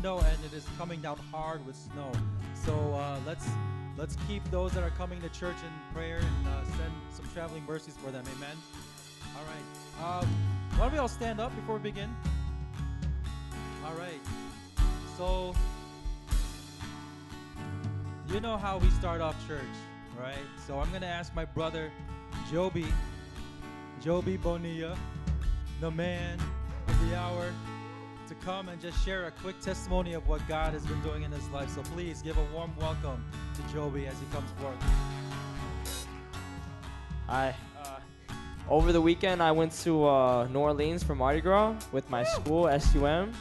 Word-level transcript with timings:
window, 0.00 0.18
and 0.18 0.44
it 0.46 0.56
is 0.56 0.64
coming 0.78 0.98
down 1.02 1.18
hard 1.30 1.64
with 1.66 1.76
snow. 1.76 2.10
So 2.54 2.72
uh, 2.94 3.18
let's 3.26 3.46
let's 3.98 4.16
keep 4.26 4.42
those 4.50 4.72
that 4.72 4.82
are 4.82 4.90
coming 4.96 5.20
to 5.20 5.28
church 5.28 5.56
in 5.62 5.94
prayer 5.94 6.16
and 6.16 6.48
uh, 6.48 6.64
send 6.78 6.92
some 7.12 7.26
traveling 7.34 7.62
mercies 7.66 7.96
for 8.02 8.10
them. 8.10 8.24
Amen. 8.34 8.56
All 9.36 9.44
right. 9.44 10.22
Um, 10.22 10.28
why 10.76 10.86
don't 10.86 10.92
we 10.92 10.98
all 10.98 11.06
stand 11.06 11.38
up 11.38 11.54
before 11.54 11.76
we 11.76 11.82
begin? 11.82 12.08
All 13.84 13.92
right. 13.92 14.20
So 15.18 15.54
you 18.32 18.40
know 18.40 18.56
how 18.56 18.78
we 18.78 18.88
start 18.90 19.20
off 19.20 19.36
church, 19.46 19.60
right? 20.18 20.46
So 20.66 20.78
I'm 20.78 20.90
gonna 20.92 21.04
ask 21.04 21.34
my 21.34 21.44
brother, 21.44 21.92
Joby, 22.50 22.86
Joby 24.00 24.38
Bonilla, 24.38 24.96
the 25.82 25.90
man 25.90 26.38
of 26.88 27.10
the 27.10 27.18
hour, 27.18 27.52
to 28.30 28.36
come 28.46 28.68
and 28.68 28.80
just 28.80 29.04
share 29.04 29.26
a 29.26 29.30
quick 29.32 29.60
testimony 29.60 30.12
of 30.12 30.26
what 30.28 30.40
God 30.46 30.72
has 30.72 30.86
been 30.86 31.02
doing 31.02 31.24
in 31.24 31.32
his 31.32 31.48
life. 31.48 31.68
So 31.68 31.82
please 31.82 32.22
give 32.22 32.38
a 32.38 32.44
warm 32.54 32.72
welcome 32.78 33.24
to 33.56 33.72
Joby 33.74 34.06
as 34.06 34.14
he 34.20 34.26
comes 34.32 34.48
forth. 34.52 34.76
Hi. 37.26 37.52
Uh, 37.76 37.98
over 38.68 38.92
the 38.92 39.00
weekend, 39.00 39.42
I 39.42 39.50
went 39.50 39.72
to 39.82 40.06
uh, 40.06 40.46
New 40.46 40.60
Orleans 40.60 41.02
for 41.02 41.16
Mardi 41.16 41.40
Gras 41.40 41.74
with 41.90 42.08
my 42.08 42.22
school, 42.22 42.70
SUM, 42.78 43.32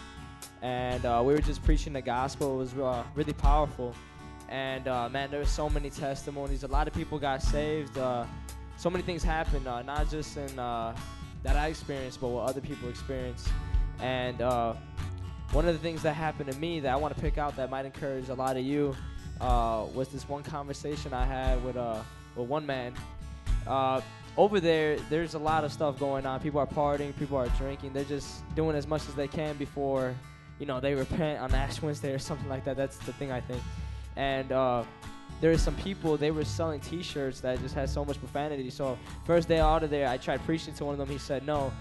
and 0.64 1.06
uh, 1.06 1.22
we 1.24 1.34
were 1.34 1.42
just 1.42 1.64
preaching 1.64 1.94
the 1.94 2.02
gospel. 2.02 2.56
It 2.56 2.58
was 2.58 2.74
uh, 2.74 3.04
really 3.14 3.34
powerful. 3.34 3.94
And 4.48 4.88
uh, 4.88 5.08
man, 5.10 5.30
there 5.30 5.40
were 5.40 5.46
so 5.46 5.70
many 5.70 5.92
testimonies. 5.92 6.64
A 6.64 6.68
lot 6.68 6.88
of 6.88 6.96
people 6.96 7.20
got 7.20 7.44
saved. 7.44 7.96
Uh, 7.96 8.26
so 8.78 8.90
many 8.90 9.04
things 9.04 9.24
happened, 9.24 9.68
uh, 9.68 9.84
not 9.84 10.10
just 10.10 10.36
in 10.36 10.58
uh, 10.58 10.98
that 11.44 11.56
I 11.56 11.68
experienced, 11.68 12.20
but 12.20 12.30
what 12.30 12.50
other 12.50 12.62
people 12.62 12.90
experienced. 12.90 13.50
And 14.02 14.42
uh, 14.42 14.74
one 15.52 15.68
of 15.68 15.74
the 15.74 15.80
things 15.80 16.02
that 16.04 16.14
happened 16.14 16.52
to 16.52 16.58
me 16.58 16.80
that 16.82 16.94
I 16.94 16.96
want 16.96 17.16
to 17.16 17.22
pick 17.22 17.38
out 17.38 17.56
that 17.58 17.70
might 17.70 17.86
encourage 17.86 18.30
a 18.30 18.34
lot 18.34 18.58
of 18.58 18.64
you 18.64 18.96
uh, 19.42 19.86
was 19.94 20.10
this 20.10 20.28
one 20.28 20.44
conversation 20.44 21.14
I 21.14 21.26
had 21.26 21.64
with 21.64 21.78
uh, 21.78 22.02
with 22.36 22.48
one 22.48 22.66
man. 22.66 22.94
Uh, 23.68 24.02
over 24.38 24.60
there, 24.60 24.98
there's 25.10 25.34
a 25.34 25.40
lot 25.40 25.64
of 25.64 25.74
stuff 25.74 26.00
going 26.00 26.26
on. 26.26 26.40
People 26.40 26.60
are 26.60 26.68
partying, 26.68 27.16
people 27.18 27.38
are 27.38 27.50
drinking. 27.58 27.94
They're 27.94 28.04
just 28.04 28.44
doing 28.56 28.76
as 28.76 28.88
much 28.88 29.08
as 29.10 29.16
they 29.16 29.28
can 29.28 29.58
before, 29.58 30.16
you 30.60 30.66
know, 30.66 30.80
they 30.80 30.94
repent 30.96 31.42
on 31.42 31.54
Ash 31.54 31.82
Wednesday 31.82 32.14
or 32.14 32.20
something 32.30 32.48
like 32.48 32.64
that. 32.66 32.78
That's 32.78 32.98
the 33.00 33.14
thing 33.14 33.32
I 33.32 33.42
think. 33.42 33.62
And 34.16 34.52
uh, 34.52 34.84
there 35.42 35.52
were 35.52 35.58
some 35.58 35.76
people 35.76 36.18
they 36.18 36.32
were 36.32 36.46
selling 36.46 36.80
T-shirts 36.80 37.42
that 37.42 37.60
just 37.60 37.76
had 37.76 37.90
so 37.90 38.06
much 38.06 38.20
profanity. 38.20 38.70
So 38.70 38.98
first 39.26 39.48
day 39.48 39.60
out 39.60 39.84
of 39.84 39.90
there, 39.90 40.08
I 40.08 40.18
tried 40.18 40.44
preaching 40.46 40.74
to 40.76 40.86
one 40.86 40.94
of 40.94 41.00
them. 41.00 41.10
He 41.10 41.18
said 41.18 41.46
no. 41.46 41.72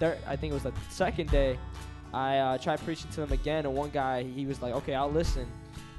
Third, 0.00 0.18
I 0.26 0.36
think 0.36 0.50
it 0.50 0.54
was 0.54 0.64
the 0.64 0.72
second 0.90 1.30
day. 1.30 1.58
I 2.12 2.38
uh, 2.38 2.58
tried 2.58 2.80
preaching 2.84 3.10
to 3.12 3.22
him 3.22 3.32
again, 3.32 3.66
and 3.66 3.74
one 3.74 3.90
guy 3.90 4.22
he 4.22 4.46
was 4.46 4.62
like, 4.62 4.74
"Okay, 4.74 4.94
I'll 4.94 5.10
listen." 5.10 5.46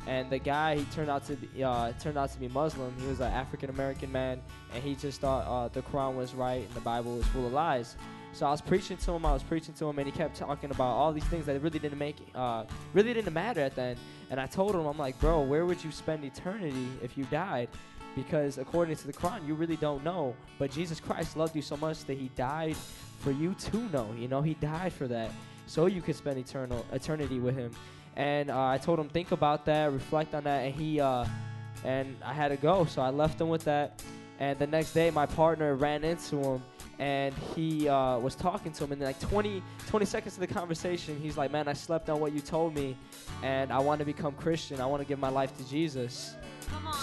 And 0.08 0.30
the 0.30 0.38
guy 0.38 0.78
he 0.78 0.84
turned 0.86 1.10
out 1.10 1.26
to 1.26 1.36
be 1.36 1.64
uh, 1.64 1.92
turned 2.00 2.18
out 2.18 2.32
to 2.32 2.40
be 2.40 2.48
Muslim. 2.48 2.94
He 3.00 3.08
was 3.08 3.20
an 3.20 3.32
African 3.32 3.70
American 3.70 4.12
man, 4.12 4.42
and 4.74 4.84
he 4.84 4.96
just 4.96 5.22
thought 5.22 5.46
uh, 5.48 5.68
the 5.70 5.82
Quran 5.82 6.16
was 6.16 6.34
right 6.34 6.64
and 6.64 6.74
the 6.74 6.82
Bible 6.82 7.18
was 7.18 7.26
full 7.28 7.46
of 7.48 7.54
lies. 7.54 7.96
So 8.36 8.46
I 8.46 8.52
was 8.52 8.60
preaching 8.60 8.98
to 8.98 9.14
him. 9.14 9.26
I 9.26 9.32
was 9.32 9.44
preaching 9.44 9.74
to 9.76 9.90
him, 9.90 9.98
and 9.98 10.06
he 10.06 10.12
kept 10.12 10.36
talking 10.36 10.70
about 10.70 10.92
all 10.92 11.14
these 11.14 11.24
things 11.24 11.46
that 11.46 11.58
really 11.62 11.80
didn't 11.80 11.98
make, 11.98 12.18
uh, 12.36 12.66
really 12.94 13.14
didn't 13.14 13.34
matter 13.34 13.62
at 13.62 13.76
the 13.76 13.82
end. 13.82 14.00
And 14.30 14.42
I 14.42 14.46
told 14.46 14.76
him, 14.76 14.86
I'm 14.86 14.98
like, 14.98 15.18
bro, 15.22 15.42
where 15.42 15.66
would 15.66 15.82
you 15.82 15.90
spend 15.90 16.26
eternity 16.26 16.90
if 17.02 17.18
you 17.18 17.24
died? 17.26 17.70
Because 18.14 18.58
according 18.58 18.98
to 18.98 19.08
the 19.08 19.14
Quran, 19.14 19.48
you 19.48 19.56
really 19.56 19.78
don't 19.78 20.04
know. 20.04 20.36
But 20.60 20.70
Jesus 20.70 21.00
Christ 21.00 21.38
loved 21.38 21.56
you 21.56 21.62
so 21.62 21.78
much 21.78 22.04
that 22.06 22.18
He 22.18 22.30
died 22.36 22.76
for 23.20 23.32
you 23.32 23.54
to 23.54 23.78
know. 23.90 24.08
You 24.18 24.28
know, 24.28 24.42
He 24.42 24.54
died 24.56 24.94
for 24.94 25.08
that, 25.08 25.32
so 25.68 25.86
you 25.86 26.02
could 26.02 26.16
spend 26.16 26.38
eternal 26.38 26.86
eternity 26.92 27.40
with 27.40 27.56
Him. 27.56 27.72
And 28.16 28.50
uh, 28.50 28.68
I 28.68 28.78
told 28.78 29.00
him, 29.00 29.10
think 29.10 29.32
about 29.32 29.66
that, 29.66 29.92
reflect 29.92 30.34
on 30.34 30.46
that, 30.46 30.66
and 30.66 30.74
he, 30.74 31.02
uh, 31.02 31.26
and 31.84 32.16
I 32.24 32.34
had 32.34 32.50
to 32.50 32.58
go. 32.58 32.86
So 32.86 33.02
I 33.02 33.10
left 33.10 33.40
him 33.42 33.50
with 33.50 33.66
that. 33.66 34.02
And 34.40 34.58
the 34.58 34.68
next 34.68 34.94
day, 34.94 35.12
my 35.12 35.26
partner 35.26 35.76
ran 35.76 36.04
into 36.04 36.38
him 36.38 36.64
and 37.00 37.34
he 37.56 37.90
uh, 37.90 38.18
was 38.20 38.36
talking 38.36 38.72
to 38.72 38.84
him 38.86 38.94
and 38.94 39.02
like 39.02 39.20
20, 39.20 39.62
20 39.88 40.06
seconds 40.06 40.36
of 40.36 40.40
the 40.40 40.48
conversation 40.48 41.20
he's 41.22 41.36
like 41.36 41.52
man 41.52 41.68
i 41.68 41.74
slept 41.74 42.10
on 42.10 42.22
what 42.22 42.32
you 42.32 42.40
told 42.40 42.74
me 42.74 42.96
and 43.44 43.70
i 43.70 43.78
want 43.78 44.00
to 44.00 44.06
become 44.06 44.34
christian 44.36 44.80
i 44.80 44.86
want 44.86 45.02
to 45.02 45.06
give 45.06 45.20
my 45.20 45.28
life 45.28 45.56
to 45.58 45.68
jesus 45.68 46.36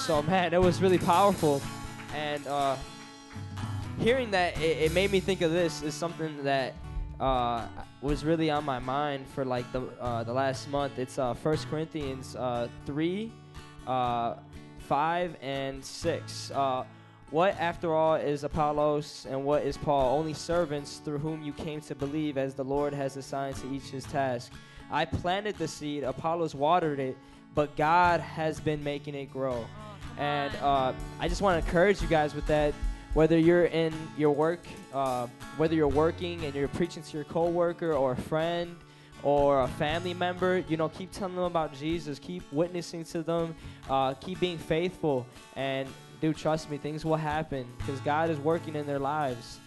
so 0.07 0.23
man 0.23 0.55
it 0.55 0.61
was 0.61 0.81
really 0.81 0.97
powerful 0.97 1.61
and 2.15 2.47
uh, 2.47 2.75
hearing 3.99 4.31
that 4.33 4.59
it, 4.61 4.79
it, 4.79 4.93
made 4.93 5.11
me 5.11 5.21
think 5.21 5.43
of 5.43 5.53
this 5.53 5.83
is 5.83 5.95
something 5.95 6.45
that 6.45 6.75
uh, 7.21 7.67
was 8.01 8.25
really 8.25 8.51
on 8.51 8.65
my 8.65 8.79
mind 8.79 9.27
for 9.29 9.45
like 9.45 9.71
the 9.73 9.83
uh, 10.01 10.25
the 10.25 10.33
last 10.33 10.69
month 10.69 10.99
it's 10.99 11.19
uh, 11.19 11.35
1 11.35 11.57
corinthians 11.71 12.35
uh, 12.37 12.69
3 12.87 13.33
uh, 13.87 14.35
5 14.79 15.37
and 15.41 15.85
6 15.85 16.53
what, 17.33 17.59
after 17.59 17.95
all, 17.95 18.17
is 18.17 18.45
Apollos 18.45 19.27
and 19.29 19.43
what 19.43 19.63
is 19.63 19.79
Paul? 19.79 20.19
Only 20.19 20.35
servants 20.35 20.99
through 20.99 21.17
whom 21.17 21.43
you 21.43 21.55
came 21.55 21.81
to 21.81 21.95
believe, 21.95 22.37
as 22.37 22.53
the 22.53 22.63
Lord 22.63 22.93
has 22.93 23.17
assigned 23.17 23.57
to 23.57 23.73
each 23.73 23.85
his 23.85 24.05
task. 24.05 24.53
I 24.91 25.07
planted 25.07 25.57
the 25.57 25.67
seed, 25.67 26.05
Apollos 26.05 26.55
watered 26.55 27.01
it, 27.01 27.17
but 27.55 27.75
God 27.75 28.21
has 28.21 28.61
been 28.61 28.85
making 28.85 29.15
it 29.15 29.33
grow. 29.33 29.65
And 30.19 30.55
uh, 30.57 30.93
I 31.21 31.29
just 31.29 31.41
want 31.41 31.59
to 31.59 31.67
encourage 31.67 32.03
you 32.03 32.07
guys 32.07 32.35
with 32.35 32.47
that. 32.49 32.75
Whether 33.15 33.39
you're 33.39 33.67
in 33.67 33.93
your 34.17 34.31
work, 34.31 34.65
uh, 34.95 35.27
whether 35.59 35.75
you're 35.75 35.89
working 35.89 36.45
and 36.45 36.55
you're 36.55 36.69
preaching 36.69 37.03
to 37.03 37.17
your 37.17 37.25
coworker 37.25 37.93
or 37.93 38.13
a 38.13 38.17
friend 38.17 38.77
or 39.23 39.63
a 39.63 39.69
family 39.69 40.15
member, 40.15 40.65
you 40.69 40.77
know, 40.77 40.89
keep 40.89 41.13
telling 41.13 41.35
them 41.35 41.45
about 41.45 41.75
Jesus. 41.75 42.19
Keep 42.19 42.51
witnessing 42.53 43.05
to 43.05 43.23
them. 43.23 43.55
Uh, 43.89 44.15
keep 44.15 44.41
being 44.41 44.57
faithful. 44.57 45.27
And 45.57 45.89
dude, 46.21 46.37
trust 46.37 46.71
me, 46.71 46.79
things 46.79 47.05
will 47.05 47.17
happen 47.17 47.67
because 47.79 48.01
God 48.01 48.31
is 48.31 48.39
working 48.39 48.77
in 48.77 48.87
their 48.87 48.99
lives. 48.99 49.59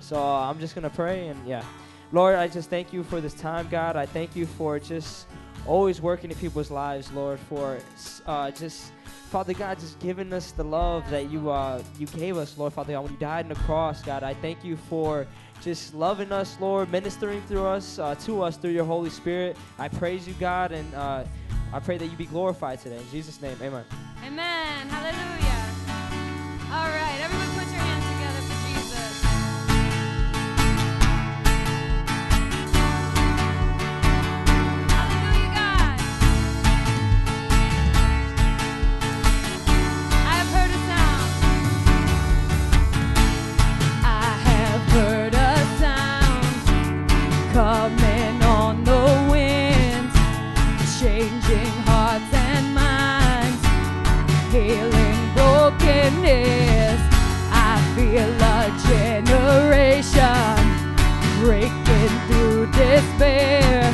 So 0.00 0.16
uh, 0.16 0.50
I'm 0.50 0.60
just 0.60 0.74
going 0.74 0.88
to 0.88 0.94
pray 0.94 1.28
and 1.28 1.48
yeah. 1.48 1.64
Lord, 2.12 2.34
I 2.34 2.48
just 2.48 2.68
thank 2.68 2.92
you 2.92 3.04
for 3.04 3.20
this 3.20 3.34
time, 3.34 3.68
God. 3.70 3.96
I 3.96 4.04
thank 4.04 4.34
you 4.34 4.44
for 4.44 4.78
just 4.80 5.26
always 5.66 6.00
working 6.00 6.30
in 6.30 6.36
people's 6.36 6.70
lives, 6.70 7.10
Lord, 7.12 7.38
for 7.40 7.78
uh, 8.26 8.50
just, 8.50 8.92
Father 9.30 9.54
God, 9.54 9.78
just 9.78 9.98
giving 9.98 10.32
us 10.32 10.52
the 10.52 10.64
love 10.64 11.08
that 11.10 11.30
you 11.30 11.50
uh, 11.50 11.82
you 11.98 12.06
gave 12.06 12.36
us, 12.36 12.56
Lord, 12.58 12.72
Father 12.72 12.92
God, 12.92 13.04
when 13.04 13.12
you 13.12 13.18
died 13.18 13.46
on 13.46 13.50
the 13.50 13.54
cross, 13.56 14.02
God. 14.02 14.22
I 14.22 14.34
thank 14.34 14.64
you 14.64 14.76
for 14.76 15.26
just 15.62 15.94
loving 15.94 16.32
us, 16.32 16.56
Lord, 16.60 16.90
ministering 16.90 17.42
through 17.42 17.66
us, 17.66 17.98
uh, 17.98 18.14
to 18.26 18.42
us 18.42 18.56
through 18.56 18.70
your 18.70 18.84
Holy 18.84 19.10
Spirit. 19.10 19.56
I 19.78 19.88
praise 19.88 20.26
you, 20.26 20.34
God, 20.34 20.72
and 20.72 20.94
uh, 20.94 21.24
I 21.72 21.80
pray 21.80 21.98
that 21.98 22.06
you 22.06 22.16
be 22.16 22.26
glorified 22.26 22.80
today. 22.80 22.96
In 22.96 23.10
Jesus' 23.10 23.40
name, 23.40 23.56
amen. 23.62 23.84
Amen. 24.24 24.88
Hallelujah. 24.88 25.60
All 26.72 26.88
right, 26.88 27.20
everyone 27.20 27.48
put 27.58 27.72
your 27.72 27.79
coming 47.52 48.42
on 48.42 48.84
the 48.84 49.26
wind, 49.30 50.10
changing 50.98 51.72
hearts 51.88 52.32
and 52.32 52.74
minds, 52.74 53.62
healing 54.52 55.20
brokenness. 55.34 57.00
I 57.52 57.74
feel 57.94 58.30
a 58.56 58.70
generation 58.90 60.60
breaking 61.40 62.14
through 62.26 62.66
despair. 62.66 63.92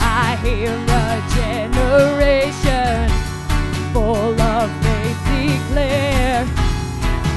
I 0.00 0.36
hear 0.42 0.72
a 0.72 1.22
generation 1.34 3.08
full 3.92 4.40
of 4.40 4.70
faith 4.82 5.22
declare, 5.26 6.46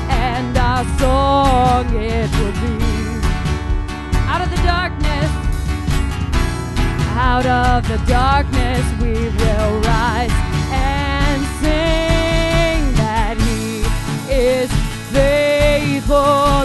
and 0.10 0.58
our 0.58 0.84
song 1.00 1.86
it 1.96 2.30
will 2.38 2.52
be 2.52 2.86
out 4.28 4.42
of 4.42 4.50
the 4.50 4.62
darkness. 4.64 5.05
Out 7.18 7.46
of 7.46 7.88
the 7.88 7.98
darkness 8.06 8.84
we 9.02 9.14
will 9.14 9.80
rise 9.80 10.32
and 10.70 11.42
sing 11.62 12.94
that 12.96 13.38
He 13.40 13.86
is 14.30 14.70
faithful 15.14 16.65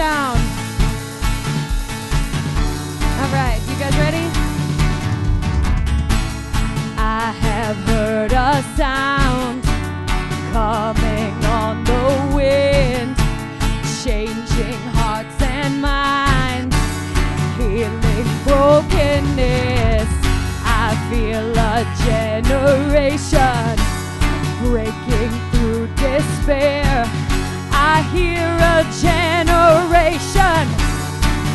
sound. 0.00 0.39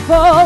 Full 0.08 0.45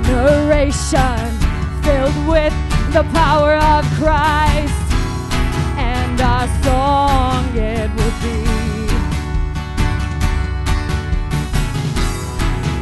generation 0.00 1.28
filled 1.82 2.26
with 2.26 2.54
the 2.92 3.02
power 3.12 3.56
of 3.56 3.84
Christ, 4.00 4.92
and 5.76 6.20
our 6.20 6.48
song 6.62 7.44
it 7.54 7.90
will 7.90 8.16
be. 8.22 8.42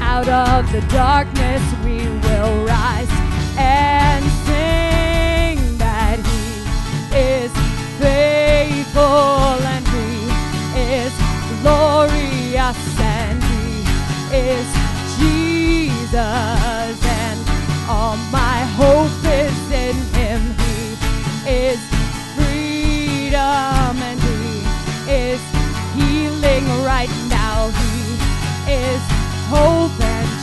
Out 0.01 0.29
of 0.29 0.71
the 0.73 0.83
darkness 0.89 1.63
we 1.85 1.99
will 1.99 2.65
rise 2.65 3.11
and 3.57 4.25
sing 4.47 5.79
that 5.79 6.19
He 6.19 7.17
is 7.17 7.53
faithful 7.99 9.59
and 9.75 9.87
He 9.89 10.31
is 10.79 11.13
glorious 11.63 13.01
and 13.01 13.43
He 13.43 14.37
is 14.37 14.67
Jesus 15.19 16.60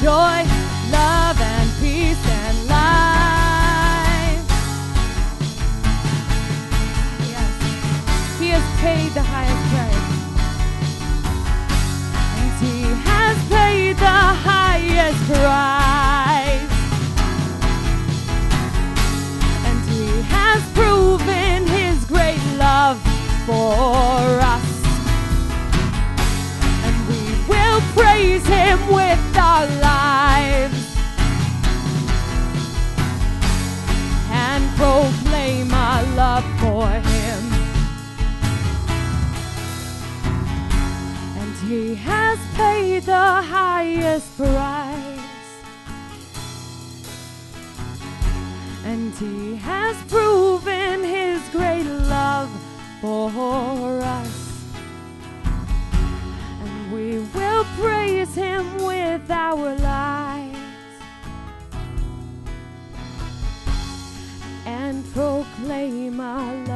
joy, 0.08 0.42
love 0.90 1.38
and 1.42 1.70
peace 1.82 2.24
and 2.42 2.58
life. 2.70 4.42
Yes, 7.32 7.52
He 8.40 8.48
has 8.56 8.66
paid 8.80 9.12
the 9.12 9.26
highest 9.34 9.64
price. 9.74 10.08
And 12.38 12.52
He 12.64 12.76
has 13.10 13.38
paid 13.50 13.98
the 13.98 14.20
highest 14.48 15.22
price. 15.26 15.77
Highest 43.78 44.36
price. 44.38 45.20
And 48.84 49.14
He 49.14 49.56
has 49.58 49.96
proven 50.14 51.04
His 51.04 51.42
great 51.50 51.86
love 51.86 52.50
for 53.02 53.30
us. 54.02 54.36
And 56.64 56.92
we 56.92 57.20
will 57.36 57.66
praise 57.80 58.34
Him 58.34 58.66
with 58.84 59.30
our 59.30 59.76
lives 59.76 60.58
and 64.66 65.06
proclaim 65.14 66.20
our 66.20 66.67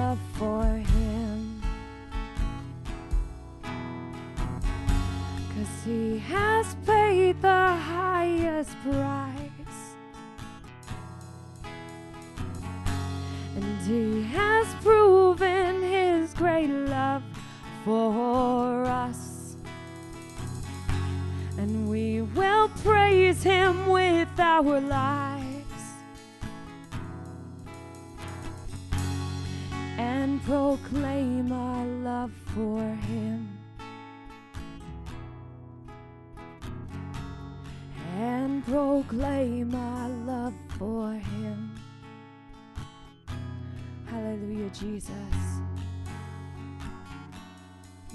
praise 22.83 23.43
Him 23.43 23.87
with 23.87 24.39
our 24.39 24.79
lives 24.79 25.41
and 29.97 30.41
proclaim 30.43 31.51
our 31.51 31.85
love 31.85 32.31
for 32.55 32.81
Him. 32.81 33.57
And 38.17 38.65
proclaim 38.65 39.73
our 39.73 40.09
love 40.09 40.53
for 40.77 41.13
Him. 41.13 41.71
Hallelujah, 44.05 44.69
Jesus. 44.69 45.11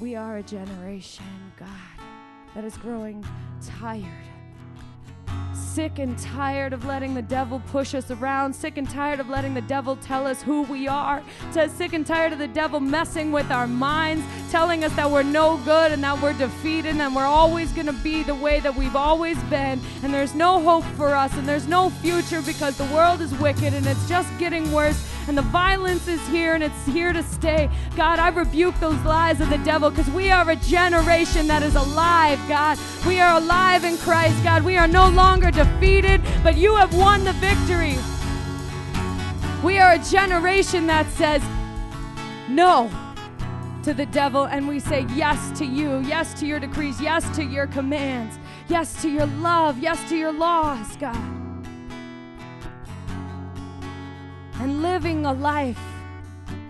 We 0.01 0.15
are 0.15 0.37
a 0.37 0.43
generation, 0.43 1.25
God, 1.59 1.69
that 2.55 2.65
is 2.65 2.77
growing 2.77 3.25
tired. 3.63 4.36
Sick 5.77 5.99
and 5.99 6.19
tired 6.19 6.73
of 6.73 6.87
letting 6.87 7.13
the 7.13 7.21
devil 7.21 7.61
push 7.67 7.95
us 7.95 8.11
around, 8.11 8.55
sick 8.57 8.79
and 8.79 8.89
tired 8.89 9.21
of 9.21 9.29
letting 9.29 9.53
the 9.53 9.61
devil 9.61 9.95
tell 9.97 10.27
us 10.27 10.41
who 10.41 10.63
we 10.63 10.89
are, 10.89 11.23
to 11.53 11.69
sick 11.69 11.93
and 11.93 12.07
tired 12.07 12.33
of 12.33 12.39
the 12.39 12.49
devil 12.49 12.81
messing 12.81 13.31
with 13.31 13.51
our 13.51 13.67
minds, 13.67 14.25
telling 14.51 14.85
us 14.85 14.97
that 14.97 15.11
we're 15.11 15.23
no 15.23 15.59
good 15.67 15.93
and 15.93 16.03
that 16.03 16.19
we're 16.23 16.33
defeated 16.33 16.97
and 16.97 17.15
we're 17.15 17.27
always 17.27 17.73
going 17.73 17.87
to 17.87 17.93
be 17.93 18.23
the 18.23 18.35
way 18.35 18.59
that 18.59 18.75
we've 18.75 18.97
always 18.97 19.37
been, 19.51 19.79
and 20.03 20.15
there's 20.15 20.35
no 20.35 20.63
hope 20.63 20.85
for 20.97 21.15
us 21.15 21.37
and 21.37 21.47
there's 21.47 21.69
no 21.69 21.91
future 21.91 22.41
because 22.41 22.79
the 22.79 22.87
world 22.87 23.21
is 23.21 23.35
wicked 23.35 23.75
and 23.75 23.87
it's 23.87 24.09
just 24.09 24.31
getting 24.39 24.73
worse 24.73 25.13
and 25.29 25.37
the 25.37 25.43
violence 25.43 26.07
is 26.07 26.25
here 26.29 26.55
and 26.55 26.63
it's 26.63 26.87
here 26.87 27.13
to 27.13 27.23
stay. 27.23 27.69
God, 27.97 28.19
I 28.19 28.29
rebuke 28.29 28.79
those 28.81 29.01
lies 29.03 29.41
of 29.41 29.51
the 29.51 29.59
devil 29.59 29.91
because 29.91 30.09
we 30.11 30.31
are 30.31 30.49
a 30.49 30.57
generation 30.57 31.47
that 31.49 31.63
is 31.63 31.75
alive, 31.75 32.39
God. 32.49 32.79
We 33.07 33.21
are 33.21 33.39
alive 33.39 33.85
in 33.85 33.97
Christ, 33.99 34.43
God. 34.45 34.63
We 34.63 34.77
are 34.77 34.89
no 34.89 35.09
longer 35.09 35.51
defeated, 35.51 36.23
but 36.43 36.57
you 36.57 36.75
have 36.77 36.95
won 36.97 37.25
the 37.25 37.33
victory. 37.35 37.97
We 39.65 39.79
are 39.79 39.93
a 39.93 39.99
generation 39.99 40.87
that 40.87 41.07
says 41.13 41.43
no 42.49 42.91
to 43.83 43.95
the 43.95 44.07
devil 44.07 44.45
and 44.45 44.67
we 44.69 44.81
say 44.81 45.07
yes 45.15 45.57
to 45.59 45.65
you, 45.65 46.01
yes 46.01 46.39
to 46.41 46.47
your 46.47 46.61
decrees, 46.61 47.01
yes 47.01 47.29
to 47.37 47.43
your 47.43 47.67
commands, 47.67 48.39
yes 48.69 49.01
to 49.03 49.09
your 49.09 49.27
love, 49.27 49.79
yes 49.79 50.09
to 50.09 50.17
your 50.17 50.33
laws, 50.33 50.97
God. 50.97 51.36
And 54.61 54.83
living 54.83 55.27
a 55.27 55.33
life 55.33 55.79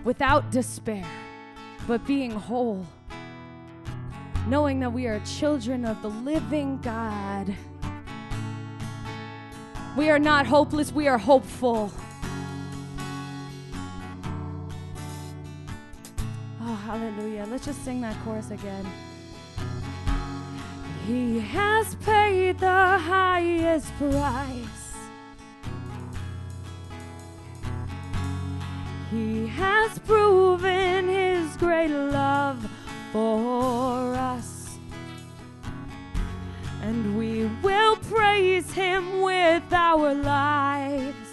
without 0.03 0.51
despair, 0.51 1.05
but 1.87 2.05
being 2.05 2.31
whole, 2.31 2.85
knowing 4.47 4.79
that 4.81 4.91
we 4.91 5.07
are 5.07 5.19
children 5.21 5.85
of 5.85 6.01
the 6.01 6.09
living 6.09 6.79
God. 6.79 7.53
We 9.95 10.09
are 10.09 10.19
not 10.19 10.45
hopeless, 10.45 10.91
we 10.91 11.07
are 11.07 11.17
hopeful. 11.17 11.91
Oh, 16.61 16.75
hallelujah. 16.85 17.47
Let's 17.49 17.65
just 17.65 17.83
sing 17.83 18.01
that 18.01 18.15
chorus 18.23 18.51
again. 18.51 18.85
He 21.07 21.39
has 21.39 21.95
paid 21.95 22.59
the 22.59 22.67
highest 22.67 23.93
price. 23.97 24.76
He 29.11 29.47
has 29.47 29.99
proven 29.99 31.07
his 31.07 31.55
great 31.57 31.89
love 31.89 32.69
for 33.11 34.13
us. 34.13 34.77
And 36.81 37.17
we 37.17 37.45
will 37.61 37.95
praise 37.97 38.71
him 38.71 39.21
with 39.21 39.73
our 39.73 40.13
lives. 40.13 41.27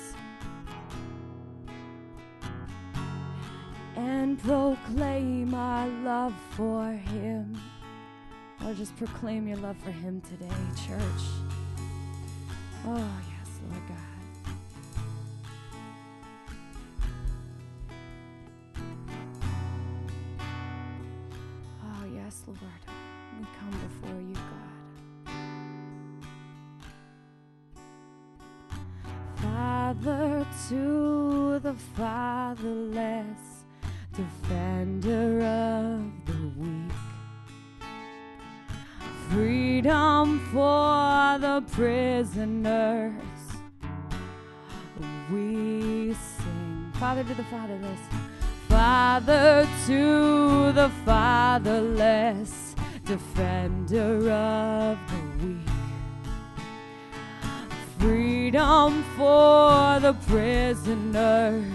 and 3.96 4.42
proclaim 4.42 5.54
our 5.54 5.86
love 6.02 6.34
for 6.50 6.90
Him. 6.90 7.60
Or 8.64 8.74
just 8.74 8.96
proclaim 8.96 9.46
your 9.46 9.58
love 9.58 9.76
for 9.78 9.90
Him 9.90 10.20
today, 10.22 10.48
church. 10.86 11.24
Oh, 12.86 12.96
yes, 12.96 13.60
Lord 13.70 13.82
God. 13.88 14.03
Lord. 22.46 22.82
We 23.38 23.46
come 23.58 23.74
before 23.88 24.20
you, 24.20 24.34
God. 24.34 24.74
Father 29.36 30.46
to 30.68 31.58
the 31.60 31.74
fatherless 31.96 33.64
defender 34.12 35.42
of 35.42 36.00
the 36.26 36.40
weak, 36.56 36.92
freedom 39.30 40.40
for 40.52 41.38
the 41.40 41.62
prisoners. 41.72 43.12
We 45.30 46.14
sing, 46.14 46.92
Father 46.94 47.24
to 47.24 47.34
the 47.34 47.44
fatherless, 47.44 48.00
Father 48.74 49.68
to 49.86 50.72
the 50.72 50.90
fatherless, 51.06 52.74
defender 53.04 54.28
of 54.32 54.98
the 55.10 55.46
weak. 55.46 55.68
Freedom 58.00 59.04
for 59.16 60.00
the 60.00 60.14
prisoners 60.26 61.72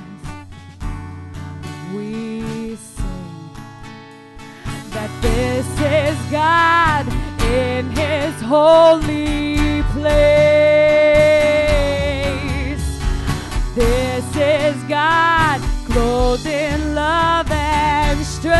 we 1.95 2.75
sing 2.75 3.49
that 4.89 5.09
this 5.21 5.67
is 5.79 6.17
God 6.29 7.07
in 7.63 7.89
his 7.91 8.41
holy 8.41 9.83
place. 9.93 10.19
This 13.73 14.35
is 14.35 14.83
God 14.89 15.78
clothed 15.99 16.45
in 16.45 16.95
love 16.95 17.51
and 17.51 18.25
strength. 18.25 18.55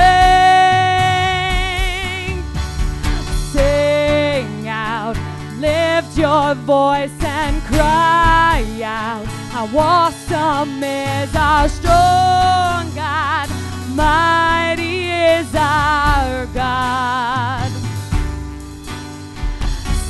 Sing 3.54 4.68
out, 4.68 5.16
lift 5.58 6.18
your 6.18 6.54
voice 6.56 7.18
and 7.22 7.62
cry 7.64 8.66
out. 8.84 9.26
How 9.54 9.68
awesome 9.78 10.84
is 10.84 11.34
our 11.34 11.70
strong 11.70 12.94
God, 12.94 13.48
mighty 13.96 15.10
is 15.10 15.56
our 15.56 16.46
God. 16.48 17.72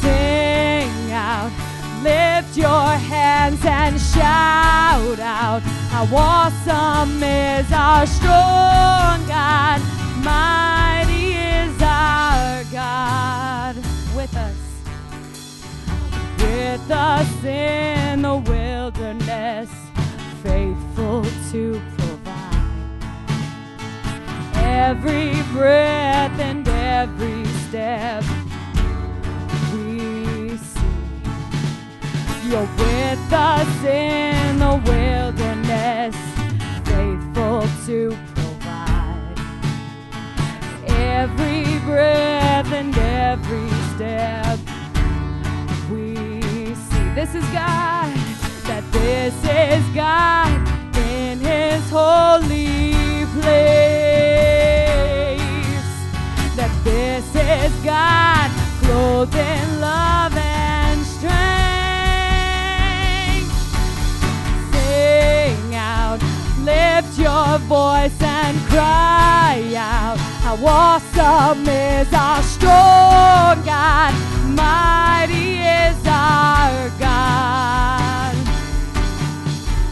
Sing 0.01 1.11
out, 1.11 1.51
lift 2.01 2.57
your 2.57 2.87
hands 3.13 3.63
and 3.63 4.01
shout 4.01 5.19
out. 5.19 5.61
How 5.89 6.05
awesome 6.15 7.23
is 7.23 7.71
our 7.71 8.05
strong 8.05 9.25
God, 9.27 9.81
mighty 10.23 11.33
is 11.33 11.81
our 11.81 12.63
God. 12.71 13.75
With 14.15 14.35
us 14.35 14.69
with 16.39 16.91
us 16.91 17.43
in 17.43 18.21
the 18.21 18.35
wilderness, 18.35 19.69
faithful 20.43 21.25
to 21.51 21.81
provide 21.97 23.03
every 24.55 25.41
breath 25.51 26.39
and 26.39 26.67
every 26.67 27.45
step 27.67 28.23
we. 29.73 30.28
You're 32.49 32.61
with 32.61 33.31
us 33.31 33.83
in 33.85 34.57
the 34.57 34.81
wilderness, 34.83 36.15
faithful 36.83 37.61
to 37.85 38.17
provide 38.33 39.39
every 40.87 41.77
breath 41.85 42.71
and 42.73 42.97
every 42.97 43.69
step 43.93 44.57
we 45.91 46.73
see. 46.73 47.09
This 47.13 47.35
is 47.35 47.45
God, 47.51 48.11
that 48.65 48.83
this 48.93 49.35
is 49.43 49.95
God 49.95 50.18
How 70.49 70.65
awesome 70.65 71.67
is 71.67 72.11
our 72.11 72.41
strong 72.41 73.63
God, 73.63 74.13
mighty 74.47 75.59
is 75.59 75.95
our 76.07 76.89
God. 76.97 78.33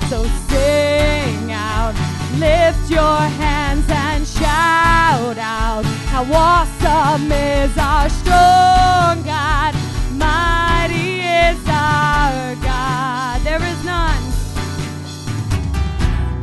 So 0.09 0.25
sing 0.49 1.51
out, 1.51 1.93
lift 2.39 2.89
your 2.89 3.19
hands 3.37 3.85
and 3.87 4.25
shout 4.25 5.37
out. 5.37 5.85
How 6.09 6.25
awesome 6.33 7.31
is 7.31 7.77
our 7.77 8.09
strong 8.09 9.21
God, 9.21 9.75
mighty 10.13 11.19
is 11.19 11.61
our 11.67 12.55
God. 12.55 13.41
There 13.43 13.61
is 13.61 13.85
none. 13.85 14.23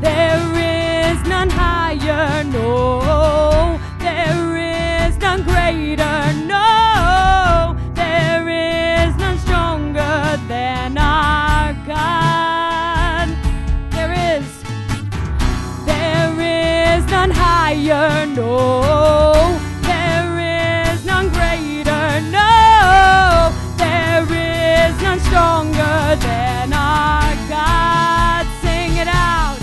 There 0.00 1.11
is 1.11 1.28
none 1.28 1.50
higher, 1.50 2.44
no. 2.44 3.03
higher, 17.88 18.26
no. 18.26 19.32
There 19.82 20.90
is 20.90 21.04
none 21.04 21.28
greater, 21.28 22.20
no. 22.30 23.52
There 23.76 24.24
is 24.24 25.02
none 25.02 25.20
stronger 25.20 26.16
than 26.20 26.72
our 26.72 27.34
God. 27.48 28.46
Sing 28.62 28.96
it 28.96 29.08
out, 29.08 29.58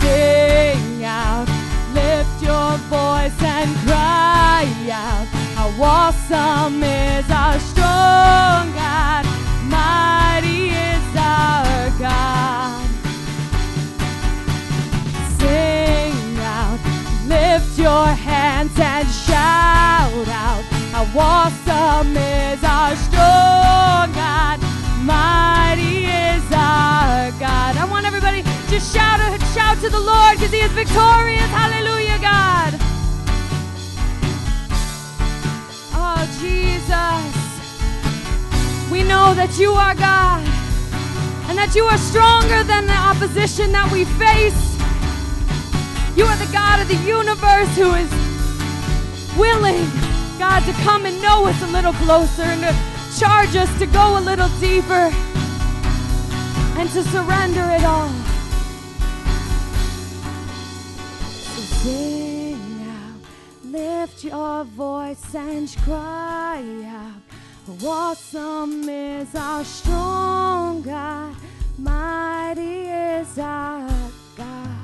sing 0.00 1.04
out. 1.04 1.48
Lift 1.92 2.42
your 2.42 2.76
voice 2.88 3.42
and 3.42 3.74
cry 3.86 4.66
out. 4.90 5.26
How 5.54 5.82
awesome 5.82 6.82
is 6.82 7.29
awesome 21.16 22.16
is 22.16 22.62
our 22.62 22.94
strong 22.96 24.12
God, 24.12 24.60
mighty 25.02 26.06
is 26.06 26.44
our 26.52 27.30
God. 27.38 27.76
I 27.76 27.86
want 27.90 28.06
everybody 28.06 28.42
to 28.42 28.80
shout, 28.80 29.20
shout 29.54 29.78
to 29.80 29.90
the 29.90 29.98
Lord 30.00 30.38
because 30.38 30.52
He 30.52 30.60
is 30.60 30.72
victorious. 30.72 31.50
Hallelujah, 31.50 32.18
God. 32.20 32.74
Oh, 35.92 36.22
Jesus. 36.40 37.40
We 38.90 39.02
know 39.02 39.34
that 39.34 39.56
you 39.58 39.72
are 39.72 39.94
God 39.94 40.46
and 41.48 41.58
that 41.58 41.74
you 41.74 41.84
are 41.84 41.98
stronger 41.98 42.62
than 42.62 42.86
the 42.86 42.94
opposition 42.94 43.72
that 43.72 43.90
we 43.90 44.04
face. 44.18 44.58
You 46.16 46.24
are 46.26 46.36
the 46.36 46.52
God 46.52 46.80
of 46.80 46.88
the 46.88 46.98
universe 47.06 47.70
who 47.76 47.94
is 47.94 48.10
willing, 49.38 49.86
God, 50.40 50.64
to 50.64 50.72
come 50.84 51.04
and 51.04 51.20
know 51.20 51.44
us 51.44 51.62
a 51.62 51.66
little 51.66 51.92
closer 51.92 52.40
and 52.40 52.62
to 52.62 53.20
charge 53.20 53.54
us 53.56 53.68
to 53.78 53.84
go 53.84 54.18
a 54.18 54.22
little 54.22 54.48
deeper 54.58 55.12
and 56.80 56.88
to 56.88 57.02
surrender 57.02 57.62
it 57.68 57.84
all. 57.84 58.08
So 61.44 61.60
sing 61.82 62.86
out, 62.88 63.20
lift 63.64 64.24
your 64.24 64.64
voice 64.64 65.34
and 65.34 65.76
cry 65.84 66.64
out. 66.86 67.84
Awesome 67.84 68.88
is 68.88 69.34
our 69.34 69.62
strong 69.62 70.80
God, 70.80 71.36
mighty 71.76 72.88
is 72.88 73.38
our 73.38 73.90
God. 74.38 74.79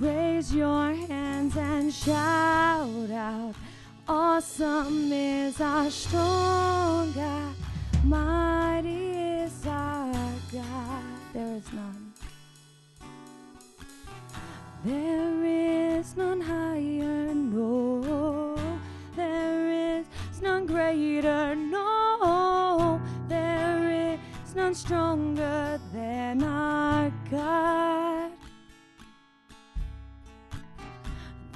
Raise 0.00 0.54
your 0.54 0.92
hands 0.92 1.56
and 1.56 1.92
shout 1.92 3.10
out. 3.10 3.54
Awesome 4.06 5.12
is 5.12 5.60
our 5.60 5.90
strong 5.90 7.12
God, 7.12 7.54
mighty 8.04 9.10
is 9.10 9.66
our 9.66 10.12
God. 10.52 11.04
There 11.32 11.56
is 11.56 11.72
none. 11.72 12.12
There 14.84 15.44
is 15.44 16.16
none 16.16 16.40
higher, 16.40 17.34
no. 17.34 18.56
There 19.16 19.98
is 19.98 20.06
none 20.42 20.66
greater, 20.66 21.54
no. 21.54 23.00
There 23.26 24.12
is 24.12 24.54
none 24.54 24.74
stronger 24.74 25.80
than 25.92 26.42
our 26.42 27.10
God. 27.30 28.32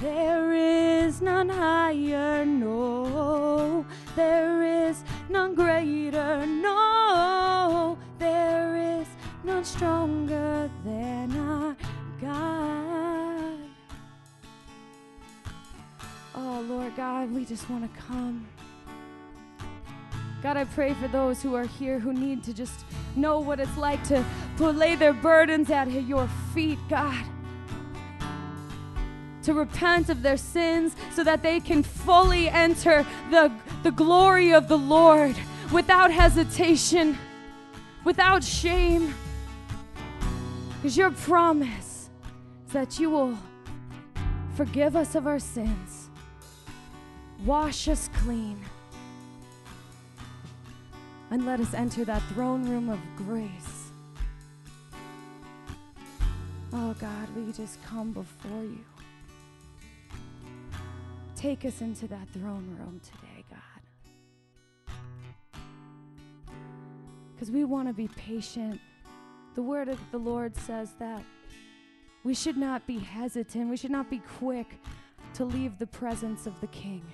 There 0.01 0.53
is 0.53 1.21
none 1.21 1.49
higher, 1.49 2.45
no. 2.45 3.85
There 4.15 4.63
is 4.63 5.03
none 5.29 5.57
greater, 5.57 6.47
no. 6.47 7.99
There 8.21 8.77
is 8.77 9.09
none 9.43 9.65
stronger 9.65 10.71
than 10.85 11.37
our 11.37 11.77
God. 12.21 13.59
Oh, 16.37 16.65
Lord 16.69 16.95
God, 16.95 17.33
we 17.33 17.45
just 17.45 17.69
want 17.69 17.93
to 17.93 18.01
come. 18.01 18.47
God, 20.41 20.57
I 20.57 20.63
pray 20.63 20.95
for 20.95 21.09
those 21.09 21.43
who 21.43 21.57
are 21.57 21.67
here 21.67 21.99
who 21.99 22.13
need 22.13 22.45
to 22.45 22.55
just 22.55 22.85
know 23.17 23.41
what 23.41 23.59
it's 23.59 23.77
like 23.77 24.05
to, 24.05 24.25
to 24.59 24.71
lay 24.71 24.95
their 24.95 25.13
burdens 25.13 25.71
at 25.71 25.91
your 25.91 26.29
feet, 26.55 26.79
God. 26.89 27.25
To 29.49 29.55
repent 29.55 30.11
of 30.11 30.21
their 30.21 30.37
sins 30.37 30.95
so 31.15 31.25
that 31.25 31.43
they 31.43 31.59
can 31.59 31.83
fully 31.83 32.51
enter 32.51 33.07
the, 33.31 33.51
the 33.83 33.91
glory 33.91 34.53
of 34.53 34.69
the 34.69 34.77
Lord 34.77 35.35
without 35.73 36.11
hesitation, 36.11 37.17
without 38.05 38.45
shame. 38.45 39.15
Because 40.77 40.99
your 40.99 41.13
promise 41.13 42.11
is 42.67 42.73
that 42.75 43.01
you 43.01 43.09
will 43.09 43.39
forgive 44.55 44.95
us 44.95 45.15
of 45.15 45.27
our 45.27 45.39
sins, 45.39 46.11
wash 47.47 47.89
us 47.89 48.11
clean, 48.19 48.63
and 51.31 51.47
let 51.47 51.59
us 51.59 51.73
enter 51.73 52.05
that 52.05 52.23
throne 52.35 52.69
room 52.69 52.91
of 52.91 53.01
grace. 53.17 53.93
Oh 56.75 56.95
God, 57.01 57.35
we 57.35 57.51
just 57.51 57.83
come 57.83 58.13
before 58.13 58.63
you. 58.63 58.85
Take 61.39 61.65
us 61.65 61.81
into 61.83 62.09
that 62.09 62.29
throne 62.31 62.77
room 62.77 63.01
today, 63.01 63.45
God. 63.49 64.97
Because 67.33 67.53
we 67.53 67.63
want 67.63 67.87
to 67.87 67.95
be 67.95 68.09
patient. 68.09 68.81
The 69.55 69.63
word 69.63 69.89
of 69.89 70.01
the 70.11 70.19
Lord 70.19 70.57
says 70.57 70.95
that 70.99 71.23
we 72.25 72.35
should 72.35 72.57
not 72.57 72.85
be 72.89 72.99
hesitant, 72.99 73.71
we 73.71 73.77
should 73.77 73.93
not 73.93 74.11
be 74.11 74.19
quick 74.19 74.81
to 75.35 75.45
leave 75.45 75.79
the 75.79 75.87
presence 75.87 76.49
of 76.49 76.61
the 76.61 76.67
King. 76.67 77.05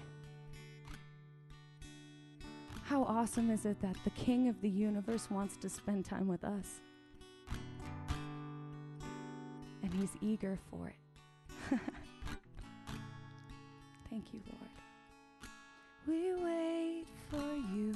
How 2.84 3.02
awesome 3.02 3.50
is 3.50 3.66
it 3.66 3.78
that 3.82 3.96
the 4.04 4.10
King 4.10 4.48
of 4.48 4.58
the 4.62 4.70
universe 4.70 5.30
wants 5.30 5.58
to 5.58 5.68
spend 5.68 6.06
time 6.06 6.28
with 6.28 6.44
us? 6.44 6.80
And 9.82 9.92
he's 9.92 10.16
eager 10.22 10.58
for 10.70 10.88
it. 10.88 11.03
We 16.14 16.30
wait 16.44 17.06
for 17.28 17.50
you. 17.74 17.92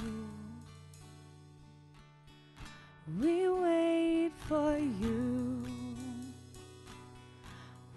We 3.20 3.48
wait 3.48 4.32
for 4.48 4.76
you. 4.76 5.64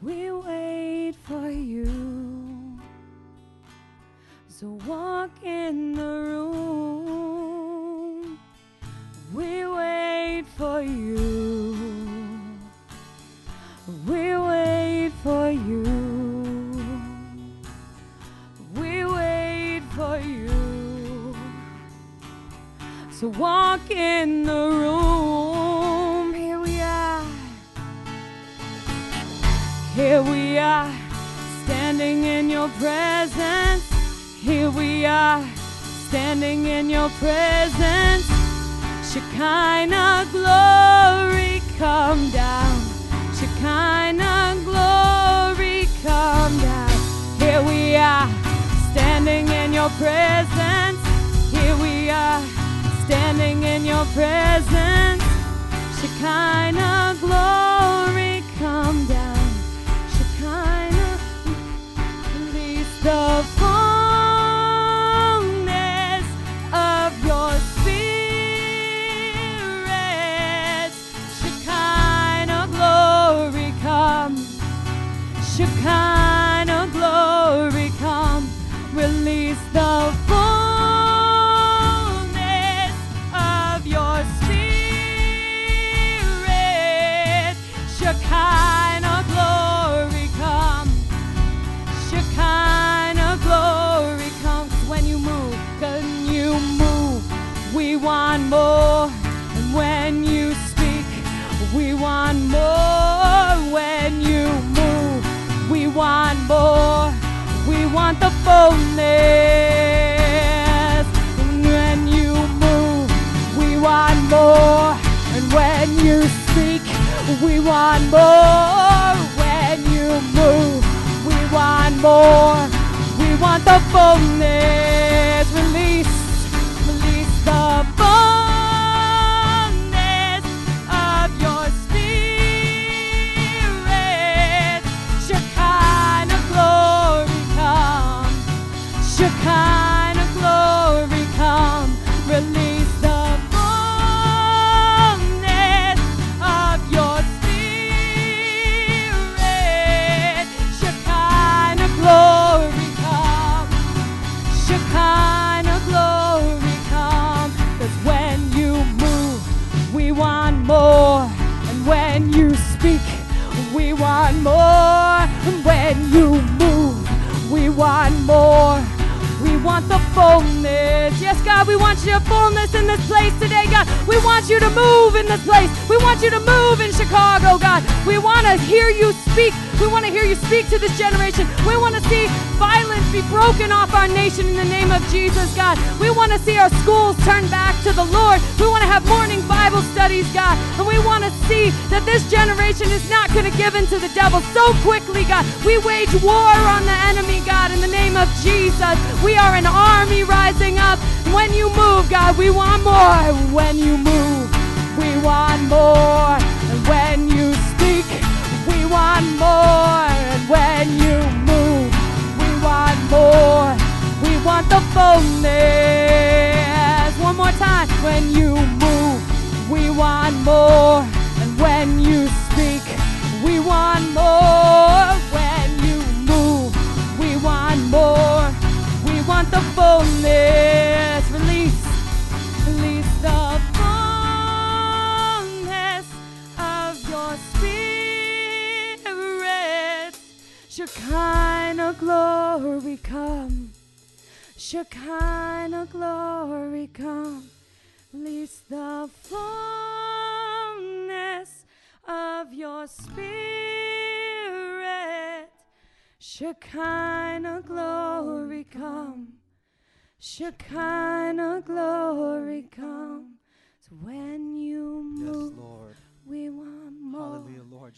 We 0.04 0.32
wait 0.32 1.16
for 1.24 1.50
you. 1.50 2.80
So 4.48 4.78
walk 4.86 5.32
in 5.44 5.96
the 5.96 6.04
room. 6.04 7.58
We 9.34 9.66
wait 9.66 10.46
for 10.56 10.84
you. 10.84 11.11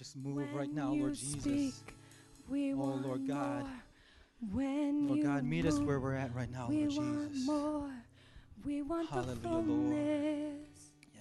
Just 0.03 0.17
move 0.17 0.35
When 0.35 0.53
right 0.53 0.73
now, 0.73 0.91
Lord 0.91 1.15
Jesus. 1.15 1.41
speak, 1.41 1.73
we 2.49 2.73
Oh, 2.73 2.99
Lord 3.01 3.25
God. 3.25 3.65
When 4.51 5.07
Lord 5.07 5.19
you 5.19 5.23
God, 5.23 5.45
meet 5.45 5.65
us 5.65 5.79
where 5.79 5.97
we're 5.97 6.15
at 6.15 6.35
right 6.35 6.51
now, 6.51 6.67
we 6.67 6.87
Lord 6.87 6.97
want 6.97 7.31
Jesus. 7.31 7.47
more. 7.47 7.89
We 8.65 8.81
want 8.81 9.09
Hallelujah, 9.09 9.47
Lord. 9.47 10.57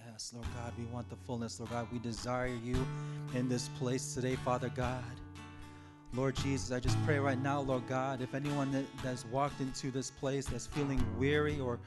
Yes, 0.05 0.33
Lord 0.35 0.47
God, 0.53 0.73
we 0.77 0.83
want 0.87 1.09
the 1.09 1.15
fullness, 1.15 1.61
Lord 1.61 1.71
God. 1.71 1.87
We 1.93 1.99
desire 1.99 2.47
you 2.61 2.75
in 3.33 3.47
this 3.47 3.69
place 3.79 4.13
today, 4.13 4.35
Father 4.35 4.67
God. 4.67 5.01
Lord 6.13 6.35
Jesus, 6.35 6.73
I 6.73 6.81
just 6.81 7.01
pray 7.05 7.19
right 7.19 7.41
now, 7.41 7.61
Lord 7.61 7.87
God, 7.87 8.19
if 8.19 8.35
anyone 8.35 8.69
that, 8.73 8.83
that's 9.01 9.25
walked 9.27 9.61
into 9.61 9.91
this 9.91 10.11
place 10.11 10.47
that's 10.47 10.67
feeling 10.67 11.01
weary 11.17 11.57
or, 11.57 11.79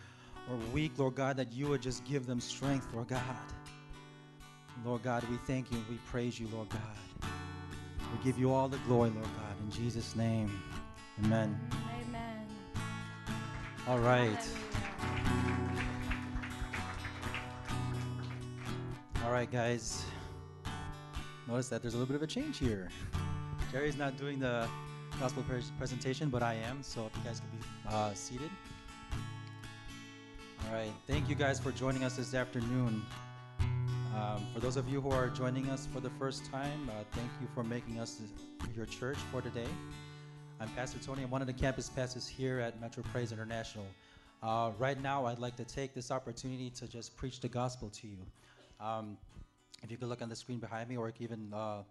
or 0.50 0.56
weak, 0.72 0.92
Lord 0.96 1.16
God, 1.16 1.36
that 1.36 1.52
you 1.52 1.68
would 1.68 1.82
just 1.82 2.06
give 2.06 2.24
them 2.24 2.40
strength, 2.40 2.88
Lord 2.94 3.08
God. 3.08 3.20
Lord 4.84 5.02
God, 5.02 5.24
we 5.30 5.36
thank 5.38 5.70
you 5.70 5.78
and 5.78 5.88
we 5.88 5.96
praise 6.10 6.38
you, 6.38 6.48
Lord 6.52 6.68
God. 6.68 7.30
We 8.12 8.24
give 8.24 8.38
you 8.38 8.52
all 8.52 8.68
the 8.68 8.78
glory, 8.78 9.10
Lord 9.10 9.24
God. 9.24 9.54
In 9.62 9.70
Jesus' 9.70 10.14
name, 10.14 10.50
amen. 11.24 11.58
Amen. 12.08 12.46
All 13.88 13.98
right. 13.98 14.38
All 19.24 19.32
right, 19.32 19.50
guys. 19.50 20.04
Notice 21.48 21.68
that 21.68 21.82
there's 21.82 21.94
a 21.94 21.98
little 21.98 22.06
bit 22.06 22.16
of 22.16 22.22
a 22.22 22.26
change 22.26 22.58
here. 22.58 22.88
Jerry's 23.72 23.96
not 23.96 24.16
doing 24.16 24.38
the 24.38 24.68
gospel 25.18 25.42
pres- 25.44 25.72
presentation, 25.78 26.28
but 26.28 26.42
I 26.42 26.54
am. 26.54 26.82
So 26.82 27.06
if 27.06 27.16
you 27.16 27.24
guys 27.24 27.40
could 27.40 27.60
be 27.60 27.66
uh, 27.88 28.14
seated. 28.14 28.50
All 30.66 30.74
right. 30.74 30.92
Thank 31.06 31.28
you 31.28 31.34
guys 31.34 31.60
for 31.60 31.72
joining 31.72 32.04
us 32.04 32.16
this 32.16 32.34
afternoon. 32.34 33.04
Um, 34.16 34.46
for 34.54 34.60
those 34.60 34.78
of 34.78 34.88
you 34.88 35.02
who 35.02 35.10
are 35.10 35.28
joining 35.28 35.68
us 35.68 35.86
for 35.92 36.00
the 36.00 36.08
first 36.08 36.50
time, 36.50 36.88
uh, 36.88 37.04
thank 37.12 37.30
you 37.38 37.46
for 37.54 37.62
making 37.62 38.00
us 38.00 38.22
your 38.74 38.86
church 38.86 39.18
for 39.30 39.42
today. 39.42 39.68
I'm 40.58 40.68
Pastor 40.70 40.98
Tony. 40.98 41.22
I'm 41.22 41.28
one 41.28 41.42
of 41.42 41.46
the 41.46 41.52
campus 41.52 41.90
pastors 41.90 42.26
here 42.26 42.58
at 42.58 42.80
Metro 42.80 43.02
Praise 43.12 43.30
International. 43.30 43.84
Uh, 44.42 44.70
right 44.78 44.98
now, 45.02 45.26
I'd 45.26 45.38
like 45.38 45.54
to 45.56 45.64
take 45.64 45.92
this 45.92 46.10
opportunity 46.10 46.70
to 46.70 46.88
just 46.88 47.14
preach 47.14 47.40
the 47.40 47.48
gospel 47.48 47.90
to 47.90 48.06
you. 48.06 48.16
Um, 48.80 49.18
if 49.82 49.90
you 49.90 49.98
could 49.98 50.08
look 50.08 50.22
on 50.22 50.30
the 50.30 50.36
screen 50.36 50.60
behind 50.60 50.88
me, 50.88 50.96
or 50.96 51.12
even 51.20 51.52
uh, 51.52 51.82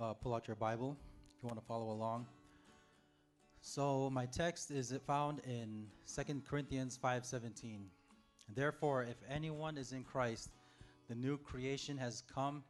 uh, 0.00 0.14
pull 0.14 0.34
out 0.34 0.48
your 0.48 0.56
Bible 0.56 0.96
if 1.28 1.40
you 1.44 1.46
want 1.46 1.60
to 1.60 1.66
follow 1.66 1.92
along. 1.92 2.26
So 3.60 4.10
my 4.10 4.26
text 4.26 4.72
is 4.72 4.92
found 5.06 5.40
in 5.46 5.86
2 6.12 6.42
Corinthians 6.44 6.98
5:17. 7.00 7.84
Therefore, 8.52 9.04
if 9.04 9.16
anyone 9.30 9.78
is 9.78 9.92
in 9.92 10.02
Christ, 10.02 10.50
the 11.08 11.14
new 11.14 11.36
creation 11.38 11.98
has 11.98 12.22
come, 12.32 12.62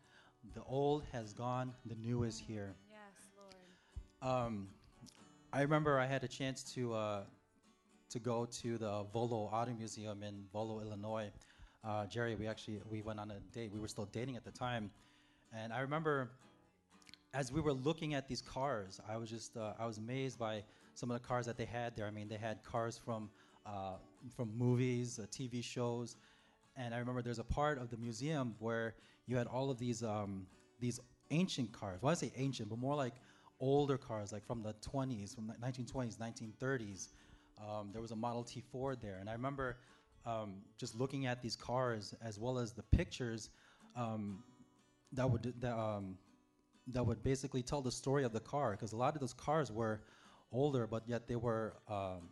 the 0.55 0.63
old 0.65 1.05
has 1.13 1.33
gone, 1.33 1.73
the 1.87 1.95
new 1.95 2.25
is 2.25 2.39
here. 2.39 2.75
Yes, 2.91 3.29
Lord. 3.37 4.47
Um, 4.47 4.69
I 5.53 5.63
remember 5.63 5.99
I 5.99 6.07
had 6.07 6.25
a 6.25 6.29
chance 6.29 6.63
to 6.75 6.95
uh, 6.95 7.21
to 8.11 8.19
go 8.19 8.47
to 8.47 8.79
the 8.79 9.05
Volo 9.13 9.51
Auto 9.53 9.73
Museum 9.73 10.23
in 10.23 10.45
Volo, 10.53 10.81
Illinois. 10.81 11.31
Uh, 11.85 12.07
Jerry, 12.07 12.35
we 12.35 12.47
actually 12.47 12.81
we 12.91 13.03
went 13.03 13.21
on 13.21 13.31
a 13.31 13.41
date. 13.55 13.71
We 13.73 13.81
were 13.81 13.89
still 13.89 14.09
dating 14.13 14.37
at 14.37 14.45
the 14.45 14.51
time, 14.51 14.91
and 15.53 15.73
I 15.73 15.81
remember 15.81 16.31
as 17.35 17.51
we 17.51 17.61
were 17.61 17.73
looking 17.73 18.15
at 18.15 18.29
these 18.29 18.43
cars, 18.43 19.01
I 19.09 19.17
was 19.17 19.31
just 19.31 19.57
uh, 19.57 19.73
I 19.79 19.87
was 19.87 19.99
amazed 19.99 20.39
by 20.39 20.65
some 20.95 21.11
of 21.11 21.21
the 21.21 21.27
cars 21.27 21.47
that 21.47 21.57
they 21.57 21.65
had 21.65 21.97
there. 21.97 22.07
I 22.07 22.11
mean, 22.11 22.29
they 22.29 22.37
had 22.37 22.63
cars 22.63 22.99
from 22.99 23.31
uh, 23.67 23.95
from 24.37 24.57
movies, 24.57 25.19
uh, 25.19 25.27
TV 25.31 25.63
shows, 25.63 26.17
and 26.77 26.95
I 26.95 26.99
remember 26.99 27.23
there's 27.23 27.39
a 27.39 27.45
part 27.45 27.79
of 27.79 27.91
the 27.91 27.97
museum 27.97 28.55
where 28.59 28.95
you 29.27 29.37
had 29.37 29.47
all 29.47 29.71
of 29.71 29.79
these 29.79 30.03
um, 30.03 30.47
these 30.81 31.01
ancient 31.31 31.73
cars. 31.73 32.01
Well, 32.03 32.11
I 32.11 32.15
say 32.15 32.33
ancient, 32.37 32.69
but 32.69 32.79
more 32.79 32.95
like 32.95 33.15
older 33.61 33.97
cars, 33.97 34.33
like 34.33 34.45
from 34.47 34.63
the 34.63 34.75
20s, 34.75 35.35
from 35.35 35.47
the 35.47 35.55
1920s, 35.55 36.17
1930s. 36.17 37.09
Um, 37.61 37.91
there 37.93 38.03
was 38.03 38.11
a 38.11 38.17
Model 38.17 38.43
T 38.43 38.63
Ford 38.73 38.99
there, 39.01 39.19
and 39.21 39.29
I 39.29 39.33
remember 39.33 39.77
um, 40.27 40.55
just 40.79 40.95
looking 40.95 41.27
at 41.27 41.43
these 41.43 41.57
cars 41.57 42.15
as 42.23 42.39
well 42.39 42.59
as 42.59 42.73
the 42.73 42.83
pictures 42.83 43.51
um, 43.97 44.43
that 45.13 45.31
would 45.31 45.55
that, 45.61 45.73
um, 45.73 46.17
that 46.89 47.05
would 47.05 47.23
basically 47.23 47.63
tell 47.63 47.81
the 47.81 47.93
story 47.93 48.25
of 48.25 48.33
the 48.33 48.41
car, 48.41 48.73
because 48.73 48.93
a 48.93 48.97
lot 48.97 49.15
of 49.15 49.21
those 49.21 49.35
cars 49.35 49.71
were 49.71 50.01
older, 50.51 50.87
but 50.87 51.05
yet 51.07 51.29
they 51.29 51.37
were 51.37 51.75
um, 51.89 52.29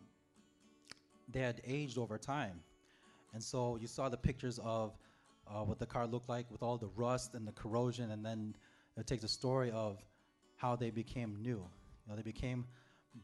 they 1.29 1.41
had 1.41 1.61
aged 1.67 1.99
over 1.99 2.19
time. 2.19 2.61
And 3.33 3.43
so 3.43 3.77
you 3.81 3.87
saw 3.87 4.09
the 4.09 4.17
pictures 4.17 4.59
of 4.63 4.97
uh, 5.47 5.63
what 5.65 5.79
the 5.79 5.87
car 5.87 6.07
looked 6.07 6.29
like 6.29 6.51
with 6.51 6.63
all 6.63 6.79
the 6.79 6.89
rust 6.97 7.35
and 7.35 7.47
the 7.47 7.53
corrosion, 7.53 8.11
and 8.11 8.25
then 8.25 8.55
it 8.97 9.07
takes 9.07 9.25
a 9.25 9.29
story 9.29 9.71
of 9.71 9.99
how 10.57 10.77
they 10.77 10.91
became 10.91 11.37
new. 11.41 11.59
You 11.59 12.09
know, 12.09 12.17
they 12.17 12.23
became 12.23 12.67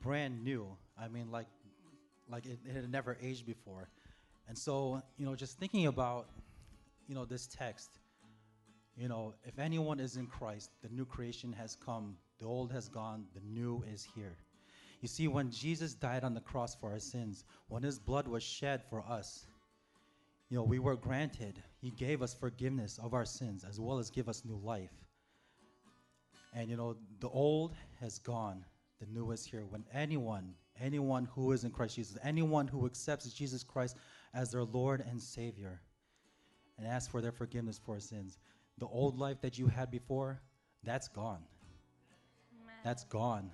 brand 0.01 0.43
new. 0.43 0.77
I 0.99 1.09
mean, 1.09 1.31
like, 1.31 1.47
like 2.29 2.47
it, 2.47 2.59
it 2.65 2.75
had 2.75 2.91
never 2.91 3.17
aged 3.23 3.47
before. 3.47 3.89
And 4.49 4.57
so, 4.57 5.03
you 5.17 5.27
know, 5.27 5.35
just 5.35 5.59
thinking 5.59 5.87
about, 5.87 6.29
you 7.09 7.15
know, 7.15 7.25
this 7.25 7.47
text, 7.47 7.99
you 8.97 9.09
know, 9.09 9.35
if 9.45 9.59
anyone 9.59 10.01
is 10.01 10.17
in 10.17 10.27
Christ, 10.27 10.71
the 10.83 10.89
new 10.89 11.05
creation 11.05 11.53
has 11.53 11.77
come, 11.77 12.17
the 12.39 12.47
old 12.47 12.73
has 12.73 12.89
gone, 12.89 13.27
the 13.35 13.41
new 13.41 13.85
is 13.93 14.07
here. 14.15 14.37
You 15.03 15.09
see, 15.09 15.29
when 15.29 15.51
Jesus 15.51 15.95
died 15.95 16.25
on 16.25 16.33
the 16.33 16.41
cross 16.41 16.75
for 16.75 16.93
our 16.93 16.99
sins, 16.99 17.45
when 17.69 17.83
his 17.83 17.99
blood 17.99 18.27
was 18.27 18.43
shed 18.43 18.83
for 18.89 19.03
us, 19.03 19.47
you 20.49 20.57
know, 20.57 20.63
we 20.63 20.79
were 20.79 20.97
granted, 20.97 21.63
he 21.81 21.91
gave 21.91 22.23
us 22.23 22.35
forgiveness 22.35 22.99
of 23.03 23.15
our 23.15 23.25
sins 23.25 23.65
as 23.69 23.81
well 23.81 23.99
as 23.99 24.11
give 24.11 24.29
us 24.29 24.45
new 24.45 24.61
life. 24.63 24.93
And 26.55 26.71
you 26.71 26.77
know, 26.77 26.97
the 27.21 27.29
old 27.29 27.75
has 28.01 28.19
gone, 28.19 28.65
the 29.01 29.07
new 29.07 29.31
is 29.33 29.45
here. 29.45 29.65
When 29.69 29.85
anyone, 29.93 30.55
anyone 30.81 31.29
who 31.35 31.53
is 31.53 31.65
in 31.65 31.71
Christ 31.71 31.97
Jesus, 31.97 32.17
anyone 32.23 32.67
who 32.69 32.87
accepts 32.87 33.31
Jesus 33.33 33.65
Christ 33.65 33.97
as 34.35 34.53
their 34.53 34.65
Lord 34.65 35.05
and 35.09 35.21
Savior 35.21 35.81
and 36.79 36.87
asks 36.87 37.11
for 37.11 37.21
their 37.21 37.33
forgiveness 37.33 37.81
for 37.85 37.99
sins, 37.99 38.39
the 38.79 38.87
old 38.87 39.19
life 39.19 39.41
that 39.41 39.59
you 39.59 39.67
had 39.67 39.91
before, 39.91 40.41
that's 40.85 41.09
gone. 41.09 41.43
That's 42.85 43.05
gone. 43.05 43.51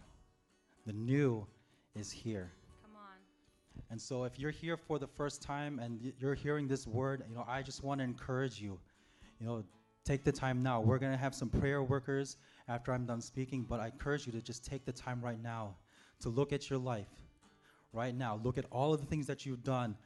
The 0.86 0.92
new 0.92 1.46
is 1.94 2.10
here. 2.10 2.52
And 3.90 4.00
so 4.00 4.24
if 4.24 4.38
you're 4.38 4.50
here 4.50 4.76
for 4.76 4.98
the 4.98 5.06
first 5.06 5.42
time 5.42 5.78
and 5.78 6.12
you're 6.18 6.34
hearing 6.34 6.66
this 6.66 6.86
word, 6.86 7.22
you 7.28 7.34
know, 7.34 7.44
I 7.46 7.62
just 7.62 7.82
want 7.84 8.00
to 8.00 8.04
encourage 8.04 8.60
you. 8.60 8.78
You 9.38 9.46
know, 9.46 9.64
take 10.04 10.24
the 10.24 10.32
time 10.32 10.62
now. 10.62 10.80
We're 10.80 10.98
going 10.98 11.12
to 11.12 11.18
have 11.18 11.34
some 11.34 11.48
prayer 11.48 11.82
workers 11.82 12.36
after 12.68 12.92
I'm 12.92 13.04
done 13.04 13.20
speaking, 13.20 13.66
but 13.68 13.80
I 13.80 13.86
encourage 13.86 14.26
you 14.26 14.32
to 14.32 14.40
just 14.40 14.64
take 14.64 14.84
the 14.84 14.92
time 14.92 15.20
right 15.20 15.40
now 15.42 15.76
to 16.20 16.28
look 16.28 16.52
at 16.52 16.70
your 16.70 16.78
life. 16.78 17.10
Right 17.92 18.14
now, 18.14 18.40
look 18.42 18.56
at 18.56 18.64
all 18.70 18.94
of 18.94 19.00
the 19.00 19.06
things 19.06 19.26
that 19.26 19.44
you've 19.44 19.62
done. 19.62 19.96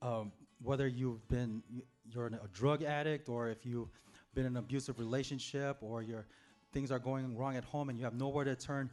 Um, 0.00 0.30
whether 0.62 0.86
you've 0.86 1.26
been 1.28 1.62
you're 2.08 2.26
a 2.26 2.48
drug 2.52 2.82
addict 2.82 3.28
or 3.28 3.48
if 3.48 3.66
you've 3.66 3.88
been 4.34 4.46
in 4.46 4.52
an 4.52 4.58
abusive 4.58 4.98
relationship 4.98 5.78
or 5.80 6.02
your 6.02 6.26
things 6.72 6.90
are 6.92 6.98
going 6.98 7.36
wrong 7.36 7.56
at 7.56 7.64
home 7.64 7.88
and 7.88 7.98
you 7.98 8.04
have 8.04 8.14
nowhere 8.14 8.44
to 8.44 8.54
turn, 8.54 8.90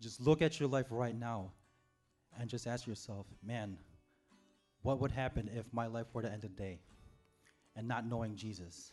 just 0.00 0.20
look 0.20 0.42
at 0.42 0.60
your 0.60 0.68
life 0.68 0.86
right 0.90 1.18
now 1.18 1.52
and 2.38 2.48
just 2.48 2.66
ask 2.66 2.86
yourself, 2.86 3.26
man, 3.44 3.76
what 4.82 5.00
would 5.00 5.10
happen 5.10 5.50
if 5.54 5.66
my 5.72 5.86
life 5.86 6.06
were 6.12 6.22
to 6.22 6.30
end 6.30 6.42
today 6.42 6.78
and 7.76 7.86
not 7.86 8.06
knowing 8.06 8.36
Jesus? 8.36 8.92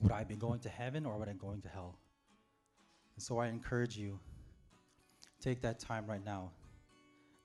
Would 0.00 0.12
I 0.12 0.24
be 0.24 0.36
going 0.36 0.60
to 0.60 0.68
heaven 0.68 1.04
or 1.04 1.18
would 1.18 1.28
I 1.28 1.32
be 1.32 1.38
going 1.38 1.60
to 1.62 1.68
hell? 1.68 1.98
And 3.16 3.22
so 3.22 3.38
I 3.38 3.48
encourage 3.48 3.96
you, 3.96 4.18
take 5.40 5.60
that 5.62 5.80
time 5.80 6.06
right 6.06 6.24
now. 6.24 6.50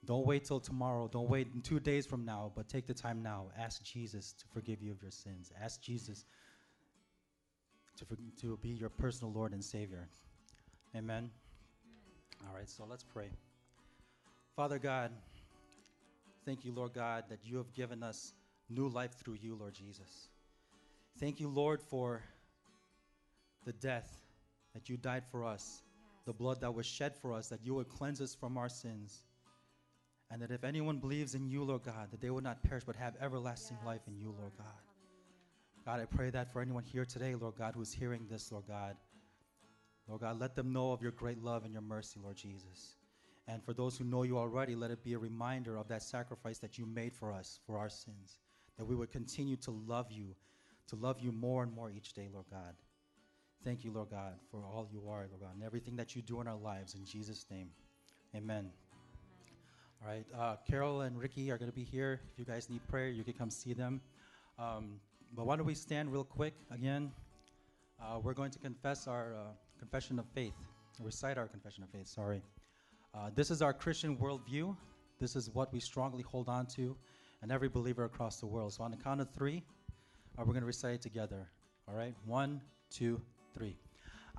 Don't 0.06 0.26
wait 0.26 0.46
till 0.46 0.60
tomorrow. 0.60 1.10
Don't 1.12 1.30
wait 1.30 1.64
two 1.64 1.80
days 1.80 2.06
from 2.06 2.24
now, 2.24 2.52
but 2.56 2.70
take 2.70 2.88
the 2.88 2.94
time 2.94 3.22
now. 3.22 3.48
Ask 3.60 3.84
Jesus 3.84 4.34
to 4.34 4.46
forgive 4.54 4.82
you 4.82 4.92
of 4.92 5.02
your 5.02 5.12
sins. 5.12 5.52
Ask 5.62 5.82
Jesus 5.82 6.26
to, 7.98 8.06
for, 8.06 8.16
to 8.40 8.58
be 8.62 8.70
your 8.70 8.90
personal 8.90 9.34
Lord 9.34 9.52
and 9.52 9.64
Savior. 9.64 10.08
Amen. 10.96 11.30
All 12.48 12.56
right, 12.56 12.70
so 12.70 12.86
let's 12.90 13.04
pray. 13.04 13.30
Father 14.58 14.80
God, 14.80 15.12
thank 16.44 16.66
you, 16.66 16.72
Lord 16.72 16.92
God, 16.92 17.26
that 17.30 17.38
you 17.44 17.58
have 17.58 17.72
given 17.76 18.02
us 18.02 18.34
new 18.72 18.88
life 18.88 19.12
through 19.14 19.38
you, 19.40 19.54
Lord 19.54 19.76
Jesus. 19.76 20.30
Thank 21.20 21.40
you, 21.40 21.48
Lord, 21.48 21.80
for 21.80 22.24
the 23.66 23.74
death 23.74 24.20
that 24.74 24.90
you 24.90 24.98
died 24.98 25.26
for 25.30 25.46
us, 25.46 25.84
the 26.26 26.34
blood 26.34 26.62
that 26.62 26.74
was 26.74 26.88
shed 26.88 27.16
for 27.22 27.34
us, 27.34 27.50
that 27.50 27.60
you 27.64 27.76
would 27.76 27.88
cleanse 27.88 28.20
us 28.20 28.34
from 28.34 28.58
our 28.58 28.68
sins. 28.68 29.26
And 30.32 30.42
that 30.42 30.50
if 30.50 30.64
anyone 30.64 30.98
believes 30.98 31.36
in 31.36 31.48
you, 31.48 31.64
Lord 31.64 31.84
God, 31.84 32.10
that 32.10 32.20
they 32.20 32.32
would 32.32 32.44
not 32.44 32.64
perish 32.64 32.84
but 32.84 32.96
have 32.96 33.14
everlasting 33.22 33.78
life 33.86 34.02
in 34.08 34.18
you, 34.18 34.34
Lord 34.40 34.54
God. 34.58 34.66
God, 35.86 36.00
I 36.00 36.06
pray 36.06 36.32
that 36.32 36.52
for 36.52 36.64
anyone 36.64 36.84
here 36.84 37.06
today, 37.06 37.36
Lord 37.36 37.54
God, 37.60 37.76
who 37.76 37.82
is 37.82 37.94
hearing 37.94 38.26
this, 38.28 38.52
Lord 38.52 38.66
God, 38.68 38.96
Lord 40.08 40.22
God, 40.22 40.40
let 40.40 40.56
them 40.56 40.74
know 40.74 40.94
of 40.94 41.04
your 41.04 41.12
great 41.12 41.44
love 41.44 41.64
and 41.64 41.74
your 41.74 41.84
mercy, 41.84 42.20
Lord 42.24 42.38
Jesus. 42.38 42.96
And 43.48 43.64
for 43.64 43.74
those 43.74 43.98
who 43.98 44.04
know 44.04 44.24
you 44.24 44.38
already, 44.38 44.76
let 44.76 44.92
it 44.92 45.04
be 45.04 45.14
a 45.14 45.20
reminder 45.20 45.78
of 45.78 45.88
that 45.88 46.04
sacrifice 46.04 46.58
that 46.60 46.78
you 46.78 46.86
made 46.86 47.14
for 47.14 47.32
us, 47.32 47.60
for 47.66 47.78
our 47.78 47.90
sins. 47.90 48.40
That 48.78 48.86
we 48.86 48.96
would 48.96 49.12
continue 49.12 49.56
to 49.58 49.72
love 49.72 50.12
you, 50.12 50.36
to 50.90 50.96
love 50.96 51.20
you 51.20 51.32
more 51.32 51.64
and 51.64 51.74
more 51.74 51.90
each 51.90 52.14
day, 52.14 52.28
Lord 52.32 52.46
God. 52.52 52.76
Thank 53.64 53.84
you, 53.84 53.92
Lord 53.92 54.10
God, 54.12 54.34
for 54.52 54.60
all 54.60 54.88
you 54.92 55.10
are, 55.10 55.26
Lord 55.30 55.42
God, 55.42 55.56
and 55.56 55.64
everything 55.64 55.96
that 55.96 56.16
you 56.16 56.22
do 56.22 56.42
in 56.42 56.48
our 56.48 56.58
lives. 56.58 56.94
In 56.94 57.06
Jesus' 57.06 57.46
name, 57.50 57.70
amen. 58.36 58.70
All 60.02 60.10
right, 60.10 60.26
uh, 60.38 60.58
Carol 60.70 61.02
and 61.02 61.18
Ricky 61.18 61.50
are 61.50 61.58
going 61.58 61.72
to 61.72 61.76
be 61.76 61.84
here. 61.84 62.22
If 62.32 62.38
you 62.38 62.46
guys 62.46 62.70
need 62.70 62.88
prayer, 62.88 63.10
you 63.10 63.24
can 63.24 63.34
come 63.34 63.50
see 63.50 63.74
them. 63.74 64.00
Um, 64.60 65.00
but 65.36 65.46
why 65.46 65.56
don't 65.56 65.66
we 65.66 65.74
stand 65.74 66.12
real 66.12 66.24
quick 66.24 66.54
again? 66.70 67.12
Uh, 68.00 68.20
we're 68.22 68.34
going 68.34 68.52
to 68.52 68.60
confess 68.60 69.08
our 69.08 69.34
uh, 69.36 69.40
confession 69.80 70.20
of 70.20 70.26
faith, 70.36 70.54
recite 71.02 71.38
our 71.38 71.48
confession 71.48 71.84
of 71.84 71.90
faith, 71.90 72.08
sorry. 72.08 72.44
Uh, 73.18 73.32
this 73.34 73.50
is 73.50 73.64
our 73.64 73.74
Christian 73.74 74.16
worldview. 74.18 74.76
This 75.20 75.36
is 75.36 75.50
what 75.50 75.74
we 75.74 75.80
strongly 75.80 76.22
hold 76.22 76.48
on 76.48 76.68
to, 76.68 76.96
and 77.42 77.52
every 77.52 77.68
believer 77.68 78.04
across 78.04 78.40
the 78.40 78.46
world. 78.46 78.74
So 78.74 78.84
on 78.84 78.92
the 78.92 78.98
count 78.98 79.22
of 79.22 79.32
three, 79.32 79.64
uh, 80.38 80.44
we're 80.46 80.54
going 80.54 80.60
to 80.60 80.68
recite 80.68 80.96
it 80.96 81.02
together. 81.02 81.50
All 81.88 81.96
right? 81.96 82.14
One, 82.26 82.62
two, 82.92 83.20
three. 83.56 83.76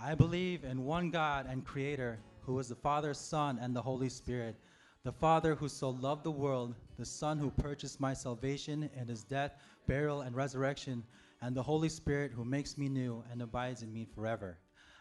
I 0.00 0.14
believe 0.14 0.62
in 0.62 0.84
one 0.84 1.10
God 1.10 1.46
and 1.50 1.64
Creator, 1.64 2.20
who 2.42 2.56
is 2.60 2.68
the 2.68 2.76
Father, 2.76 3.14
Son, 3.14 3.58
and 3.60 3.74
the 3.74 3.82
Holy 3.82 4.08
Spirit. 4.08 4.54
The 5.02 5.10
Father 5.10 5.56
who 5.56 5.68
so 5.68 5.90
loved 5.90 6.22
the 6.22 6.30
world, 6.30 6.76
the 6.98 7.04
Son 7.04 7.36
who 7.36 7.50
purchased 7.50 7.98
my 7.98 8.14
salvation 8.14 8.88
in 8.96 9.08
his 9.08 9.24
death, 9.24 9.56
burial, 9.88 10.20
and 10.20 10.36
resurrection, 10.36 11.02
and 11.42 11.52
the 11.52 11.62
Holy 11.64 11.88
Spirit 11.88 12.30
who 12.30 12.44
makes 12.44 12.78
me 12.78 12.88
new 12.88 13.24
and 13.32 13.42
abides 13.42 13.82
in 13.82 13.92
me 13.92 14.06
forever. 14.14 14.56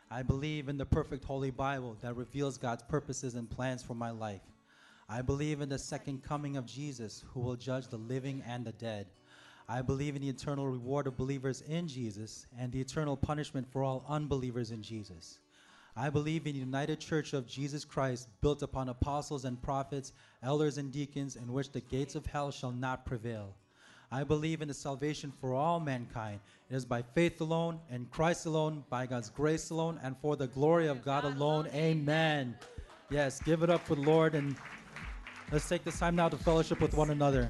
I 0.09 0.23
believe 0.23 0.69
in 0.69 0.77
the 0.77 0.85
perfect 0.85 1.25
Holy 1.25 1.51
Bible 1.51 1.97
that 2.01 2.15
reveals 2.15 2.57
God's 2.57 2.83
purposes 2.83 3.35
and 3.35 3.49
plans 3.49 3.83
for 3.83 3.93
my 3.93 4.09
life. 4.09 4.41
I 5.09 5.21
believe 5.21 5.59
in 5.59 5.67
the 5.67 5.77
second 5.77 6.23
coming 6.23 6.55
of 6.55 6.65
Jesus, 6.65 7.25
who 7.33 7.41
will 7.41 7.57
judge 7.57 7.89
the 7.89 7.97
living 7.97 8.41
and 8.47 8.63
the 8.63 8.71
dead. 8.71 9.07
I 9.67 9.81
believe 9.81 10.15
in 10.15 10.21
the 10.21 10.29
eternal 10.29 10.65
reward 10.65 11.07
of 11.07 11.17
believers 11.17 11.61
in 11.67 11.89
Jesus 11.89 12.45
and 12.57 12.71
the 12.71 12.79
eternal 12.79 13.17
punishment 13.17 13.67
for 13.69 13.83
all 13.83 14.05
unbelievers 14.07 14.71
in 14.71 14.81
Jesus. 14.81 15.39
I 15.93 16.09
believe 16.09 16.47
in 16.47 16.53
the 16.53 16.59
United 16.59 17.01
Church 17.01 17.33
of 17.33 17.45
Jesus 17.45 17.83
Christ, 17.83 18.29
built 18.39 18.61
upon 18.61 18.87
apostles 18.87 19.43
and 19.43 19.61
prophets, 19.61 20.13
elders 20.41 20.77
and 20.77 20.89
deacons, 20.89 21.35
in 21.35 21.51
which 21.51 21.71
the 21.71 21.81
gates 21.81 22.15
of 22.15 22.25
hell 22.25 22.51
shall 22.51 22.71
not 22.71 23.05
prevail. 23.05 23.55
I 24.11 24.23
believe 24.23 24.61
in 24.61 24.69
the 24.69 24.73
salvation 24.73 25.33
for 25.41 25.53
all 25.53 25.79
mankind. 25.79 26.39
It 26.69 26.75
is 26.75 26.85
by 26.85 27.01
faith 27.01 27.41
alone, 27.41 27.79
in 27.91 28.05
Christ 28.05 28.45
alone, 28.45 28.83
by 28.89 29.05
God's 29.05 29.29
grace 29.29 29.69
alone, 29.69 29.99
and 30.01 30.15
for 30.21 30.35
the 30.37 30.47
glory 30.47 30.87
of 30.87 31.03
God 31.03 31.25
alone. 31.25 31.67
Amen. 31.73 32.55
Yes, 33.09 33.41
give 33.41 33.63
it 33.63 33.69
up 33.69 33.85
for 33.85 33.95
the 33.95 34.01
Lord, 34.01 34.33
and 34.33 34.55
let's 35.51 35.67
take 35.67 35.83
this 35.83 35.99
time 35.99 36.15
now 36.15 36.29
to 36.29 36.37
fellowship 36.37 36.79
with 36.79 36.93
one 36.93 37.09
another. 37.09 37.49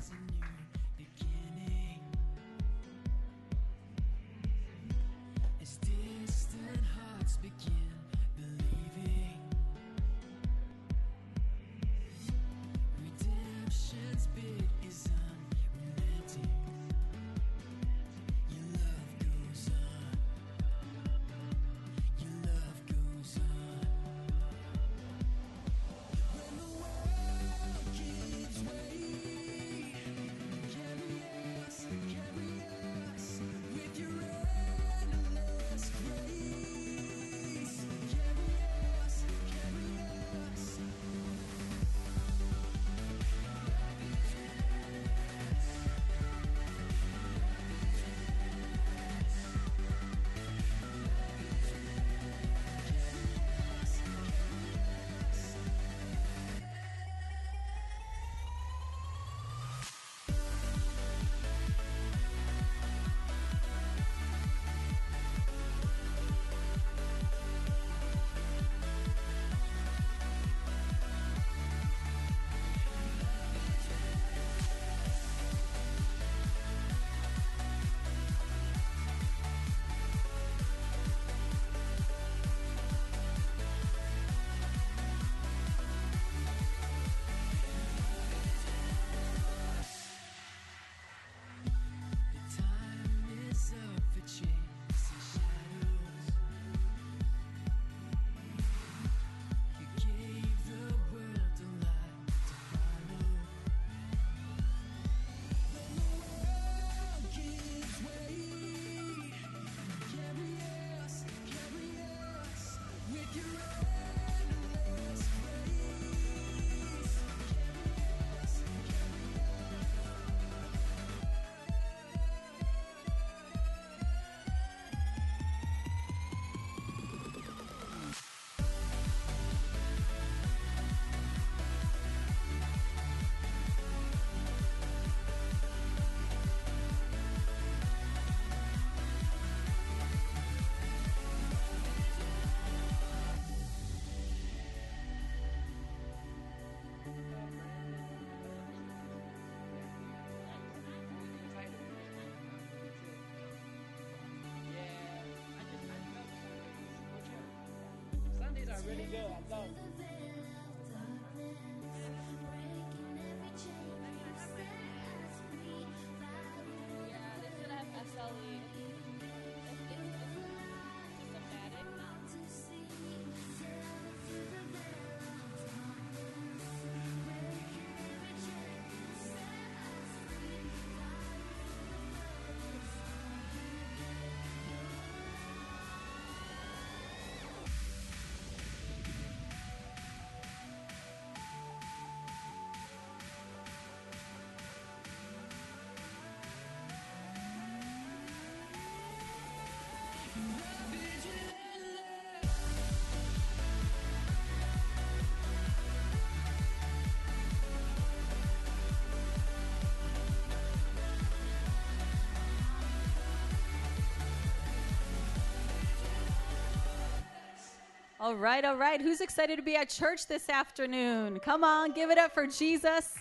All 218.27 218.35
right, 218.35 218.65
all 218.65 218.75
right. 218.75 218.99
Who's 218.99 219.21
excited 219.21 219.55
to 219.55 219.61
be 219.61 219.77
at 219.77 219.87
church 219.87 220.27
this 220.27 220.49
afternoon? 220.49 221.39
Come 221.39 221.63
on, 221.63 221.93
give 221.93 222.09
it 222.09 222.17
up 222.17 222.33
for 222.33 222.45
Jesus. 222.45 223.15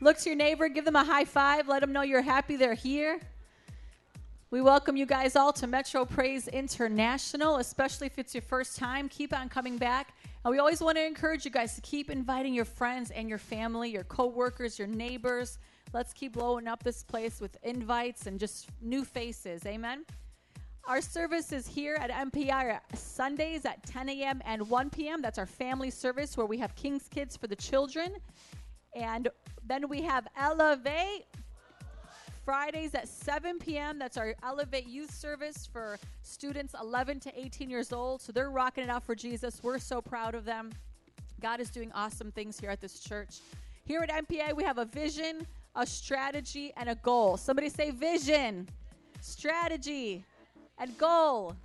Look 0.00 0.18
to 0.18 0.30
your 0.30 0.36
neighbor, 0.36 0.68
give 0.68 0.84
them 0.84 0.96
a 0.96 1.04
high 1.04 1.26
five, 1.26 1.68
let 1.68 1.80
them 1.80 1.92
know 1.92 2.02
you're 2.02 2.22
happy 2.22 2.56
they're 2.56 2.74
here. 2.74 3.20
We 4.50 4.60
welcome 4.60 4.96
you 4.96 5.06
guys 5.06 5.36
all 5.36 5.52
to 5.52 5.68
Metro 5.68 6.04
Praise 6.04 6.48
International, 6.48 7.58
especially 7.58 8.08
if 8.08 8.18
it's 8.18 8.34
your 8.34 8.42
first 8.42 8.76
time. 8.76 9.08
Keep 9.08 9.32
on 9.32 9.48
coming 9.48 9.78
back. 9.78 10.12
And 10.44 10.50
we 10.50 10.58
always 10.58 10.80
want 10.80 10.96
to 10.96 11.06
encourage 11.06 11.44
you 11.44 11.52
guys 11.52 11.76
to 11.76 11.80
keep 11.82 12.10
inviting 12.10 12.52
your 12.52 12.64
friends 12.64 13.12
and 13.12 13.28
your 13.28 13.38
family, 13.38 13.90
your 13.90 14.02
coworkers, 14.02 14.76
your 14.76 14.88
neighbors. 14.88 15.60
Let's 15.92 16.12
keep 16.12 16.32
blowing 16.32 16.66
up 16.66 16.82
this 16.82 17.04
place 17.04 17.40
with 17.40 17.56
invites 17.62 18.26
and 18.26 18.40
just 18.40 18.70
new 18.82 19.04
faces. 19.04 19.64
Amen. 19.66 20.04
Our 20.88 21.02
service 21.02 21.52
is 21.52 21.66
here 21.66 21.96
at 21.96 22.10
MPI 22.10 22.80
Sundays 22.94 23.66
at 23.66 23.84
10 23.84 24.08
a.m. 24.08 24.40
and 24.46 24.66
1 24.70 24.88
p.m. 24.88 25.20
That's 25.20 25.36
our 25.36 25.44
family 25.44 25.90
service 25.90 26.34
where 26.34 26.46
we 26.46 26.56
have 26.56 26.74
King's 26.76 27.08
Kids 27.08 27.36
for 27.36 27.46
the 27.46 27.54
children. 27.54 28.14
And 28.96 29.28
then 29.66 29.86
we 29.90 30.00
have 30.00 30.26
Elevate 30.34 31.26
Fridays 32.42 32.94
at 32.94 33.06
7 33.06 33.58
p.m. 33.58 33.98
That's 33.98 34.16
our 34.16 34.34
Elevate 34.42 34.86
Youth 34.86 35.12
Service 35.12 35.68
for 35.70 35.98
students 36.22 36.74
11 36.80 37.20
to 37.20 37.38
18 37.38 37.68
years 37.68 37.92
old. 37.92 38.22
So 38.22 38.32
they're 38.32 38.50
rocking 38.50 38.84
it 38.84 38.88
out 38.88 39.04
for 39.04 39.14
Jesus. 39.14 39.60
We're 39.62 39.78
so 39.78 40.00
proud 40.00 40.34
of 40.34 40.46
them. 40.46 40.72
God 41.42 41.60
is 41.60 41.68
doing 41.68 41.92
awesome 41.92 42.32
things 42.32 42.58
here 42.58 42.70
at 42.70 42.80
this 42.80 43.00
church. 43.00 43.40
Here 43.84 44.00
at 44.00 44.26
MPI, 44.26 44.56
we 44.56 44.64
have 44.64 44.78
a 44.78 44.86
vision, 44.86 45.46
a 45.76 45.86
strategy, 45.86 46.72
and 46.78 46.88
a 46.88 46.94
goal. 46.94 47.36
Somebody 47.36 47.68
say 47.68 47.90
vision, 47.90 48.66
strategy, 49.20 50.24
and 50.78 50.96
goal. 50.98 51.56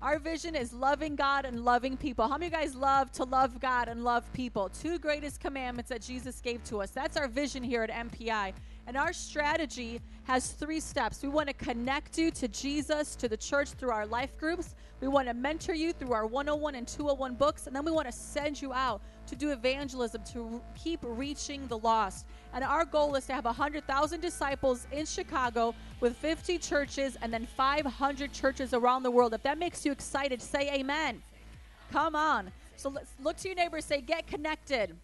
Our 0.00 0.20
vision 0.20 0.54
is 0.54 0.72
loving 0.72 1.16
God 1.16 1.44
and 1.44 1.64
loving 1.64 1.96
people. 1.96 2.28
How 2.28 2.34
many 2.38 2.46
of 2.46 2.52
you 2.52 2.58
guys 2.58 2.76
love 2.76 3.10
to 3.12 3.24
love 3.24 3.58
God 3.58 3.88
and 3.88 4.04
love 4.04 4.32
people? 4.32 4.68
Two 4.68 4.96
greatest 4.98 5.40
commandments 5.40 5.88
that 5.88 6.02
Jesus 6.02 6.40
gave 6.40 6.62
to 6.64 6.80
us. 6.82 6.90
That's 6.90 7.16
our 7.16 7.26
vision 7.26 7.64
here 7.64 7.82
at 7.82 7.90
MPI. 7.90 8.52
And 8.86 8.96
our 8.96 9.12
strategy 9.12 10.00
has 10.22 10.52
three 10.52 10.78
steps. 10.78 11.22
We 11.22 11.28
want 11.28 11.48
to 11.48 11.52
connect 11.52 12.16
you 12.16 12.30
to 12.30 12.46
Jesus, 12.46 13.16
to 13.16 13.28
the 13.28 13.36
church 13.36 13.70
through 13.70 13.90
our 13.90 14.06
life 14.06 14.38
groups. 14.38 14.76
We 15.00 15.08
want 15.08 15.26
to 15.26 15.34
mentor 15.34 15.74
you 15.74 15.92
through 15.92 16.12
our 16.12 16.26
101 16.26 16.76
and 16.76 16.86
201 16.86 17.34
books. 17.34 17.66
And 17.66 17.74
then 17.74 17.84
we 17.84 17.90
want 17.90 18.06
to 18.06 18.12
send 18.12 18.62
you 18.62 18.72
out 18.72 19.02
to 19.28 19.36
do 19.36 19.50
evangelism, 19.50 20.22
to 20.32 20.60
keep 20.74 21.00
reaching 21.02 21.66
the 21.68 21.78
lost. 21.78 22.26
And 22.52 22.64
our 22.64 22.84
goal 22.84 23.14
is 23.14 23.26
to 23.26 23.34
have 23.34 23.44
100,000 23.44 24.20
disciples 24.20 24.86
in 24.90 25.06
Chicago 25.06 25.74
with 26.00 26.16
50 26.16 26.58
churches 26.58 27.16
and 27.22 27.32
then 27.32 27.46
500 27.46 28.32
churches 28.32 28.74
around 28.74 29.02
the 29.02 29.10
world. 29.10 29.34
If 29.34 29.42
that 29.42 29.58
makes 29.58 29.84
you 29.84 29.92
excited, 29.92 30.42
say 30.42 30.72
amen. 30.74 31.22
Come 31.92 32.14
on. 32.16 32.50
So 32.76 32.88
let's 32.88 33.10
look 33.22 33.36
to 33.38 33.48
your 33.48 33.56
neighbor 33.56 33.80
say, 33.80 34.00
get 34.00 34.26
connected. 34.26 34.94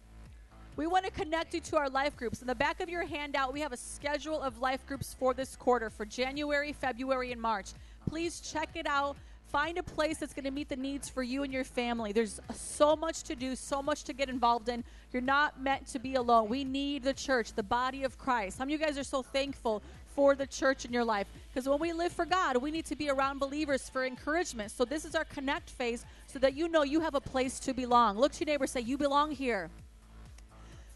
We 0.77 0.87
want 0.87 1.05
to 1.05 1.11
connect 1.11 1.53
you 1.53 1.61
to 1.61 1.77
our 1.77 1.89
life 1.89 2.17
groups. 2.17 2.41
In 2.41 2.47
the 2.47 2.55
back 2.55 2.81
of 2.81 2.89
your 2.89 3.05
handout, 3.05 3.53
we 3.53 3.61
have 3.61 3.71
a 3.71 3.77
schedule 3.77 4.41
of 4.41 4.59
life 4.59 4.85
groups 4.85 5.15
for 5.17 5.33
this 5.33 5.55
quarter 5.55 5.89
for 5.89 6.05
January, 6.05 6.73
February, 6.73 7.31
and 7.31 7.41
March. 7.41 7.67
Please 8.09 8.41
check 8.41 8.69
it 8.75 8.85
out. 8.85 9.15
Find 9.51 9.77
a 9.77 9.83
place 9.83 10.17
that's 10.17 10.33
going 10.33 10.45
to 10.45 10.51
meet 10.51 10.69
the 10.69 10.75
needs 10.75 11.07
for 11.07 11.23
you 11.23 11.43
and 11.43 11.53
your 11.53 11.63
family. 11.63 12.11
There's 12.11 12.41
so 12.53 12.95
much 12.95 13.23
to 13.23 13.35
do, 13.35 13.55
so 13.55 13.81
much 13.81 14.03
to 14.05 14.13
get 14.13 14.29
involved 14.29 14.67
in. 14.69 14.83
You're 15.13 15.21
not 15.21 15.61
meant 15.61 15.87
to 15.87 15.99
be 15.99 16.15
alone. 16.15 16.49
We 16.49 16.63
need 16.63 17.03
the 17.03 17.13
church, 17.13 17.53
the 17.53 17.63
body 17.63 18.03
of 18.03 18.17
Christ. 18.17 18.59
Many 18.59 18.73
of 18.73 18.79
you 18.79 18.85
guys 18.85 18.97
are 18.97 19.03
so 19.03 19.21
thankful 19.21 19.81
for 20.15 20.33
the 20.33 20.47
church 20.47 20.85
in 20.85 20.93
your 20.93 21.03
life? 21.03 21.27
Because 21.53 21.67
when 21.67 21.79
we 21.79 21.93
live 21.93 22.11
for 22.11 22.25
God, 22.25 22.57
we 22.57 22.71
need 22.71 22.85
to 22.85 22.95
be 22.95 23.09
around 23.09 23.39
believers 23.39 23.89
for 23.89 24.05
encouragement. 24.05 24.71
So 24.71 24.85
this 24.85 25.05
is 25.05 25.13
our 25.13 25.25
connect 25.25 25.69
phase 25.69 26.05
so 26.25 26.39
that 26.39 26.55
you 26.55 26.69
know 26.69 26.83
you 26.83 27.01
have 27.01 27.15
a 27.15 27.21
place 27.21 27.59
to 27.61 27.73
belong. 27.73 28.17
Look 28.17 28.31
to 28.33 28.39
your 28.39 28.53
neighbor, 28.53 28.65
say, 28.65 28.79
You 28.79 28.97
belong 28.97 29.31
here. 29.31 29.69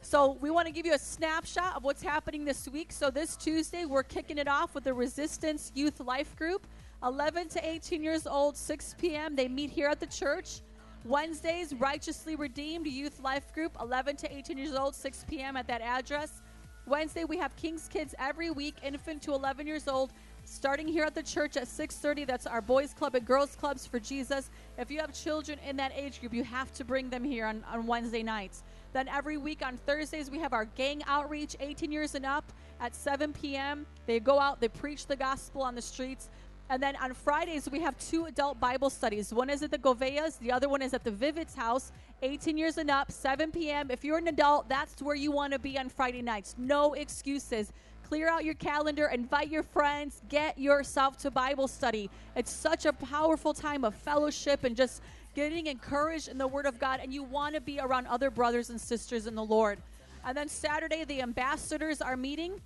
So 0.02 0.38
we 0.40 0.50
want 0.50 0.66
to 0.68 0.74
give 0.74 0.86
you 0.86 0.94
a 0.94 1.00
snapshot 1.00 1.76
of 1.76 1.84
what's 1.84 2.02
happening 2.02 2.46
this 2.46 2.70
week. 2.70 2.94
So 2.94 3.12
this 3.12 3.36
Tuesday, 3.36 3.84
we're 3.84 4.04
kicking 4.04 4.38
it 4.38 4.48
off 4.48 4.74
with 4.74 4.86
the 4.86 4.94
Resistance 4.94 5.74
Youth 5.76 6.00
Life 6.00 6.36
Group, 6.38 6.66
11 7.04 7.48
to 7.50 7.70
18 7.70 8.04
years 8.04 8.28
old, 8.28 8.58
6 8.58 8.96
p.m. 9.00 9.36
They 9.36 9.48
meet 9.48 9.70
here 9.70 9.88
at 9.88 10.00
the 10.00 10.08
church. 10.08 10.62
Wednesdays, 11.06 11.74
Righteously 11.74 12.36
Redeemed 12.36 12.88
Youth 12.88 13.22
Life 13.22 13.54
Group, 13.54 13.78
11 13.82 14.18
to 14.18 14.36
18 14.36 14.58
years 14.58 14.76
old, 14.76 14.94
6 14.94 15.26
p.m. 15.30 15.56
at 15.56 15.68
that 15.68 15.82
address. 15.82 16.42
Wednesday, 16.86 17.24
we 17.24 17.38
have 17.38 17.56
King's 17.56 17.88
Kids 17.88 18.14
every 18.20 18.52
week, 18.52 18.76
infant 18.84 19.22
to 19.22 19.34
11 19.34 19.66
years 19.66 19.88
old, 19.88 20.12
starting 20.50 20.88
here 20.88 21.04
at 21.04 21.14
the 21.14 21.22
church 21.22 21.58
at 21.58 21.66
6.30 21.66 22.26
that's 22.26 22.48
our 22.48 22.62
boys 22.62 22.94
club 22.94 23.14
and 23.14 23.26
girls 23.26 23.56
clubs 23.56 23.86
for 23.86 24.00
jesus 24.00 24.50
if 24.80 24.90
you 24.90 25.00
have 25.00 25.14
children 25.14 25.60
in 25.68 25.76
that 25.76 25.92
age 25.96 26.20
group 26.20 26.34
you 26.34 26.44
have 26.44 26.72
to 26.74 26.84
bring 26.84 27.10
them 27.10 27.24
here 27.24 27.46
on, 27.46 27.64
on 27.72 27.86
wednesday 27.86 28.24
nights 28.24 28.64
then 28.92 29.08
every 29.10 29.38
week 29.38 29.64
on 29.64 29.78
thursdays 29.78 30.32
we 30.32 30.40
have 30.40 30.54
our 30.54 30.66
gang 30.66 31.04
outreach 31.06 31.56
18 31.60 31.92
years 31.92 32.16
and 32.16 32.26
up 32.26 32.52
at 32.80 32.96
7 32.96 33.32
p.m 33.32 33.86
they 34.08 34.20
go 34.20 34.40
out 34.40 34.60
they 34.60 34.68
preach 34.68 35.06
the 35.06 35.16
gospel 35.16 35.62
on 35.62 35.76
the 35.76 35.82
streets 35.82 36.30
and 36.70 36.82
then 36.82 36.96
on 36.98 37.14
fridays 37.14 37.70
we 37.70 37.80
have 37.80 37.98
two 38.00 38.26
adult 38.26 38.60
bible 38.60 38.90
studies 38.90 39.34
one 39.34 39.50
is 39.50 39.64
at 39.64 39.72
the 39.72 39.78
goveas 39.78 40.38
the 40.40 40.52
other 40.52 40.70
one 40.70 40.82
is 40.82 40.94
at 40.94 41.04
the 41.04 41.12
vivid's 41.12 41.56
house 41.56 41.92
18 42.22 42.58
years 42.58 42.78
and 42.78 42.90
up 42.90 43.12
7 43.12 43.52
p.m 43.52 43.90
if 43.90 44.04
you're 44.04 44.18
an 44.18 44.28
adult 44.28 44.68
that's 44.70 45.02
where 45.02 45.16
you 45.16 45.32
want 45.32 45.54
to 45.54 45.60
be 45.60 45.78
on 45.78 45.90
friday 45.90 46.22
nights 46.22 46.56
no 46.58 46.94
excuses 46.94 47.72
clear 48.10 48.28
out 48.28 48.44
your 48.44 48.56
calendar, 48.56 49.06
invite 49.14 49.50
your 49.50 49.62
friends, 49.62 50.24
get 50.30 50.58
yourself 50.58 51.16
to 51.16 51.30
Bible 51.30 51.68
study. 51.68 52.10
It's 52.36 52.52
such 52.52 52.88
a 52.88 52.94
powerful 52.94 53.54
time 53.54 53.84
of 53.84 53.94
fellowship 53.94 54.64
and 54.64 54.76
just 54.76 55.04
getting 55.36 55.68
encouraged 55.68 56.28
in 56.28 56.40
the 56.40 56.48
Word 56.48 56.66
of 56.66 56.80
God, 56.80 57.02
and 57.04 57.14
you 57.14 57.22
want 57.22 57.54
to 57.54 57.62
be 57.62 57.80
around 57.80 58.08
other 58.08 58.32
brothers 58.32 58.72
and 58.72 58.82
sisters 58.82 59.28
in 59.28 59.36
the 59.36 59.44
Lord. 59.44 59.78
And 60.26 60.36
then 60.36 60.50
Saturday, 60.50 61.04
the 61.04 61.22
ambassadors 61.22 62.02
are 62.02 62.18
meeting. 62.18 62.60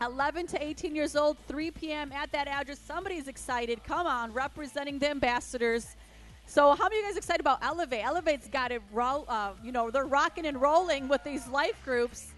11 0.00 0.46
to 0.48 0.62
18 0.62 0.94
years 0.94 1.16
old, 1.16 1.36
3 1.48 1.70
p.m. 1.72 2.12
at 2.12 2.30
that 2.32 2.46
address. 2.46 2.78
Somebody's 2.78 3.28
excited. 3.28 3.82
Come 3.84 4.06
on, 4.06 4.32
representing 4.32 4.98
the 4.98 5.10
ambassadors. 5.10 5.96
So, 6.46 6.74
how 6.74 6.84
many 6.84 6.98
of 6.98 7.02
you 7.02 7.08
guys 7.10 7.16
excited 7.16 7.40
about 7.40 7.62
Elevate? 7.62 8.04
Elevate's 8.04 8.48
got 8.48 8.72
it, 8.72 8.80
ro- 8.92 9.26
uh, 9.28 9.50
you 9.62 9.72
know, 9.72 9.90
they're 9.90 10.06
rocking 10.06 10.46
and 10.46 10.60
rolling 10.60 11.08
with 11.08 11.22
these 11.24 11.46
life 11.48 11.78
groups. 11.84 12.32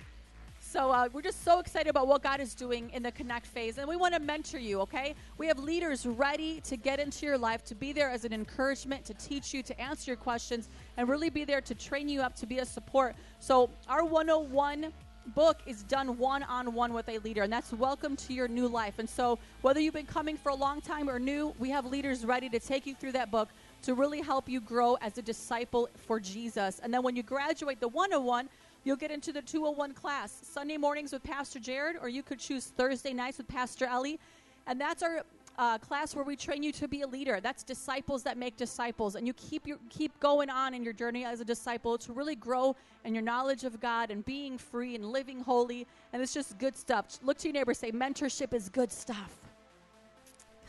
So 0.70 0.92
uh, 0.92 1.08
we're 1.12 1.22
just 1.22 1.42
so 1.44 1.58
excited 1.58 1.90
about 1.90 2.06
what 2.06 2.22
God 2.22 2.38
is 2.38 2.54
doing 2.54 2.90
in 2.90 3.02
the 3.02 3.10
connect 3.10 3.46
phase, 3.46 3.78
and 3.78 3.88
we 3.88 3.96
want 3.96 4.14
to 4.14 4.20
mentor 4.20 4.58
you. 4.58 4.80
Okay, 4.82 5.16
we 5.36 5.48
have 5.48 5.58
leaders 5.58 6.06
ready 6.06 6.60
to 6.60 6.76
get 6.76 7.00
into 7.00 7.26
your 7.26 7.36
life, 7.36 7.64
to 7.64 7.74
be 7.74 7.92
there 7.92 8.08
as 8.08 8.24
an 8.24 8.32
encouragement, 8.32 9.04
to 9.06 9.14
teach 9.14 9.52
you, 9.52 9.64
to 9.64 9.80
answer 9.80 10.12
your 10.12 10.16
questions, 10.16 10.68
and 10.96 11.08
really 11.08 11.28
be 11.28 11.44
there 11.44 11.60
to 11.60 11.74
train 11.74 12.08
you 12.08 12.20
up 12.20 12.36
to 12.36 12.46
be 12.46 12.58
a 12.58 12.64
support. 12.64 13.16
So 13.40 13.68
our 13.88 14.04
101 14.04 14.92
book 15.34 15.58
is 15.66 15.82
done 15.84 16.18
one 16.18 16.42
on 16.42 16.74
one 16.74 16.92
with 16.92 17.08
a 17.08 17.18
leader, 17.18 17.42
and 17.42 17.52
that's 17.52 17.72
welcome 17.72 18.16
to 18.16 18.32
your 18.32 18.48
new 18.48 18.68
life. 18.68 18.98
And 18.98 19.08
so 19.08 19.38
whether 19.62 19.80
you've 19.80 19.94
been 19.94 20.06
coming 20.06 20.36
for 20.36 20.50
a 20.50 20.54
long 20.54 20.80
time 20.80 21.08
or 21.08 21.18
new, 21.18 21.54
we 21.58 21.70
have 21.70 21.86
leaders 21.86 22.24
ready 22.24 22.48
to 22.48 22.58
take 22.58 22.86
you 22.86 22.94
through 22.94 23.12
that 23.12 23.30
book 23.30 23.48
to 23.82 23.94
really 23.94 24.20
help 24.20 24.48
you 24.48 24.60
grow 24.60 24.96
as 25.00 25.16
a 25.18 25.22
disciple 25.22 25.88
for 26.06 26.20
Jesus. 26.20 26.80
And 26.82 26.92
then 26.92 27.02
when 27.02 27.16
you 27.16 27.22
graduate 27.22 27.80
the 27.80 27.88
101 27.88 28.48
You'll 28.82 28.96
get 28.96 29.10
into 29.10 29.30
the 29.30 29.42
201 29.42 29.92
class 29.92 30.32
Sunday 30.42 30.78
mornings 30.78 31.12
with 31.12 31.22
Pastor 31.22 31.58
Jared, 31.58 31.96
or 32.00 32.08
you 32.08 32.22
could 32.22 32.38
choose 32.38 32.64
Thursday 32.64 33.12
nights 33.12 33.36
with 33.36 33.46
Pastor 33.46 33.84
Ellie. 33.84 34.18
And 34.66 34.80
that's 34.80 35.02
our 35.02 35.22
uh, 35.58 35.78
class 35.78 36.14
where 36.14 36.24
we 36.24 36.36
train 36.36 36.62
you 36.62 36.72
to 36.72 36.88
be 36.88 37.02
a 37.02 37.06
leader. 37.06 37.40
That's 37.40 37.62
disciples 37.62 38.22
that 38.22 38.38
make 38.38 38.56
disciples, 38.56 39.14
and 39.14 39.26
you 39.26 39.32
keep 39.34 39.66
your 39.66 39.78
keep 39.88 40.18
going 40.20 40.50
on 40.50 40.74
in 40.74 40.82
your 40.82 40.92
journey 40.92 41.24
as 41.24 41.40
a 41.40 41.44
disciple 41.44 41.98
to 41.98 42.12
really 42.12 42.34
grow 42.34 42.74
in 43.04 43.14
your 43.14 43.22
knowledge 43.22 43.64
of 43.64 43.80
God 43.80 44.10
and 44.10 44.24
being 44.24 44.58
free 44.58 44.94
and 44.94 45.04
living 45.04 45.40
holy. 45.40 45.86
And 46.12 46.22
it's 46.22 46.34
just 46.34 46.58
good 46.58 46.76
stuff. 46.76 47.18
Look 47.22 47.38
to 47.38 47.48
your 47.48 47.54
neighbor, 47.54 47.74
say, 47.74 47.92
"Mentorship 47.92 48.54
is 48.54 48.68
good 48.68 48.90
stuff." 48.90 49.36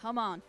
Come 0.02 0.18
on. 0.18 0.42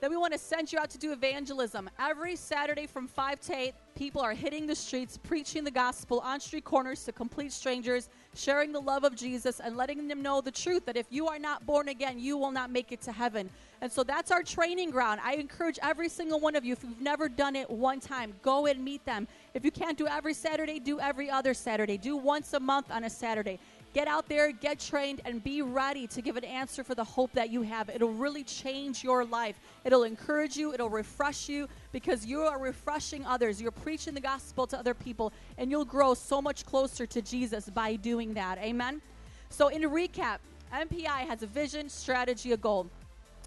Then 0.00 0.10
we 0.10 0.16
want 0.16 0.32
to 0.32 0.38
send 0.38 0.72
you 0.72 0.80
out 0.80 0.90
to 0.90 0.98
do 0.98 1.12
evangelism. 1.12 1.88
Every 1.98 2.34
Saturday 2.34 2.88
from 2.88 3.06
5 3.06 3.40
to 3.42 3.56
8, 3.56 3.74
people 3.94 4.20
are 4.20 4.34
hitting 4.34 4.66
the 4.66 4.74
streets, 4.74 5.16
preaching 5.16 5.64
the 5.64 5.70
gospel 5.70 6.20
on 6.20 6.40
street 6.40 6.64
corners 6.64 7.04
to 7.04 7.12
complete 7.12 7.52
strangers, 7.52 8.08
sharing 8.34 8.72
the 8.72 8.80
love 8.80 9.04
of 9.04 9.14
Jesus, 9.14 9.60
and 9.60 9.76
letting 9.76 10.08
them 10.08 10.22
know 10.22 10.40
the 10.40 10.50
truth 10.50 10.84
that 10.86 10.96
if 10.96 11.06
you 11.10 11.28
are 11.28 11.38
not 11.38 11.66
born 11.66 11.88
again, 11.88 12.18
you 12.18 12.36
will 12.36 12.50
not 12.50 12.70
make 12.70 12.92
it 12.92 13.00
to 13.02 13.12
heaven. 13.12 13.50
And 13.80 13.90
so 13.90 14.04
that's 14.04 14.30
our 14.30 14.42
training 14.42 14.90
ground. 14.90 15.20
I 15.24 15.34
encourage 15.34 15.78
every 15.82 16.08
single 16.08 16.38
one 16.38 16.54
of 16.54 16.64
you, 16.64 16.72
if 16.72 16.84
you've 16.84 17.00
never 17.00 17.28
done 17.28 17.56
it 17.56 17.68
one 17.68 17.98
time, 17.98 18.32
go 18.42 18.66
and 18.66 18.82
meet 18.84 19.04
them. 19.04 19.26
If 19.54 19.64
you 19.64 19.70
can't 19.70 19.98
do 19.98 20.06
every 20.06 20.34
Saturday, 20.34 20.78
do 20.78 21.00
every 21.00 21.28
other 21.28 21.52
Saturday. 21.52 21.98
Do 21.98 22.16
once 22.16 22.52
a 22.52 22.60
month 22.60 22.90
on 22.90 23.04
a 23.04 23.10
Saturday. 23.10 23.58
Get 23.92 24.08
out 24.08 24.26
there, 24.28 24.52
get 24.52 24.80
trained, 24.80 25.20
and 25.26 25.44
be 25.44 25.60
ready 25.60 26.06
to 26.08 26.22
give 26.22 26.36
an 26.36 26.44
answer 26.44 26.82
for 26.82 26.94
the 26.94 27.04
hope 27.04 27.32
that 27.32 27.50
you 27.50 27.60
have. 27.62 27.90
It'll 27.90 28.12
really 28.14 28.42
change 28.42 29.04
your 29.04 29.24
life. 29.24 29.60
It'll 29.84 30.04
encourage 30.04 30.56
you, 30.56 30.72
it'll 30.72 30.88
refresh 30.88 31.48
you 31.48 31.68
because 31.92 32.24
you 32.24 32.40
are 32.40 32.58
refreshing 32.58 33.26
others. 33.26 33.60
You're 33.60 33.70
preaching 33.70 34.14
the 34.14 34.20
gospel 34.20 34.66
to 34.68 34.78
other 34.78 34.94
people, 34.94 35.32
and 35.58 35.70
you'll 35.70 35.84
grow 35.84 36.14
so 36.14 36.40
much 36.40 36.64
closer 36.64 37.04
to 37.06 37.20
Jesus 37.20 37.68
by 37.68 37.96
doing 37.96 38.32
that. 38.34 38.56
Amen? 38.58 39.02
So, 39.50 39.68
in 39.68 39.82
recap, 39.82 40.38
MPI 40.72 41.26
has 41.28 41.42
a 41.42 41.46
vision, 41.46 41.90
strategy, 41.90 42.52
a 42.52 42.56
goal 42.56 42.88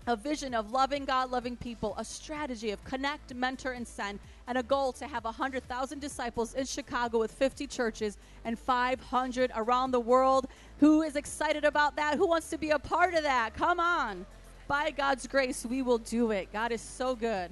a 0.07 0.15
vision 0.15 0.53
of 0.53 0.71
loving 0.71 1.05
God, 1.05 1.31
loving 1.31 1.55
people, 1.57 1.95
a 1.97 2.05
strategy 2.05 2.71
of 2.71 2.83
connect, 2.83 3.33
mentor, 3.33 3.71
and 3.71 3.87
send, 3.87 4.19
and 4.47 4.57
a 4.57 4.63
goal 4.63 4.91
to 4.93 5.07
have 5.07 5.23
100,000 5.23 5.99
disciples 5.99 6.53
in 6.53 6.65
Chicago 6.65 7.19
with 7.19 7.31
50 7.31 7.67
churches 7.67 8.17
and 8.43 8.57
500 8.57 9.51
around 9.55 9.91
the 9.91 9.99
world. 9.99 10.47
Who 10.79 11.01
is 11.01 11.15
excited 11.15 11.63
about 11.63 11.95
that? 11.95 12.17
Who 12.17 12.27
wants 12.27 12.49
to 12.49 12.57
be 12.57 12.71
a 12.71 12.79
part 12.79 13.13
of 13.13 13.23
that? 13.23 13.53
Come 13.55 13.79
on. 13.79 14.25
By 14.67 14.91
God's 14.91 15.27
grace, 15.27 15.65
we 15.65 15.81
will 15.81 15.99
do 15.99 16.31
it. 16.31 16.51
God 16.51 16.71
is 16.71 16.81
so 16.81 17.15
good. 17.15 17.51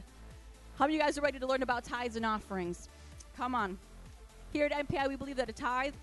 How 0.78 0.86
many 0.86 0.96
of 0.96 1.00
you 1.00 1.06
guys 1.06 1.18
are 1.18 1.22
ready 1.22 1.40
to 1.40 1.48
learn 1.48 1.62
about 1.62 1.84
tithes 1.84 2.16
and 2.16 2.26
offerings? 2.26 2.90
Come 3.38 3.54
on. 3.54 3.78
Here 4.52 4.66
at 4.66 4.88
MPI, 4.88 5.08
we 5.08 5.16
believe 5.16 5.36
that 5.38 5.50
a 5.50 5.54
tithe 5.54 5.94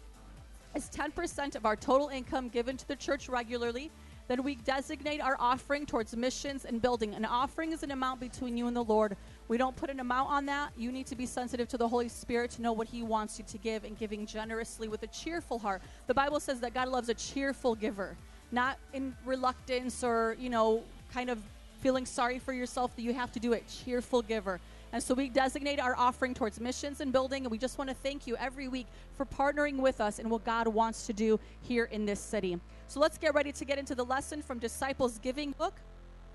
is 0.74 0.88
10% 0.90 1.56
of 1.56 1.66
our 1.66 1.76
total 1.76 2.08
income 2.08 2.48
given 2.48 2.76
to 2.76 2.86
the 2.86 2.96
church 2.96 3.28
regularly. 3.28 3.90
Then 4.28 4.44
we 4.44 4.54
designate 4.54 5.20
our 5.20 5.36
offering 5.40 5.86
towards 5.86 6.14
missions 6.14 6.64
and 6.64 6.80
building. 6.80 7.14
An 7.14 7.24
offering 7.24 7.72
is 7.72 7.82
an 7.82 7.90
amount 7.90 8.20
between 8.20 8.56
you 8.56 8.68
and 8.68 8.76
the 8.76 8.84
Lord. 8.84 9.16
We 9.50 9.58
don't 9.58 9.74
put 9.74 9.90
an 9.90 9.98
amount 9.98 10.30
on 10.30 10.46
that. 10.46 10.70
You 10.76 10.92
need 10.92 11.08
to 11.08 11.16
be 11.16 11.26
sensitive 11.26 11.66
to 11.70 11.76
the 11.76 11.88
Holy 11.88 12.08
Spirit 12.08 12.52
to 12.52 12.62
know 12.62 12.72
what 12.72 12.86
He 12.86 13.02
wants 13.02 13.36
you 13.36 13.44
to 13.48 13.58
give 13.58 13.82
and 13.82 13.98
giving 13.98 14.24
generously 14.24 14.86
with 14.86 15.02
a 15.02 15.08
cheerful 15.08 15.58
heart. 15.58 15.82
The 16.06 16.14
Bible 16.14 16.38
says 16.38 16.60
that 16.60 16.72
God 16.72 16.86
loves 16.86 17.08
a 17.08 17.14
cheerful 17.14 17.74
giver, 17.74 18.16
not 18.52 18.78
in 18.92 19.12
reluctance 19.24 20.04
or, 20.04 20.36
you 20.38 20.50
know, 20.50 20.84
kind 21.12 21.30
of 21.30 21.40
feeling 21.80 22.06
sorry 22.06 22.38
for 22.38 22.52
yourself 22.52 22.94
that 22.94 23.02
you 23.02 23.12
have 23.12 23.32
to 23.32 23.40
do 23.40 23.52
it. 23.52 23.64
Cheerful 23.84 24.22
giver. 24.22 24.60
And 24.92 25.02
so 25.02 25.14
we 25.14 25.28
designate 25.28 25.80
our 25.80 25.96
offering 25.96 26.32
towards 26.32 26.60
missions 26.60 27.00
and 27.00 27.12
building, 27.12 27.42
and 27.42 27.50
we 27.50 27.58
just 27.58 27.76
want 27.76 27.90
to 27.90 27.96
thank 27.96 28.28
you 28.28 28.36
every 28.36 28.68
week 28.68 28.86
for 29.16 29.26
partnering 29.26 29.78
with 29.78 30.00
us 30.00 30.20
in 30.20 30.28
what 30.28 30.44
God 30.44 30.68
wants 30.68 31.08
to 31.08 31.12
do 31.12 31.40
here 31.62 31.86
in 31.86 32.06
this 32.06 32.20
city. 32.20 32.60
So 32.86 33.00
let's 33.00 33.18
get 33.18 33.34
ready 33.34 33.50
to 33.50 33.64
get 33.64 33.78
into 33.78 33.96
the 33.96 34.04
lesson 34.04 34.42
from 34.42 34.60
Disciples 34.60 35.18
Giving 35.18 35.50
book. 35.58 35.74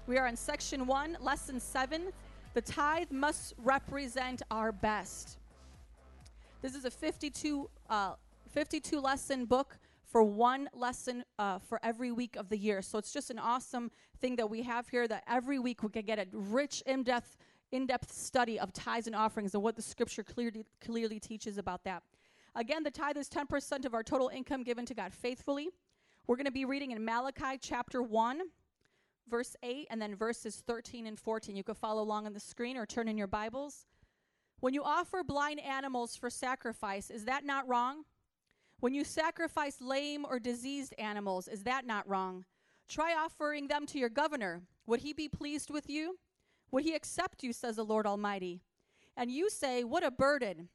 We 0.06 0.18
are 0.18 0.28
in 0.28 0.36
section 0.36 0.86
one, 0.86 1.18
lesson 1.22 1.62
seven. 1.62 2.12
The 2.56 2.62
tithe 2.62 3.12
must 3.12 3.54
represent 3.58 4.42
our 4.50 4.72
best. 4.72 5.40
This 6.62 6.74
is 6.74 6.86
a 6.86 6.90
52, 6.90 7.70
uh, 7.90 8.14
52 8.48 9.02
lesson 9.02 9.44
book 9.44 9.78
for 10.06 10.24
one 10.24 10.70
lesson 10.74 11.26
uh, 11.38 11.60
for 11.60 11.82
every 11.84 12.14
week 12.14 12.38
of 12.38 12.48
the 12.48 12.58
year. 12.58 12.82
So 12.82 12.98
it's 12.98 13.12
just 13.12 13.30
an 13.30 13.40
awesome 13.40 13.92
thing 14.22 14.38
that 14.38 14.50
we 14.50 14.62
have 14.62 14.88
here 14.88 15.06
that 15.06 15.26
every 15.28 15.60
week 15.60 15.84
we 15.84 15.90
can 15.90 16.06
get 16.06 16.18
a 16.18 16.28
rich, 16.32 16.82
in-depth, 16.86 17.36
in-depth 17.74 18.14
study 18.14 18.58
of 18.58 18.72
tithes 18.72 19.08
and 19.08 19.18
offerings 19.18 19.54
and 19.54 19.62
what 19.62 19.76
the 19.76 19.82
scripture 19.82 20.24
clearly, 20.24 20.64
clearly 20.80 21.20
teaches 21.20 21.58
about 21.58 21.84
that. 21.84 22.04
Again, 22.56 22.84
the 22.84 22.92
tithe 22.92 23.18
is 23.18 23.28
10% 23.28 23.84
of 23.84 23.94
our 23.94 24.02
total 24.02 24.30
income 24.30 24.64
given 24.64 24.86
to 24.86 24.94
God 24.94 25.14
faithfully. 25.14 25.72
We're 26.26 26.38
going 26.38 26.46
to 26.46 26.52
be 26.52 26.64
reading 26.64 26.92
in 26.92 27.04
Malachi 27.04 27.60
chapter 27.60 28.02
1, 28.02 28.40
verse 29.30 29.56
8, 29.64 29.88
and 29.90 30.02
then 30.02 30.16
verses 30.16 30.64
13 30.66 31.08
and 31.08 31.20
14. 31.20 31.56
You 31.56 31.64
can 31.64 31.76
follow 31.76 32.02
along 32.02 32.26
on 32.26 32.34
the 32.34 32.40
screen 32.40 32.78
or 32.78 32.86
turn 32.86 33.08
in 33.08 33.18
your 33.18 33.28
Bibles. 33.28 33.86
When 34.60 34.74
you 34.74 34.84
offer 34.84 35.24
blind 35.24 35.60
animals 35.60 36.16
for 36.16 36.30
sacrifice, 36.30 37.10
is 37.10 37.26
that 37.26 37.46
not 37.46 37.68
wrong? 37.68 38.04
When 38.80 38.94
you 38.94 39.04
sacrifice 39.04 39.82
lame 39.82 40.26
or 40.26 40.40
diseased 40.40 40.94
animals, 40.98 41.48
is 41.48 41.64
that 41.64 41.86
not 41.86 42.08
wrong? 42.08 42.46
Try 42.88 43.14
offering 43.14 43.68
them 43.68 43.86
to 43.88 44.00
your 44.00 44.10
governor. 44.10 44.62
Would 44.86 45.02
he 45.02 45.14
be 45.14 45.28
pleased 45.28 45.70
with 45.70 45.90
you? 45.90 46.18
Would 46.72 46.84
he 46.84 46.94
accept 46.94 47.44
you, 47.44 47.54
says 47.54 47.78
the 47.78 47.86
Lord 47.86 48.06
Almighty? 48.06 48.62
And 49.18 49.32
you 49.32 49.50
say, 49.50 49.84
What 49.84 50.04
a 50.04 50.12
burden! 50.12 50.70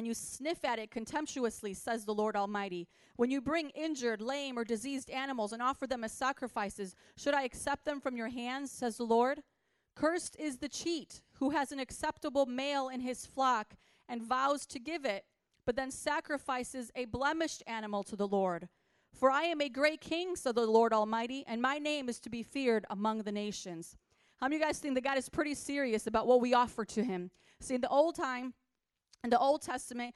And 0.00 0.06
you 0.06 0.14
sniff 0.14 0.64
at 0.64 0.78
it 0.78 0.90
contemptuously, 0.90 1.74
says 1.74 2.06
the 2.06 2.14
Lord 2.14 2.34
Almighty. 2.34 2.88
When 3.16 3.30
you 3.30 3.42
bring 3.42 3.68
injured, 3.74 4.22
lame, 4.22 4.58
or 4.58 4.64
diseased 4.64 5.10
animals 5.10 5.52
and 5.52 5.60
offer 5.60 5.86
them 5.86 6.04
as 6.04 6.12
sacrifices, 6.12 6.96
should 7.18 7.34
I 7.34 7.42
accept 7.42 7.84
them 7.84 8.00
from 8.00 8.16
your 8.16 8.28
hands, 8.28 8.70
says 8.72 8.96
the 8.96 9.04
Lord? 9.04 9.42
Cursed 9.94 10.36
is 10.40 10.56
the 10.56 10.70
cheat 10.70 11.20
who 11.34 11.50
has 11.50 11.70
an 11.70 11.78
acceptable 11.78 12.46
male 12.46 12.88
in 12.88 13.00
his 13.00 13.26
flock 13.26 13.74
and 14.08 14.22
vows 14.22 14.64
to 14.68 14.78
give 14.78 15.04
it, 15.04 15.26
but 15.66 15.76
then 15.76 15.90
sacrifices 15.90 16.90
a 16.96 17.04
blemished 17.04 17.62
animal 17.66 18.02
to 18.04 18.16
the 18.16 18.26
Lord. 18.26 18.70
For 19.12 19.30
I 19.30 19.42
am 19.42 19.60
a 19.60 19.68
great 19.68 20.00
king, 20.00 20.34
said 20.34 20.54
the 20.54 20.64
Lord 20.66 20.94
Almighty, 20.94 21.44
and 21.46 21.60
my 21.60 21.76
name 21.76 22.08
is 22.08 22.18
to 22.20 22.30
be 22.30 22.42
feared 22.42 22.86
among 22.88 23.24
the 23.24 23.32
nations. 23.32 23.98
How 24.38 24.46
many 24.46 24.56
of 24.56 24.60
you 24.60 24.66
guys 24.66 24.78
think 24.78 24.94
that 24.94 25.04
God 25.04 25.18
is 25.18 25.28
pretty 25.28 25.52
serious 25.52 26.06
about 26.06 26.26
what 26.26 26.40
we 26.40 26.54
offer 26.54 26.86
to 26.86 27.04
him? 27.04 27.30
See, 27.60 27.74
in 27.74 27.82
the 27.82 27.88
old 27.90 28.14
time, 28.14 28.54
in 29.22 29.30
the 29.30 29.38
Old 29.38 29.62
Testament, 29.62 30.14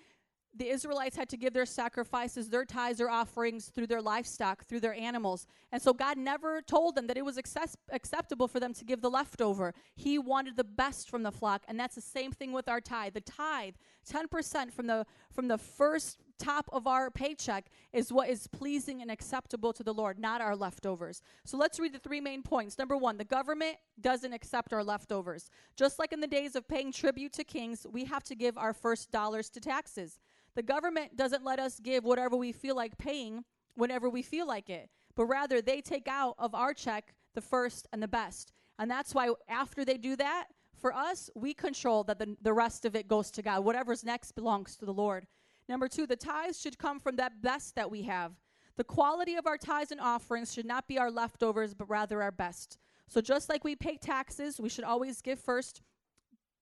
the 0.57 0.69
Israelites 0.69 1.17
had 1.17 1.29
to 1.31 1.37
give 1.37 1.53
their 1.53 1.67
sacrifices, 1.67 2.49
their 2.49 2.65
tithes, 2.65 2.99
their 2.99 3.11
offerings 3.11 3.67
through 3.67 3.89
their 3.89 4.01
livestock, 4.01 4.65
through 4.65 4.81
their 4.81 4.95
animals. 4.95 5.47
And 5.73 5.83
so 5.83 5.93
God 5.93 6.17
never 6.17 6.63
told 6.63 6.95
them 6.95 7.09
that 7.09 7.17
it 7.17 7.25
was 7.25 7.37
access- 7.37 7.77
acceptable 7.91 8.47
for 8.47 8.61
them 8.61 8.73
to 8.75 8.85
give 8.85 9.01
the 9.01 9.11
leftover. 9.11 9.75
He 9.97 10.17
wanted 10.17 10.57
the 10.57 10.65
best 10.65 11.11
from 11.11 11.25
the 11.25 11.33
flock, 11.33 11.65
and 11.67 11.79
that's 11.79 11.97
the 11.97 12.01
same 12.01 12.31
thing 12.31 12.53
with 12.53 12.69
our 12.69 12.81
tithe. 12.81 13.15
The 13.15 13.21
tithe, 13.21 13.75
10% 14.09 14.73
from 14.73 14.87
the 14.87 15.07
from 15.33 15.49
the 15.49 15.59
first 15.59 16.23
top 16.39 16.69
of 16.73 16.87
our 16.87 17.11
paycheck 17.11 17.67
is 17.93 18.13
what 18.13 18.29
is 18.29 18.47
pleasing 18.47 19.03
and 19.03 19.11
acceptable 19.11 19.73
to 19.73 19.83
the 19.83 19.95
Lord, 19.95 20.19
not 20.19 20.41
our 20.41 20.57
leftovers. 20.57 21.23
So 21.45 21.57
let's 21.57 21.79
read 21.79 21.93
the 21.93 21.99
three 21.99 22.21
main 22.21 22.43
points. 22.43 22.79
Number 22.79 22.97
1, 22.97 23.17
the 23.19 23.25
government 23.25 23.77
doesn't 24.01 24.33
accept 24.33 24.73
our 24.73 24.85
leftovers. 24.85 25.51
Just 25.77 25.99
like 25.99 26.13
in 26.13 26.21
the 26.21 26.27
days 26.27 26.57
of 26.57 26.69
paying 26.69 26.93
tribute 26.93 27.33
to 27.35 27.45
kings, 27.45 27.87
we 27.91 28.05
have 28.05 28.25
to 28.25 28.35
give 28.35 28.59
our 28.59 28.73
first 28.73 29.11
dollars 29.11 29.49
to 29.51 29.61
taxes. 29.61 30.19
The 30.55 30.63
government 30.63 31.17
doesn't 31.17 31.45
let 31.45 31.59
us 31.59 31.81
give 31.81 32.05
whatever 32.05 32.37
we 32.37 32.53
feel 32.53 32.77
like 32.77 32.97
paying 32.99 33.45
whenever 33.75 34.09
we 34.09 34.23
feel 34.23 34.47
like 34.47 34.71
it, 34.71 34.89
but 35.17 35.25
rather 35.27 35.61
they 35.61 35.81
take 35.81 36.07
out 36.07 36.37
of 36.39 36.55
our 36.55 36.73
check 36.73 37.15
the 37.35 37.41
first 37.41 37.89
and 37.93 38.03
the 38.03 38.09
best. 38.09 38.53
And 38.79 38.91
that's 38.91 39.15
why 39.15 39.31
after 39.49 39.85
they 39.85 39.99
do 39.99 40.17
that, 40.17 40.47
for 40.85 40.95
us, 40.95 41.31
we 41.35 41.55
control 41.55 42.05
that 42.05 42.19
the, 42.19 42.37
the 42.43 42.53
rest 42.53 42.85
of 42.85 42.95
it 42.95 43.09
goes 43.09 43.31
to 43.33 43.43
God. 43.43 43.65
Whatever's 43.65 44.05
next 44.05 44.33
belongs 44.33 44.77
to 44.77 44.85
the 44.85 44.93
Lord. 44.93 45.27
Number 45.69 45.89
two, 45.89 46.07
the 46.07 46.17
tithes 46.17 46.61
should 46.61 46.79
come 46.79 47.01
from 47.01 47.17
that 47.17 47.41
best 47.43 47.75
that 47.75 47.91
we 47.91 48.03
have. 48.03 48.33
The 48.77 48.85
quality 48.85 49.37
of 49.37 49.47
our 49.47 49.57
tithes 49.57 49.93
and 49.93 50.01
offerings 50.01 50.53
should 50.53 50.67
not 50.67 50.89
be 50.89 50.99
our 50.99 51.11
leftovers, 51.11 51.75
but 51.75 51.89
rather 51.89 52.23
our 52.23 52.33
best. 52.33 52.79
So 53.09 53.21
just 53.21 53.49
like 53.49 53.65
we 53.65 53.77
pay 53.77 53.97
taxes, 53.97 54.61
we 54.61 54.69
should 54.69 54.85
always 54.85 55.21
give 55.21 55.39
first, 55.39 55.83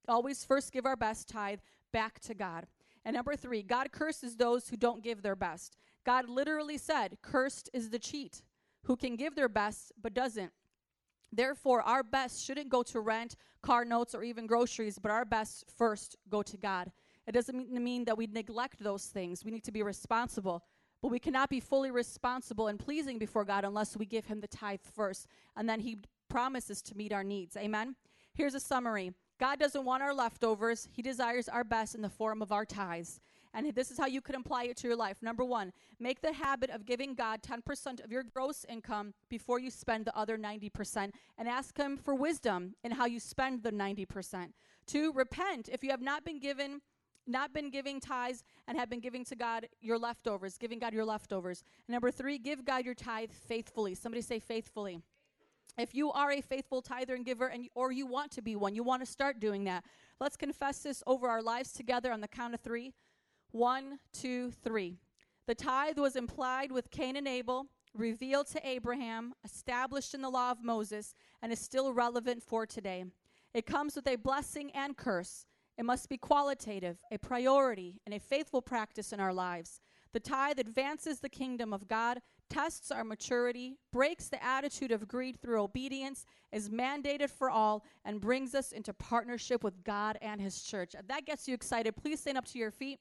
always 0.09 0.45
first 0.45 0.73
give 0.73 0.87
our 0.87 0.97
best 0.97 1.29
tithe 1.29 1.61
back 1.93 2.21
to 2.21 2.35
God. 2.35 2.67
And 3.05 3.17
number 3.17 3.35
three, 3.35 3.63
God 3.63 3.91
curses 3.93 4.37
those 4.37 4.69
who 4.69 4.77
don't 4.77 5.03
give 5.03 5.23
their 5.23 5.37
best. 5.37 5.77
God 6.05 6.29
literally 6.29 6.79
said, 6.79 7.19
Cursed 7.23 7.71
is 7.73 7.91
the 7.91 7.99
cheat 7.99 8.43
who 8.85 8.97
can 8.97 9.17
give 9.17 9.35
their 9.35 9.49
best 9.49 9.93
but 10.01 10.15
doesn't. 10.15 10.53
Therefore, 11.33 11.81
our 11.83 12.03
best 12.03 12.45
shouldn't 12.45 12.69
go 12.69 12.83
to 12.83 13.01
rent, 13.01 13.37
car 13.63 13.85
notes, 13.85 14.15
or 14.15 14.23
even 14.23 14.47
groceries, 14.47 14.99
but 14.99 15.11
our 15.11 15.25
best 15.25 15.65
first 15.77 16.17
go 16.29 16.43
to 16.43 16.57
God. 16.59 16.93
It 17.27 17.33
doesn't 17.33 17.71
mean, 17.71 18.05
that 18.05 18.19
we 18.19 18.27
neglect 18.27 18.83
those 18.83 19.07
things. 19.07 19.45
We 19.45 19.51
need 19.51 19.65
to 19.65 19.73
be 19.73 19.83
responsible. 19.83 20.65
But 21.01 21.11
we 21.11 21.19
cannot 21.19 21.51
be 21.51 21.61
fully 21.61 21.91
responsible 21.91 22.69
and 22.69 22.79
pleasing 22.79 23.19
before 23.19 23.45
God 23.45 23.65
unless 23.65 23.97
we 23.97 24.07
give 24.07 24.27
Him 24.27 24.41
the 24.41 24.49
tithe 24.49 24.81
first. 24.95 25.27
And 25.57 25.69
then 25.69 25.81
He 25.81 25.99
promises 26.29 26.83
to 26.83 26.97
meet 26.97 27.13
our 27.13 27.25
needs. 27.25 27.57
Amen? 27.57 27.97
Here's 28.35 28.55
a 28.55 28.61
summary 28.61 29.13
God 29.39 29.59
doesn't 29.59 29.85
want 29.85 30.03
our 30.03 30.15
leftovers, 30.15 30.89
He 30.93 31.03
desires 31.03 31.49
our 31.49 31.65
best 31.65 31.95
in 31.95 32.03
the 32.03 32.09
form 32.09 32.43
of 32.43 32.53
our 32.53 32.65
tithes. 32.65 33.21
And 33.55 33.75
this 33.75 33.91
is 33.91 33.99
how 33.99 34.07
you 34.07 34.23
could 34.23 34.35
apply 34.35 34.65
it 34.65 34.79
to 34.79 34.89
your 34.89 34.97
life. 34.97 35.19
Number 35.21 35.45
one, 35.45 35.73
make 36.01 36.23
the 36.23 36.33
habit 36.33 36.71
of 36.71 36.87
giving 36.87 37.15
God 37.15 37.43
10% 37.43 38.03
of 38.03 38.11
your 38.11 38.23
gross 38.23 38.65
income 38.67 39.13
before 39.29 39.59
you 39.59 39.71
spend 39.71 40.07
the 40.07 40.17
other 40.17 40.39
90% 40.39 41.11
and 41.37 41.49
ask 41.49 41.77
Him 41.77 41.99
for 41.99 42.15
wisdom 42.15 42.75
in 42.83 42.93
how 42.93 43.05
you 43.05 43.21
spend 43.21 43.63
the 43.63 43.73
90%. 43.73 44.53
Two, 44.87 45.13
repent 45.13 45.69
if 45.71 45.85
you 45.85 45.91
have 45.91 46.01
not 46.01 46.25
been 46.25 46.41
given 46.41 46.81
not 47.27 47.53
been 47.53 47.71
giving 47.71 48.01
tithes 48.01 48.45
and 48.67 48.79
have 48.79 48.91
been 48.91 49.01
giving 49.01 49.25
to 49.27 49.37
God 49.37 49.69
your 49.81 49.99
leftovers, 49.99 50.59
giving 50.59 50.79
God 50.79 50.93
your 50.93 51.05
leftovers. 51.05 51.63
Number 51.89 52.11
three, 52.11 52.39
give 52.39 52.65
God 52.65 52.85
your 52.85 52.95
tithe 52.95 53.31
faithfully. 53.31 53.95
Somebody 53.95 54.23
say 54.23 54.39
faithfully. 54.39 55.01
If 55.79 55.95
you 55.95 56.13
are 56.13 56.31
a 56.31 56.41
faithful 56.41 56.83
tither 56.83 57.15
and 57.15 57.25
giver, 57.25 57.47
and 57.47 57.69
or 57.75 57.93
you 57.93 58.07
want 58.07 58.31
to 58.33 58.43
be 58.43 58.57
one, 58.57 58.75
you 58.75 58.83
want 58.83 59.03
to 59.03 59.11
start 59.11 59.41
doing 59.41 59.65
that. 59.65 59.85
Let's 60.21 60.37
confess 60.37 60.81
this 60.81 61.03
over 61.07 61.29
our 61.29 61.43
lives 61.43 61.73
together 61.73 62.13
on 62.13 62.21
the 62.21 62.29
count 62.29 62.55
of 62.55 62.61
three. 62.61 62.93
One, 63.53 63.99
two, 64.13 64.51
three. 64.51 64.97
The 65.47 65.55
tithe 65.55 65.99
was 65.99 66.15
implied 66.15 66.71
with 66.71 66.91
Cain 66.91 67.17
and 67.17 67.27
Abel, 67.27 67.67
revealed 67.95 68.47
to 68.49 68.67
Abraham, 68.67 69.35
established 69.45 70.15
in 70.15 70.23
the 70.23 70.31
law 70.31 70.51
of 70.51 70.63
Moses, 70.63 71.15
and 71.43 71.53
is 71.53 71.59
still 71.59 71.93
relevant 71.93 72.43
for 72.43 72.67
today. 72.67 73.05
It 73.55 73.67
comes 73.67 73.97
with 73.97 74.07
a 74.07 74.17
blessing 74.17 74.71
and 74.73 74.97
curse. 74.97 75.47
It 75.79 75.85
must 75.85 76.09
be 76.09 76.19
qualitative, 76.19 76.99
a 77.11 77.19
priority, 77.19 78.01
and 78.05 78.15
a 78.15 78.21
faithful 78.21 78.63
practice 78.63 79.13
in 79.13 79.21
our 79.21 79.33
lives. 79.33 79.81
The 80.13 80.21
tithe 80.21 80.59
advances 80.59 81.21
the 81.21 81.31
kingdom 81.31 81.73
of 81.73 81.89
God, 81.89 82.21
tests 82.51 82.91
our 82.91 83.05
maturity, 83.05 83.79
breaks 83.93 84.29
the 84.29 84.43
attitude 84.45 84.93
of 84.93 85.09
greed 85.09 85.41
through 85.41 85.63
obedience, 85.63 86.27
is 86.53 86.69
mandated 86.69 87.31
for 87.31 87.49
all, 87.49 87.85
and 88.05 88.21
brings 88.21 88.55
us 88.55 88.73
into 88.73 88.93
partnership 88.93 89.65
with 89.65 89.83
God 89.83 90.19
and 90.21 90.41
His 90.41 90.63
church. 90.63 90.95
If 90.99 91.07
that 91.09 91.25
gets 91.25 91.49
you 91.49 91.55
excited, 91.55 91.97
please 91.97 92.21
stand 92.21 92.37
up 92.37 92.45
to 92.47 92.59
your 92.59 92.71
feet 92.71 93.01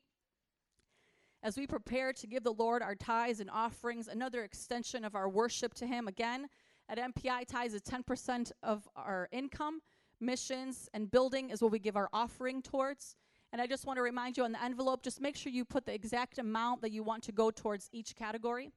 as 1.43 1.57
we 1.57 1.67
prepare 1.67 2.13
to 2.13 2.27
give 2.27 2.43
the 2.43 2.53
Lord 2.53 2.81
our 2.81 2.95
tithes 2.95 3.41
and 3.41 3.49
offerings, 3.49 4.07
another 4.07 4.43
extension 4.43 5.03
of 5.03 5.15
our 5.15 5.27
worship 5.27 5.73
to 5.75 5.87
Him. 5.87 6.07
Again, 6.07 6.47
at 6.87 6.97
MPI, 6.97 7.45
tithes 7.47 7.73
is 7.73 7.81
10% 7.81 8.51
of 8.63 8.87
our 8.95 9.27
income. 9.31 9.81
Missions 10.21 10.87
and 10.93 11.09
building 11.09 11.49
is 11.49 11.61
what 11.61 11.71
we 11.71 11.79
give 11.79 11.97
our 11.97 12.09
offering 12.13 12.61
towards. 12.61 13.15
And 13.51 13.61
I 13.61 13.67
just 13.67 13.85
want 13.85 13.97
to 13.97 14.03
remind 14.03 14.37
you 14.37 14.43
on 14.43 14.53
the 14.53 14.63
envelope, 14.63 15.03
just 15.03 15.19
make 15.19 15.35
sure 15.35 15.51
you 15.51 15.65
put 15.65 15.85
the 15.85 15.93
exact 15.93 16.37
amount 16.37 16.81
that 16.83 16.91
you 16.91 17.03
want 17.03 17.23
to 17.23 17.31
go 17.31 17.51
towards 17.51 17.89
each 17.91 18.15
category. 18.15 18.71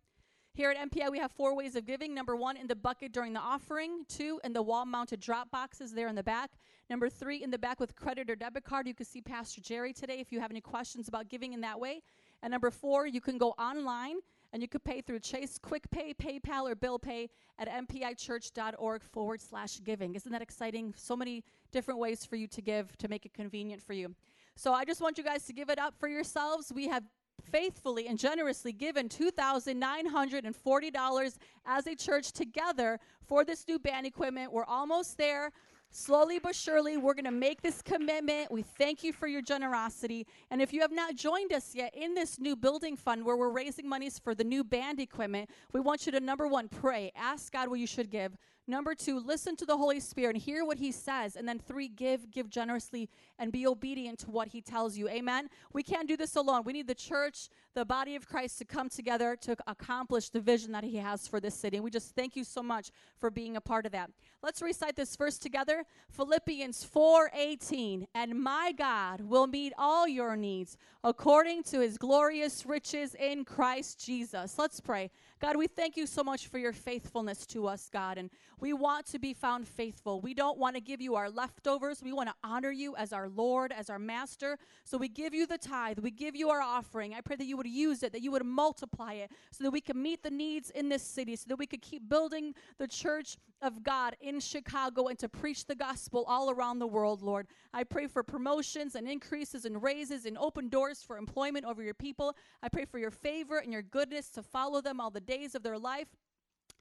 Here 0.54 0.70
at 0.70 0.90
MPI, 0.90 1.10
we 1.10 1.18
have 1.18 1.32
four 1.32 1.54
ways 1.54 1.76
of 1.76 1.84
giving. 1.84 2.14
Number 2.14 2.34
one, 2.34 2.56
in 2.56 2.66
the 2.66 2.76
bucket 2.76 3.12
during 3.12 3.32
the 3.32 3.40
offering. 3.40 4.04
Two, 4.08 4.40
in 4.42 4.52
the 4.52 4.62
wall 4.62 4.86
mounted 4.86 5.20
drop 5.20 5.50
boxes 5.50 5.92
there 5.92 6.08
in 6.08 6.14
the 6.14 6.22
back. 6.22 6.52
Number 6.88 7.08
three, 7.08 7.42
in 7.42 7.50
the 7.50 7.58
back 7.58 7.80
with 7.80 7.94
credit 7.96 8.30
or 8.30 8.36
debit 8.36 8.64
card. 8.64 8.86
You 8.86 8.94
can 8.94 9.04
see 9.04 9.20
Pastor 9.20 9.60
Jerry 9.60 9.92
today 9.92 10.20
if 10.20 10.32
you 10.32 10.40
have 10.40 10.50
any 10.50 10.60
questions 10.60 11.08
about 11.08 11.28
giving 11.28 11.52
in 11.52 11.60
that 11.62 11.78
way. 11.78 12.02
And 12.42 12.52
number 12.52 12.70
four, 12.70 13.06
you 13.06 13.20
can 13.20 13.36
go 13.36 13.50
online 13.58 14.18
and 14.54 14.62
you 14.62 14.68
could 14.68 14.84
pay 14.84 15.00
through 15.00 15.18
Chase 15.18 15.58
Quick 15.60 15.90
Pay, 15.90 16.14
PayPal, 16.14 16.70
or 16.70 16.76
Bill 16.76 16.96
Pay 16.96 17.28
at 17.58 17.68
mpichurch.org 17.68 19.02
forward 19.02 19.42
slash 19.42 19.80
giving. 19.82 20.14
Isn't 20.14 20.30
that 20.30 20.42
exciting? 20.42 20.94
So 20.96 21.16
many 21.16 21.42
different 21.72 21.98
ways 21.98 22.24
for 22.24 22.36
you 22.36 22.46
to 22.46 22.62
give 22.62 22.96
to 22.98 23.08
make 23.08 23.26
it 23.26 23.34
convenient 23.34 23.82
for 23.82 23.94
you. 23.94 24.14
So 24.54 24.72
I 24.72 24.84
just 24.84 25.00
want 25.00 25.18
you 25.18 25.24
guys 25.24 25.44
to 25.46 25.52
give 25.52 25.70
it 25.70 25.80
up 25.80 25.94
for 25.98 26.06
yourselves. 26.06 26.72
We 26.72 26.86
have 26.86 27.02
faithfully 27.50 28.06
and 28.06 28.16
generously 28.16 28.70
given 28.70 29.08
$2,940 29.08 31.36
as 31.66 31.86
a 31.88 31.96
church 31.96 32.30
together 32.30 33.00
for 33.26 33.44
this 33.44 33.66
new 33.66 33.80
band 33.80 34.06
equipment. 34.06 34.52
We're 34.52 34.66
almost 34.66 35.18
there. 35.18 35.50
Slowly 35.90 36.40
but 36.40 36.56
surely, 36.56 36.96
we're 36.96 37.14
going 37.14 37.24
to 37.24 37.30
make 37.30 37.62
this 37.62 37.80
commitment. 37.80 38.50
We 38.50 38.62
thank 38.62 39.04
you 39.04 39.12
for 39.12 39.28
your 39.28 39.42
generosity. 39.42 40.26
And 40.50 40.60
if 40.60 40.72
you 40.72 40.80
have 40.80 40.90
not 40.90 41.14
joined 41.14 41.52
us 41.52 41.72
yet 41.72 41.94
in 41.94 42.14
this 42.14 42.40
new 42.40 42.56
building 42.56 42.96
fund 42.96 43.24
where 43.24 43.36
we're 43.36 43.50
raising 43.50 43.88
monies 43.88 44.18
for 44.18 44.34
the 44.34 44.42
new 44.42 44.64
band 44.64 44.98
equipment, 44.98 45.50
we 45.72 45.80
want 45.80 46.04
you 46.04 46.12
to 46.12 46.18
number 46.18 46.48
one, 46.48 46.68
pray. 46.68 47.12
Ask 47.14 47.52
God 47.52 47.68
what 47.68 47.78
you 47.78 47.86
should 47.86 48.10
give. 48.10 48.36
Number 48.66 48.94
two, 48.94 49.20
listen 49.20 49.56
to 49.56 49.66
the 49.66 49.76
Holy 49.76 50.00
Spirit 50.00 50.36
and 50.36 50.42
hear 50.42 50.64
what 50.64 50.78
He 50.78 50.90
says. 50.90 51.36
And 51.36 51.46
then 51.46 51.58
three, 51.58 51.86
give, 51.86 52.30
give 52.30 52.48
generously, 52.48 53.10
and 53.38 53.52
be 53.52 53.66
obedient 53.66 54.18
to 54.20 54.30
what 54.30 54.48
He 54.48 54.62
tells 54.62 54.96
you. 54.96 55.08
Amen. 55.08 55.48
We 55.72 55.82
can't 55.82 56.08
do 56.08 56.16
this 56.16 56.34
alone. 56.34 56.62
We 56.64 56.72
need 56.72 56.86
the 56.86 56.94
church, 56.94 57.50
the 57.74 57.84
body 57.84 58.16
of 58.16 58.26
Christ, 58.26 58.58
to 58.58 58.64
come 58.64 58.88
together 58.88 59.36
to 59.42 59.56
accomplish 59.66 60.28
the 60.30 60.40
vision 60.40 60.72
that 60.72 60.84
He 60.84 60.96
has 60.96 61.26
for 61.26 61.40
this 61.40 61.54
city. 61.54 61.76
And 61.76 61.84
we 61.84 61.90
just 61.90 62.14
thank 62.14 62.36
you 62.36 62.44
so 62.44 62.62
much 62.62 62.90
for 63.16 63.30
being 63.30 63.56
a 63.56 63.60
part 63.60 63.86
of 63.86 63.92
that. 63.92 64.10
Let's 64.42 64.62
recite 64.62 64.96
this 64.96 65.16
verse 65.16 65.38
together. 65.38 65.84
Philippians 66.10 66.84
4:18. 66.84 68.06
And 68.14 68.40
my 68.40 68.72
God 68.72 69.22
will 69.22 69.46
meet 69.46 69.72
all 69.76 70.06
your 70.06 70.36
needs 70.36 70.76
according 71.02 71.62
to 71.64 71.80
His 71.80 71.98
glorious 71.98 72.64
riches 72.64 73.14
in 73.14 73.44
Christ 73.44 74.04
Jesus. 74.04 74.58
Let's 74.58 74.80
pray. 74.80 75.10
God, 75.40 75.56
we 75.56 75.66
thank 75.66 75.96
you 75.96 76.06
so 76.06 76.22
much 76.22 76.46
for 76.46 76.58
your 76.58 76.72
faithfulness 76.72 77.46
to 77.46 77.66
us, 77.66 77.90
God. 77.92 78.18
And 78.18 78.30
we 78.60 78.72
want 78.72 79.06
to 79.06 79.18
be 79.18 79.34
found 79.34 79.68
faithful. 79.68 80.20
We 80.20 80.32
don't 80.32 80.58
want 80.58 80.76
to 80.76 80.80
give 80.80 81.00
you 81.00 81.16
our 81.16 81.28
leftovers. 81.28 82.02
We 82.02 82.12
want 82.12 82.28
to 82.28 82.34
honor 82.42 82.70
you 82.70 82.96
as 82.96 83.12
our 83.12 83.28
Lord, 83.28 83.72
as 83.72 83.90
our 83.90 83.98
master. 83.98 84.58
So 84.84 84.96
we 84.96 85.08
give 85.08 85.34
you 85.34 85.46
the 85.46 85.58
tithe. 85.58 85.98
We 85.98 86.10
give 86.10 86.34
you 86.34 86.50
our 86.50 86.62
offering. 86.62 87.12
I 87.12 87.20
pray 87.20 87.36
that 87.36 87.44
you 87.44 87.56
would 87.56 87.63
use 87.68 88.02
it, 88.02 88.12
that 88.12 88.22
you 88.22 88.30
would 88.30 88.44
multiply 88.44 89.14
it, 89.14 89.30
so 89.50 89.64
that 89.64 89.70
we 89.70 89.80
can 89.80 90.00
meet 90.00 90.22
the 90.22 90.30
needs 90.30 90.70
in 90.70 90.88
this 90.88 91.02
city, 91.02 91.36
so 91.36 91.44
that 91.48 91.58
we 91.58 91.66
could 91.66 91.82
keep 91.82 92.08
building 92.08 92.54
the 92.78 92.88
church 92.88 93.36
of 93.62 93.82
God 93.82 94.16
in 94.20 94.40
Chicago 94.40 95.06
and 95.08 95.18
to 95.18 95.28
preach 95.28 95.66
the 95.66 95.74
gospel 95.74 96.24
all 96.26 96.50
around 96.50 96.78
the 96.78 96.86
world, 96.86 97.22
Lord. 97.22 97.46
I 97.72 97.84
pray 97.84 98.06
for 98.06 98.22
promotions 98.22 98.94
and 98.94 99.08
increases 99.08 99.64
and 99.64 99.82
raises 99.82 100.26
and 100.26 100.36
open 100.38 100.68
doors 100.68 101.02
for 101.02 101.16
employment 101.16 101.64
over 101.64 101.82
your 101.82 101.94
people. 101.94 102.36
I 102.62 102.68
pray 102.68 102.84
for 102.84 102.98
your 102.98 103.10
favor 103.10 103.58
and 103.58 103.72
your 103.72 103.82
goodness 103.82 104.28
to 104.30 104.42
follow 104.42 104.80
them 104.80 105.00
all 105.00 105.10
the 105.10 105.20
days 105.20 105.54
of 105.54 105.62
their 105.62 105.78
life. 105.78 106.08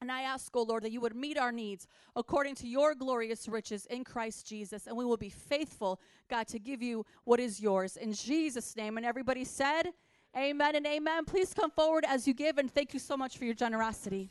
And 0.01 0.11
I 0.11 0.23
ask, 0.23 0.53
O 0.55 0.63
Lord, 0.63 0.83
that 0.83 0.91
you 0.91 0.99
would 1.01 1.15
meet 1.15 1.37
our 1.37 1.51
needs 1.51 1.87
according 2.15 2.55
to 2.55 2.67
your 2.67 2.93
glorious 2.93 3.47
riches 3.47 3.85
in 3.85 4.03
Christ 4.03 4.45
Jesus. 4.45 4.87
And 4.87 4.97
we 4.97 5.05
will 5.05 5.17
be 5.17 5.29
faithful, 5.29 5.99
God, 6.29 6.47
to 6.49 6.59
give 6.59 6.81
you 6.81 7.05
what 7.23 7.39
is 7.39 7.61
yours. 7.61 7.95
In 7.95 8.11
Jesus' 8.11 8.75
name. 8.75 8.97
And 8.97 9.05
everybody 9.05 9.45
said, 9.45 9.91
Amen 10.35 10.75
and 10.75 10.87
amen. 10.87 11.25
Please 11.25 11.53
come 11.53 11.69
forward 11.69 12.05
as 12.07 12.27
you 12.27 12.33
give. 12.33 12.57
And 12.57 12.71
thank 12.71 12.93
you 12.93 12.99
so 12.99 13.15
much 13.15 13.37
for 13.37 13.45
your 13.45 13.53
generosity. 13.53 14.29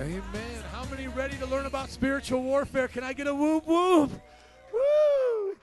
Amen. 0.00 0.22
How 0.70 0.84
many 0.84 1.08
ready 1.08 1.36
to 1.38 1.46
learn 1.46 1.66
about 1.66 1.90
spiritual 1.90 2.40
warfare? 2.44 2.86
Can 2.86 3.02
I 3.02 3.12
get 3.12 3.26
a 3.26 3.34
whoop 3.34 3.66
whoop? 3.66 4.12
Woo! 4.72 5.56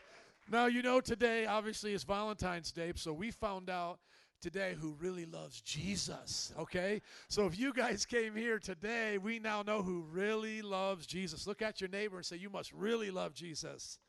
Now, 0.51 0.65
you 0.65 0.81
know, 0.81 0.99
today 0.99 1.45
obviously 1.45 1.93
is 1.93 2.03
Valentine's 2.03 2.73
Day, 2.73 2.91
so 2.97 3.13
we 3.13 3.31
found 3.31 3.69
out 3.69 3.99
today 4.41 4.75
who 4.77 4.93
really 4.99 5.25
loves 5.25 5.61
Jesus, 5.61 6.51
okay? 6.59 7.01
So 7.29 7.45
if 7.45 7.57
you 7.57 7.71
guys 7.71 8.05
came 8.05 8.36
here 8.36 8.59
today, 8.59 9.17
we 9.17 9.39
now 9.39 9.61
know 9.61 9.81
who 9.81 10.01
really 10.11 10.61
loves 10.61 11.07
Jesus. 11.07 11.47
Look 11.47 11.61
at 11.61 11.79
your 11.79 11.89
neighbor 11.89 12.17
and 12.17 12.25
say, 12.25 12.36
You 12.36 12.49
must 12.49 12.73
really 12.73 13.11
love 13.11 13.33
Jesus. 13.33 13.99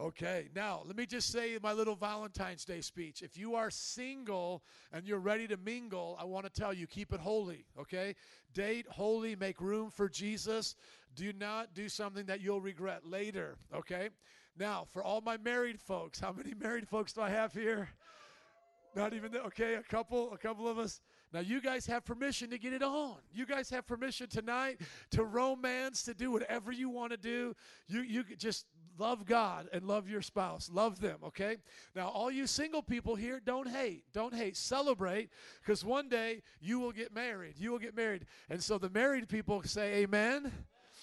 Okay, 0.00 0.48
now 0.56 0.82
let 0.86 0.96
me 0.96 1.06
just 1.06 1.30
say 1.30 1.56
my 1.62 1.72
little 1.72 1.94
Valentine's 1.94 2.64
Day 2.64 2.80
speech. 2.80 3.22
If 3.22 3.36
you 3.38 3.54
are 3.54 3.70
single 3.70 4.64
and 4.92 5.06
you're 5.06 5.20
ready 5.20 5.46
to 5.46 5.56
mingle, 5.56 6.16
I 6.20 6.24
want 6.24 6.46
to 6.46 6.50
tell 6.50 6.72
you 6.72 6.88
keep 6.88 7.12
it 7.12 7.20
holy, 7.20 7.64
okay? 7.78 8.16
Date 8.52 8.86
holy, 8.88 9.36
make 9.36 9.60
room 9.60 9.90
for 9.90 10.08
Jesus. 10.08 10.74
Do 11.14 11.32
not 11.32 11.74
do 11.74 11.88
something 11.88 12.26
that 12.26 12.40
you'll 12.40 12.60
regret 12.60 13.06
later, 13.06 13.56
okay? 13.72 14.08
Now, 14.58 14.84
for 14.90 15.00
all 15.00 15.20
my 15.20 15.36
married 15.36 15.80
folks, 15.80 16.18
how 16.18 16.32
many 16.32 16.54
married 16.60 16.88
folks 16.88 17.12
do 17.12 17.20
I 17.20 17.30
have 17.30 17.52
here? 17.52 17.88
Not 18.96 19.12
even 19.12 19.30
the, 19.30 19.42
okay, 19.44 19.74
a 19.74 19.82
couple, 19.82 20.32
a 20.32 20.38
couple 20.38 20.68
of 20.68 20.78
us. 20.78 21.00
Now 21.32 21.40
you 21.40 21.60
guys 21.60 21.84
have 21.86 22.04
permission 22.04 22.48
to 22.50 22.58
get 22.58 22.72
it 22.72 22.82
on. 22.82 23.16
You 23.32 23.44
guys 23.44 23.68
have 23.70 23.88
permission 23.88 24.28
tonight 24.28 24.80
to 25.10 25.24
romance, 25.24 26.04
to 26.04 26.14
do 26.14 26.30
whatever 26.30 26.70
you 26.70 26.88
want 26.88 27.10
to 27.10 27.16
do. 27.16 27.56
You 27.88 28.02
you 28.02 28.22
could 28.22 28.38
just 28.38 28.66
love 28.98 29.26
God 29.26 29.68
and 29.72 29.84
love 29.84 30.08
your 30.08 30.22
spouse. 30.22 30.70
Love 30.72 31.00
them, 31.00 31.18
okay? 31.24 31.56
Now 31.94 32.08
all 32.08 32.30
you 32.30 32.46
single 32.46 32.82
people 32.82 33.14
here, 33.14 33.40
don't 33.44 33.68
hate. 33.68 34.04
Don't 34.12 34.34
hate. 34.34 34.56
Celebrate 34.56 35.30
because 35.60 35.84
one 35.84 36.08
day 36.08 36.42
you 36.60 36.78
will 36.78 36.92
get 36.92 37.14
married. 37.14 37.54
You 37.58 37.72
will 37.72 37.78
get 37.78 37.96
married. 37.96 38.26
And 38.48 38.62
so 38.62 38.78
the 38.78 38.90
married 38.90 39.28
people 39.28 39.62
say 39.62 40.02
amen. 40.02 40.52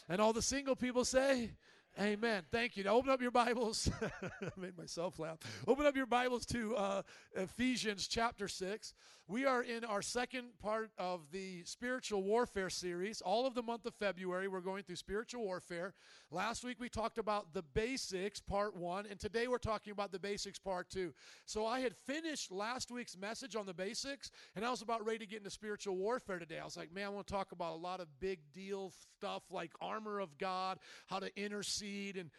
And 0.09 0.19
all 0.19 0.33
the 0.33 0.41
single 0.41 0.75
people 0.75 1.05
say 1.05 1.51
Amen. 1.99 2.43
Thank 2.51 2.77
you. 2.77 2.85
Now 2.85 2.95
open 2.95 3.09
up 3.09 3.21
your 3.21 3.31
Bibles. 3.31 3.89
I 4.01 4.49
made 4.57 4.77
myself 4.77 5.19
laugh. 5.19 5.37
Open 5.67 5.85
up 5.85 5.95
your 5.95 6.05
Bibles 6.05 6.45
to 6.47 6.75
uh, 6.77 7.01
Ephesians 7.35 8.07
chapter 8.07 8.47
6. 8.47 8.93
We 9.31 9.45
are 9.45 9.63
in 9.63 9.85
our 9.85 10.01
second 10.01 10.47
part 10.61 10.91
of 10.97 11.21
the 11.31 11.63
spiritual 11.63 12.21
warfare 12.21 12.69
series. 12.69 13.21
All 13.21 13.47
of 13.47 13.55
the 13.55 13.63
month 13.63 13.85
of 13.85 13.93
February, 13.95 14.49
we're 14.49 14.59
going 14.59 14.83
through 14.83 14.97
spiritual 14.97 15.43
warfare. 15.45 15.93
Last 16.31 16.65
week, 16.65 16.81
we 16.81 16.89
talked 16.89 17.17
about 17.17 17.53
the 17.53 17.61
basics, 17.61 18.41
part 18.41 18.75
one, 18.75 19.05
and 19.09 19.17
today 19.17 19.47
we're 19.47 19.57
talking 19.57 19.93
about 19.93 20.11
the 20.11 20.19
basics, 20.19 20.59
part 20.59 20.89
two. 20.89 21.13
So 21.45 21.65
I 21.65 21.79
had 21.79 21.95
finished 21.95 22.51
last 22.51 22.91
week's 22.91 23.15
message 23.15 23.55
on 23.55 23.65
the 23.65 23.73
basics, 23.73 24.31
and 24.57 24.65
I 24.65 24.69
was 24.69 24.81
about 24.81 25.05
ready 25.05 25.19
to 25.19 25.25
get 25.25 25.37
into 25.37 25.49
spiritual 25.49 25.95
warfare 25.95 26.37
today. 26.37 26.59
I 26.59 26.65
was 26.65 26.75
like, 26.75 26.93
man, 26.93 27.05
I 27.05 27.09
want 27.09 27.25
to 27.27 27.33
talk 27.33 27.53
about 27.53 27.75
a 27.75 27.79
lot 27.79 28.01
of 28.01 28.07
big 28.19 28.39
deal 28.51 28.91
stuff 29.17 29.43
like 29.49 29.71
armor 29.79 30.19
of 30.19 30.37
God, 30.39 30.77
how 31.07 31.19
to 31.19 31.29
intercede, 31.41 32.17
and 32.17 32.31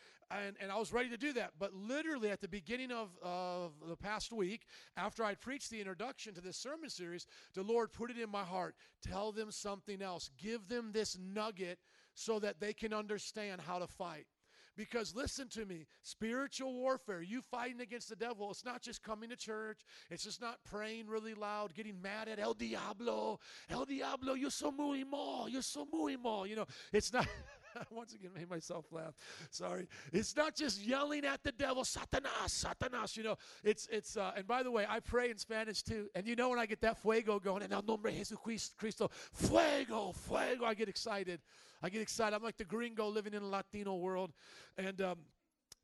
and, 0.46 0.56
and 0.60 0.72
I 0.72 0.78
was 0.78 0.92
ready 0.92 1.08
to 1.10 1.16
do 1.16 1.32
that. 1.34 1.52
But 1.58 1.74
literally 1.74 2.30
at 2.30 2.40
the 2.40 2.48
beginning 2.48 2.90
of, 2.90 3.10
of 3.22 3.72
the 3.86 3.96
past 3.96 4.32
week, 4.32 4.66
after 4.96 5.24
I 5.24 5.34
preached 5.34 5.70
the 5.70 5.80
introduction 5.80 6.34
to 6.34 6.40
this 6.40 6.56
sermon 6.56 6.90
series, 6.90 7.26
the 7.54 7.62
Lord 7.62 7.92
put 7.92 8.10
it 8.10 8.18
in 8.18 8.30
my 8.30 8.44
heart. 8.44 8.74
Tell 9.02 9.32
them 9.32 9.50
something 9.50 10.02
else. 10.02 10.30
Give 10.38 10.66
them 10.68 10.90
this 10.92 11.16
nugget 11.18 11.78
so 12.14 12.38
that 12.38 12.60
they 12.60 12.72
can 12.72 12.92
understand 12.92 13.60
how 13.60 13.78
to 13.78 13.86
fight. 13.86 14.26
Because 14.74 15.14
listen 15.14 15.48
to 15.48 15.66
me, 15.66 15.86
spiritual 16.00 16.72
warfare, 16.72 17.20
you 17.20 17.42
fighting 17.42 17.82
against 17.82 18.08
the 18.08 18.16
devil, 18.16 18.50
it's 18.50 18.64
not 18.64 18.80
just 18.80 19.02
coming 19.02 19.28
to 19.28 19.36
church, 19.36 19.80
it's 20.10 20.24
just 20.24 20.40
not 20.40 20.64
praying 20.64 21.08
really 21.08 21.34
loud, 21.34 21.74
getting 21.74 22.00
mad 22.00 22.26
at 22.26 22.38
El 22.38 22.54
Diablo. 22.54 23.38
El 23.68 23.84
Diablo, 23.84 24.32
you're 24.32 24.50
so 24.50 24.70
muy 24.70 25.04
mal, 25.04 25.46
you're 25.46 25.60
so 25.60 25.86
muy 25.92 26.16
mal. 26.16 26.46
You 26.46 26.56
know, 26.56 26.66
it's 26.90 27.12
not. 27.12 27.26
Once 27.90 28.14
again, 28.14 28.30
made 28.34 28.50
myself 28.50 28.86
laugh. 28.90 29.14
Sorry. 29.50 29.88
It's 30.12 30.36
not 30.36 30.56
just 30.56 30.82
yelling 30.82 31.24
at 31.24 31.42
the 31.42 31.52
devil, 31.52 31.84
Satanas, 31.84 32.64
Satanas. 32.64 33.16
You 33.16 33.24
know, 33.24 33.36
it's 33.62 33.88
it's. 33.90 34.16
Uh, 34.16 34.32
and 34.36 34.46
by 34.46 34.62
the 34.62 34.70
way, 34.70 34.86
I 34.88 35.00
pray 35.00 35.30
in 35.30 35.38
Spanish 35.38 35.82
too. 35.82 36.08
And 36.14 36.26
you 36.26 36.36
know 36.36 36.50
when 36.50 36.58
I 36.58 36.66
get 36.66 36.80
that 36.82 36.98
fuego 36.98 37.38
going, 37.38 37.62
en 37.62 37.72
el 37.72 37.82
nombre 37.82 38.12
Jesucristo, 38.12 39.10
fuego, 39.32 40.12
fuego. 40.12 40.64
I 40.64 40.74
get 40.74 40.88
excited. 40.88 41.40
I 41.82 41.88
get 41.88 42.00
excited. 42.00 42.34
I'm 42.34 42.42
like 42.42 42.58
the 42.58 42.64
gringo 42.64 43.08
living 43.08 43.34
in 43.34 43.42
a 43.42 43.46
Latino 43.46 43.96
world. 43.96 44.32
And 44.78 45.00
um, 45.00 45.18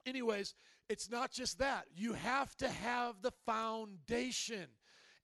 anyways, 0.06 0.54
it's 0.88 1.10
not 1.10 1.30
just 1.30 1.58
that. 1.58 1.84
You 1.94 2.12
have 2.12 2.56
to 2.58 2.68
have 2.68 3.20
the 3.20 3.32
foundation. 3.44 4.66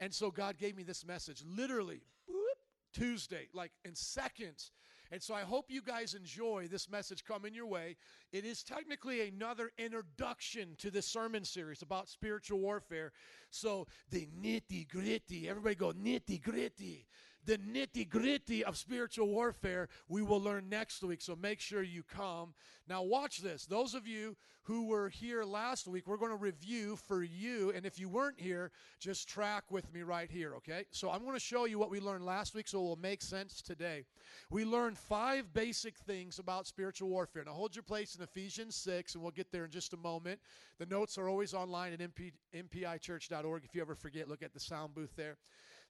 And 0.00 0.12
so 0.12 0.30
God 0.30 0.58
gave 0.58 0.76
me 0.76 0.82
this 0.82 1.06
message, 1.06 1.42
literally, 1.46 2.02
whoop, 2.26 2.58
Tuesday, 2.92 3.48
like 3.52 3.72
in 3.84 3.94
seconds. 3.94 4.72
And 5.14 5.22
so 5.22 5.32
I 5.32 5.42
hope 5.42 5.66
you 5.68 5.80
guys 5.80 6.14
enjoy 6.14 6.66
this 6.68 6.90
message 6.90 7.24
coming 7.24 7.54
your 7.54 7.68
way. 7.68 7.94
It 8.32 8.44
is 8.44 8.64
technically 8.64 9.28
another 9.28 9.70
introduction 9.78 10.74
to 10.78 10.90
this 10.90 11.06
sermon 11.06 11.44
series 11.44 11.82
about 11.82 12.08
spiritual 12.08 12.58
warfare. 12.58 13.12
So 13.48 13.86
the 14.10 14.26
nitty 14.42 14.88
gritty, 14.88 15.48
everybody 15.48 15.76
go 15.76 15.92
nitty 15.92 16.42
gritty. 16.42 17.06
The 17.46 17.58
nitty 17.58 18.08
gritty 18.08 18.64
of 18.64 18.76
spiritual 18.76 19.28
warfare 19.28 19.88
we 20.08 20.22
will 20.22 20.40
learn 20.40 20.68
next 20.68 21.02
week. 21.02 21.20
So 21.20 21.36
make 21.36 21.60
sure 21.60 21.82
you 21.82 22.02
come. 22.02 22.54
Now, 22.88 23.02
watch 23.02 23.38
this. 23.38 23.66
Those 23.66 23.94
of 23.94 24.06
you 24.06 24.36
who 24.64 24.86
were 24.86 25.10
here 25.10 25.44
last 25.44 25.86
week, 25.86 26.06
we're 26.06 26.16
going 26.16 26.30
to 26.30 26.36
review 26.36 26.96
for 26.96 27.22
you. 27.22 27.70
And 27.74 27.84
if 27.84 27.98
you 27.98 28.08
weren't 28.08 28.40
here, 28.40 28.70
just 28.98 29.28
track 29.28 29.64
with 29.70 29.92
me 29.92 30.02
right 30.02 30.30
here, 30.30 30.54
okay? 30.56 30.84
So 30.90 31.10
I'm 31.10 31.22
going 31.22 31.34
to 31.34 31.40
show 31.40 31.66
you 31.66 31.78
what 31.78 31.90
we 31.90 32.00
learned 32.00 32.24
last 32.24 32.54
week 32.54 32.68
so 32.68 32.78
it 32.78 32.82
will 32.82 32.96
make 32.96 33.20
sense 33.20 33.60
today. 33.60 34.04
We 34.50 34.64
learned 34.64 34.96
five 34.96 35.52
basic 35.52 35.98
things 35.98 36.38
about 36.38 36.66
spiritual 36.66 37.10
warfare. 37.10 37.44
Now, 37.44 37.52
hold 37.52 37.76
your 37.76 37.82
place 37.82 38.16
in 38.16 38.22
Ephesians 38.22 38.74
6, 38.76 39.14
and 39.14 39.22
we'll 39.22 39.32
get 39.32 39.52
there 39.52 39.66
in 39.66 39.70
just 39.70 39.92
a 39.92 39.98
moment. 39.98 40.40
The 40.78 40.86
notes 40.86 41.18
are 41.18 41.28
always 41.28 41.52
online 41.52 41.92
at 41.92 42.00
MP, 42.00 42.32
mpichurch.org. 42.54 43.64
If 43.64 43.74
you 43.74 43.82
ever 43.82 43.94
forget, 43.94 44.28
look 44.28 44.42
at 44.42 44.54
the 44.54 44.60
sound 44.60 44.94
booth 44.94 45.14
there. 45.14 45.36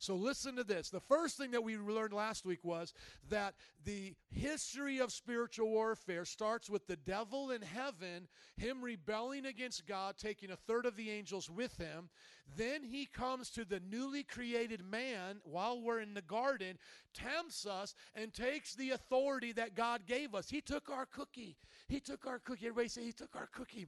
So 0.05 0.16
listen 0.16 0.55
to 0.57 0.64
this. 0.64 0.90
The 0.90 1.00
first 1.00 1.38
thing 1.38 1.52
that 1.52 1.64
we 1.64 1.78
learned 1.78 2.12
last 2.12 2.44
week 2.44 2.62
was 2.62 2.92
that 3.30 3.55
the 3.86 4.12
history 4.30 4.98
of 4.98 5.11
spiritual 5.11 5.70
warfare 5.70 6.26
starts 6.26 6.68
with 6.68 6.86
the 6.86 6.96
devil 6.96 7.50
in 7.50 7.62
heaven, 7.62 8.28
him 8.59 8.82
rebelling 8.82 9.46
against 9.46 9.86
God, 9.86 10.18
taking 10.18 10.50
a 10.50 10.57
third 10.57 10.84
of 10.84 10.96
the 10.96 11.11
angels 11.11 11.48
with 11.48 11.78
him. 11.78 12.11
Then 12.55 12.82
he 12.82 13.07
comes 13.07 13.48
to 13.52 13.64
the 13.64 13.80
newly 13.90 14.24
created 14.24 14.84
man 14.84 15.40
while 15.42 15.80
we're 15.80 16.00
in 16.00 16.12
the 16.12 16.20
garden, 16.20 16.76
tempts 17.14 17.64
us, 17.64 17.94
and 18.14 18.34
takes 18.34 18.74
the 18.74 18.90
authority 18.90 19.52
that 19.52 19.74
God 19.74 20.02
gave 20.07 20.34
us. 20.34 20.50
He 20.50 20.61
took 20.61 20.90
our 20.90 21.07
cookie. 21.07 21.57
He 21.88 21.98
took 21.98 22.26
our 22.26 22.38
cookie. 22.38 22.66
Everybody 22.66 22.88
say, 22.88 23.05
He 23.05 23.12
took 23.12 23.34
our 23.34 23.48
cookie. 23.50 23.86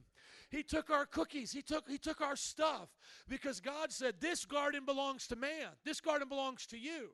He 0.49 0.63
took 0.63 0.89
our 0.89 1.05
cookies. 1.05 1.51
He 1.51 1.61
took, 1.61 1.89
he 1.89 1.97
took 1.97 2.21
our 2.21 2.35
stuff 2.35 2.89
because 3.27 3.59
God 3.59 3.91
said, 3.91 4.15
This 4.19 4.45
garden 4.45 4.85
belongs 4.85 5.27
to 5.27 5.35
man. 5.35 5.69
This 5.83 6.01
garden 6.01 6.29
belongs 6.29 6.65
to 6.67 6.77
you. 6.77 7.09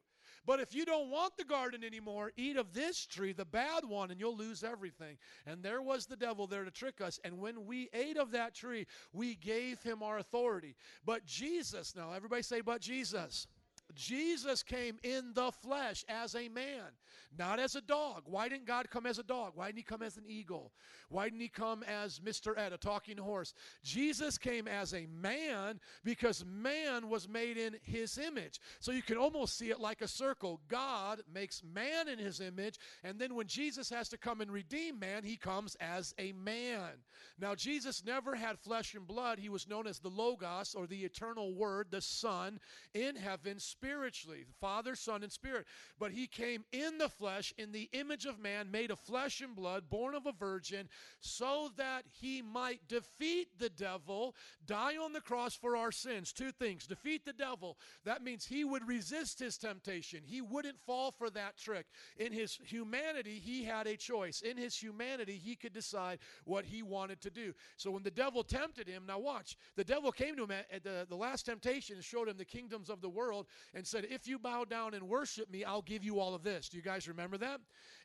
But 0.46 0.60
if 0.60 0.76
you 0.76 0.84
don't 0.84 1.10
want 1.10 1.38
the 1.38 1.46
garden 1.46 1.84
anymore, 1.84 2.32
eat 2.36 2.58
of 2.58 2.74
this 2.74 3.06
tree, 3.06 3.32
the 3.32 3.46
bad 3.46 3.86
one, 3.86 4.12
and 4.12 4.20
you'll 4.20 4.36
lose 4.36 4.64
everything. 4.64 5.18
And 5.46 5.64
there 5.64 5.82
was 5.82 6.06
the 6.06 6.18
devil 6.18 6.48
there 6.48 6.66
to 6.66 6.72
trick 6.72 7.00
us. 7.00 7.20
And 7.24 7.40
when 7.40 7.66
we 7.66 7.90
ate 7.94 8.18
of 8.18 8.32
that 8.32 8.54
tree, 8.54 8.86
we 9.14 9.36
gave 9.36 9.82
him 9.82 10.04
our 10.04 10.18
authority. 10.18 10.76
But 11.06 11.26
Jesus, 11.26 11.96
now 11.96 12.12
everybody 12.12 12.42
say, 12.42 12.60
but 12.60 12.82
Jesus. 12.82 13.48
Jesus 13.96 14.64
came 14.64 14.98
in 15.04 15.34
the 15.34 15.52
flesh 15.52 16.04
as 16.10 16.36
a 16.36 16.50
man, 16.50 16.92
not 17.38 17.60
as 17.60 17.76
a 17.76 17.82
dog. 17.82 18.24
Why 18.26 18.50
didn't 18.50 18.66
God 18.66 18.90
come 18.90 19.06
as 19.06 19.20
a 19.20 19.24
dog? 19.24 19.54
Why 19.56 19.68
didn't 19.68 19.78
he 19.78 19.84
come 19.84 20.02
as 20.02 20.18
an 20.18 20.24
eagle? 20.28 20.72
Why 21.10 21.26
didn't 21.26 21.42
he 21.42 21.50
come 21.50 21.84
as 21.84 22.20
Mr. 22.20 22.58
Ed, 22.58 22.74
a 22.74 22.78
talking 22.78 23.18
horse? 23.18 23.54
Jesus 23.84 24.38
came 24.38 24.68
as 24.68 24.94
a 24.94 25.06
man 25.08 25.80
because 26.04 26.44
man 26.46 27.10
was 27.10 27.30
made 27.30 27.58
in 27.58 27.76
his 27.84 28.18
image. 28.18 28.60
So 28.80 28.92
you 28.92 29.04
can 29.04 29.18
almost 29.18 29.58
see 29.58 29.70
it 29.70 29.80
like 29.80 30.02
a 30.02 30.08
circle. 30.08 30.60
God 30.70 31.22
makes 31.32 31.62
man 31.64 32.08
in 32.08 32.18
his 32.18 32.40
image, 32.40 32.80
and 33.04 33.20
then 33.20 33.36
when 33.36 33.48
Jesus 33.48 33.90
has 33.90 34.10
to 34.10 34.18
come 34.18 34.42
and 34.42 34.52
redeem 34.52 34.98
man, 34.98 35.24
he 35.24 35.38
comes 35.38 35.76
as 35.80 36.16
a 36.18 36.32
man. 36.32 36.90
Now, 37.40 37.54
Jesus 37.54 38.04
never 38.06 38.36
had 38.36 38.58
flesh 38.58 38.96
and 38.96 39.06
blood. 39.06 39.38
He 39.38 39.50
was 39.50 39.68
known 39.68 39.86
as 39.88 40.00
the 40.00 40.10
Logos 40.10 40.74
or 40.74 40.88
the 40.88 41.04
eternal 41.04 41.54
Word, 41.54 41.88
the 41.92 42.02
Son 42.02 42.60
in 42.94 43.16
heaven 43.16 43.60
spiritually, 43.74 44.46
Father, 44.62 44.96
Son, 44.96 45.24
and 45.24 45.32
Spirit. 45.32 45.66
But 46.00 46.12
he 46.12 46.28
came 46.28 46.64
in 46.72 46.98
the 46.98 47.10
flesh, 47.10 47.54
in 47.58 47.72
the 47.72 47.90
image 47.92 48.26
of 48.26 48.40
man, 48.40 48.72
made 48.72 48.92
of 48.92 49.00
flesh 49.00 49.42
and 49.42 49.56
blood, 49.56 49.90
born 49.90 50.16
of 50.16 50.26
a 50.26 50.32
virgin, 50.32 50.88
so 51.20 51.72
that 51.78 52.04
he 52.12 52.42
might 52.42 52.88
defeat 52.88 53.48
the 53.58 53.70
devil, 53.70 54.36
die 54.66 54.98
on 54.98 55.14
the 55.14 55.22
cross 55.22 55.56
for 55.56 55.76
our 55.76 55.92
sins. 55.92 56.32
Two 56.32 56.52
things 56.52 56.88
defeat 56.88 57.26
the 57.26 57.34
devil. 57.34 57.78
That 58.06 58.24
means 58.24 58.46
he 58.46 58.64
would 58.64 58.88
resist 58.88 59.40
his 59.40 59.58
temptation, 59.58 60.22
he 60.24 60.42
wouldn't 60.42 60.80
fall 60.86 61.12
for 61.12 61.30
that 61.32 61.58
trick. 61.58 61.88
In 62.18 62.32
his 62.32 62.60
humanity, 62.64 63.42
he 63.44 63.64
had 63.64 63.88
a 63.88 63.98
choice. 63.98 64.42
In 64.42 64.58
his 64.58 64.76
humanity, 64.78 65.40
he 65.44 65.56
could 65.56 65.74
decide 65.74 66.20
what 66.46 66.66
he 66.66 66.84
wanted 66.84 67.22
to 67.22 67.30
do. 67.30 67.54
So 67.78 67.92
when 67.92 68.04
the 68.04 68.12
devil 68.12 68.44
tempted 68.44 68.88
him, 68.88 69.04
now 69.08 69.20
watch, 69.20 69.58
the 69.76 69.84
devil 69.84 70.12
came 70.12 70.36
to 70.36 70.44
him 70.44 70.52
at, 70.52 70.84
the, 70.84 71.06
the 71.10 71.16
last 71.16 71.46
temptation 71.46 71.96
and 71.96 72.06
showed 72.06 72.28
him 72.28 72.38
the 72.38 72.46
kingdoms 72.46 72.90
of 72.90 73.02
the 73.02 73.10
world 73.10 73.48
and 73.74 73.86
said, 73.86 74.08
If 74.10 74.28
you 74.28 74.40
bow 74.40 74.66
down 74.66 74.94
and 74.94 75.08
worship 75.08 75.50
me, 75.52 75.64
I'll 75.64 75.82
give 75.82 76.04
you 76.04 76.20
all 76.20 76.36
of 76.36 76.44
this. 76.44 76.70
Do 76.70 76.78
you 76.78 76.84
guys 76.84 77.08
remember 77.08 77.38
that? 77.38 77.60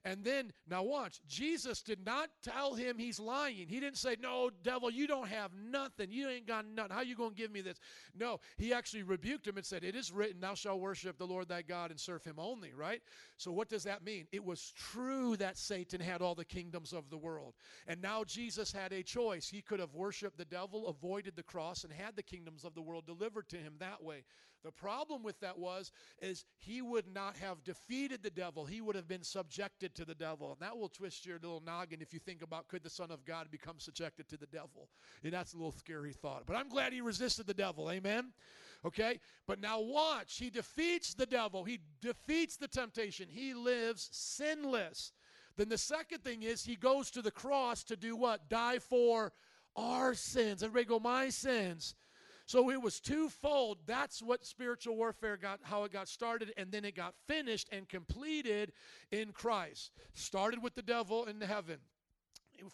And 0.05 0.25
then, 0.25 0.53
now 0.69 0.85
watch, 0.85 1.21
Jesus 1.29 1.83
did 1.83 2.05
not 2.07 2.31
tell 2.43 2.75
him 2.75 2.99
he's 2.99 3.19
lying. 3.19 3.67
He 3.69 3.81
didn't 3.81 3.99
say, 3.99 4.17
No, 4.21 4.51
devil, 4.63 4.91
you 4.91 5.07
don't 5.07 5.29
have 5.29 5.51
nothing. 5.55 6.11
You 6.11 6.29
ain't 6.29 6.47
got 6.47 6.67
nothing. 6.67 6.93
How 6.93 7.03
you 7.03 7.17
going 7.17 7.31
to 7.31 7.37
give 7.37 7.51
me 7.51 7.61
this? 7.61 7.79
No, 8.17 8.41
he 8.57 8.73
actually 8.73 9.03
rebuked 9.03 9.47
him 9.47 9.57
and 9.57 9.67
said, 9.67 9.85
It 9.85 9.97
is 9.97 10.13
written, 10.13 10.41
Thou 10.41 10.55
shalt 10.55 10.81
worship 10.81 11.19
the 11.19 11.27
Lord 11.27 11.49
thy 11.49 11.63
God 11.63 11.91
and 11.91 11.99
serve 11.99 12.25
him 12.25 12.37
only, 12.39 12.73
right? 12.73 13.03
So, 13.37 13.51
what 13.51 13.69
does 13.69 13.85
that 13.85 14.05
mean? 14.05 14.27
It 14.33 14.45
was 14.45 14.73
true 14.77 15.37
that 15.37 15.59
Satan 15.59 16.01
had 16.01 16.23
all 16.23 16.35
the 16.35 16.45
kingdoms 16.45 16.93
of 16.93 17.11
the 17.11 17.19
world. 17.19 17.55
And 17.87 18.01
now 18.01 18.25
Jesus 18.25 18.73
had 18.73 18.93
a 18.93 19.03
choice. 19.03 19.49
He 19.49 19.63
could 19.63 19.81
have 19.81 19.95
worshiped 19.95 20.39
the 20.39 20.45
devil, 20.45 20.89
avoided 20.89 21.35
the 21.37 21.43
cross, 21.43 21.85
and 21.85 21.93
had 21.93 22.17
the 22.17 22.23
kingdoms 22.23 22.65
of 22.65 22.75
the 22.75 22.83
world 22.83 23.07
delivered 23.07 23.49
to 23.49 23.57
him 23.57 23.75
that 23.79 24.03
way. 24.03 24.25
The 24.65 24.73
problem 24.73 25.23
with 25.23 25.39
that 25.41 25.59
was 25.59 25.93
is 26.21 26.45
he 26.59 26.83
would 26.83 27.07
not 27.13 27.37
have 27.37 27.63
defeated 27.65 28.23
the 28.23 28.31
devil. 28.31 28.65
He 28.65 28.81
would 28.81 28.97
have 28.97 29.09
been 29.09 29.23
subjected 29.23 29.95
to 29.95 30.05
the 30.05 30.15
devil. 30.15 30.51
And 30.53 30.61
that 30.61 30.77
will 30.77 30.89
twist 30.89 31.25
your 31.25 31.39
little 31.41 31.63
noggin 31.65 32.03
if 32.03 32.13
you 32.13 32.19
think 32.19 32.43
about 32.43 32.69
could 32.69 32.83
the 32.83 32.91
Son 32.91 33.11
of 33.11 33.25
God 33.25 33.51
become 33.51 33.79
subjected 33.79 34.29
to 34.29 34.37
the 34.37 34.47
devil. 34.47 34.89
And 35.23 35.33
that's 35.33 35.55
a 35.55 35.57
little 35.57 35.73
scary 35.73 36.13
thought. 36.13 36.45
But 36.47 36.57
I'm 36.57 36.69
glad 36.69 36.93
he 36.93 37.01
resisted 37.01 37.47
the 37.47 37.55
devil. 37.55 37.91
Amen. 37.91 38.33
Okay? 38.85 39.21
But 39.47 39.61
now 39.61 39.81
watch. 39.81 40.39
He 40.39 40.51
defeats 40.51 41.15
the 41.15 41.27
devil. 41.27 41.65
He 41.65 41.81
defeats 42.01 42.57
the 42.57 42.69
temptation. 42.69 43.29
He 43.31 43.55
lives 43.55 44.09
sinless. 44.13 45.13
Then 45.57 45.69
the 45.69 45.79
second 45.79 46.23
thing 46.23 46.43
is 46.43 46.65
he 46.65 46.77
goes 46.77 47.11
to 47.13 47.23
the 47.23 47.31
cross 47.31 47.83
to 47.85 47.97
do 47.97 48.17
what? 48.17 48.49
Die 48.49 48.79
for 48.79 49.33
our 49.77 50.15
sins. 50.15 50.63
Everybody 50.63 50.85
go, 50.87 51.01
my 51.01 51.31
sins. 51.31 51.95
So 52.49 52.71
it 52.71 52.81
was 52.81 52.99
twofold. 52.99 53.77
That's 53.85 54.23
what 54.23 54.47
spiritual 54.47 54.97
warfare 54.97 55.37
got, 55.37 55.61
how 55.65 55.85
it 55.85 55.93
got 55.93 56.09
started, 56.09 56.55
and 56.57 56.73
then 56.73 56.83
it 56.83 56.97
got 56.97 57.13
finished 57.27 57.69
and 57.71 57.87
completed 57.87 58.73
in 59.13 59.33
Christ. 59.33 59.93
Started 60.15 60.63
with 60.63 60.75
the 60.75 60.81
devil 60.81 61.27
in 61.27 61.43
heaven 61.43 61.77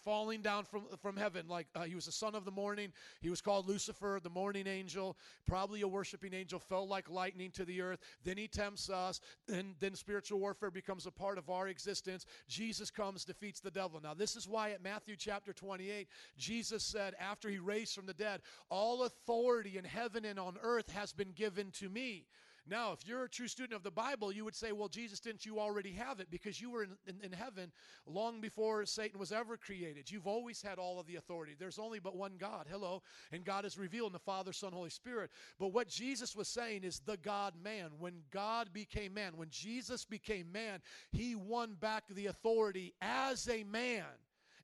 falling 0.03 0.41
down 0.41 0.65
from, 0.65 0.83
from 1.01 1.17
heaven. 1.17 1.47
Like 1.47 1.67
uh, 1.75 1.83
he 1.83 1.95
was 1.95 2.05
the 2.05 2.11
son 2.11 2.35
of 2.35 2.45
the 2.45 2.51
morning. 2.51 2.91
He 3.21 3.29
was 3.29 3.41
called 3.41 3.67
lucifer 3.67 4.19
the 4.21 4.29
morning 4.29 4.67
angel 4.67 5.17
probably 5.45 5.81
a 5.81 5.87
worshiping 5.87 6.33
angel 6.33 6.59
fell 6.59 6.87
like 6.87 7.09
lightning 7.09 7.51
to 7.51 7.65
the 7.65 7.81
earth. 7.81 7.99
Then 8.23 8.37
he 8.37 8.47
tempts 8.47 8.89
us. 8.89 9.21
And 9.51 9.75
then 9.79 9.95
spiritual 9.95 10.39
warfare 10.39 10.71
becomes 10.71 11.05
a 11.05 11.11
part 11.11 11.37
of 11.37 11.49
our 11.49 11.67
existence. 11.67 12.25
Jesus 12.47 12.89
comes 12.89 13.25
defeats 13.25 13.59
the 13.59 13.71
devil. 13.71 13.99
Now 14.01 14.13
this 14.13 14.35
is 14.35 14.47
why 14.47 14.71
at 14.71 14.83
matthew 14.83 15.15
chapter 15.15 15.53
28 15.53 16.07
jesus 16.37 16.83
said 16.83 17.13
after 17.19 17.49
he 17.49 17.57
raised 17.57 17.93
from 17.95 18.05
the 18.05 18.13
dead 18.13 18.41
all 18.69 19.03
authority 19.03 19.77
in 19.77 19.83
heaven 19.83 20.25
and 20.25 20.39
on 20.39 20.57
earth 20.61 20.89
has 20.91 21.13
been 21.13 21.31
given 21.31 21.71
to 21.71 21.89
me 21.89 22.25
now, 22.67 22.93
if 22.93 23.07
you're 23.07 23.25
a 23.25 23.29
true 23.29 23.47
student 23.47 23.75
of 23.75 23.83
the 23.83 23.91
Bible, 23.91 24.31
you 24.31 24.43
would 24.43 24.55
say, 24.55 24.71
well, 24.71 24.87
Jesus, 24.87 25.19
didn't 25.19 25.45
you 25.45 25.59
already 25.59 25.91
have 25.91 26.19
it? 26.19 26.31
Because 26.31 26.59
you 26.59 26.71
were 26.71 26.83
in, 26.83 26.97
in, 27.07 27.19
in, 27.21 27.31
heaven 27.31 27.71
long 28.07 28.41
before 28.41 28.85
Satan 28.87 29.19
was 29.19 29.31
ever 29.31 29.55
created. 29.55 30.09
You've 30.09 30.25
always 30.25 30.63
had 30.63 30.79
all 30.79 30.99
of 30.99 31.05
the 31.05 31.17
authority. 31.17 31.55
There's 31.57 31.77
only 31.77 31.99
but 31.99 32.15
one 32.15 32.33
God. 32.39 32.65
Hello. 32.67 33.03
And 33.31 33.45
God 33.45 33.65
is 33.65 33.77
revealed 33.77 34.07
in 34.07 34.13
the 34.13 34.19
Father, 34.19 34.51
Son, 34.51 34.73
Holy 34.73 34.89
Spirit. 34.89 35.29
But 35.59 35.73
what 35.73 35.87
Jesus 35.87 36.35
was 36.35 36.47
saying 36.47 36.83
is 36.83 36.99
the 36.99 37.17
God 37.17 37.53
man. 37.63 37.91
When 37.99 38.23
God 38.31 38.73
became 38.73 39.13
man, 39.13 39.33
when 39.37 39.49
Jesus 39.51 40.03
became 40.03 40.51
man, 40.51 40.79
he 41.11 41.35
won 41.35 41.75
back 41.75 42.05
the 42.09 42.25
authority 42.27 42.95
as 42.99 43.47
a 43.47 43.63
man 43.63 44.05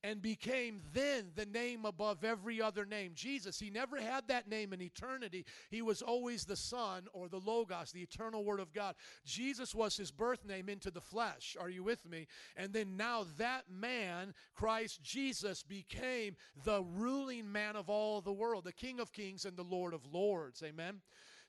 and 0.04 0.22
became 0.22 0.82
then 0.94 1.32
the 1.36 1.46
name 1.46 1.86
above 1.86 2.24
every 2.24 2.62
other 2.62 2.86
name. 2.86 3.12
Jesus, 3.14 3.60
he 3.60 3.70
never 3.70 4.00
had 4.00 4.28
that 4.28 4.50
name 4.50 4.74
in 4.74 4.82
eternity. 4.82 5.46
He 5.70 5.82
was 5.82 6.02
always 6.02 6.46
the 6.46 6.56
Son 6.56 7.08
or 7.14 7.30
the 7.30 7.40
Logos, 7.40 7.92
the 7.92 8.02
eternal 8.02 8.44
Word 8.44 8.60
of 8.60 8.74
God. 8.74 8.96
Jesus 9.26 9.76
was 9.76 9.96
his 9.98 10.12
birth 10.12 10.46
name 10.46 10.70
into 10.70 10.92
the 10.92 11.02
flesh. 11.02 11.56
Are 11.60 11.70
you 11.70 11.84
with 11.84 12.06
me? 12.06 12.28
And 12.56 12.74
then 12.74 12.98
now 12.98 13.26
that 13.38 13.66
man, 13.70 14.34
Christ 14.56 15.04
Jesus, 15.04 15.64
became 15.64 16.36
the 16.64 16.84
ruling 16.84 17.52
man 17.52 17.76
of 17.76 17.90
all 17.90 18.22
the 18.22 18.34
world, 18.34 18.64
the 18.64 18.74
King 18.74 19.00
of 19.00 19.14
kings 19.14 19.46
and 19.46 19.56
the 19.56 19.64
Lord 19.64 19.94
of 19.94 20.02
lords. 20.12 20.64
Amen. 20.64 21.02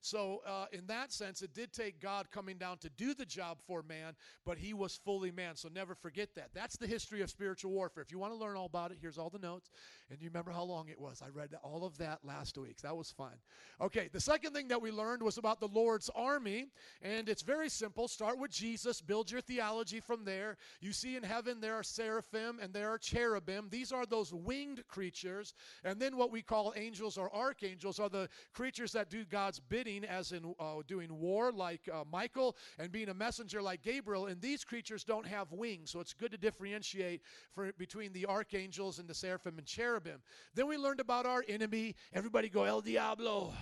So, 0.05 0.42
uh, 0.44 0.66
in 0.72 0.84
that 0.88 1.12
sense, 1.12 1.42
it 1.42 1.55
did 1.55 1.72
take 1.72 2.00
God 2.00 2.28
coming 2.32 2.59
down 2.59 2.78
to 2.78 2.90
do 2.90 3.14
the 3.14 3.24
job 3.24 3.59
for 3.64 3.84
man, 3.84 4.14
but 4.44 4.59
he 4.59 4.74
was 4.74 4.96
fully 5.05 5.30
man. 5.30 5.55
So, 5.55 5.68
never 5.72 5.94
forget 5.94 6.34
that. 6.34 6.50
That's 6.53 6.76
the 6.76 6.88
history 6.88 7.22
of 7.22 7.30
spiritual 7.30 7.70
warfare. 7.70 8.03
If 8.03 8.11
you 8.11 8.18
want 8.18 8.32
to 8.32 8.38
learn 8.38 8.57
all 8.57 8.66
about 8.66 8.90
it, 8.90 8.98
here's 9.00 9.16
all 9.16 9.30
the 9.30 9.38
notes. 9.38 9.70
And 10.11 10.20
you 10.20 10.28
remember 10.28 10.50
how 10.50 10.64
long 10.64 10.88
it 10.88 11.00
was. 11.00 11.22
I 11.24 11.28
read 11.28 11.55
all 11.62 11.84
of 11.84 11.96
that 11.98 12.18
last 12.24 12.59
week. 12.59 12.82
That 12.82 12.96
was 12.96 13.12
fun. 13.12 13.34
Okay, 13.80 14.11
the 14.12 14.20
second 14.20 14.53
thing 14.53 14.68
that 14.68 14.82
we 14.82 14.90
learned 14.90 15.22
was 15.22 15.38
about 15.38 15.61
the 15.61 15.68
Lord's 15.68 16.11
army. 16.16 16.66
And 17.00 17.28
it's 17.28 17.42
very 17.42 17.68
simple. 17.68 18.09
Start 18.09 18.38
with 18.38 18.50
Jesus, 18.50 19.00
build 19.00 19.30
your 19.30 19.40
theology 19.40 20.00
from 20.00 20.24
there. 20.24 20.57
You 20.80 20.92
see 20.92 21.14
in 21.14 21.22
heaven 21.22 21.61
there 21.61 21.74
are 21.74 21.84
seraphim 21.84 22.59
and 22.61 22.74
there 22.74 22.90
are 22.90 22.98
cherubim. 22.98 23.68
These 23.70 23.92
are 23.92 24.05
those 24.05 24.34
winged 24.34 24.82
creatures. 24.88 25.55
And 25.84 26.00
then 26.00 26.16
what 26.16 26.32
we 26.32 26.42
call 26.42 26.74
angels 26.76 27.16
or 27.16 27.32
archangels 27.34 28.00
are 28.00 28.09
the 28.09 28.28
creatures 28.53 28.90
that 28.92 29.09
do 29.09 29.24
God's 29.24 29.61
bidding 29.61 29.91
as 30.05 30.32
in 30.32 30.55
uh, 30.59 30.82
doing 30.86 31.18
war 31.18 31.53
like 31.53 31.88
uh, 31.93 32.05
Michael 32.11 32.57
and 32.78 32.90
being 32.90 33.09
a 33.09 33.14
messenger 33.14 33.62
like 33.62 33.82
Gabriel. 33.82 34.26
And 34.26 34.40
these 34.40 34.64
creatures 34.64 35.05
don't 35.05 35.26
have 35.26 35.53
wings, 35.53 35.90
so 35.90 36.01
it's 36.01 36.14
good 36.14 36.32
to 36.32 36.38
differentiate 36.38 37.22
for, 37.55 37.72
between 37.78 38.12
the 38.12 38.26
archangels 38.26 38.99
and 38.99 39.09
the 39.09 39.14
seraphim 39.14 39.59
and 39.59 39.66
cherubim. 39.66 40.22
Then 40.55 40.66
we 40.66 40.76
learned 40.76 41.01
about 41.01 41.26
our 41.26 41.45
enemy. 41.49 41.95
Everybody 42.12 42.49
go, 42.49 42.64
El 42.64 42.80
Diablo. 42.80 43.53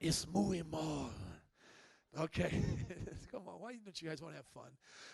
It's 0.00 0.26
muy 0.26 0.62
mal. 0.70 1.10
Okay. 2.18 2.62
Come 3.34 3.48
on. 3.48 3.54
Why 3.60 3.74
don't 3.84 4.00
you 4.00 4.08
guys 4.08 4.22
want 4.22 4.34
to 4.34 4.36
have 4.36 4.46
fun? 4.46 4.70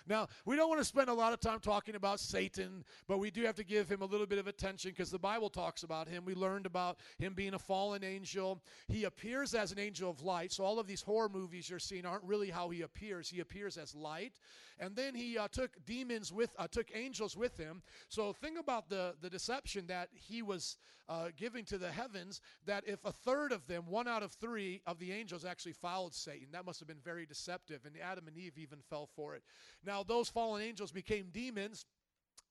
Now, 0.06 0.28
we 0.44 0.54
don't 0.54 0.68
want 0.68 0.78
to 0.78 0.84
spend 0.84 1.08
a 1.08 1.14
lot 1.14 1.32
of 1.32 1.40
time 1.40 1.58
talking 1.58 1.94
about 1.94 2.20
Satan, 2.20 2.84
but 3.08 3.18
we 3.18 3.30
do 3.30 3.44
have 3.44 3.54
to 3.54 3.64
give 3.64 3.88
him 3.88 4.02
a 4.02 4.04
little 4.04 4.26
bit 4.26 4.38
of 4.38 4.46
attention 4.46 4.90
because 4.90 5.10
the 5.10 5.18
Bible 5.18 5.48
talks 5.48 5.84
about 5.84 6.06
him. 6.06 6.26
We 6.26 6.34
learned 6.34 6.66
about 6.66 6.98
him 7.18 7.32
being 7.32 7.54
a 7.54 7.58
fallen 7.58 8.04
angel. 8.04 8.60
He 8.88 9.04
appears 9.04 9.54
as 9.54 9.72
an 9.72 9.78
angel 9.78 10.10
of 10.10 10.22
light. 10.22 10.52
So, 10.52 10.64
all 10.64 10.78
of 10.78 10.86
these 10.86 11.00
horror 11.00 11.30
movies 11.30 11.70
you're 11.70 11.78
seeing 11.78 12.04
aren't 12.04 12.24
really 12.24 12.50
how 12.50 12.68
he 12.68 12.82
appears. 12.82 13.30
He 13.30 13.40
appears 13.40 13.78
as 13.78 13.94
light. 13.94 14.34
And 14.78 14.94
then 14.94 15.14
he 15.14 15.38
uh, 15.38 15.48
took 15.50 15.70
demons 15.86 16.30
with, 16.30 16.50
uh, 16.58 16.68
took 16.70 16.90
angels 16.94 17.38
with 17.38 17.56
him. 17.56 17.80
So, 18.10 18.34
think 18.34 18.58
about 18.58 18.90
the, 18.90 19.14
the 19.22 19.30
deception 19.30 19.86
that 19.86 20.10
he 20.12 20.42
was 20.42 20.76
uh, 21.10 21.30
giving 21.36 21.64
to 21.64 21.76
the 21.76 21.90
heavens 21.90 22.40
that 22.66 22.84
if 22.86 23.04
a 23.04 23.10
third 23.10 23.50
of 23.50 23.66
them, 23.66 23.82
one 23.88 24.06
out 24.06 24.22
of 24.22 24.30
three 24.30 24.80
of 24.86 25.00
the 25.00 25.10
angels 25.10 25.44
actually 25.44 25.72
followed 25.72 26.14
Satan, 26.14 26.46
that 26.52 26.64
must 26.64 26.78
have 26.78 26.86
been 26.86 27.00
very 27.04 27.26
deceptive. 27.26 27.80
And 27.84 27.94
Adam 28.10 28.26
and 28.26 28.36
Eve 28.36 28.58
even 28.58 28.78
fell 28.88 29.08
for 29.14 29.34
it. 29.34 29.42
Now, 29.84 30.02
those 30.02 30.28
fallen 30.28 30.62
angels 30.62 30.92
became 30.92 31.28
demons. 31.32 31.86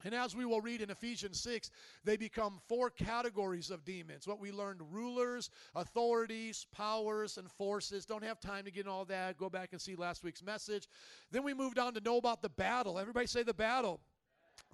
And 0.06 0.16
as 0.16 0.34
we 0.34 0.46
will 0.46 0.62
read 0.62 0.82
in 0.82 0.90
Ephesians 0.90 1.42
6, 1.42 1.70
they 2.06 2.16
become 2.16 2.60
four 2.70 2.90
categories 2.90 3.70
of 3.70 3.84
demons. 3.84 4.26
What 4.26 4.40
we 4.40 4.52
learned 4.52 4.80
rulers, 4.92 5.50
authorities, 5.76 6.66
powers, 6.72 7.38
and 7.38 7.52
forces. 7.52 8.06
Don't 8.06 8.24
have 8.24 8.40
time 8.40 8.64
to 8.64 8.72
get 8.72 8.86
in 8.86 8.92
all 8.92 9.04
that. 9.06 9.38
Go 9.38 9.50
back 9.50 9.70
and 9.74 9.82
see 9.82 9.96
last 9.96 10.24
week's 10.24 10.42
message. 10.42 10.88
Then 11.32 11.44
we 11.44 11.54
moved 11.54 11.78
on 11.78 11.94
to 11.96 12.00
know 12.00 12.18
about 12.18 12.42
the 12.42 12.50
battle. 12.50 12.98
Everybody 12.98 13.28
say 13.28 13.44
the 13.44 13.54
battle. 13.54 14.00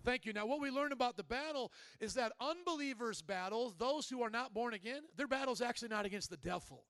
Thank 0.03 0.27
you. 0.27 0.33
Now, 0.33 0.45
what 0.45 0.61
we 0.61 0.69
learn 0.69 0.91
about 0.91 1.17
the 1.17 1.23
battle 1.23 1.71
is 1.99 2.13
that 2.13 2.31
unbelievers' 2.39 3.23
battles, 3.23 3.73
those 3.79 4.07
who 4.07 4.21
are 4.21 4.29
not 4.29 4.53
born 4.53 4.75
again, 4.75 5.01
their 5.17 5.27
battle 5.27 5.53
is 5.53 5.61
actually 5.61 5.87
not 5.87 6.05
against 6.05 6.29
the 6.29 6.37
devil. 6.37 6.83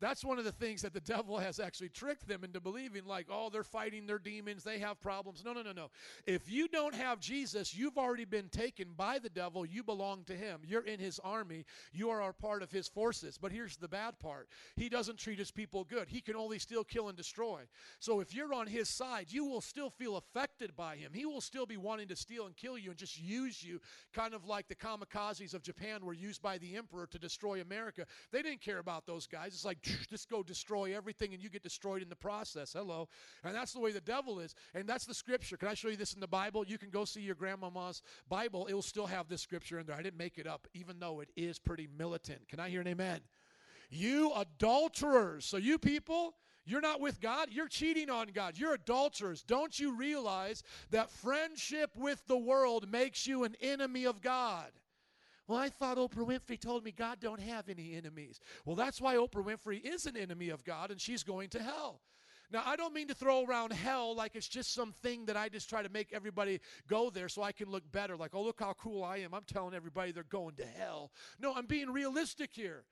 That's 0.00 0.24
one 0.24 0.38
of 0.38 0.44
the 0.44 0.52
things 0.52 0.82
that 0.82 0.92
the 0.92 1.00
devil 1.00 1.38
has 1.38 1.60
actually 1.60 1.90
tricked 1.90 2.26
them 2.26 2.44
into 2.44 2.60
believing 2.60 3.04
like, 3.04 3.26
oh, 3.30 3.50
they're 3.50 3.64
fighting 3.64 4.06
their 4.06 4.18
demons, 4.18 4.64
they 4.64 4.78
have 4.78 5.00
problems. 5.00 5.44
No, 5.44 5.52
no, 5.52 5.62
no, 5.62 5.72
no. 5.72 5.90
If 6.26 6.50
you 6.50 6.68
don't 6.68 6.94
have 6.94 7.20
Jesus, 7.20 7.74
you've 7.74 7.98
already 7.98 8.24
been 8.24 8.48
taken 8.48 8.88
by 8.96 9.18
the 9.18 9.28
devil. 9.28 9.64
You 9.64 9.82
belong 9.82 10.24
to 10.24 10.34
him. 10.34 10.60
You're 10.66 10.84
in 10.84 10.98
his 10.98 11.18
army. 11.20 11.64
You 11.92 12.10
are 12.10 12.28
a 12.28 12.32
part 12.34 12.62
of 12.62 12.70
his 12.70 12.88
forces. 12.88 13.38
But 13.38 13.52
here's 13.52 13.76
the 13.76 13.88
bad 13.88 14.18
part 14.18 14.48
he 14.76 14.88
doesn't 14.88 15.18
treat 15.18 15.38
his 15.38 15.50
people 15.50 15.84
good. 15.84 16.08
He 16.08 16.20
can 16.20 16.36
only 16.36 16.58
steal, 16.58 16.84
kill, 16.84 17.08
and 17.08 17.16
destroy. 17.16 17.62
So 17.98 18.20
if 18.20 18.34
you're 18.34 18.52
on 18.54 18.66
his 18.66 18.88
side, 18.88 19.26
you 19.28 19.44
will 19.44 19.60
still 19.60 19.90
feel 19.90 20.16
affected 20.16 20.76
by 20.76 20.96
him. 20.96 21.12
He 21.12 21.26
will 21.26 21.40
still 21.40 21.66
be 21.66 21.76
wanting 21.76 22.08
to 22.08 22.16
steal 22.16 22.46
and 22.46 22.56
kill 22.56 22.78
you 22.78 22.90
and 22.90 22.98
just 22.98 23.20
use 23.20 23.62
you, 23.62 23.80
kind 24.12 24.34
of 24.34 24.46
like 24.46 24.68
the 24.68 24.74
kamikazes 24.74 25.54
of 25.54 25.62
Japan 25.62 26.04
were 26.04 26.12
used 26.12 26.42
by 26.42 26.58
the 26.58 26.76
emperor 26.76 27.06
to 27.06 27.18
destroy 27.18 27.60
America. 27.60 28.06
They 28.32 28.42
didn't 28.42 28.60
care 28.60 28.78
about 28.78 29.06
those 29.06 29.26
guys. 29.26 29.48
It's 29.48 29.64
like, 29.64 29.69
just 29.74 30.28
go 30.28 30.42
destroy 30.42 30.96
everything 30.96 31.34
and 31.34 31.42
you 31.42 31.48
get 31.48 31.62
destroyed 31.62 32.02
in 32.02 32.08
the 32.08 32.16
process. 32.16 32.72
Hello. 32.72 33.08
And 33.44 33.54
that's 33.54 33.72
the 33.72 33.80
way 33.80 33.92
the 33.92 34.00
devil 34.00 34.40
is. 34.40 34.54
And 34.74 34.88
that's 34.88 35.04
the 35.04 35.14
scripture. 35.14 35.56
Can 35.56 35.68
I 35.68 35.74
show 35.74 35.88
you 35.88 35.96
this 35.96 36.14
in 36.14 36.20
the 36.20 36.28
Bible? 36.28 36.64
You 36.66 36.78
can 36.78 36.90
go 36.90 37.04
see 37.04 37.20
your 37.20 37.34
grandmama's 37.34 38.02
Bible. 38.28 38.66
It 38.66 38.74
will 38.74 38.82
still 38.82 39.06
have 39.06 39.28
this 39.28 39.42
scripture 39.42 39.78
in 39.78 39.86
there. 39.86 39.96
I 39.96 40.02
didn't 40.02 40.18
make 40.18 40.38
it 40.38 40.46
up, 40.46 40.68
even 40.74 40.98
though 40.98 41.20
it 41.20 41.30
is 41.36 41.58
pretty 41.58 41.88
militant. 41.98 42.48
Can 42.48 42.60
I 42.60 42.68
hear 42.68 42.80
an 42.80 42.88
amen? 42.88 43.20
You 43.90 44.32
adulterers. 44.34 45.44
So, 45.44 45.56
you 45.56 45.78
people, 45.78 46.34
you're 46.64 46.80
not 46.80 47.00
with 47.00 47.20
God. 47.20 47.48
You're 47.50 47.68
cheating 47.68 48.10
on 48.10 48.28
God. 48.28 48.56
You're 48.56 48.74
adulterers. 48.74 49.42
Don't 49.42 49.78
you 49.78 49.96
realize 49.96 50.62
that 50.90 51.10
friendship 51.10 51.90
with 51.96 52.24
the 52.26 52.36
world 52.36 52.90
makes 52.90 53.26
you 53.26 53.44
an 53.44 53.56
enemy 53.60 54.04
of 54.04 54.20
God? 54.20 54.70
Well, 55.50 55.58
I 55.58 55.68
thought 55.68 55.96
Oprah 55.96 56.24
Winfrey 56.24 56.60
told 56.60 56.84
me 56.84 56.92
God 56.92 57.18
don't 57.18 57.40
have 57.40 57.68
any 57.68 57.96
enemies. 57.96 58.38
Well, 58.64 58.76
that's 58.76 59.00
why 59.00 59.16
Oprah 59.16 59.44
Winfrey 59.44 59.84
is 59.84 60.06
an 60.06 60.16
enemy 60.16 60.50
of 60.50 60.62
God 60.62 60.92
and 60.92 61.00
she's 61.00 61.24
going 61.24 61.48
to 61.48 61.60
hell. 61.60 62.02
Now, 62.52 62.62
I 62.64 62.76
don't 62.76 62.94
mean 62.94 63.08
to 63.08 63.14
throw 63.14 63.44
around 63.44 63.72
hell 63.72 64.14
like 64.14 64.36
it's 64.36 64.46
just 64.46 64.72
something 64.72 65.26
that 65.26 65.36
I 65.36 65.48
just 65.48 65.68
try 65.68 65.82
to 65.82 65.88
make 65.88 66.12
everybody 66.12 66.60
go 66.86 67.10
there 67.10 67.28
so 67.28 67.42
I 67.42 67.50
can 67.50 67.68
look 67.68 67.82
better. 67.90 68.16
Like, 68.16 68.32
oh, 68.32 68.42
look 68.44 68.60
how 68.60 68.74
cool 68.74 69.02
I 69.02 69.16
am. 69.18 69.34
I'm 69.34 69.42
telling 69.42 69.74
everybody 69.74 70.12
they're 70.12 70.22
going 70.22 70.54
to 70.54 70.64
hell. 70.64 71.10
No, 71.40 71.52
I'm 71.52 71.66
being 71.66 71.90
realistic 71.90 72.50
here. 72.52 72.84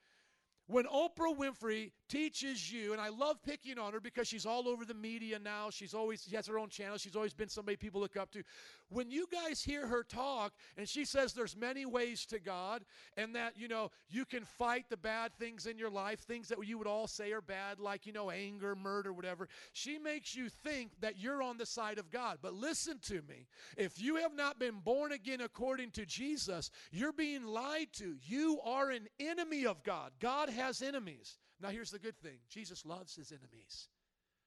When 0.68 0.84
Oprah 0.84 1.34
Winfrey 1.34 1.92
teaches 2.08 2.70
you, 2.70 2.92
and 2.92 3.00
I 3.00 3.08
love 3.08 3.42
picking 3.42 3.78
on 3.78 3.92
her 3.92 4.00
because 4.00 4.28
she's 4.28 4.46
all 4.46 4.68
over 4.68 4.84
the 4.84 4.94
media 4.94 5.38
now. 5.38 5.70
She's 5.70 5.94
always 5.94 6.26
she 6.28 6.36
has 6.36 6.46
her 6.46 6.58
own 6.58 6.68
channel. 6.68 6.98
She's 6.98 7.16
always 7.16 7.34
been 7.34 7.48
somebody 7.48 7.76
people 7.76 8.00
look 8.00 8.16
up 8.16 8.30
to. 8.32 8.42
When 8.90 9.10
you 9.10 9.26
guys 9.30 9.62
hear 9.62 9.86
her 9.86 10.02
talk 10.02 10.52
and 10.76 10.88
she 10.88 11.04
says 11.04 11.32
there's 11.32 11.56
many 11.56 11.84
ways 11.84 12.24
to 12.26 12.38
God 12.38 12.84
and 13.16 13.34
that 13.34 13.54
you 13.56 13.68
know 13.68 13.90
you 14.08 14.24
can 14.24 14.44
fight 14.44 14.86
the 14.88 14.96
bad 14.96 15.32
things 15.34 15.66
in 15.66 15.78
your 15.78 15.90
life, 15.90 16.20
things 16.20 16.48
that 16.48 16.66
you 16.66 16.78
would 16.78 16.86
all 16.86 17.06
say 17.06 17.32
are 17.32 17.42
bad, 17.42 17.78
like 17.78 18.06
you 18.06 18.12
know 18.12 18.30
anger, 18.30 18.74
murder, 18.74 19.12
whatever. 19.12 19.48
She 19.72 19.98
makes 19.98 20.34
you 20.34 20.48
think 20.48 20.92
that 21.00 21.18
you're 21.18 21.42
on 21.42 21.58
the 21.58 21.66
side 21.66 21.98
of 21.98 22.10
God. 22.10 22.38
But 22.42 22.54
listen 22.54 22.98
to 23.04 23.22
me. 23.28 23.46
If 23.76 24.00
you 24.00 24.16
have 24.16 24.34
not 24.34 24.58
been 24.58 24.80
born 24.84 25.12
again 25.12 25.40
according 25.40 25.92
to 25.92 26.06
Jesus, 26.06 26.70
you're 26.90 27.12
being 27.12 27.44
lied 27.44 27.88
to. 27.94 28.16
You 28.22 28.60
are 28.64 28.90
an 28.90 29.08
enemy 29.18 29.66
of 29.66 29.82
God. 29.82 30.12
God 30.20 30.50
has 30.58 30.82
enemies. 30.82 31.38
Now, 31.60 31.68
here's 31.70 31.90
the 31.90 31.98
good 31.98 32.18
thing 32.18 32.38
Jesus 32.48 32.84
loves 32.84 33.16
his 33.16 33.32
enemies. 33.32 33.88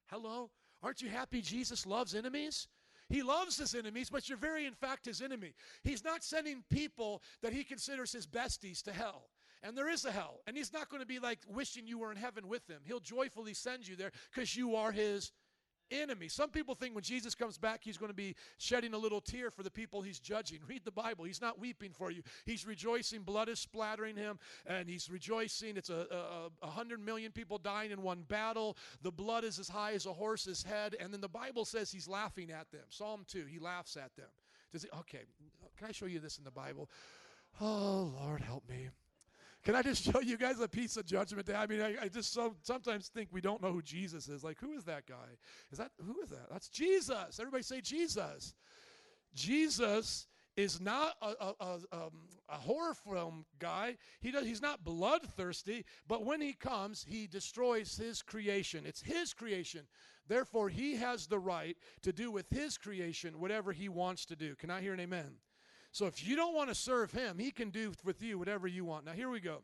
Hello? 0.08 0.52
Aren't 0.84 1.02
you 1.02 1.10
happy 1.10 1.42
Jesus 1.42 1.86
loves 1.86 2.16
enemies? 2.16 2.68
He 3.10 3.24
loves 3.24 3.58
his 3.58 3.76
enemies, 3.76 4.10
but 4.10 4.30
you're 4.30 4.38
very, 4.38 4.66
in 4.66 4.74
fact, 4.74 5.06
his 5.06 5.22
enemy. 5.22 5.54
He's 5.84 6.04
not 6.04 6.24
sending 6.24 6.64
people 6.70 7.22
that 7.42 7.52
he 7.52 7.64
considers 7.64 8.12
his 8.12 8.26
besties 8.26 8.82
to 8.84 8.94
hell. 8.94 9.30
And 9.64 9.78
there 9.78 9.90
is 9.90 10.06
a 10.06 10.12
hell. 10.12 10.40
And 10.48 10.58
he's 10.58 10.74
not 10.74 10.90
going 10.90 11.02
to 11.02 11.08
be 11.08 11.20
like 11.20 11.40
wishing 11.48 11.86
you 11.86 12.00
were 12.00 12.12
in 12.12 12.18
heaven 12.18 12.48
with 12.48 12.68
him. 12.68 12.82
He'll 12.86 13.00
joyfully 13.00 13.54
send 13.54 13.88
you 13.88 13.96
there 13.96 14.12
because 14.34 14.56
you 14.56 14.76
are 14.76 14.92
his 14.92 15.32
enemy. 15.92 16.28
Some 16.28 16.50
people 16.50 16.76
think 16.76 16.96
when 16.96 17.04
Jesus 17.04 17.36
comes 17.36 17.58
back, 17.58 17.82
he's 17.84 17.98
going 17.98 18.10
to 18.10 18.16
be 18.16 18.36
shedding 18.58 18.94
a 18.94 18.98
little 18.98 19.22
tear 19.22 19.52
for 19.52 19.64
the 19.64 19.72
people 19.72 20.02
he's 20.02 20.20
judging. 20.20 20.60
Read 20.68 20.84
the 20.86 20.92
Bible. 20.92 21.26
He's 21.26 21.42
not 21.42 21.60
weeping 21.60 21.92
for 21.92 22.12
you. 22.12 22.24
He's 22.46 22.66
rejoicing. 22.66 23.22
Blood 23.22 23.50
is 23.50 23.60
splattering 23.60 24.16
him, 24.16 24.40
and 24.66 24.88
he's 24.90 25.10
rejoicing. 25.10 25.78
It's 25.78 25.90
a, 25.90 26.08
a, 26.12 26.66
a 26.66 26.70
hundred 26.70 27.00
million 27.00 27.32
people 27.32 27.58
dying 27.58 27.92
in 27.92 28.02
one 28.02 28.24
battle. 28.28 28.78
The 29.02 29.12
blood 29.12 29.44
is 29.44 29.60
as 29.60 29.70
high 29.70 29.94
as 29.94 30.06
a 30.06 30.14
horse's 30.14 30.64
head, 30.64 30.96
and 31.00 31.14
then 31.14 31.22
the 31.22 31.30
Bible 31.30 31.66
says 31.66 31.92
he's 31.92 32.08
laughing 32.08 32.52
at 32.52 32.72
them. 32.72 32.84
Psalm 32.90 33.24
two, 33.28 33.46
he 33.46 33.60
laughs 33.60 33.98
at 33.98 34.16
them. 34.16 34.30
Does 34.72 34.84
he? 34.84 34.90
Okay, 35.00 35.22
can 35.78 35.88
I 35.88 35.92
show 35.92 36.06
you 36.06 36.20
this 36.20 36.38
in 36.38 36.44
the 36.44 36.52
Bible? 36.52 36.90
Oh 37.60 38.14
Lord, 38.18 38.42
help 38.42 38.68
me. 38.70 38.90
Can 39.64 39.76
I 39.76 39.82
just 39.82 40.04
show 40.12 40.20
you 40.22 40.38
guys 40.38 40.60
a 40.60 40.68
piece 40.68 40.98
of 40.98 41.06
judgment 41.06 41.48
day? 41.48 41.56
I 41.56 41.68
mean, 41.68 41.82
I, 41.82 41.96
I 42.04 42.08
just 42.08 42.34
so 42.34 42.56
sometimes 42.64 43.10
think 43.10 43.30
we 43.32 43.42
don't 43.42 43.62
know 43.62 43.72
who 43.72 43.82
Jesus 43.82 44.28
is. 44.28 44.44
Like, 44.44 44.60
who 44.60 44.74
is 44.74 44.84
that 44.86 45.06
guy? 45.06 45.38
Is 45.72 45.78
that 45.78 45.92
who 46.06 46.22
is 46.22 46.30
that? 46.30 46.50
That's 46.52 46.70
Jesus. 46.70 47.40
Everybody 47.40 47.64
say 47.64 47.82
Jesus. 47.82 48.54
Jesus 49.34 50.28
is 50.58 50.82
not 50.82 51.16
a, 51.22 51.34
a, 51.40 51.54
a, 51.60 51.74
um, 51.94 52.28
a 52.50 52.56
horror 52.56 52.94
film 52.94 53.46
guy. 53.60 53.96
He 54.20 54.32
does, 54.32 54.46
he's 54.46 54.62
not 54.62 54.84
bloodthirsty, 54.84 55.86
but 56.08 56.26
when 56.26 56.42
he 56.42 56.54
comes, 56.54 57.06
he 57.08 57.28
destroys 57.28 57.96
his 57.96 58.22
creation. 58.22 58.84
It's 58.86 59.02
his 59.02 59.34
creation. 59.34 59.88
Therefore, 60.28 60.70
he 60.70 60.96
has 60.98 61.28
the 61.28 61.40
right 61.40 61.78
to 62.02 62.12
do 62.12 62.32
with 62.32 62.50
his 62.50 62.78
creation 62.78 63.40
whatever 63.40 63.72
he 63.72 63.90
wants 63.90 64.26
to 64.26 64.36
do. 64.36 64.56
Can 64.56 64.70
I 64.70 64.82
hear 64.82 64.94
an 64.94 65.00
amen? 65.00 65.36
So 65.92 66.06
if 66.06 66.26
you 66.26 66.36
don't 66.36 66.56
want 66.56 66.70
to 66.70 66.76
serve 66.76 67.12
him, 67.12 67.38
he 67.38 67.52
can 67.52 67.70
do 67.70 67.94
with 68.04 68.22
you 68.22 68.40
whatever 68.40 68.68
you 68.68 68.86
want. 68.86 69.06
Now, 69.06 69.12
here 69.12 69.30
we 69.30 69.40
go. 69.40 69.62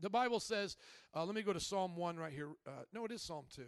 The 0.00 0.10
Bible 0.10 0.40
says, 0.40 0.76
uh, 1.14 1.24
let 1.24 1.34
me 1.34 1.42
go 1.42 1.52
to 1.52 1.60
Psalm 1.60 1.96
1 1.96 2.16
right 2.16 2.32
here. 2.32 2.50
Uh, 2.66 2.82
no, 2.92 3.04
it 3.04 3.10
is 3.10 3.22
Psalm 3.22 3.46
2. 3.54 3.62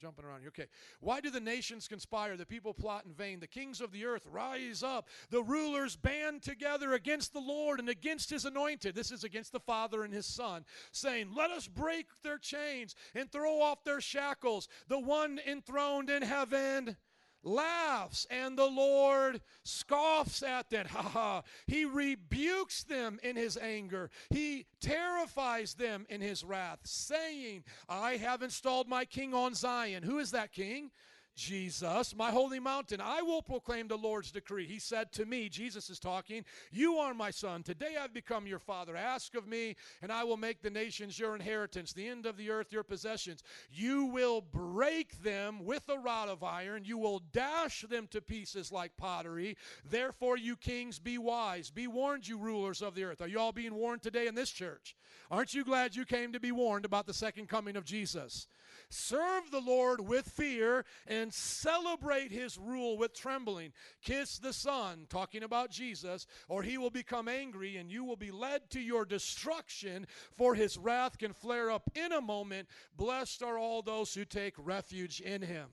Jumping 0.00 0.24
around 0.24 0.40
here. 0.40 0.48
Okay. 0.48 0.66
Why 1.00 1.20
do 1.20 1.30
the 1.30 1.40
nations 1.40 1.88
conspire? 1.88 2.36
The 2.36 2.44
people 2.44 2.74
plot 2.74 3.04
in 3.06 3.14
vain. 3.14 3.40
The 3.40 3.46
kings 3.46 3.80
of 3.80 3.92
the 3.92 4.04
earth 4.04 4.26
rise 4.30 4.82
up. 4.82 5.08
The 5.30 5.42
rulers 5.42 5.96
band 5.96 6.42
together 6.42 6.92
against 6.92 7.32
the 7.32 7.40
Lord 7.40 7.80
and 7.80 7.88
against 7.88 8.28
his 8.28 8.44
anointed. 8.44 8.94
This 8.94 9.12
is 9.12 9.24
against 9.24 9.52
the 9.52 9.60
Father 9.60 10.02
and 10.02 10.12
his 10.12 10.26
Son, 10.26 10.66
saying, 10.90 11.30
Let 11.34 11.50
us 11.50 11.68
break 11.68 12.06
their 12.22 12.38
chains 12.38 12.94
and 13.14 13.30
throw 13.30 13.62
off 13.62 13.84
their 13.84 14.00
shackles. 14.00 14.68
The 14.88 14.98
one 14.98 15.40
enthroned 15.46 16.10
in 16.10 16.22
heaven 16.22 16.96
laughs 17.44 18.26
and 18.30 18.58
the 18.58 18.66
Lord 18.66 19.40
scoffs 19.62 20.42
at 20.42 20.70
them. 20.70 20.86
Ha 20.94 21.02
ha. 21.02 21.42
He 21.66 21.84
rebukes 21.84 22.84
them 22.84 23.18
in 23.22 23.36
his 23.36 23.56
anger. 23.56 24.10
He 24.30 24.66
terrifies 24.80 25.74
them 25.74 26.06
in 26.08 26.20
his 26.20 26.44
wrath, 26.44 26.80
saying, 26.84 27.64
I 27.88 28.16
have 28.16 28.42
installed 28.42 28.88
my 28.88 29.04
king 29.04 29.34
on 29.34 29.54
Zion. 29.54 30.02
Who 30.04 30.18
is 30.18 30.30
that 30.30 30.52
king? 30.52 30.90
Jesus, 31.34 32.14
my 32.14 32.30
holy 32.30 32.60
mountain, 32.60 33.00
I 33.00 33.22
will 33.22 33.42
proclaim 33.42 33.88
the 33.88 33.96
Lord's 33.96 34.30
decree. 34.30 34.66
He 34.66 34.78
said 34.78 35.12
to 35.12 35.26
me, 35.26 35.48
Jesus 35.48 35.90
is 35.90 35.98
talking, 35.98 36.44
You 36.70 36.96
are 36.96 37.12
my 37.12 37.30
son. 37.30 37.62
Today 37.62 37.96
I've 38.00 38.14
become 38.14 38.46
your 38.46 38.60
father. 38.60 38.96
Ask 38.96 39.34
of 39.34 39.46
me, 39.46 39.74
and 40.00 40.12
I 40.12 40.24
will 40.24 40.36
make 40.36 40.62
the 40.62 40.70
nations 40.70 41.18
your 41.18 41.34
inheritance, 41.34 41.92
the 41.92 42.06
end 42.06 42.26
of 42.26 42.36
the 42.36 42.50
earth 42.50 42.72
your 42.72 42.84
possessions. 42.84 43.42
You 43.72 44.06
will 44.06 44.40
break 44.40 45.22
them 45.22 45.64
with 45.64 45.88
a 45.88 45.98
rod 45.98 46.28
of 46.28 46.42
iron, 46.42 46.84
you 46.84 46.98
will 46.98 47.22
dash 47.32 47.84
them 47.88 48.06
to 48.12 48.20
pieces 48.20 48.70
like 48.70 48.96
pottery. 48.96 49.56
Therefore, 49.84 50.36
you 50.36 50.56
kings, 50.56 50.98
be 50.98 51.18
wise. 51.18 51.70
Be 51.70 51.86
warned, 51.86 52.28
you 52.28 52.38
rulers 52.38 52.80
of 52.80 52.94
the 52.94 53.04
earth. 53.04 53.20
Are 53.20 53.28
you 53.28 53.40
all 53.40 53.52
being 53.52 53.74
warned 53.74 54.02
today 54.02 54.26
in 54.26 54.34
this 54.34 54.50
church? 54.50 54.94
Aren't 55.30 55.54
you 55.54 55.64
glad 55.64 55.96
you 55.96 56.04
came 56.04 56.32
to 56.32 56.40
be 56.40 56.52
warned 56.52 56.84
about 56.84 57.06
the 57.06 57.14
second 57.14 57.48
coming 57.48 57.76
of 57.76 57.84
Jesus? 57.84 58.46
Serve 58.88 59.50
the 59.50 59.60
Lord 59.60 60.00
with 60.00 60.26
fear 60.26 60.84
and 61.06 61.32
celebrate 61.32 62.30
his 62.30 62.58
rule 62.58 62.96
with 62.96 63.14
trembling. 63.14 63.72
Kiss 64.02 64.38
the 64.38 64.52
Son, 64.52 65.06
talking 65.08 65.42
about 65.42 65.70
Jesus, 65.70 66.26
or 66.48 66.62
he 66.62 66.78
will 66.78 66.90
become 66.90 67.28
angry 67.28 67.76
and 67.76 67.90
you 67.90 68.04
will 68.04 68.16
be 68.16 68.30
led 68.30 68.70
to 68.70 68.80
your 68.80 69.04
destruction, 69.04 70.06
for 70.36 70.54
his 70.54 70.78
wrath 70.78 71.18
can 71.18 71.32
flare 71.32 71.70
up 71.70 71.90
in 71.94 72.12
a 72.12 72.20
moment. 72.20 72.68
Blessed 72.96 73.42
are 73.42 73.58
all 73.58 73.82
those 73.82 74.14
who 74.14 74.24
take 74.24 74.54
refuge 74.58 75.20
in 75.20 75.42
him. 75.42 75.68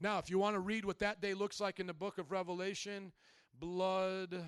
Now, 0.00 0.18
if 0.18 0.28
you 0.28 0.38
want 0.38 0.54
to 0.54 0.60
read 0.60 0.84
what 0.84 0.98
that 0.98 1.20
day 1.20 1.34
looks 1.34 1.60
like 1.60 1.80
in 1.80 1.86
the 1.86 1.94
book 1.94 2.18
of 2.18 2.30
Revelation, 2.30 3.12
blood, 3.58 4.44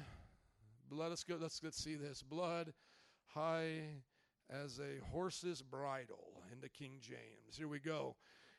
blood, 0.89 1.09
let's 1.11 1.25
go, 1.25 1.37
let's, 1.41 1.63
let's 1.63 1.83
see 1.83 1.95
this. 1.95 2.23
Blood 2.23 2.73
high 3.27 3.81
as 4.51 4.79
a 4.79 5.05
horse's 5.11 5.63
bridle 5.63 6.36
in 6.57 6.63
the 6.63 6.69
King 6.69 6.93
James. 7.01 7.57
Here 7.57 7.69
we 7.69 7.79
go. 7.79 8.17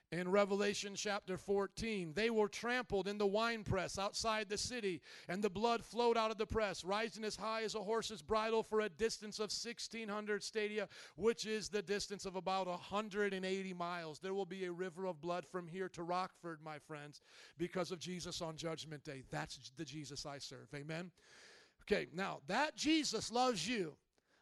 In 0.09 0.31
Revelation 0.31 0.93
chapter 0.95 1.35
14, 1.35 2.13
they 2.15 2.29
were 2.29 2.47
trampled 2.47 3.09
in 3.09 3.17
the 3.17 3.27
winepress 3.27 3.99
outside 3.99 4.47
the 4.47 4.57
city, 4.57 5.01
and 5.27 5.43
the 5.43 5.49
blood 5.49 5.83
flowed 5.83 6.15
out 6.15 6.31
of 6.31 6.37
the 6.37 6.45
press, 6.45 6.85
rising 6.85 7.25
as 7.25 7.35
high 7.35 7.63
as 7.63 7.75
a 7.75 7.83
horse's 7.83 8.21
bridle 8.21 8.63
for 8.63 8.79
a 8.79 8.89
distance 8.89 9.39
of 9.39 9.51
1,600 9.51 10.41
stadia, 10.41 10.87
which 11.17 11.45
is 11.45 11.67
the 11.67 11.81
distance 11.81 12.25
of 12.25 12.37
about 12.37 12.67
180 12.67 13.73
miles. 13.73 14.19
There 14.19 14.33
will 14.33 14.45
be 14.45 14.63
a 14.63 14.71
river 14.71 15.07
of 15.07 15.19
blood 15.19 15.45
from 15.45 15.67
here 15.67 15.89
to 15.89 16.03
Rockford, 16.03 16.59
my 16.63 16.79
friends, 16.79 17.21
because 17.57 17.91
of 17.91 17.99
Jesus 17.99 18.41
on 18.41 18.55
Judgment 18.55 19.03
Day. 19.03 19.23
That's 19.29 19.71
the 19.75 19.83
Jesus 19.83 20.25
I 20.25 20.37
serve. 20.37 20.67
Amen. 20.73 21.11
Okay, 21.83 22.07
now 22.13 22.39
that 22.47 22.77
Jesus 22.77 23.29
loves 23.29 23.67
you. 23.67 23.97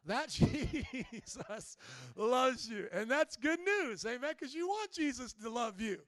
That 0.05 0.29
Jesus 0.29 1.77
loves 2.15 2.69
you. 2.69 2.87
And 2.91 3.09
that's 3.09 3.35
good 3.35 3.59
news, 3.59 4.05
amen, 4.05 4.33
because 4.37 4.53
you 4.53 4.67
want 4.67 4.91
Jesus 4.91 5.33
to 5.41 5.49
love 5.49 5.81
you. 5.81 5.99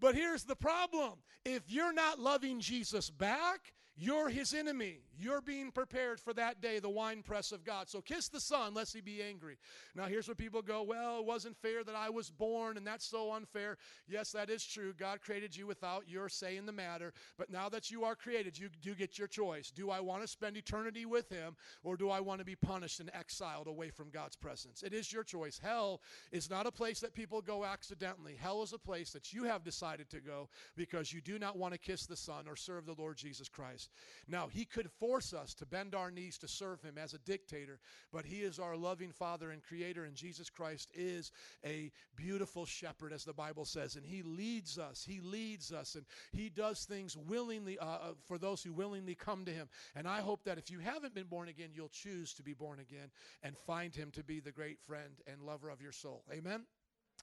But 0.00 0.14
here's 0.14 0.44
the 0.44 0.56
problem 0.56 1.14
if 1.44 1.62
you're 1.68 1.92
not 1.92 2.18
loving 2.18 2.60
Jesus 2.60 3.10
back, 3.10 3.72
you're 3.96 4.28
his 4.28 4.54
enemy. 4.54 5.00
You're 5.20 5.42
being 5.42 5.70
prepared 5.70 6.18
for 6.18 6.32
that 6.34 6.62
day, 6.62 6.78
the 6.78 6.88
winepress 6.88 7.52
of 7.52 7.62
God. 7.62 7.90
So 7.90 8.00
kiss 8.00 8.28
the 8.28 8.40
Son, 8.40 8.72
lest 8.72 8.94
he 8.94 9.02
be 9.02 9.22
angry. 9.22 9.58
Now, 9.94 10.04
here's 10.04 10.26
where 10.26 10.34
people 10.34 10.62
go, 10.62 10.82
Well, 10.82 11.18
it 11.18 11.26
wasn't 11.26 11.58
fair 11.58 11.84
that 11.84 11.94
I 11.94 12.08
was 12.08 12.30
born, 12.30 12.78
and 12.78 12.86
that's 12.86 13.04
so 13.04 13.32
unfair. 13.32 13.76
Yes, 14.08 14.32
that 14.32 14.48
is 14.48 14.64
true. 14.64 14.94
God 14.98 15.20
created 15.20 15.54
you 15.54 15.66
without 15.66 16.08
your 16.08 16.30
say 16.30 16.56
in 16.56 16.64
the 16.64 16.72
matter. 16.72 17.12
But 17.36 17.50
now 17.50 17.68
that 17.68 17.90
you 17.90 18.04
are 18.04 18.14
created, 18.14 18.58
you 18.58 18.70
do 18.80 18.94
get 18.94 19.18
your 19.18 19.28
choice. 19.28 19.70
Do 19.70 19.90
I 19.90 20.00
want 20.00 20.22
to 20.22 20.28
spend 20.28 20.56
eternity 20.56 21.04
with 21.04 21.28
him, 21.28 21.54
or 21.82 21.98
do 21.98 22.08
I 22.08 22.20
want 22.20 22.38
to 22.38 22.44
be 22.46 22.56
punished 22.56 23.00
and 23.00 23.10
exiled 23.12 23.66
away 23.66 23.90
from 23.90 24.08
God's 24.08 24.36
presence? 24.36 24.82
It 24.82 24.94
is 24.94 25.12
your 25.12 25.24
choice. 25.24 25.60
Hell 25.62 26.00
is 26.32 26.48
not 26.48 26.66
a 26.66 26.72
place 26.72 27.00
that 27.00 27.12
people 27.12 27.42
go 27.42 27.64
accidentally. 27.64 28.36
Hell 28.40 28.62
is 28.62 28.72
a 28.72 28.78
place 28.78 29.10
that 29.10 29.34
you 29.34 29.44
have 29.44 29.64
decided 29.64 30.08
to 30.10 30.20
go 30.20 30.48
because 30.76 31.12
you 31.12 31.20
do 31.20 31.38
not 31.38 31.58
want 31.58 31.74
to 31.74 31.78
kiss 31.78 32.06
the 32.06 32.16
Son 32.16 32.46
or 32.48 32.56
serve 32.56 32.86
the 32.86 32.94
Lord 32.94 33.18
Jesus 33.18 33.48
Christ. 33.48 33.90
Now, 34.26 34.48
He 34.48 34.64
could 34.64 34.90
force 34.90 35.09
us 35.18 35.54
to 35.54 35.66
bend 35.66 35.94
our 35.94 36.10
knees 36.10 36.38
to 36.38 36.48
serve 36.48 36.82
Him 36.82 36.96
as 36.96 37.14
a 37.14 37.18
dictator, 37.18 37.78
but 38.12 38.24
He 38.24 38.40
is 38.40 38.58
our 38.58 38.76
loving 38.76 39.12
Father 39.12 39.50
and 39.50 39.62
Creator, 39.62 40.04
and 40.04 40.14
Jesus 40.14 40.48
Christ 40.48 40.90
is 40.94 41.32
a 41.64 41.90
beautiful 42.16 42.64
shepherd, 42.64 43.12
as 43.12 43.24
the 43.24 43.32
Bible 43.32 43.64
says, 43.64 43.96
and 43.96 44.04
He 44.04 44.22
leads 44.22 44.78
us. 44.78 45.04
He 45.06 45.20
leads 45.20 45.72
us, 45.72 45.94
and 45.94 46.04
He 46.32 46.48
does 46.48 46.84
things 46.84 47.16
willingly 47.16 47.78
uh, 47.78 47.84
uh, 47.84 48.12
for 48.26 48.38
those 48.38 48.62
who 48.62 48.72
willingly 48.72 49.14
come 49.14 49.44
to 49.44 49.52
Him. 49.52 49.68
And 49.94 50.06
I 50.08 50.20
hope 50.20 50.44
that 50.44 50.58
if 50.58 50.70
you 50.70 50.78
haven't 50.78 51.14
been 51.14 51.26
born 51.26 51.48
again, 51.48 51.70
you'll 51.74 51.88
choose 51.88 52.32
to 52.34 52.42
be 52.42 52.54
born 52.54 52.78
again 52.80 53.10
and 53.42 53.56
find 53.56 53.94
Him 53.94 54.10
to 54.12 54.22
be 54.22 54.40
the 54.40 54.52
great 54.52 54.80
friend 54.80 55.20
and 55.26 55.42
lover 55.42 55.70
of 55.70 55.80
your 55.80 55.92
soul. 55.92 56.24
Amen. 56.32 56.64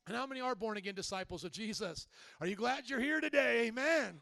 And 0.07 0.15
how 0.15 0.25
many 0.25 0.39
are 0.39 0.55
born 0.55 0.77
again 0.77 0.95
disciples 0.95 1.43
of 1.43 1.51
Jesus? 1.51 2.07
Are 2.39 2.47
you 2.47 2.55
glad 2.55 2.89
you're 2.89 3.01
here 3.01 3.19
today? 3.19 3.67
Amen. 3.67 4.21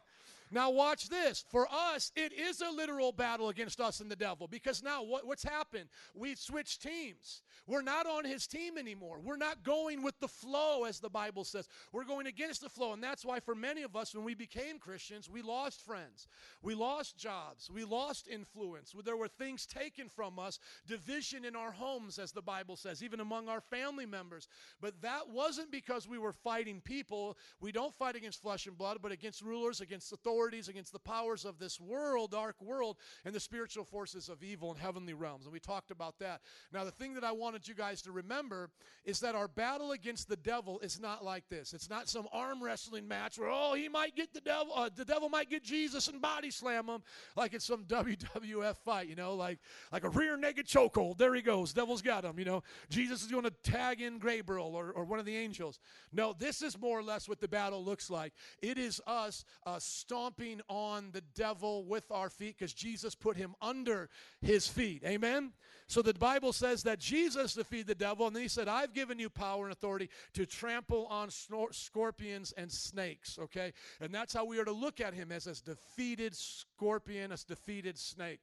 Now, 0.50 0.70
watch 0.70 1.08
this. 1.08 1.44
For 1.50 1.66
us, 1.70 2.12
it 2.14 2.32
is 2.32 2.60
a 2.60 2.70
literal 2.70 3.10
battle 3.10 3.48
against 3.48 3.80
us 3.80 4.00
and 4.00 4.10
the 4.10 4.16
devil 4.16 4.46
because 4.46 4.82
now 4.82 5.02
what, 5.02 5.26
what's 5.26 5.42
happened? 5.42 5.88
We've 6.14 6.38
switched 6.38 6.82
teams. 6.82 7.42
We're 7.66 7.82
not 7.82 8.06
on 8.06 8.24
his 8.24 8.46
team 8.46 8.78
anymore. 8.78 9.18
We're 9.22 9.36
not 9.36 9.64
going 9.64 10.02
with 10.02 10.18
the 10.20 10.28
flow, 10.28 10.84
as 10.84 11.00
the 11.00 11.10
Bible 11.10 11.42
says. 11.42 11.68
We're 11.92 12.04
going 12.04 12.28
against 12.28 12.60
the 12.60 12.68
flow. 12.68 12.92
And 12.92 13.02
that's 13.02 13.24
why, 13.24 13.40
for 13.40 13.56
many 13.56 13.82
of 13.82 13.96
us, 13.96 14.14
when 14.14 14.24
we 14.24 14.34
became 14.34 14.78
Christians, 14.78 15.28
we 15.28 15.42
lost 15.42 15.84
friends. 15.84 16.28
We 16.62 16.76
lost 16.76 17.16
jobs. 17.16 17.68
We 17.68 17.84
lost 17.84 18.28
influence. 18.28 18.94
There 19.04 19.16
were 19.16 19.28
things 19.28 19.66
taken 19.66 20.08
from 20.08 20.38
us, 20.38 20.60
division 20.86 21.44
in 21.44 21.56
our 21.56 21.72
homes, 21.72 22.20
as 22.20 22.30
the 22.30 22.42
Bible 22.42 22.76
says, 22.76 23.02
even 23.02 23.18
among 23.18 23.48
our 23.48 23.60
family 23.60 24.06
members. 24.06 24.46
But 24.80 25.02
that 25.02 25.28
wasn't 25.28 25.72
because 25.72 26.08
we 26.08 26.18
were 26.18 26.32
fighting 26.32 26.80
people. 26.80 27.36
We 27.60 27.72
don't 27.72 27.94
fight 27.94 28.14
against 28.14 28.42
flesh 28.42 28.66
and 28.66 28.78
blood, 28.78 28.98
but 29.02 29.10
against 29.10 29.42
rulers, 29.42 29.80
against 29.80 30.12
authorities 30.12 30.35
authorities, 30.36 30.68
against 30.68 30.92
the 30.92 30.98
powers 30.98 31.44
of 31.44 31.58
this 31.58 31.80
world, 31.80 32.32
dark 32.32 32.60
world, 32.60 32.96
and 33.24 33.34
the 33.34 33.40
spiritual 33.40 33.84
forces 33.84 34.28
of 34.28 34.42
evil 34.42 34.70
in 34.70 34.76
heavenly 34.76 35.14
realms. 35.14 35.44
And 35.44 35.52
we 35.52 35.60
talked 35.60 35.90
about 35.90 36.18
that. 36.18 36.42
Now, 36.72 36.84
the 36.84 36.90
thing 36.90 37.14
that 37.14 37.24
I 37.24 37.32
wanted 37.32 37.66
you 37.66 37.74
guys 37.74 38.02
to 38.02 38.12
remember 38.12 38.68
is 39.04 39.20
that 39.20 39.34
our 39.34 39.48
battle 39.48 39.92
against 39.92 40.28
the 40.28 40.36
devil 40.36 40.78
is 40.80 41.00
not 41.00 41.24
like 41.24 41.48
this. 41.48 41.72
It's 41.72 41.88
not 41.88 42.08
some 42.08 42.26
arm 42.32 42.62
wrestling 42.62 43.08
match 43.08 43.38
where, 43.38 43.48
oh, 43.50 43.74
he 43.74 43.88
might 43.88 44.14
get 44.14 44.34
the 44.34 44.42
devil, 44.42 44.72
uh, 44.74 44.90
the 44.94 45.04
devil 45.04 45.30
might 45.30 45.48
get 45.48 45.62
Jesus 45.62 46.08
and 46.08 46.20
body 46.20 46.50
slam 46.50 46.86
him 46.86 47.02
like 47.34 47.54
it's 47.54 47.64
some 47.64 47.84
WWF 47.88 48.76
fight, 48.84 49.08
you 49.08 49.16
know, 49.16 49.34
like, 49.34 49.58
like 49.90 50.04
a 50.04 50.10
rear 50.10 50.36
naked 50.36 50.66
chokehold. 50.66 51.16
There 51.16 51.34
he 51.34 51.42
goes. 51.42 51.72
Devil's 51.72 52.02
got 52.02 52.24
him, 52.24 52.38
you 52.38 52.44
know. 52.44 52.62
Jesus 52.90 53.22
is 53.22 53.28
going 53.28 53.44
to 53.44 53.52
tag 53.62 54.02
in 54.02 54.18
Gabriel 54.18 54.74
or, 54.74 54.90
or 54.90 55.04
one 55.04 55.18
of 55.18 55.24
the 55.24 55.36
angels. 55.36 55.78
No, 56.12 56.34
this 56.38 56.60
is 56.60 56.78
more 56.78 56.98
or 56.98 57.02
less 57.02 57.26
what 57.26 57.40
the 57.40 57.48
battle 57.48 57.82
looks 57.82 58.10
like. 58.10 58.34
It 58.60 58.76
is 58.76 59.00
us 59.06 59.44
uh, 59.64 59.78
stomping 60.26 60.60
on 60.68 61.10
the 61.12 61.20
devil 61.36 61.84
with 61.84 62.10
our 62.10 62.28
feet 62.28 62.56
because 62.58 62.72
Jesus 62.72 63.14
put 63.14 63.36
him 63.36 63.54
under 63.62 64.08
his 64.40 64.66
feet. 64.66 65.02
Amen? 65.06 65.52
So 65.86 66.02
the 66.02 66.14
Bible 66.14 66.52
says 66.52 66.82
that 66.82 66.98
Jesus 66.98 67.54
defeated 67.54 67.86
the 67.86 67.94
devil, 67.94 68.26
and 68.26 68.34
then 68.34 68.42
he 68.42 68.48
said, 68.48 68.66
I've 68.66 68.92
given 68.92 69.20
you 69.20 69.30
power 69.30 69.64
and 69.64 69.72
authority 69.72 70.08
to 70.34 70.44
trample 70.44 71.06
on 71.06 71.28
snor- 71.28 71.72
scorpions 71.72 72.52
and 72.56 72.70
snakes, 72.70 73.38
okay? 73.40 73.72
And 74.00 74.12
that's 74.12 74.34
how 74.34 74.44
we 74.44 74.58
are 74.58 74.64
to 74.64 74.72
look 74.72 75.00
at 75.00 75.14
him 75.14 75.30
as 75.30 75.46
a 75.46 75.54
defeated 75.62 76.34
scorpion, 76.34 77.30
a 77.30 77.36
defeated 77.36 77.96
snake. 77.96 78.40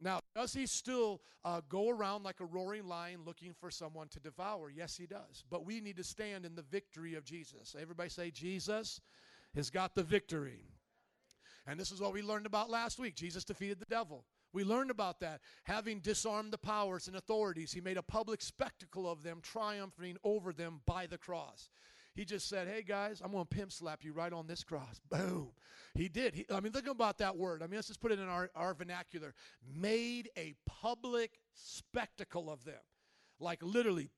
Now, 0.00 0.20
does 0.34 0.52
he 0.52 0.66
still 0.66 1.22
uh, 1.44 1.62
go 1.68 1.88
around 1.88 2.22
like 2.22 2.38
a 2.38 2.44
roaring 2.44 2.86
lion 2.86 3.22
looking 3.26 3.52
for 3.58 3.70
someone 3.70 4.06
to 4.08 4.20
devour? 4.20 4.70
Yes, 4.70 4.96
he 4.96 5.06
does. 5.06 5.42
But 5.50 5.66
we 5.66 5.80
need 5.80 5.96
to 5.96 6.04
stand 6.04 6.44
in 6.44 6.54
the 6.54 6.62
victory 6.62 7.14
of 7.14 7.24
Jesus. 7.24 7.74
Everybody 7.80 8.10
say, 8.10 8.30
Jesus 8.30 9.00
has 9.56 9.70
got 9.70 9.94
the 9.94 10.02
victory. 10.02 10.75
And 11.66 11.78
this 11.80 11.90
is 11.90 12.00
what 12.00 12.12
we 12.12 12.22
learned 12.22 12.46
about 12.46 12.70
last 12.70 12.98
week. 12.98 13.16
Jesus 13.16 13.44
defeated 13.44 13.80
the 13.80 13.86
devil. 13.86 14.24
We 14.52 14.62
learned 14.62 14.90
about 14.90 15.20
that. 15.20 15.40
Having 15.64 16.00
disarmed 16.00 16.52
the 16.52 16.58
powers 16.58 17.08
and 17.08 17.16
authorities, 17.16 17.72
he 17.72 17.80
made 17.80 17.96
a 17.96 18.02
public 18.02 18.40
spectacle 18.40 19.10
of 19.10 19.22
them, 19.22 19.40
triumphing 19.42 20.16
over 20.22 20.52
them 20.52 20.80
by 20.86 21.06
the 21.06 21.18
cross. 21.18 21.68
He 22.14 22.24
just 22.24 22.48
said, 22.48 22.66
Hey 22.66 22.82
guys, 22.82 23.20
I'm 23.22 23.32
going 23.32 23.44
to 23.44 23.54
pimp 23.54 23.72
slap 23.72 24.02
you 24.02 24.12
right 24.12 24.32
on 24.32 24.46
this 24.46 24.64
cross. 24.64 25.00
Boom. 25.10 25.50
He 25.94 26.08
did. 26.08 26.34
He, 26.34 26.46
I 26.50 26.60
mean, 26.60 26.72
think 26.72 26.86
about 26.86 27.18
that 27.18 27.36
word. 27.36 27.62
I 27.62 27.66
mean, 27.66 27.76
let's 27.76 27.88
just 27.88 28.00
put 28.00 28.12
it 28.12 28.18
in 28.18 28.28
our, 28.28 28.50
our 28.54 28.72
vernacular. 28.72 29.34
Made 29.74 30.30
a 30.36 30.54
public 30.66 31.38
spectacle 31.52 32.50
of 32.50 32.64
them. 32.64 32.80
Like 33.38 33.62
literally, 33.62 34.08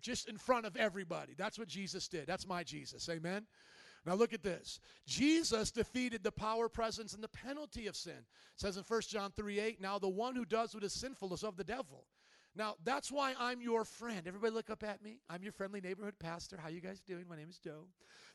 just 0.00 0.28
in 0.28 0.36
front 0.36 0.66
of 0.66 0.76
everybody. 0.76 1.34
That's 1.36 1.58
what 1.58 1.68
Jesus 1.68 2.08
did. 2.08 2.26
That's 2.26 2.46
my 2.46 2.62
Jesus. 2.62 3.08
Amen. 3.08 3.46
Now 4.04 4.14
look 4.14 4.32
at 4.32 4.42
this. 4.42 4.80
Jesus 5.06 5.70
defeated 5.70 6.24
the 6.24 6.32
power, 6.32 6.68
presence, 6.68 7.14
and 7.14 7.22
the 7.22 7.28
penalty 7.28 7.86
of 7.86 7.96
sin. 7.96 8.12
It 8.14 8.60
says 8.60 8.76
in 8.76 8.82
1 8.82 9.00
John 9.08 9.30
3 9.36 9.60
8, 9.60 9.80
now 9.80 9.98
the 9.98 10.08
one 10.08 10.34
who 10.34 10.44
does 10.44 10.74
what 10.74 10.84
is 10.84 10.92
sinful 10.92 11.32
is 11.34 11.44
of 11.44 11.56
the 11.56 11.64
devil. 11.64 12.06
Now 12.54 12.74
that's 12.84 13.10
why 13.10 13.34
I'm 13.38 13.62
your 13.62 13.84
friend. 13.84 14.26
Everybody 14.26 14.52
look 14.52 14.70
up 14.70 14.82
at 14.82 15.02
me. 15.02 15.20
I'm 15.30 15.42
your 15.42 15.52
friendly 15.52 15.80
neighborhood 15.80 16.14
pastor. 16.18 16.58
How 16.60 16.68
you 16.68 16.80
guys 16.80 17.00
doing? 17.00 17.24
My 17.28 17.36
name 17.36 17.48
is 17.48 17.58
Joe. 17.58 17.86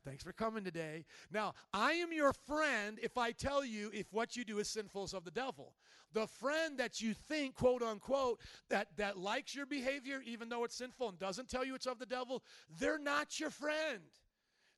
Thanks 0.05 0.23
for 0.23 0.31
coming 0.31 0.63
today. 0.63 1.05
Now, 1.31 1.53
I 1.73 1.93
am 1.93 2.13
your 2.13 2.31
friend 2.31 2.97
if 3.01 3.17
I 3.17 3.31
tell 3.31 3.65
you 3.65 3.91
if 3.93 4.11
what 4.13 4.37
you 4.37 4.45
do 4.45 4.59
is 4.59 4.69
sinful 4.69 5.03
is 5.03 5.13
of 5.13 5.25
the 5.25 5.31
devil. 5.31 5.73
The 6.13 6.27
friend 6.27 6.79
that 6.79 7.01
you 7.01 7.13
think, 7.13 7.55
quote 7.55 7.83
unquote, 7.83 8.39
that, 8.69 8.87
that 8.95 9.17
likes 9.17 9.53
your 9.53 9.65
behavior 9.65 10.21
even 10.25 10.47
though 10.47 10.63
it's 10.63 10.75
sinful 10.75 11.09
and 11.09 11.19
doesn't 11.19 11.49
tell 11.49 11.65
you 11.65 11.75
it's 11.75 11.87
of 11.87 11.99
the 11.99 12.05
devil, 12.05 12.41
they're 12.79 12.99
not 12.99 13.39
your 13.39 13.49
friend. 13.49 13.99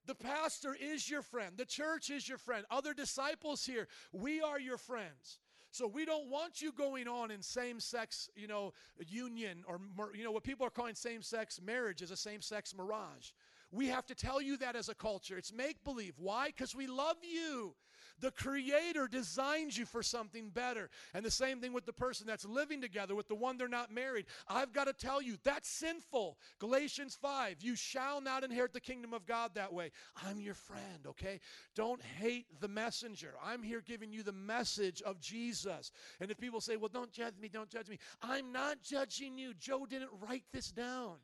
The 0.09 0.15
pastor 0.15 0.75
is 0.75 1.07
your 1.07 1.21
friend. 1.21 1.51
The 1.55 1.65
church 1.65 2.09
is 2.09 2.27
your 2.27 2.39
friend. 2.39 2.65
Other 2.71 2.95
disciples 2.95 3.63
here, 3.63 3.87
we 4.11 4.41
are 4.41 4.59
your 4.59 4.79
friends. 4.79 5.37
So 5.69 5.85
we 5.85 6.03
don't 6.03 6.31
want 6.31 6.63
you 6.63 6.71
going 6.71 7.07
on 7.07 7.29
in 7.29 7.43
same-sex, 7.43 8.27
you 8.35 8.47
know, 8.47 8.73
union 8.97 9.63
or 9.67 9.79
you 10.15 10.23
know 10.23 10.31
what 10.31 10.41
people 10.43 10.65
are 10.65 10.71
calling 10.71 10.95
same-sex 10.95 11.61
marriage 11.63 12.01
is 12.01 12.09
a 12.09 12.17
same-sex 12.17 12.73
mirage. 12.75 13.33
We 13.71 13.85
have 13.89 14.07
to 14.07 14.15
tell 14.15 14.41
you 14.41 14.57
that 14.57 14.75
as 14.75 14.89
a 14.89 14.95
culture. 14.95 15.37
It's 15.37 15.53
make 15.53 15.83
believe. 15.83 16.15
Why? 16.17 16.47
Because 16.47 16.73
we 16.73 16.87
love 16.87 17.17
you. 17.21 17.75
The 18.21 18.31
Creator 18.31 19.07
designed 19.07 19.75
you 19.77 19.85
for 19.85 20.03
something 20.03 20.49
better. 20.49 20.89
And 21.13 21.23
the 21.23 21.31
same 21.31 21.59
thing 21.59 21.73
with 21.73 21.85
the 21.85 21.93
person 21.93 22.27
that's 22.27 22.45
living 22.45 22.81
together, 22.81 23.15
with 23.15 23.27
the 23.27 23.35
one 23.35 23.57
they're 23.57 23.67
not 23.67 23.91
married. 23.91 24.25
I've 24.47 24.73
got 24.73 24.85
to 24.85 24.93
tell 24.93 25.21
you, 25.21 25.37
that's 25.43 25.69
sinful. 25.69 26.37
Galatians 26.59 27.17
5 27.21 27.57
You 27.61 27.75
shall 27.75 28.21
not 28.21 28.43
inherit 28.43 28.73
the 28.73 28.81
kingdom 28.81 29.13
of 29.13 29.25
God 29.25 29.51
that 29.55 29.73
way. 29.73 29.91
I'm 30.25 30.39
your 30.39 30.53
friend, 30.53 31.05
okay? 31.07 31.39
Don't 31.75 32.01
hate 32.01 32.47
the 32.59 32.67
messenger. 32.67 33.33
I'm 33.43 33.63
here 33.63 33.81
giving 33.81 34.11
you 34.11 34.23
the 34.23 34.31
message 34.31 35.01
of 35.01 35.19
Jesus. 35.19 35.91
And 36.19 36.31
if 36.31 36.37
people 36.37 36.61
say, 36.61 36.77
well, 36.77 36.89
don't 36.91 37.11
judge 37.11 37.35
me, 37.41 37.49
don't 37.49 37.69
judge 37.69 37.89
me, 37.89 37.99
I'm 38.21 38.51
not 38.51 38.81
judging 38.81 39.37
you. 39.37 39.53
Joe 39.53 39.85
didn't 39.85 40.11
write 40.27 40.43
this 40.51 40.71
down. 40.71 41.17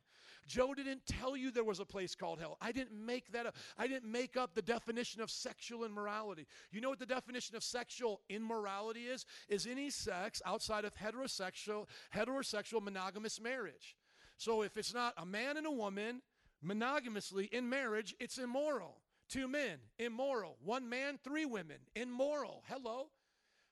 Joe 0.46 0.74
didn't 0.74 1.04
tell 1.06 1.36
you 1.36 1.50
there 1.50 1.64
was 1.64 1.80
a 1.80 1.84
place 1.84 2.14
called 2.14 2.38
hell. 2.38 2.56
I 2.60 2.72
didn't 2.72 3.04
make 3.04 3.32
that 3.32 3.46
up. 3.46 3.56
I 3.76 3.86
didn't 3.86 4.10
make 4.10 4.36
up 4.36 4.54
the 4.54 4.62
definition 4.62 5.20
of 5.20 5.30
sexual 5.30 5.84
immorality. 5.84 6.46
You 6.70 6.80
know 6.80 6.90
what 6.90 6.98
the 6.98 7.06
definition 7.06 7.56
of 7.56 7.64
sexual 7.64 8.20
immorality 8.28 9.04
is? 9.04 9.26
Is 9.48 9.66
any 9.66 9.90
sex 9.90 10.40
outside 10.44 10.84
of 10.84 10.94
heterosexual 10.94 11.86
heterosexual 12.14 12.82
monogamous 12.82 13.40
marriage. 13.40 13.96
So 14.36 14.62
if 14.62 14.76
it's 14.76 14.94
not 14.94 15.14
a 15.16 15.26
man 15.26 15.56
and 15.56 15.66
a 15.66 15.70
woman 15.70 16.22
monogamously 16.62 17.46
in 17.46 17.68
marriage, 17.68 18.14
it's 18.20 18.38
immoral. 18.38 18.98
Two 19.28 19.48
men, 19.48 19.78
immoral. 19.98 20.56
One 20.62 20.88
man, 20.88 21.18
three 21.22 21.46
women, 21.46 21.78
immoral. 21.94 22.62
Hello. 22.68 23.08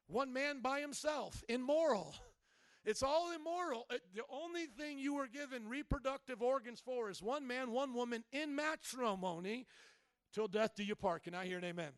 One 0.07 0.33
man 0.33 0.61
by 0.61 0.81
himself, 0.81 1.43
immoral. 1.49 2.15
It's 2.85 3.03
all 3.03 3.33
immoral. 3.33 3.87
Uh, 3.91 3.97
the 4.15 4.23
only 4.31 4.67
thing 4.67 4.99
you 4.99 5.15
were 5.15 5.27
given 5.27 5.69
reproductive 5.69 6.43
organs 6.43 6.81
for 6.81 7.09
is 7.09 7.23
one 7.23 7.47
man, 7.47 7.71
one 7.71 7.95
woman 7.95 8.25
in 8.33 8.55
matrimony 8.55 9.67
till 10.33 10.49
death 10.49 10.75
do 10.77 10.85
you 10.85 10.95
part. 10.95 11.25
Can 11.25 11.35
I 11.35 11.47
hear 11.47 11.59
an 11.59 11.65
amen? 11.65 11.93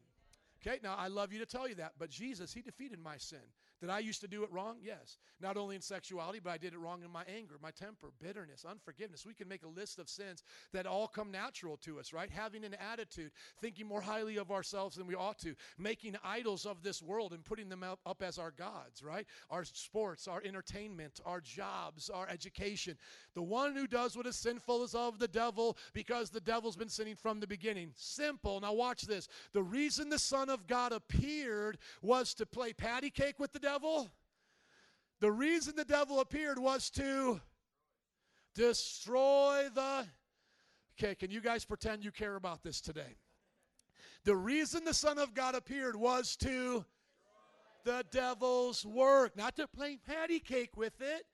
Okay, 0.64 0.78
now 0.82 0.94
I 0.96 1.08
love 1.08 1.32
you 1.32 1.38
to 1.40 1.46
tell 1.46 1.68
you 1.68 1.74
that, 1.76 1.92
but 1.98 2.10
Jesus, 2.10 2.52
He 2.52 2.62
defeated 2.62 3.00
my 3.00 3.16
sin. 3.16 3.38
Did 3.80 3.90
I 3.90 3.98
used 3.98 4.22
to 4.22 4.28
do 4.28 4.42
it 4.42 4.52
wrong? 4.52 4.76
Yes. 4.82 5.18
Not 5.40 5.56
only 5.56 5.76
in 5.76 5.82
sexuality, 5.82 6.40
but 6.42 6.50
I 6.50 6.58
did 6.58 6.72
it 6.72 6.78
wrong 6.78 7.02
in 7.02 7.10
my 7.10 7.24
anger, 7.28 7.56
my 7.62 7.70
temper, 7.70 8.08
bitterness, 8.22 8.64
unforgiveness. 8.68 9.26
We 9.26 9.34
can 9.34 9.48
make 9.48 9.64
a 9.64 9.68
list 9.68 9.98
of 9.98 10.08
sins 10.08 10.42
that 10.72 10.86
all 10.86 11.08
come 11.08 11.30
natural 11.30 11.76
to 11.78 11.98
us, 11.98 12.12
right? 12.12 12.30
Having 12.30 12.64
an 12.64 12.74
attitude, 12.74 13.32
thinking 13.60 13.86
more 13.86 14.00
highly 14.00 14.38
of 14.38 14.50
ourselves 14.50 14.96
than 14.96 15.06
we 15.06 15.14
ought 15.14 15.38
to, 15.40 15.54
making 15.78 16.16
idols 16.24 16.64
of 16.64 16.82
this 16.82 17.02
world 17.02 17.32
and 17.32 17.44
putting 17.44 17.68
them 17.68 17.82
up, 17.82 18.00
up 18.06 18.22
as 18.22 18.38
our 18.38 18.50
gods, 18.50 19.02
right? 19.02 19.26
Our 19.50 19.64
sports, 19.64 20.26
our 20.26 20.42
entertainment, 20.42 21.20
our 21.26 21.40
jobs, 21.40 22.08
our 22.08 22.26
education. 22.28 22.96
The 23.34 23.42
one 23.42 23.76
who 23.76 23.86
does 23.86 24.16
what 24.16 24.26
is 24.26 24.36
sinful 24.36 24.84
is 24.84 24.94
of 24.94 25.18
the 25.18 25.28
devil 25.28 25.76
because 25.92 26.30
the 26.30 26.40
devil's 26.40 26.76
been 26.76 26.88
sinning 26.88 27.16
from 27.16 27.40
the 27.40 27.46
beginning. 27.46 27.92
Simple. 27.94 28.60
Now 28.60 28.72
watch 28.72 29.02
this. 29.02 29.28
The 29.52 29.62
reason 29.62 30.08
the 30.08 30.18
Son 30.18 30.48
of 30.48 30.66
God 30.66 30.92
appeared 30.92 31.76
was 32.00 32.32
to 32.34 32.46
play 32.46 32.72
patty 32.72 33.10
cake 33.10 33.38
with 33.38 33.52
the 33.52 33.65
devil? 33.66 34.08
The 35.20 35.32
reason 35.32 35.74
the 35.76 35.84
devil 35.84 36.20
appeared 36.20 36.58
was 36.58 36.88
to 36.90 37.40
destroy 38.54 39.66
the. 39.74 40.06
Okay, 40.98 41.14
can 41.16 41.30
you 41.30 41.40
guys 41.40 41.64
pretend 41.64 42.04
you 42.04 42.12
care 42.12 42.36
about 42.36 42.62
this 42.62 42.80
today? 42.80 43.16
The 44.24 44.36
reason 44.36 44.84
the 44.84 44.94
Son 44.94 45.18
of 45.18 45.34
God 45.34 45.54
appeared 45.56 45.96
was 45.96 46.36
to 46.36 46.84
the 47.84 48.04
devil's 48.12 48.86
work, 48.86 49.36
not 49.36 49.56
to 49.56 49.66
play 49.66 49.98
patty 50.06 50.38
cake 50.38 50.76
with 50.76 51.00
it. 51.00 51.24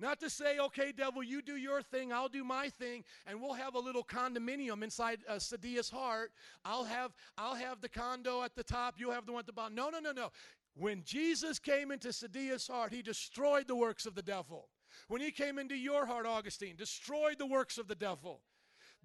Not 0.00 0.18
to 0.20 0.28
say, 0.28 0.58
okay, 0.58 0.90
devil, 0.90 1.22
you 1.22 1.40
do 1.40 1.56
your 1.56 1.80
thing, 1.80 2.12
I'll 2.12 2.28
do 2.28 2.42
my 2.42 2.68
thing, 2.68 3.04
and 3.26 3.40
we'll 3.40 3.52
have 3.52 3.76
a 3.76 3.78
little 3.78 4.02
condominium 4.02 4.82
inside 4.82 5.20
uh, 5.28 5.34
Sadia's 5.34 5.88
heart. 5.88 6.32
I'll 6.64 6.82
have, 6.82 7.12
I'll 7.38 7.54
have 7.54 7.80
the 7.80 7.88
condo 7.88 8.42
at 8.42 8.56
the 8.56 8.64
top, 8.64 8.96
you'll 8.98 9.12
have 9.12 9.24
the 9.24 9.32
one 9.32 9.40
at 9.40 9.46
the 9.46 9.52
bottom. 9.52 9.76
No, 9.76 9.90
no, 9.90 10.00
no, 10.00 10.10
no. 10.10 10.32
When 10.74 11.02
Jesus 11.04 11.58
came 11.58 11.90
into 11.92 12.12
Sadia's 12.12 12.66
heart, 12.66 12.92
he 12.92 13.02
destroyed 13.02 13.68
the 13.68 13.76
works 13.76 14.06
of 14.06 14.14
the 14.14 14.22
devil. 14.22 14.68
When 15.08 15.20
he 15.20 15.30
came 15.30 15.58
into 15.58 15.76
your 15.76 16.06
heart, 16.06 16.26
Augustine, 16.26 16.76
destroyed 16.76 17.38
the 17.38 17.46
works 17.46 17.78
of 17.78 17.88
the 17.88 17.94
devil. 17.94 18.40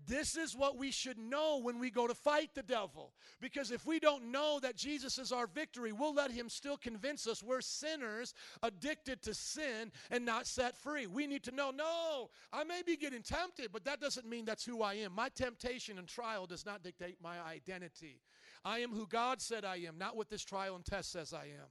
This 0.08 0.38
is 0.38 0.56
what 0.56 0.78
we 0.78 0.92
should 0.92 1.18
know 1.18 1.60
when 1.62 1.80
we 1.80 1.90
go 1.90 2.08
to 2.08 2.14
fight 2.14 2.52
the 2.56 2.64
devil. 2.64 3.14
Because 3.42 3.70
if 3.70 3.86
we 3.86 4.00
don't 4.00 4.32
know 4.32 4.60
that 4.62 4.76
Jesus 4.76 5.18
is 5.18 5.32
our 5.32 5.48
victory, 5.48 5.92
we'll 5.92 6.14
let 6.14 6.32
him 6.32 6.50
still 6.50 6.78
convince 6.78 7.28
us 7.28 7.44
we're 7.44 7.62
sinners 7.62 8.34
addicted 8.64 9.22
to 9.24 9.34
sin 9.34 9.92
and 10.10 10.26
not 10.26 10.48
set 10.48 10.78
free. 10.78 11.06
We 11.06 11.28
need 11.28 11.44
to 11.44 11.52
know 11.52 11.72
no, 11.72 12.30
I 12.54 12.64
may 12.64 12.82
be 12.86 12.96
getting 12.96 13.24
tempted, 13.24 13.72
but 13.72 13.86
that 13.86 14.00
doesn't 14.00 14.28
mean 14.28 14.46
that's 14.46 14.66
who 14.66 14.82
I 14.82 14.96
am. 14.96 15.14
My 15.14 15.30
temptation 15.30 15.98
and 16.00 16.08
trial 16.08 16.46
does 16.46 16.66
not 16.66 16.82
dictate 16.82 17.18
my 17.22 17.40
identity. 17.42 18.22
I 18.66 18.80
am 18.80 18.92
who 18.92 19.08
God 19.08 19.42
said 19.42 19.64
I 19.66 19.78
am, 19.78 19.98
not 19.98 20.16
what 20.16 20.30
this 20.30 20.44
trial 20.44 20.76
and 20.76 20.86
test 20.86 21.12
says 21.12 21.34
I 21.34 21.46
am. 21.46 21.68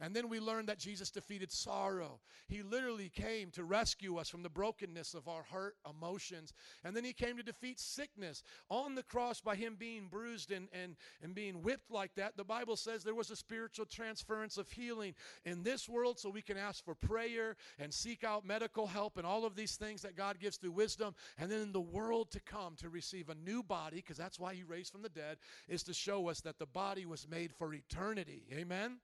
And 0.00 0.14
then 0.14 0.28
we 0.28 0.38
learn 0.38 0.66
that 0.66 0.78
Jesus 0.78 1.10
defeated 1.10 1.50
sorrow. 1.50 2.20
He 2.46 2.62
literally 2.62 3.08
came 3.08 3.50
to 3.52 3.64
rescue 3.64 4.16
us 4.16 4.28
from 4.28 4.42
the 4.42 4.48
brokenness 4.48 5.14
of 5.14 5.26
our 5.26 5.42
hurt 5.42 5.74
emotions. 5.88 6.52
And 6.84 6.94
then 6.94 7.04
he 7.04 7.12
came 7.12 7.36
to 7.36 7.42
defeat 7.42 7.80
sickness. 7.80 8.42
On 8.70 8.94
the 8.94 9.02
cross, 9.02 9.40
by 9.40 9.56
him 9.56 9.76
being 9.78 10.06
bruised 10.08 10.52
and, 10.52 10.68
and, 10.72 10.96
and 11.22 11.34
being 11.34 11.62
whipped 11.62 11.90
like 11.90 12.14
that, 12.14 12.36
the 12.36 12.44
Bible 12.44 12.76
says 12.76 13.02
there 13.02 13.14
was 13.14 13.30
a 13.30 13.36
spiritual 13.36 13.86
transference 13.86 14.56
of 14.56 14.70
healing 14.70 15.14
in 15.44 15.62
this 15.62 15.88
world 15.88 16.18
so 16.18 16.30
we 16.30 16.42
can 16.42 16.56
ask 16.56 16.84
for 16.84 16.94
prayer 16.94 17.56
and 17.78 17.92
seek 17.92 18.22
out 18.22 18.46
medical 18.46 18.86
help 18.86 19.16
and 19.16 19.26
all 19.26 19.44
of 19.44 19.56
these 19.56 19.76
things 19.76 20.02
that 20.02 20.16
God 20.16 20.38
gives 20.38 20.58
through 20.58 20.72
wisdom. 20.72 21.14
And 21.38 21.50
then 21.50 21.60
in 21.60 21.72
the 21.72 21.80
world 21.80 22.30
to 22.32 22.40
come 22.40 22.76
to 22.76 22.88
receive 22.88 23.28
a 23.28 23.34
new 23.34 23.62
body, 23.62 23.96
because 23.96 24.16
that's 24.16 24.38
why 24.38 24.54
he 24.54 24.62
raised 24.62 24.92
from 24.92 25.02
the 25.02 25.08
dead, 25.08 25.38
is 25.68 25.82
to 25.84 25.92
show 25.92 26.28
us 26.28 26.40
that 26.42 26.58
the 26.58 26.66
body 26.66 27.04
was 27.04 27.26
made 27.28 27.52
for 27.52 27.74
eternity. 27.74 28.44
Amen? 28.52 28.98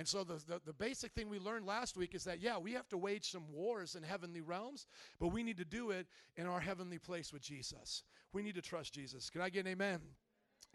And 0.00 0.08
so 0.08 0.24
the, 0.24 0.40
the, 0.46 0.62
the, 0.64 0.72
basic 0.72 1.12
thing 1.12 1.28
we 1.28 1.38
learned 1.38 1.66
last 1.66 1.94
week 1.94 2.14
is 2.14 2.24
that, 2.24 2.40
yeah, 2.40 2.56
we 2.56 2.72
have 2.72 2.88
to 2.88 2.96
wage 2.96 3.30
some 3.30 3.42
wars 3.52 3.96
in 3.96 4.02
heavenly 4.02 4.40
realms, 4.40 4.86
but 5.18 5.28
we 5.28 5.42
need 5.42 5.58
to 5.58 5.64
do 5.66 5.90
it 5.90 6.06
in 6.38 6.46
our 6.46 6.58
heavenly 6.58 6.98
place 6.98 7.34
with 7.34 7.42
Jesus. 7.42 8.02
We 8.32 8.42
need 8.42 8.54
to 8.54 8.62
trust 8.62 8.94
Jesus. 8.94 9.28
Can 9.28 9.42
I 9.42 9.50
get 9.50 9.66
an 9.66 9.72
amen? 9.72 10.00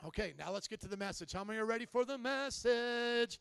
Okay, 0.05 0.35
now 0.37 0.51
let's 0.51 0.67
get 0.67 0.79
to 0.81 0.87
the 0.87 0.95
message. 0.95 1.33
How 1.33 1.43
many 1.43 1.57
are 1.57 1.65
ready 1.65 1.87
for 1.87 2.05
the 2.05 2.19
message? 2.19 3.39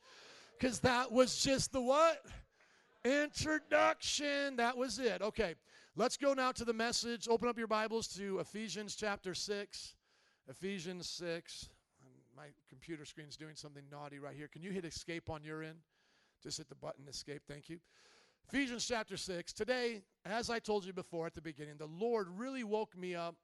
Because 0.58 0.80
that 0.80 1.12
was 1.12 1.44
just 1.44 1.70
the 1.70 1.82
what? 1.82 2.22
Introduction. 3.04 4.56
That 4.56 4.78
was 4.78 4.98
it. 4.98 5.20
Okay, 5.20 5.54
let's 5.96 6.16
go 6.16 6.32
now 6.32 6.52
to 6.52 6.64
the 6.64 6.72
message. 6.72 7.28
Open 7.28 7.46
up 7.46 7.58
your 7.58 7.66
Bibles 7.66 8.08
to 8.16 8.38
Ephesians 8.38 8.96
chapter 8.96 9.34
6. 9.34 9.96
Ephesians 10.48 11.10
6 11.10 11.68
my 12.36 12.46
computer 12.68 13.04
screen's 13.04 13.36
doing 13.36 13.56
something 13.56 13.84
naughty 13.90 14.18
right 14.18 14.34
here. 14.36 14.48
Can 14.48 14.62
you 14.62 14.70
hit 14.70 14.84
escape 14.84 15.30
on 15.30 15.44
your 15.44 15.62
end? 15.62 15.78
Just 16.42 16.58
hit 16.58 16.68
the 16.68 16.74
button 16.74 17.06
escape. 17.08 17.42
Thank 17.48 17.68
you. 17.68 17.78
Ephesians 18.48 18.86
chapter 18.86 19.16
6. 19.16 19.52
Today, 19.52 20.02
as 20.24 20.50
I 20.50 20.58
told 20.58 20.84
you 20.84 20.92
before 20.92 21.26
at 21.26 21.34
the 21.34 21.40
beginning, 21.40 21.76
the 21.78 21.86
Lord 21.86 22.28
really 22.28 22.64
woke 22.64 22.96
me 22.96 23.14
up 23.14 23.36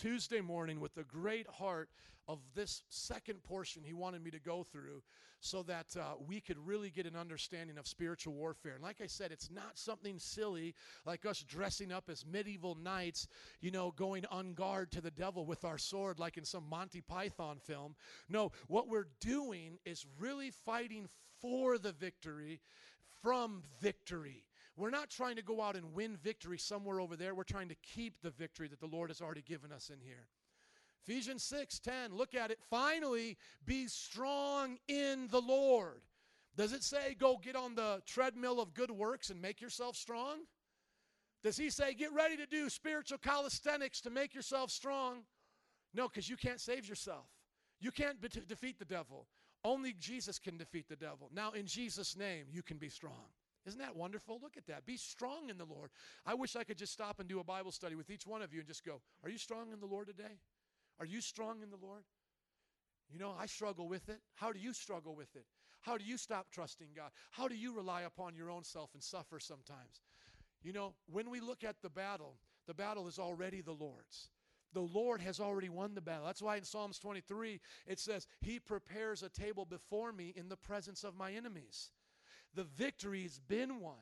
Tuesday 0.00 0.40
morning 0.40 0.78
with 0.78 0.96
a 0.96 1.02
great 1.02 1.48
heart 1.48 1.88
of 2.28 2.38
this 2.54 2.84
second 2.88 3.42
portion 3.42 3.82
he 3.82 3.92
wanted 3.92 4.22
me 4.22 4.30
to 4.30 4.38
go 4.38 4.62
through 4.62 5.02
so 5.40 5.64
that 5.64 5.86
uh, 5.98 6.14
we 6.24 6.40
could 6.40 6.56
really 6.64 6.90
get 6.90 7.04
an 7.04 7.16
understanding 7.16 7.76
of 7.78 7.86
spiritual 7.86 8.32
warfare. 8.34 8.74
And 8.74 8.82
like 8.82 9.00
I 9.02 9.08
said, 9.08 9.32
it's 9.32 9.50
not 9.50 9.76
something 9.76 10.20
silly 10.20 10.76
like 11.04 11.26
us 11.26 11.40
dressing 11.42 11.90
up 11.90 12.04
as 12.08 12.24
medieval 12.24 12.76
knights, 12.76 13.26
you 13.60 13.72
know, 13.72 13.90
going 13.90 14.24
on 14.26 14.54
guard 14.54 14.92
to 14.92 15.00
the 15.00 15.10
devil 15.10 15.44
with 15.44 15.64
our 15.64 15.78
sword 15.78 16.20
like 16.20 16.36
in 16.36 16.44
some 16.44 16.68
Monty 16.68 17.00
Python 17.00 17.58
film. 17.60 17.96
No, 18.28 18.52
what 18.68 18.88
we're 18.88 19.08
doing 19.20 19.78
is 19.84 20.06
really 20.20 20.52
fighting 20.52 21.08
for 21.40 21.76
the 21.76 21.92
victory 21.92 22.60
from 23.20 23.62
victory. 23.80 24.44
We're 24.78 24.90
not 24.90 25.10
trying 25.10 25.34
to 25.36 25.42
go 25.42 25.60
out 25.60 25.74
and 25.74 25.92
win 25.92 26.16
victory 26.16 26.56
somewhere 26.56 27.00
over 27.00 27.16
there. 27.16 27.34
We're 27.34 27.42
trying 27.42 27.68
to 27.68 27.74
keep 27.82 28.22
the 28.22 28.30
victory 28.30 28.68
that 28.68 28.78
the 28.78 28.86
Lord 28.86 29.10
has 29.10 29.20
already 29.20 29.42
given 29.42 29.72
us 29.72 29.90
in 29.92 30.00
here. 30.00 30.28
Ephesians 31.04 31.42
6 31.42 31.80
10, 31.80 32.14
look 32.14 32.34
at 32.34 32.52
it. 32.52 32.58
Finally, 32.70 33.36
be 33.64 33.88
strong 33.88 34.78
in 34.86 35.26
the 35.28 35.40
Lord. 35.40 36.02
Does 36.56 36.72
it 36.72 36.84
say 36.84 37.16
go 37.18 37.38
get 37.42 37.56
on 37.56 37.74
the 37.74 38.02
treadmill 38.06 38.60
of 38.60 38.72
good 38.72 38.90
works 38.92 39.30
and 39.30 39.42
make 39.42 39.60
yourself 39.60 39.96
strong? 39.96 40.40
Does 41.42 41.56
he 41.56 41.70
say 41.70 41.94
get 41.94 42.12
ready 42.12 42.36
to 42.36 42.46
do 42.46 42.68
spiritual 42.68 43.18
calisthenics 43.18 44.00
to 44.02 44.10
make 44.10 44.34
yourself 44.34 44.70
strong? 44.70 45.22
No, 45.92 46.08
because 46.08 46.28
you 46.28 46.36
can't 46.36 46.60
save 46.60 46.88
yourself. 46.88 47.26
You 47.80 47.90
can't 47.90 48.20
be- 48.20 48.28
defeat 48.28 48.78
the 48.78 48.84
devil. 48.84 49.26
Only 49.64 49.94
Jesus 49.98 50.38
can 50.38 50.56
defeat 50.56 50.88
the 50.88 50.96
devil. 50.96 51.30
Now, 51.32 51.52
in 51.52 51.66
Jesus' 51.66 52.16
name, 52.16 52.46
you 52.50 52.62
can 52.62 52.76
be 52.76 52.88
strong. 52.88 53.26
Isn't 53.68 53.80
that 53.80 53.94
wonderful? 53.94 54.38
Look 54.42 54.56
at 54.56 54.66
that. 54.66 54.86
Be 54.86 54.96
strong 54.96 55.50
in 55.50 55.58
the 55.58 55.64
Lord. 55.64 55.90
I 56.26 56.34
wish 56.34 56.56
I 56.56 56.64
could 56.64 56.78
just 56.78 56.92
stop 56.92 57.20
and 57.20 57.28
do 57.28 57.38
a 57.38 57.44
Bible 57.44 57.70
study 57.70 57.94
with 57.94 58.10
each 58.10 58.26
one 58.26 58.42
of 58.42 58.52
you 58.52 58.60
and 58.60 58.66
just 58.66 58.84
go, 58.84 59.00
Are 59.22 59.30
you 59.30 59.38
strong 59.38 59.72
in 59.72 59.80
the 59.80 59.86
Lord 59.86 60.08
today? 60.08 60.40
Are 60.98 61.06
you 61.06 61.20
strong 61.20 61.62
in 61.62 61.70
the 61.70 61.76
Lord? 61.76 62.02
You 63.12 63.18
know, 63.18 63.34
I 63.38 63.46
struggle 63.46 63.88
with 63.88 64.08
it. 64.08 64.20
How 64.34 64.52
do 64.52 64.58
you 64.58 64.72
struggle 64.72 65.14
with 65.14 65.34
it? 65.36 65.44
How 65.80 65.96
do 65.96 66.04
you 66.04 66.16
stop 66.16 66.46
trusting 66.50 66.88
God? 66.96 67.10
How 67.30 67.46
do 67.46 67.54
you 67.54 67.74
rely 67.74 68.02
upon 68.02 68.34
your 68.34 68.50
own 68.50 68.64
self 68.64 68.90
and 68.94 69.02
suffer 69.02 69.38
sometimes? 69.38 70.02
You 70.62 70.72
know, 70.72 70.94
when 71.06 71.30
we 71.30 71.40
look 71.40 71.62
at 71.62 71.76
the 71.82 71.90
battle, 71.90 72.36
the 72.66 72.74
battle 72.74 73.06
is 73.06 73.18
already 73.18 73.60
the 73.60 73.72
Lord's. 73.72 74.30
The 74.74 74.80
Lord 74.80 75.20
has 75.22 75.40
already 75.40 75.68
won 75.68 75.94
the 75.94 76.00
battle. 76.00 76.26
That's 76.26 76.42
why 76.42 76.56
in 76.56 76.64
Psalms 76.64 76.98
23 76.98 77.60
it 77.86 77.98
says, 77.98 78.26
He 78.40 78.58
prepares 78.58 79.22
a 79.22 79.30
table 79.30 79.64
before 79.64 80.12
me 80.12 80.32
in 80.36 80.48
the 80.48 80.56
presence 80.56 81.04
of 81.04 81.16
my 81.16 81.32
enemies. 81.32 81.90
The 82.54 82.64
victory 82.64 83.22
has 83.22 83.38
been 83.38 83.80
won. 83.80 83.96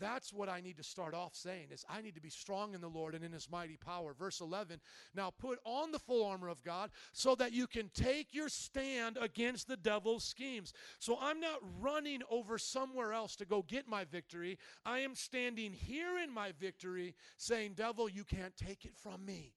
That's 0.00 0.32
what 0.32 0.48
I 0.48 0.62
need 0.62 0.78
to 0.78 0.82
start 0.82 1.14
off 1.14 1.34
saying 1.34 1.68
is 1.70 1.84
I 1.88 2.00
need 2.00 2.14
to 2.14 2.22
be 2.22 2.30
strong 2.30 2.72
in 2.72 2.80
the 2.80 2.88
Lord 2.88 3.14
and 3.14 3.22
in 3.22 3.32
his 3.32 3.50
mighty 3.50 3.76
power. 3.76 4.14
Verse 4.14 4.40
11. 4.40 4.80
Now 5.14 5.30
put 5.30 5.58
on 5.64 5.92
the 5.92 5.98
full 5.98 6.26
armor 6.26 6.48
of 6.48 6.62
God 6.64 6.90
so 7.12 7.34
that 7.34 7.52
you 7.52 7.66
can 7.66 7.90
take 7.92 8.32
your 8.32 8.48
stand 8.48 9.18
against 9.20 9.68
the 9.68 9.76
devil's 9.76 10.24
schemes. 10.24 10.72
So 10.98 11.18
I'm 11.20 11.38
not 11.38 11.58
running 11.80 12.22
over 12.30 12.56
somewhere 12.56 13.12
else 13.12 13.36
to 13.36 13.44
go 13.44 13.62
get 13.62 13.86
my 13.86 14.04
victory. 14.04 14.58
I 14.86 15.00
am 15.00 15.14
standing 15.14 15.72
here 15.74 16.18
in 16.18 16.32
my 16.32 16.52
victory 16.52 17.14
saying, 17.36 17.74
"Devil, 17.74 18.08
you 18.08 18.24
can't 18.24 18.56
take 18.56 18.86
it 18.86 18.96
from 18.96 19.24
me." 19.26 19.54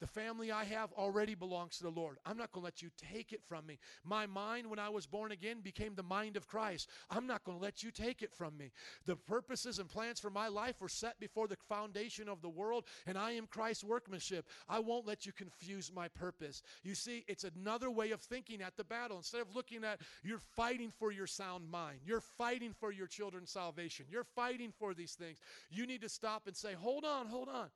The 0.00 0.06
family 0.06 0.52
I 0.52 0.64
have 0.64 0.92
already 0.92 1.34
belongs 1.34 1.78
to 1.78 1.84
the 1.84 1.90
Lord. 1.90 2.18
I'm 2.26 2.36
not 2.36 2.52
going 2.52 2.62
to 2.62 2.66
let 2.66 2.82
you 2.82 2.90
take 2.96 3.32
it 3.32 3.42
from 3.42 3.66
me. 3.66 3.78
My 4.04 4.26
mind, 4.26 4.68
when 4.68 4.78
I 4.78 4.88
was 4.90 5.06
born 5.06 5.32
again, 5.32 5.60
became 5.62 5.94
the 5.94 6.02
mind 6.02 6.36
of 6.36 6.46
Christ. 6.46 6.90
I'm 7.10 7.26
not 7.26 7.44
going 7.44 7.58
to 7.58 7.64
let 7.64 7.82
you 7.82 7.90
take 7.90 8.22
it 8.22 8.32
from 8.34 8.56
me. 8.56 8.72
The 9.06 9.16
purposes 9.16 9.78
and 9.78 9.88
plans 9.88 10.20
for 10.20 10.30
my 10.30 10.48
life 10.48 10.80
were 10.80 10.88
set 10.88 11.18
before 11.18 11.48
the 11.48 11.56
foundation 11.68 12.28
of 12.28 12.42
the 12.42 12.48
world, 12.48 12.84
and 13.06 13.16
I 13.16 13.32
am 13.32 13.46
Christ's 13.46 13.84
workmanship. 13.84 14.46
I 14.68 14.80
won't 14.80 15.06
let 15.06 15.24
you 15.24 15.32
confuse 15.32 15.90
my 15.94 16.08
purpose. 16.08 16.62
You 16.82 16.94
see, 16.94 17.24
it's 17.26 17.44
another 17.44 17.90
way 17.90 18.10
of 18.10 18.20
thinking 18.20 18.60
at 18.60 18.76
the 18.76 18.84
battle. 18.84 19.16
Instead 19.16 19.40
of 19.40 19.54
looking 19.54 19.82
at 19.84 20.00
you're 20.22 20.38
fighting 20.38 20.90
for 20.90 21.10
your 21.10 21.26
sound 21.26 21.70
mind, 21.70 22.00
you're 22.04 22.20
fighting 22.20 22.74
for 22.78 22.92
your 22.92 23.06
children's 23.06 23.50
salvation, 23.50 24.06
you're 24.10 24.24
fighting 24.24 24.72
for 24.78 24.94
these 24.94 25.14
things, 25.14 25.38
you 25.70 25.86
need 25.86 26.02
to 26.02 26.08
stop 26.08 26.46
and 26.46 26.56
say, 26.56 26.74
hold 26.74 27.04
on, 27.04 27.26
hold 27.26 27.48
on. 27.48 27.68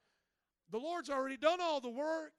The 0.71 0.79
Lord's 0.79 1.11
already 1.11 1.37
done 1.37 1.61
all 1.61 1.81
the 1.81 1.91
work. 1.91 2.33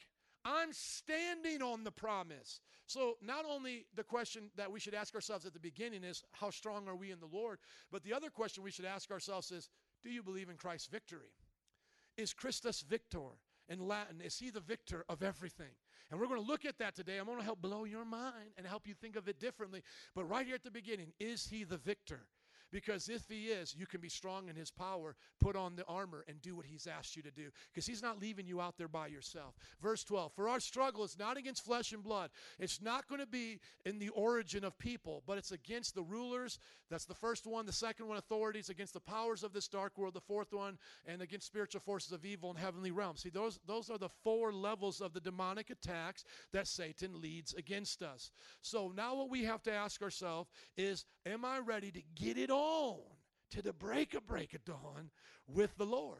I'm 0.44 0.74
standing 0.74 1.62
on 1.62 1.84
the 1.84 1.92
promise. 1.92 2.62
So, 2.88 3.18
not 3.22 3.46
only 3.48 3.86
the 3.96 4.04
question 4.04 4.50
that 4.58 4.72
we 4.72 4.80
should 4.80 4.94
ask 4.94 5.14
ourselves 5.14 5.46
at 5.46 5.54
the 5.54 5.60
beginning 5.60 6.04
is, 6.04 6.24
how 6.32 6.50
strong 6.50 6.88
are 6.88 6.96
we 6.96 7.12
in 7.12 7.20
the 7.20 7.30
Lord? 7.32 7.60
But 7.92 8.04
the 8.04 8.14
other 8.14 8.30
question 8.30 8.64
we 8.64 8.72
should 8.72 8.86
ask 8.86 9.12
ourselves 9.12 9.52
is, 9.52 9.70
do 10.04 10.10
you 10.10 10.24
believe 10.24 10.50
in 10.50 10.58
Christ's 10.58 10.88
victory? 10.88 11.34
Is 12.18 12.34
Christus 12.34 12.82
victor? 12.82 13.20
In 13.70 13.88
Latin, 13.88 14.20
is 14.20 14.38
he 14.38 14.50
the 14.50 14.60
victor 14.60 15.06
of 15.08 15.24
everything? 15.24 15.72
And 16.10 16.20
we're 16.20 16.28
going 16.28 16.42
to 16.42 16.48
look 16.48 16.66
at 16.66 16.78
that 16.80 16.94
today. 16.94 17.18
I'm 17.18 17.26
going 17.26 17.38
to 17.38 17.44
help 17.44 17.62
blow 17.62 17.86
your 17.86 18.04
mind 18.04 18.52
and 18.58 18.68
help 18.68 18.86
you 18.86 18.94
think 18.94 19.16
of 19.16 19.30
it 19.30 19.40
differently. 19.40 19.82
But 20.14 20.26
right 20.26 20.46
here 20.46 20.56
at 20.56 20.64
the 20.64 20.72
beginning, 20.72 21.14
is 21.20 21.48
he 21.48 21.64
the 21.64 21.78
victor? 21.78 22.26
Because 22.72 23.10
if 23.10 23.28
he 23.28 23.48
is, 23.48 23.76
you 23.78 23.86
can 23.86 24.02
be 24.02 24.10
strong 24.10 24.48
in 24.48 24.56
his 24.56 24.72
power, 24.72 25.16
put 25.40 25.56
on 25.56 25.76
the 25.76 25.86
armor, 25.86 26.24
and 26.28 26.42
do 26.42 26.56
what 26.56 26.66
he's 26.66 26.88
asked 26.88 27.16
you 27.16 27.24
to 27.24 27.32
do. 27.32 27.50
Because 27.72 27.86
he's 27.86 28.02
not 28.02 28.22
leaving 28.22 28.48
you 28.48 28.62
out 28.62 28.78
there 28.78 28.88
by 28.88 29.08
yourself. 29.08 29.56
Verse 29.82 30.04
12 30.04 30.32
For 30.34 30.48
our 30.48 30.60
struggle 30.60 31.04
is 31.04 31.18
not 31.20 31.38
against 31.38 31.66
flesh 31.66 31.92
and 31.92 32.04
blood. 32.04 32.30
It's 32.60 32.82
not 32.82 33.08
going 33.08 33.22
to 33.22 33.28
be 33.28 33.60
in 33.86 34.00
the 34.00 34.10
origin 34.10 34.64
of 34.64 34.78
people, 34.78 35.24
but 35.28 35.38
it's 35.38 35.52
against 35.52 35.96
the 35.96 36.04
rulers. 36.04 36.60
That's 36.90 37.06
the 37.06 37.16
first 37.16 37.46
one. 37.46 37.66
The 37.66 37.72
second 37.72 38.08
one, 38.08 38.18
authorities, 38.18 38.70
against 38.70 38.94
the 38.94 39.00
powers 39.00 39.44
of 39.44 39.54
this 39.54 39.68
dark 39.68 39.98
world. 39.98 40.14
The 40.14 40.22
fourth 40.22 40.54
one, 40.54 40.78
and 41.06 41.22
against 41.22 41.48
spiritual 41.48 41.82
forces 41.82 42.12
of 42.12 42.26
evil 42.26 42.52
in 42.52 42.58
heavenly 42.58 42.92
realms. 42.92 43.22
See, 43.22 43.30
those, 43.30 43.60
those 43.66 43.90
are 43.90 43.98
the 43.98 44.10
four 44.24 44.52
levels 44.54 45.02
of 45.02 45.14
the 45.14 45.20
demonic 45.20 45.70
attacks 45.70 46.24
that 46.54 46.68
Satan 46.68 47.22
leads 47.22 47.54
against 47.54 48.02
us. 48.02 48.32
So 48.62 48.92
now 48.96 49.16
what 49.16 49.30
we 49.30 49.44
have 49.44 49.64
to 49.64 49.74
ask 49.74 50.02
ourselves 50.02 50.50
is 50.78 51.06
Am 51.26 51.46
I 51.46 51.60
ready 51.60 51.92
to 51.92 52.02
get 52.16 52.38
it 52.38 52.50
on? 52.50 52.61
To 53.52 53.62
the 53.62 53.74
break 53.74 54.14
of 54.14 54.26
break 54.26 54.54
of 54.54 54.64
dawn 54.66 55.12
with 55.48 55.76
the 55.78 55.86
Lord? 55.86 56.20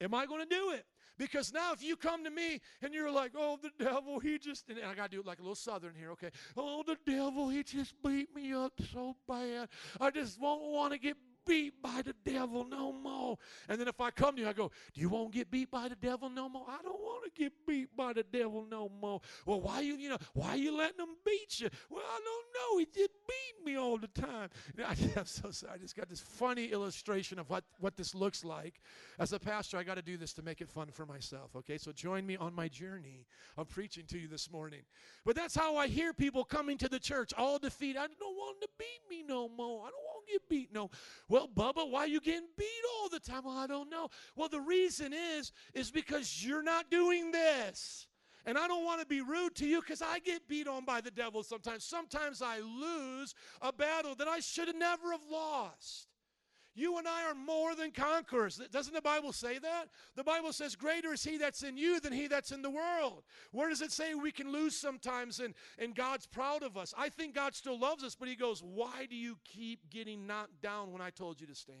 Am 0.00 0.14
I 0.14 0.26
going 0.26 0.46
to 0.46 0.54
do 0.54 0.70
it? 0.70 0.84
Because 1.16 1.52
now, 1.52 1.72
if 1.72 1.82
you 1.82 1.96
come 1.96 2.24
to 2.24 2.30
me 2.30 2.60
and 2.82 2.92
you're 2.92 3.10
like, 3.10 3.32
oh, 3.36 3.56
the 3.62 3.70
devil, 3.78 4.18
he 4.18 4.36
just, 4.36 4.68
and 4.68 4.80
I 4.84 4.94
got 4.94 5.10
to 5.10 5.16
do 5.16 5.20
it 5.20 5.26
like 5.26 5.38
a 5.38 5.42
little 5.42 5.54
southern 5.54 5.94
here, 5.96 6.10
okay? 6.10 6.30
Oh, 6.56 6.82
the 6.84 6.96
devil, 7.06 7.48
he 7.48 7.62
just 7.62 7.94
beat 8.02 8.34
me 8.34 8.52
up 8.52 8.72
so 8.92 9.14
bad. 9.28 9.68
I 10.00 10.10
just 10.10 10.40
won't 10.40 10.72
want 10.72 10.92
to 10.92 10.98
get 10.98 11.16
beat 11.46 11.82
by 11.82 12.02
the 12.02 12.14
devil 12.24 12.64
no 12.64 12.92
more. 12.92 13.38
And 13.68 13.80
then 13.80 13.88
if 13.88 14.00
I 14.00 14.10
come 14.10 14.36
to 14.36 14.42
you, 14.42 14.48
I 14.48 14.52
go, 14.52 14.70
Do 14.94 15.00
you 15.00 15.08
want 15.08 15.32
to 15.32 15.38
get 15.38 15.50
beat 15.50 15.70
by 15.70 15.88
the 15.88 15.96
devil 15.96 16.28
no 16.28 16.48
more? 16.48 16.64
I 16.68 16.82
don't 16.82 17.00
want 17.00 17.24
to 17.24 17.40
get 17.40 17.52
beat 17.66 17.96
by 17.96 18.12
the 18.12 18.22
devil 18.22 18.66
no 18.70 18.90
more. 19.00 19.20
Well, 19.46 19.60
why 19.60 19.80
you, 19.80 19.96
you 19.96 20.08
know, 20.08 20.18
why 20.34 20.54
you 20.54 20.76
letting 20.76 21.00
him 21.00 21.16
beat 21.24 21.60
you? 21.60 21.68
Well, 21.90 22.04
I 22.04 22.20
don't 22.24 22.46
know. 22.54 22.78
He 22.78 22.86
just 22.86 23.10
beat 23.26 23.64
me 23.64 23.76
all 23.76 23.98
the 23.98 24.08
time. 24.08 24.50
I, 24.78 24.96
I'm 25.16 25.26
so 25.26 25.50
sorry. 25.50 25.72
I 25.74 25.78
just 25.78 25.96
got 25.96 26.08
this 26.08 26.20
funny 26.20 26.66
illustration 26.66 27.38
of 27.38 27.48
what, 27.50 27.64
what 27.80 27.96
this 27.96 28.14
looks 28.14 28.44
like. 28.44 28.80
As 29.18 29.32
a 29.32 29.38
pastor, 29.38 29.78
I 29.78 29.82
got 29.82 29.96
to 29.96 30.02
do 30.02 30.16
this 30.16 30.32
to 30.34 30.42
make 30.42 30.60
it 30.60 30.68
fun 30.68 30.88
for 30.90 31.06
myself. 31.06 31.54
Okay, 31.56 31.78
so 31.78 31.92
join 31.92 32.26
me 32.26 32.36
on 32.36 32.54
my 32.54 32.68
journey 32.68 33.26
of 33.56 33.68
preaching 33.68 34.04
to 34.08 34.18
you 34.18 34.28
this 34.28 34.50
morning. 34.50 34.80
But 35.24 35.36
that's 35.36 35.54
how 35.54 35.76
I 35.76 35.86
hear 35.88 36.12
people 36.12 36.44
coming 36.44 36.78
to 36.78 36.88
the 36.88 36.98
church, 36.98 37.32
all 37.36 37.58
defeated. 37.58 37.98
I 37.98 38.06
don't 38.06 38.36
want 38.36 38.60
to 38.60 38.68
beat 38.78 39.00
me 39.08 39.24
no 39.26 39.48
more. 39.48 39.86
I 39.86 39.90
don't 39.90 40.03
to 40.26 40.32
get 40.32 40.48
beat 40.48 40.72
no. 40.72 40.90
Well, 41.28 41.48
Bubba, 41.48 41.90
why 41.90 42.06
you 42.06 42.20
getting 42.20 42.48
beat 42.56 42.66
all 43.00 43.08
the 43.08 43.20
time? 43.20 43.42
Well, 43.44 43.56
I 43.56 43.66
don't 43.66 43.90
know. 43.90 44.08
Well, 44.36 44.48
the 44.48 44.60
reason 44.60 45.12
is 45.12 45.52
is 45.74 45.90
because 45.90 46.44
you're 46.44 46.62
not 46.62 46.90
doing 46.90 47.30
this. 47.30 48.06
And 48.46 48.58
I 48.58 48.68
don't 48.68 48.84
want 48.84 49.00
to 49.00 49.06
be 49.06 49.22
rude 49.22 49.54
to 49.56 49.66
you 49.66 49.80
because 49.80 50.02
I 50.02 50.18
get 50.18 50.46
beat 50.48 50.68
on 50.68 50.84
by 50.84 51.00
the 51.00 51.10
devil 51.10 51.42
sometimes. 51.42 51.84
Sometimes 51.84 52.42
I 52.42 52.58
lose 52.58 53.34
a 53.62 53.72
battle 53.72 54.14
that 54.16 54.28
I 54.28 54.40
should 54.40 54.68
have 54.68 54.76
never 54.76 55.12
have 55.12 55.24
lost. 55.30 56.08
You 56.74 56.98
and 56.98 57.06
I 57.06 57.24
are 57.24 57.34
more 57.34 57.76
than 57.76 57.92
conquerors. 57.92 58.60
Doesn't 58.72 58.94
the 58.94 59.00
Bible 59.00 59.32
say 59.32 59.58
that? 59.58 59.86
The 60.16 60.24
Bible 60.24 60.52
says, 60.52 60.74
Greater 60.74 61.12
is 61.12 61.22
he 61.22 61.38
that's 61.38 61.62
in 61.62 61.76
you 61.76 62.00
than 62.00 62.12
he 62.12 62.26
that's 62.26 62.50
in 62.50 62.62
the 62.62 62.70
world. 62.70 63.22
Where 63.52 63.68
does 63.68 63.80
it 63.80 63.92
say 63.92 64.14
we 64.14 64.32
can 64.32 64.50
lose 64.50 64.76
sometimes 64.76 65.38
and, 65.38 65.54
and 65.78 65.94
God's 65.94 66.26
proud 66.26 66.64
of 66.64 66.76
us? 66.76 66.92
I 66.98 67.10
think 67.10 67.34
God 67.34 67.54
still 67.54 67.78
loves 67.78 68.02
us, 68.02 68.16
but 68.16 68.28
he 68.28 68.34
goes, 68.34 68.60
Why 68.60 69.06
do 69.08 69.14
you 69.14 69.38
keep 69.44 69.88
getting 69.88 70.26
knocked 70.26 70.60
down 70.60 70.92
when 70.92 71.00
I 71.00 71.10
told 71.10 71.40
you 71.40 71.46
to 71.46 71.54
stand? 71.54 71.78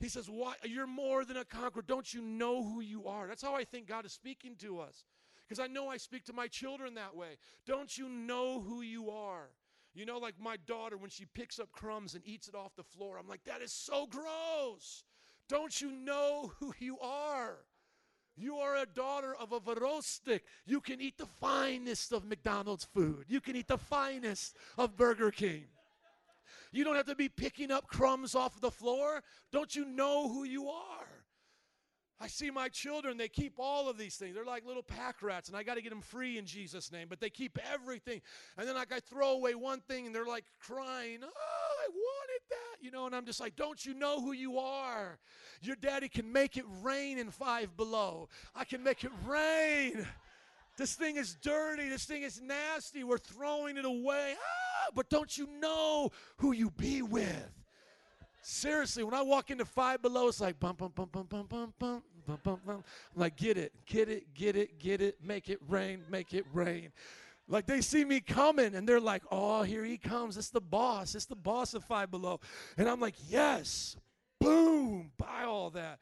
He 0.00 0.08
says, 0.08 0.30
Why 0.30 0.54
you're 0.64 0.86
more 0.86 1.26
than 1.26 1.36
a 1.36 1.44
conqueror. 1.44 1.84
Don't 1.86 2.14
you 2.14 2.22
know 2.22 2.62
who 2.62 2.80
you 2.80 3.06
are? 3.06 3.26
That's 3.26 3.42
how 3.42 3.54
I 3.54 3.64
think 3.64 3.86
God 3.86 4.06
is 4.06 4.12
speaking 4.12 4.56
to 4.60 4.80
us. 4.80 5.04
Because 5.46 5.62
I 5.62 5.68
know 5.68 5.88
I 5.88 5.96
speak 5.98 6.24
to 6.24 6.32
my 6.32 6.48
children 6.48 6.94
that 6.94 7.14
way. 7.14 7.36
Don't 7.66 7.96
you 7.96 8.08
know 8.08 8.60
who 8.60 8.80
you 8.80 9.10
are? 9.10 9.50
You 9.96 10.04
know, 10.04 10.18
like 10.18 10.34
my 10.38 10.58
daughter, 10.66 10.98
when 10.98 11.08
she 11.08 11.24
picks 11.24 11.58
up 11.58 11.72
crumbs 11.72 12.14
and 12.14 12.22
eats 12.26 12.48
it 12.48 12.54
off 12.54 12.76
the 12.76 12.82
floor, 12.84 13.16
I'm 13.18 13.26
like, 13.26 13.42
that 13.44 13.62
is 13.62 13.72
so 13.72 14.06
gross. 14.06 15.04
Don't 15.48 15.80
you 15.80 15.90
know 15.90 16.52
who 16.60 16.74
you 16.78 16.98
are? 17.00 17.56
You 18.36 18.56
are 18.56 18.76
a 18.76 18.84
daughter 18.84 19.34
of 19.40 19.52
a 19.52 19.60
Varostik. 19.60 20.40
You 20.66 20.82
can 20.82 21.00
eat 21.00 21.16
the 21.16 21.24
finest 21.24 22.12
of 22.12 22.26
McDonald's 22.26 22.84
food. 22.84 23.24
You 23.26 23.40
can 23.40 23.56
eat 23.56 23.68
the 23.68 23.78
finest 23.78 24.54
of 24.76 24.98
Burger 24.98 25.30
King. 25.30 25.64
You 26.72 26.84
don't 26.84 26.96
have 26.96 27.06
to 27.06 27.14
be 27.14 27.30
picking 27.30 27.70
up 27.70 27.86
crumbs 27.86 28.34
off 28.34 28.60
the 28.60 28.70
floor. 28.70 29.22
Don't 29.50 29.74
you 29.74 29.86
know 29.86 30.28
who 30.28 30.44
you 30.44 30.68
are? 30.68 31.05
I 32.18 32.28
see 32.28 32.50
my 32.50 32.68
children, 32.68 33.18
they 33.18 33.28
keep 33.28 33.54
all 33.58 33.90
of 33.90 33.98
these 33.98 34.16
things. 34.16 34.34
They're 34.34 34.44
like 34.44 34.64
little 34.64 34.82
pack 34.82 35.22
rats, 35.22 35.48
and 35.48 35.56
I 35.56 35.62
got 35.62 35.74
to 35.74 35.82
get 35.82 35.90
them 35.90 36.00
free 36.00 36.38
in 36.38 36.46
Jesus' 36.46 36.90
name, 36.90 37.08
but 37.10 37.20
they 37.20 37.28
keep 37.28 37.58
everything. 37.72 38.22
And 38.56 38.66
then, 38.66 38.74
like, 38.74 38.90
I 38.90 39.00
throw 39.00 39.32
away 39.32 39.54
one 39.54 39.80
thing, 39.80 40.06
and 40.06 40.14
they're 40.14 40.24
like 40.24 40.44
crying, 40.58 41.18
Oh, 41.22 41.28
I 41.28 41.88
wanted 41.90 42.40
that, 42.48 42.84
you 42.84 42.90
know, 42.90 43.04
and 43.04 43.14
I'm 43.14 43.26
just 43.26 43.40
like, 43.40 43.54
Don't 43.54 43.84
you 43.84 43.92
know 43.92 44.20
who 44.20 44.32
you 44.32 44.58
are? 44.58 45.18
Your 45.60 45.76
daddy 45.76 46.08
can 46.08 46.32
make 46.32 46.56
it 46.56 46.64
rain 46.82 47.18
in 47.18 47.30
five 47.30 47.76
below. 47.76 48.28
I 48.54 48.64
can 48.64 48.82
make 48.82 49.04
it 49.04 49.12
rain. 49.26 50.06
This 50.76 50.94
thing 50.94 51.16
is 51.16 51.36
dirty. 51.42 51.88
This 51.88 52.04
thing 52.04 52.22
is 52.22 52.40
nasty. 52.40 53.02
We're 53.02 53.18
throwing 53.18 53.78
it 53.78 53.84
away. 53.84 54.34
Ah, 54.38 54.90
but 54.94 55.08
don't 55.08 55.36
you 55.36 55.48
know 55.60 56.10
who 56.38 56.52
you 56.52 56.70
be 56.70 57.02
with? 57.02 57.65
Seriously, 58.48 59.02
when 59.02 59.12
I 59.12 59.22
walk 59.22 59.50
into 59.50 59.64
Five 59.64 60.02
Below, 60.02 60.28
it's 60.28 60.40
like 60.40 60.60
bum 60.60 60.76
bum 60.76 60.92
bum 60.94 61.08
bum 61.10 61.26
bum 61.28 61.46
bum 61.48 61.74
bum 61.80 62.02
bum 62.24 62.38
bum 62.44 62.60
bum. 62.64 62.84
I'm 63.16 63.20
like, 63.20 63.34
get 63.34 63.58
it, 63.58 63.72
get 63.86 64.08
it, 64.08 64.32
get 64.34 64.54
it, 64.54 64.78
get 64.78 65.00
it, 65.00 65.16
make 65.20 65.48
it 65.48 65.58
rain, 65.66 66.04
make 66.08 66.32
it 66.32 66.46
rain. 66.52 66.92
Like 67.48 67.66
they 67.66 67.80
see 67.80 68.04
me 68.04 68.20
coming 68.20 68.76
and 68.76 68.88
they're 68.88 69.00
like, 69.00 69.24
oh, 69.32 69.62
here 69.64 69.84
he 69.84 69.98
comes. 69.98 70.36
It's 70.36 70.50
the 70.50 70.60
boss. 70.60 71.16
It's 71.16 71.24
the 71.24 71.34
boss 71.34 71.74
of 71.74 71.82
Five 71.82 72.12
Below. 72.12 72.38
And 72.78 72.88
I'm 72.88 73.00
like, 73.00 73.16
yes, 73.28 73.96
boom, 74.38 75.10
buy 75.18 75.42
all 75.42 75.70
that. 75.70 75.98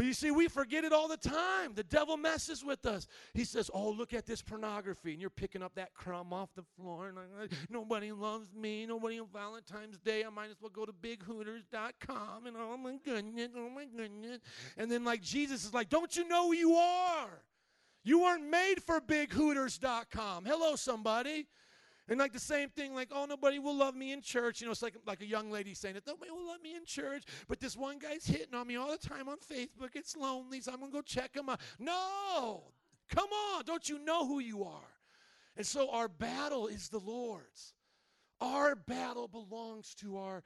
But 0.00 0.06
you 0.06 0.14
see, 0.14 0.30
we 0.30 0.48
forget 0.48 0.84
it 0.84 0.94
all 0.94 1.08
the 1.08 1.18
time. 1.18 1.74
The 1.74 1.82
devil 1.82 2.16
messes 2.16 2.64
with 2.64 2.86
us. 2.86 3.06
He 3.34 3.44
says, 3.44 3.70
Oh, 3.74 3.90
look 3.90 4.14
at 4.14 4.24
this 4.24 4.40
pornography. 4.40 5.12
And 5.12 5.20
you're 5.20 5.28
picking 5.28 5.62
up 5.62 5.74
that 5.74 5.92
crumb 5.92 6.32
off 6.32 6.48
the 6.56 6.62
floor. 6.74 7.08
And 7.08 7.18
like, 7.38 7.52
nobody 7.68 8.10
loves 8.10 8.54
me. 8.54 8.86
Nobody 8.86 9.20
on 9.20 9.26
Valentine's 9.30 9.98
Day. 9.98 10.24
I 10.24 10.30
might 10.30 10.48
as 10.48 10.56
well 10.58 10.70
go 10.70 10.86
to 10.86 10.92
bighooters.com. 10.94 12.46
And 12.46 12.56
oh 12.56 12.78
my 12.78 12.96
goodness, 13.04 13.50
oh 13.54 13.68
my 13.68 13.84
goodness. 13.94 14.38
And 14.78 14.90
then, 14.90 15.04
like, 15.04 15.20
Jesus 15.20 15.66
is 15.66 15.74
like, 15.74 15.90
Don't 15.90 16.16
you 16.16 16.26
know 16.26 16.46
who 16.46 16.54
you 16.54 16.76
are? 16.76 17.42
You 18.02 18.22
weren't 18.22 18.48
made 18.48 18.76
for 18.82 19.02
bighooters.com. 19.02 20.46
Hello, 20.46 20.76
somebody. 20.76 21.46
And 22.10 22.18
like 22.18 22.32
the 22.32 22.40
same 22.40 22.68
thing, 22.70 22.92
like, 22.92 23.10
oh, 23.12 23.24
nobody 23.24 23.60
will 23.60 23.76
love 23.76 23.94
me 23.94 24.10
in 24.12 24.20
church. 24.20 24.60
You 24.60 24.66
know, 24.66 24.72
it's 24.72 24.82
like 24.82 24.96
like 25.06 25.20
a 25.20 25.26
young 25.26 25.48
lady 25.50 25.74
saying 25.74 25.94
that 25.94 26.06
nobody 26.08 26.32
will 26.32 26.48
love 26.48 26.60
me 26.60 26.74
in 26.74 26.84
church, 26.84 27.22
but 27.46 27.60
this 27.60 27.76
one 27.76 28.00
guy's 28.00 28.26
hitting 28.26 28.52
on 28.52 28.66
me 28.66 28.74
all 28.74 28.90
the 28.90 28.98
time 28.98 29.28
on 29.28 29.36
Facebook. 29.38 29.94
It's 29.94 30.16
lonely, 30.16 30.60
so 30.60 30.72
I'm 30.72 30.80
gonna 30.80 30.90
go 30.90 31.02
check 31.02 31.36
him 31.36 31.48
out. 31.48 31.60
No, 31.78 32.64
come 33.08 33.28
on, 33.54 33.64
don't 33.64 33.88
you 33.88 34.04
know 34.04 34.26
who 34.26 34.40
you 34.40 34.64
are? 34.64 34.90
And 35.56 35.64
so 35.64 35.88
our 35.90 36.08
battle 36.08 36.66
is 36.66 36.88
the 36.88 36.98
Lord's. 36.98 37.74
Our 38.40 38.74
battle 38.74 39.28
belongs 39.28 39.94
to 39.96 40.16
our 40.16 40.42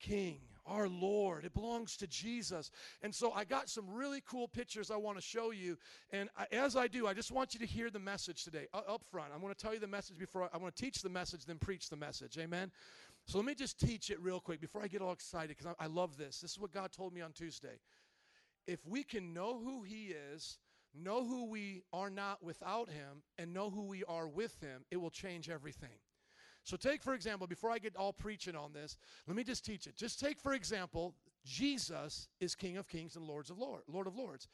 King, 0.00 0.40
our 0.66 0.88
Lord. 0.88 1.44
It 1.44 1.54
belongs 1.54 1.96
to 1.98 2.06
Jesus. 2.06 2.70
And 3.02 3.14
so 3.14 3.32
I 3.32 3.44
got 3.44 3.68
some 3.68 3.88
really 3.88 4.22
cool 4.26 4.48
pictures 4.48 4.90
I 4.90 4.96
want 4.96 5.18
to 5.18 5.22
show 5.22 5.50
you. 5.50 5.76
And 6.10 6.28
I, 6.36 6.46
as 6.52 6.76
I 6.76 6.86
do, 6.86 7.06
I 7.06 7.14
just 7.14 7.30
want 7.30 7.54
you 7.54 7.60
to 7.60 7.66
hear 7.66 7.90
the 7.90 7.98
message 7.98 8.44
today 8.44 8.66
uh, 8.72 8.80
up 8.88 9.02
front. 9.10 9.30
I'm 9.34 9.40
going 9.40 9.54
to 9.54 9.60
tell 9.60 9.74
you 9.74 9.80
the 9.80 9.86
message 9.86 10.18
before 10.18 10.44
I, 10.44 10.48
I 10.54 10.58
want 10.58 10.74
to 10.74 10.82
teach 10.82 11.02
the 11.02 11.08
message, 11.08 11.44
then 11.44 11.58
preach 11.58 11.88
the 11.88 11.96
message. 11.96 12.38
Amen. 12.38 12.70
So 13.26 13.38
let 13.38 13.46
me 13.46 13.54
just 13.54 13.78
teach 13.78 14.10
it 14.10 14.20
real 14.20 14.40
quick 14.40 14.60
before 14.60 14.82
I 14.82 14.88
get 14.88 15.00
all 15.00 15.12
excited 15.12 15.56
because 15.56 15.74
I, 15.78 15.84
I 15.84 15.86
love 15.86 16.16
this. 16.16 16.40
This 16.40 16.52
is 16.52 16.58
what 16.58 16.72
God 16.72 16.92
told 16.92 17.14
me 17.14 17.20
on 17.20 17.32
Tuesday. 17.32 17.80
If 18.66 18.86
we 18.86 19.02
can 19.02 19.32
know 19.32 19.58
who 19.58 19.82
He 19.82 20.14
is, 20.32 20.58
know 20.94 21.24
who 21.24 21.46
we 21.46 21.82
are 21.92 22.10
not 22.10 22.42
without 22.42 22.88
Him, 22.88 23.22
and 23.38 23.52
know 23.52 23.70
who 23.70 23.84
we 23.84 24.04
are 24.04 24.28
with 24.28 24.60
Him, 24.60 24.84
it 24.90 24.96
will 24.98 25.10
change 25.10 25.48
everything. 25.50 25.98
So, 26.64 26.76
take 26.78 27.02
for 27.02 27.14
example, 27.14 27.46
before 27.46 27.70
I 27.70 27.78
get 27.78 27.94
all 27.94 28.12
preaching 28.12 28.56
on 28.56 28.72
this, 28.72 28.96
let 29.26 29.36
me 29.36 29.44
just 29.44 29.64
teach 29.64 29.86
it. 29.86 29.96
Just 29.96 30.18
take 30.18 30.40
for 30.40 30.54
example, 30.54 31.14
Jesus 31.44 32.28
is 32.40 32.54
King 32.54 32.78
of 32.78 32.88
Kings 32.88 33.16
and 33.16 33.26
Lords 33.26 33.50
of 33.50 33.58
Lord, 33.58 33.82
Lord 33.86 34.06
of 34.06 34.16
Lords. 34.16 34.48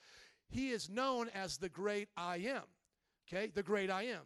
He 0.49 0.71
is 0.71 0.91
known 0.91 1.29
as 1.35 1.57
the 1.57 1.69
great 1.69 2.09
I 2.17 2.39
am. 2.39 2.65
Okay, 3.33 3.53
the 3.55 3.63
great 3.63 3.91
I 3.91 4.05
am. 4.05 4.23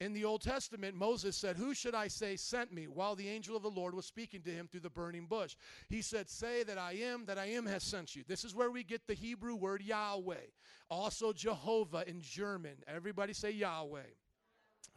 In 0.00 0.12
the 0.12 0.24
Old 0.24 0.42
Testament, 0.42 0.94
Moses 0.96 1.36
said, 1.36 1.56
Who 1.56 1.74
should 1.74 1.94
I 1.94 2.08
say 2.08 2.36
sent 2.36 2.72
me? 2.72 2.86
While 2.86 3.16
the 3.16 3.28
angel 3.28 3.56
of 3.56 3.62
the 3.62 3.70
Lord 3.70 3.94
was 3.94 4.06
speaking 4.06 4.42
to 4.42 4.50
him 4.50 4.68
through 4.68 4.80
the 4.80 4.90
burning 4.90 5.26
bush. 5.26 5.56
He 5.88 6.02
said, 6.02 6.28
Say 6.28 6.62
that 6.64 6.78
I 6.78 6.92
am, 6.92 7.24
that 7.26 7.38
I 7.38 7.46
am 7.46 7.66
has 7.66 7.82
sent 7.82 8.14
you. 8.14 8.22
This 8.26 8.44
is 8.44 8.54
where 8.54 8.70
we 8.70 8.84
get 8.84 9.06
the 9.06 9.14
Hebrew 9.14 9.54
word 9.54 9.82
Yahweh. 9.82 10.46
Also, 10.90 11.32
Jehovah 11.32 12.08
in 12.08 12.20
German. 12.20 12.74
Everybody 12.86 13.32
say 13.32 13.52
Yahweh. 13.52 14.02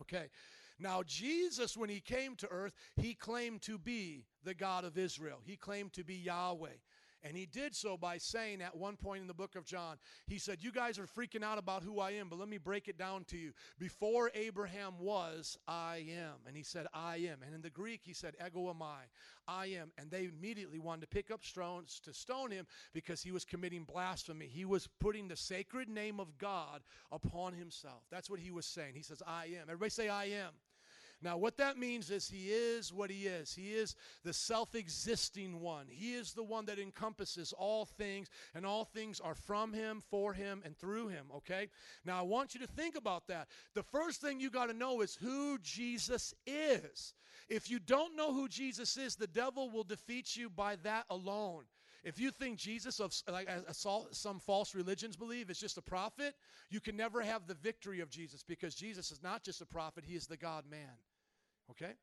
Okay. 0.02 0.28
Now, 0.80 1.02
Jesus, 1.04 1.76
when 1.76 1.90
he 1.90 2.00
came 2.00 2.36
to 2.38 2.48
earth, 2.50 2.74
he 2.96 3.14
claimed 3.14 3.62
to 3.64 3.78
be 3.78 4.26
the 4.44 4.54
God 4.54 4.84
of 4.86 4.98
Israel. 4.98 5.40
He 5.44 5.56
claimed 5.56 5.94
to 5.94 6.04
be 6.04 6.16
Yahweh. 6.16 6.78
And 7.24 7.36
he 7.36 7.46
did 7.46 7.76
so 7.76 7.98
by 7.98 8.20
saying 8.20 8.62
at 8.62 8.78
one 8.78 8.96
point 8.96 9.22
in 9.22 9.28
the 9.28 9.34
book 9.34 9.56
of 9.56 9.66
John, 9.66 9.98
he 10.28 10.38
said, 10.38 10.60
You 10.62 10.72
guys 10.72 11.00
are 11.00 11.08
freaking 11.08 11.44
out 11.44 11.58
about 11.58 11.84
who 11.84 12.00
I 12.00 12.12
am, 12.12 12.30
but 12.30 12.40
let 12.40 12.48
me 12.48 12.58
break 12.58 12.88
it 12.88 12.98
down 12.98 13.24
to 13.26 13.38
you. 13.38 13.54
Before 13.80 14.32
Abraham 14.36 14.94
was, 15.00 15.58
I 15.68 16.06
am. 16.10 16.36
And 16.46 16.56
he 16.56 16.64
said, 16.64 16.86
I 16.94 17.18
am. 17.18 17.42
And 17.44 17.56
in 17.56 17.62
the 17.62 17.70
Greek, 17.70 18.02
he 18.04 18.14
said, 18.14 18.36
Ego 18.46 18.74
eimi. 18.74 19.08
I 19.48 19.68
am. 19.68 19.92
And 19.98 20.12
they 20.12 20.26
immediately 20.26 20.80
wanted 20.80 21.02
to 21.02 21.08
pick 21.08 21.32
up 21.32 21.44
stones 21.44 22.00
to 22.04 22.14
stone 22.14 22.52
him 22.52 22.68
because 22.94 23.22
he 23.24 23.32
was 23.32 23.46
committing 23.46 23.84
blasphemy. 23.84 24.48
He 24.48 24.66
was 24.66 24.88
putting 25.00 25.28
the 25.28 25.36
sacred 25.36 25.90
name 25.90 26.20
of 26.20 26.38
God 26.38 26.82
upon 27.12 27.54
himself. 27.54 28.04
That's 28.12 28.30
what 28.30 28.40
he 28.40 28.52
was 28.52 28.66
saying. 28.66 28.94
He 28.94 29.04
says, 29.04 29.24
I 29.26 29.46
am. 29.46 29.64
Everybody 29.64 29.90
say, 29.90 30.10
I 30.10 30.26
am. 30.26 30.52
Now, 31.22 31.38
what 31.38 31.58
that 31.58 31.78
means 31.78 32.12
is 32.12 32.30
he 32.30 32.50
is 32.50 32.94
what 32.94 33.10
he 33.10 33.26
is. 33.26 33.56
He 33.56 33.72
is 33.72 33.96
the 34.24 34.34
self 34.34 34.76
existing 34.76 35.60
one. 35.62 35.88
He 35.90 36.14
is 36.14 36.34
the 36.34 36.44
one 36.44 36.66
that 36.68 36.78
encompasses 36.78 37.54
all 37.58 37.86
things, 37.86 38.30
and 38.54 38.66
all 38.66 38.86
things 38.86 39.20
are 39.20 39.34
from 39.34 39.74
him, 39.74 40.02
for 40.10 40.34
him, 40.34 40.62
and 40.64 40.78
through 40.78 41.08
him, 41.08 41.26
okay? 41.38 41.70
Now, 42.06 42.20
I 42.20 42.24
want 42.24 42.54
you 42.54 42.60
to 42.60 42.68
think 42.68 42.96
about 42.96 43.28
that. 43.28 43.48
The 43.74 43.84
first 43.84 44.22
thing 44.22 44.40
you 44.40 44.52
got 44.52 44.68
to 44.68 44.74
know 44.74 45.02
is 45.02 45.16
who 45.16 45.58
Jesus 45.60 46.36
is. 46.46 47.16
If 47.50 47.70
you 47.70 47.80
don't 47.80 48.16
know 48.16 48.34
who 48.34 48.48
Jesus 48.48 48.98
is, 48.98 49.16
the 49.16 49.28
devil 49.28 49.70
will 49.70 49.84
defeat 49.84 50.36
you 50.36 50.50
by 50.50 50.76
that 50.84 51.06
alone. 51.10 51.64
If 52.08 52.22
you 52.22 52.32
think 52.32 52.58
Jesus, 52.58 53.02
of 53.02 53.14
like 53.30 53.50
some 53.74 54.40
false 54.40 54.74
religions 54.74 55.18
believe, 55.18 55.50
is 55.50 55.60
just 55.60 55.78
a 55.78 55.82
prophet, 55.82 56.36
you 56.70 56.80
can 56.80 56.96
never 56.96 57.22
have 57.22 57.48
the 57.48 57.54
victory 57.54 58.00
of 58.00 58.10
Jesus 58.10 58.44
because 58.44 58.74
Jesus 58.76 59.12
is 59.12 59.22
not 59.22 59.44
just 59.44 59.60
a 59.60 59.66
prophet; 59.66 60.06
He 60.08 60.16
is 60.16 60.26
the 60.26 60.38
God 60.38 60.64
Man. 60.72 60.96
Okay. 61.70 61.96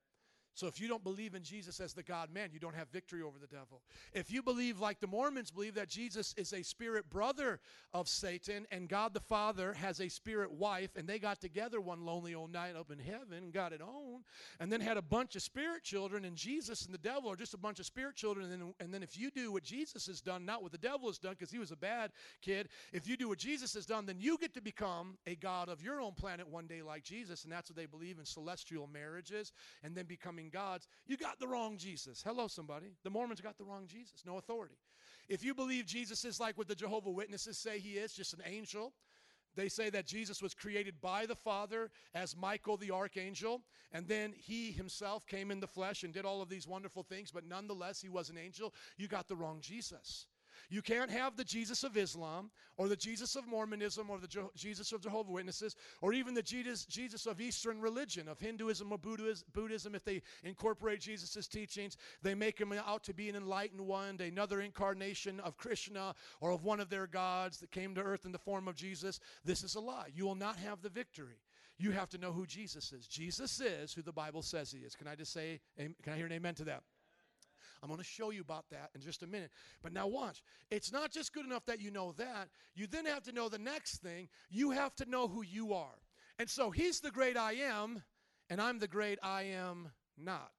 So 0.55 0.69
if 0.69 0.81
you 0.81 0.87
don't 0.87 1.03
believe 1.03 1.35
in 1.35 1.43
Jesus 1.43 1.81
as 1.81 1.95
the 1.95 2.03
God 2.03 2.33
man, 2.33 2.51
you 2.53 2.61
don't 2.61 2.77
have 2.77 2.89
victory 2.89 3.23
over 3.23 3.39
the 3.41 3.49
devil. 3.49 3.83
If 4.13 4.31
you 4.31 4.43
believe, 4.43 4.79
like 4.79 5.01
the 5.01 5.07
Mormons 5.09 5.51
believe, 5.51 5.75
that 5.75 5.89
Jesus 5.89 6.33
is 6.37 6.53
a 6.53 6.63
spirit 6.63 7.11
brother 7.11 7.61
of 7.93 8.09
Satan 8.09 8.67
and 8.71 8.89
God 8.89 9.15
the 9.15 9.21
Father 9.21 9.73
has 9.73 10.01
a 10.01 10.09
spirit 10.09 10.53
wife, 10.53 10.91
and 10.97 11.09
they 11.09 11.19
got 11.19 11.41
together 11.41 11.81
one 11.81 12.05
lonely 12.05 12.35
old 12.35 12.53
night 12.53 12.77
up 12.77 12.91
in 12.91 12.99
heaven 12.99 13.39
and 13.39 13.53
got 13.53 13.73
it 13.73 13.81
on, 13.81 14.23
and 14.61 14.73
then 14.73 14.81
had 14.81 14.97
a 14.97 15.03
bunch 15.03 15.35
of 15.35 15.43
spirit 15.43 15.83
children, 15.83 16.25
and 16.25 16.37
Jesus 16.37 16.85
and 16.85 16.95
the 16.95 16.99
devil 16.99 17.31
are 17.31 17.37
just 17.37 17.55
a 17.55 17.59
bunch 17.59 17.81
of 17.81 17.87
spirit 17.87 18.15
children. 18.15 18.51
And 18.51 18.53
then, 18.53 18.75
and 18.79 18.95
then 18.95 19.03
if 19.03 19.19
you 19.19 19.31
do 19.31 19.51
what 19.51 19.65
Jesus 19.65 20.07
has 20.07 20.21
done, 20.21 20.45
not 20.45 20.63
what 20.63 20.71
the 20.71 20.79
devil 20.79 21.09
has 21.09 21.19
done, 21.19 21.33
because 21.33 21.51
he 21.51 21.59
was 21.59 21.73
a 21.73 21.77
bad 21.77 22.13
kid, 22.43 22.69
if 22.93 23.09
you 23.09 23.17
do 23.17 23.29
what 23.29 23.39
Jesus 23.39 23.75
has 23.75 23.87
done, 23.87 24.07
then 24.07 24.21
you 24.21 24.39
get 24.39 24.55
to 24.55 24.61
become 24.61 25.17
a 25.27 25.35
God 25.35 25.69
of 25.69 25.83
your 25.83 26.01
own 26.01 26.13
planet 26.13 26.49
one 26.49 26.67
day 26.67 26.83
like 26.83 27.03
Jesus, 27.03 27.43
and 27.43 27.53
that's 27.53 27.71
what 27.71 27.77
they 27.77 27.87
believe 27.87 28.19
in 28.19 28.25
celestial 28.25 28.87
marriages 28.87 29.53
and 29.83 29.97
then 29.97 30.05
becoming 30.07 30.44
gods. 30.51 30.87
You 31.07 31.17
got 31.17 31.39
the 31.39 31.49
wrong 31.49 31.77
Jesus. 31.77 32.23
Hello, 32.25 32.49
somebody. 32.49 32.87
The 33.03 33.11
Mormons 33.11 33.41
got 33.41 33.59
the 33.59 33.65
wrong 33.65 33.87
Jesus, 33.87 34.23
no 34.27 34.39
authority. 34.39 34.77
If 35.29 35.45
you 35.45 35.55
believe 35.55 35.87
Jesus 35.87 36.25
is 36.25 36.39
like 36.41 36.59
what 36.59 36.69
the 36.69 36.75
Jehovah 36.75 37.11
Witnesses 37.11 37.59
say 37.59 37.79
he 37.79 37.93
is, 37.93 38.13
just 38.13 38.35
an 38.35 38.43
angel, 38.45 38.93
they 39.57 39.69
say 39.69 39.91
that 39.91 40.07
Jesus 40.07 40.43
was 40.43 40.55
created 40.55 41.01
by 41.01 41.27
the 41.27 41.37
Father 41.37 41.91
as 42.15 42.37
Michael 42.37 42.77
the 42.77 42.91
archangel, 42.91 43.63
and 43.93 44.07
then 44.09 44.33
he 44.37 44.73
himself 44.73 45.27
came 45.27 45.51
in 45.51 45.61
the 45.61 45.67
flesh 45.67 46.03
and 46.03 46.13
did 46.13 46.25
all 46.25 46.43
of 46.43 46.49
these 46.49 46.67
wonderful 46.67 47.03
things, 47.03 47.31
but 47.31 47.47
nonetheless 47.47 48.01
he 48.01 48.09
was 48.09 48.31
an 48.31 48.39
angel. 48.39 48.75
You 48.97 49.09
got 49.09 49.29
the 49.29 49.37
wrong 49.37 49.61
Jesus. 49.61 50.27
You 50.71 50.83
can't 50.83 51.11
have 51.11 51.37
the 51.37 51.45
Jesus 51.45 51.85
of 51.85 51.97
Islam 51.97 52.51
or 52.77 52.89
the 52.89 52.97
Jesus 52.97 53.37
of 53.37 53.47
Mormonism 53.47 54.11
or 54.11 54.19
the 54.19 54.27
Je- 54.27 54.41
Jesus 54.57 54.93
of 54.93 55.01
Jehovah 55.01 55.33
Witnesses 55.33 55.77
or 56.01 56.13
even 56.13 56.35
the 56.35 56.43
Jesus, 56.43 56.85
Jesus 56.85 57.27
of 57.27 57.41
Eastern 57.41 57.81
religion, 57.81 58.29
of 58.29 58.41
Hinduism 58.41 58.91
or 58.91 58.99
Buddhism. 58.99 59.95
If 59.95 60.05
they 60.05 60.23
incorporate 60.43 61.01
Jesus' 61.01 61.47
teachings, 61.47 61.97
they 62.23 62.35
make 62.35 62.59
him 62.59 62.73
out 62.73 63.05
to 63.05 63.15
be 63.15 63.29
an 63.29 63.37
enlightened 63.37 63.81
one, 63.81 64.19
another 64.21 64.61
incarnation 64.61 65.41
of 65.41 65.57
Krishna 65.57 66.15
or 66.41 66.51
of 66.51 66.65
one 66.65 66.81
of 66.81 66.91
their 66.91 67.07
gods 67.07 67.59
that 67.59 67.71
came 67.71 67.95
to 67.95 68.01
earth 68.03 68.25
in 68.25 68.33
the 68.33 68.39
form 68.39 68.69
of 68.69 68.77
Jesus. 68.77 69.21
This 69.45 69.63
is 69.63 69.75
a 69.75 69.81
lie. 69.81 70.09
You 70.15 70.25
will 70.25 70.35
not 70.35 70.57
have 70.57 70.83
the 70.83 70.89
victory. 70.89 71.41
You 71.77 71.91
have 71.91 72.09
to 72.11 72.19
know 72.19 72.33
who 72.33 72.47
Jesus 72.47 72.93
is. 72.93 73.07
Jesus 73.09 73.61
is 73.61 73.93
who 73.93 74.03
the 74.03 74.13
Bible 74.13 74.43
says 74.43 74.71
he 74.71 74.79
is. 74.79 74.95
Can 74.95 75.09
I 75.09 75.17
just 75.17 75.33
say, 75.33 75.61
can 75.77 76.13
I 76.13 76.17
hear 76.17 76.27
an 76.27 76.33
amen 76.33 76.55
to 76.57 76.65
that? 76.65 76.83
I'm 77.85 77.91
going 77.91 77.99
to 77.99 78.05
show 78.05 78.31
you 78.31 78.41
about 78.41 78.65
that 78.71 78.89
in 78.95 79.03
just 79.03 79.23
a 79.23 79.27
minute. 79.27 79.51
But 79.83 79.93
now, 79.93 80.07
watch. 80.07 80.43
It's 80.71 80.91
not 80.91 81.13
just 81.13 81.35
good 81.35 81.45
enough 81.45 81.67
that 81.67 81.83
you 81.83 81.91
know 81.91 82.13
that. 82.13 82.49
You 82.75 82.87
then 82.87 83.05
have 83.05 83.23
to 83.25 83.33
know 83.33 83.51
the 83.51 83.59
next 83.59 83.99
thing. 83.99 84.29
You 84.49 84.71
have 84.71 84.97
to 84.97 85.05
know 85.05 85.29
who 85.29 85.43
you 85.43 85.75
are. 85.75 85.99
And 86.39 86.49
so, 86.49 86.71
He's 86.71 87.01
the 87.01 87.11
great 87.11 87.37
I 87.37 87.53
am, 87.53 88.03
and 88.49 88.59
I'm 88.59 88.79
the 88.79 88.89
great 88.89 89.19
I 89.23 89.43
am 89.43 89.91
not. 90.17 90.53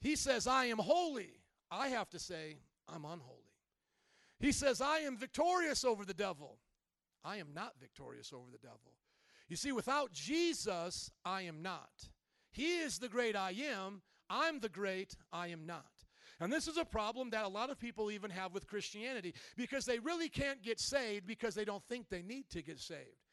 He 0.00 0.16
says, 0.16 0.46
I 0.46 0.64
am 0.66 0.78
holy. 0.78 1.42
I 1.70 1.88
have 1.88 2.08
to 2.10 2.18
say, 2.18 2.56
I'm 2.88 3.04
unholy. 3.04 3.52
He 4.40 4.52
says, 4.52 4.80
I 4.80 5.00
am 5.00 5.18
victorious 5.18 5.84
over 5.84 6.06
the 6.06 6.14
devil. 6.14 6.56
I 7.22 7.36
am 7.36 7.48
not 7.54 7.74
victorious 7.78 8.32
over 8.32 8.50
the 8.50 8.58
devil. 8.58 8.94
You 9.48 9.56
see, 9.56 9.72
without 9.72 10.12
Jesus, 10.12 11.10
I 11.26 11.42
am 11.42 11.60
not. 11.60 12.08
He 12.52 12.78
is 12.78 12.98
the 12.98 13.08
great 13.08 13.36
I 13.36 13.50
am. 13.50 14.00
I'm 14.30 14.60
the 14.60 14.68
great 14.68 15.16
I 15.32 15.48
am 15.48 15.66
not. 15.66 15.95
And 16.40 16.52
this 16.52 16.68
is 16.68 16.76
a 16.76 16.84
problem 16.84 17.30
that 17.30 17.44
a 17.44 17.48
lot 17.48 17.70
of 17.70 17.78
people 17.78 18.10
even 18.10 18.30
have 18.30 18.52
with 18.52 18.66
Christianity 18.66 19.34
because 19.56 19.86
they 19.86 19.98
really 19.98 20.28
can't 20.28 20.62
get 20.62 20.78
saved 20.78 21.26
because 21.26 21.54
they 21.54 21.64
don't 21.64 21.82
think 21.88 22.08
they 22.08 22.22
need 22.22 22.50
to 22.50 22.62
get 22.62 22.78
saved. 22.78 23.26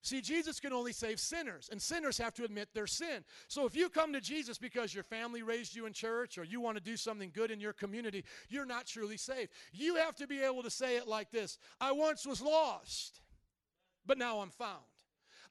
See, 0.00 0.20
Jesus 0.20 0.60
can 0.60 0.72
only 0.72 0.92
save 0.92 1.18
sinners, 1.18 1.68
and 1.70 1.82
sinners 1.82 2.16
have 2.18 2.32
to 2.34 2.44
admit 2.44 2.68
their 2.72 2.86
sin. 2.86 3.24
So 3.48 3.66
if 3.66 3.74
you 3.74 3.88
come 3.88 4.12
to 4.12 4.20
Jesus 4.20 4.56
because 4.56 4.94
your 4.94 5.02
family 5.02 5.42
raised 5.42 5.74
you 5.74 5.86
in 5.86 5.92
church 5.92 6.38
or 6.38 6.44
you 6.44 6.60
want 6.60 6.76
to 6.76 6.82
do 6.82 6.96
something 6.96 7.32
good 7.34 7.50
in 7.50 7.60
your 7.60 7.72
community, 7.72 8.24
you're 8.48 8.64
not 8.64 8.86
truly 8.86 9.16
saved. 9.16 9.50
You 9.72 9.96
have 9.96 10.14
to 10.16 10.26
be 10.26 10.40
able 10.40 10.62
to 10.62 10.70
say 10.70 10.96
it 10.96 11.08
like 11.08 11.30
this 11.30 11.58
I 11.80 11.92
once 11.92 12.24
was 12.24 12.40
lost, 12.40 13.20
but 14.06 14.18
now 14.18 14.38
I'm 14.38 14.50
found. 14.50 14.84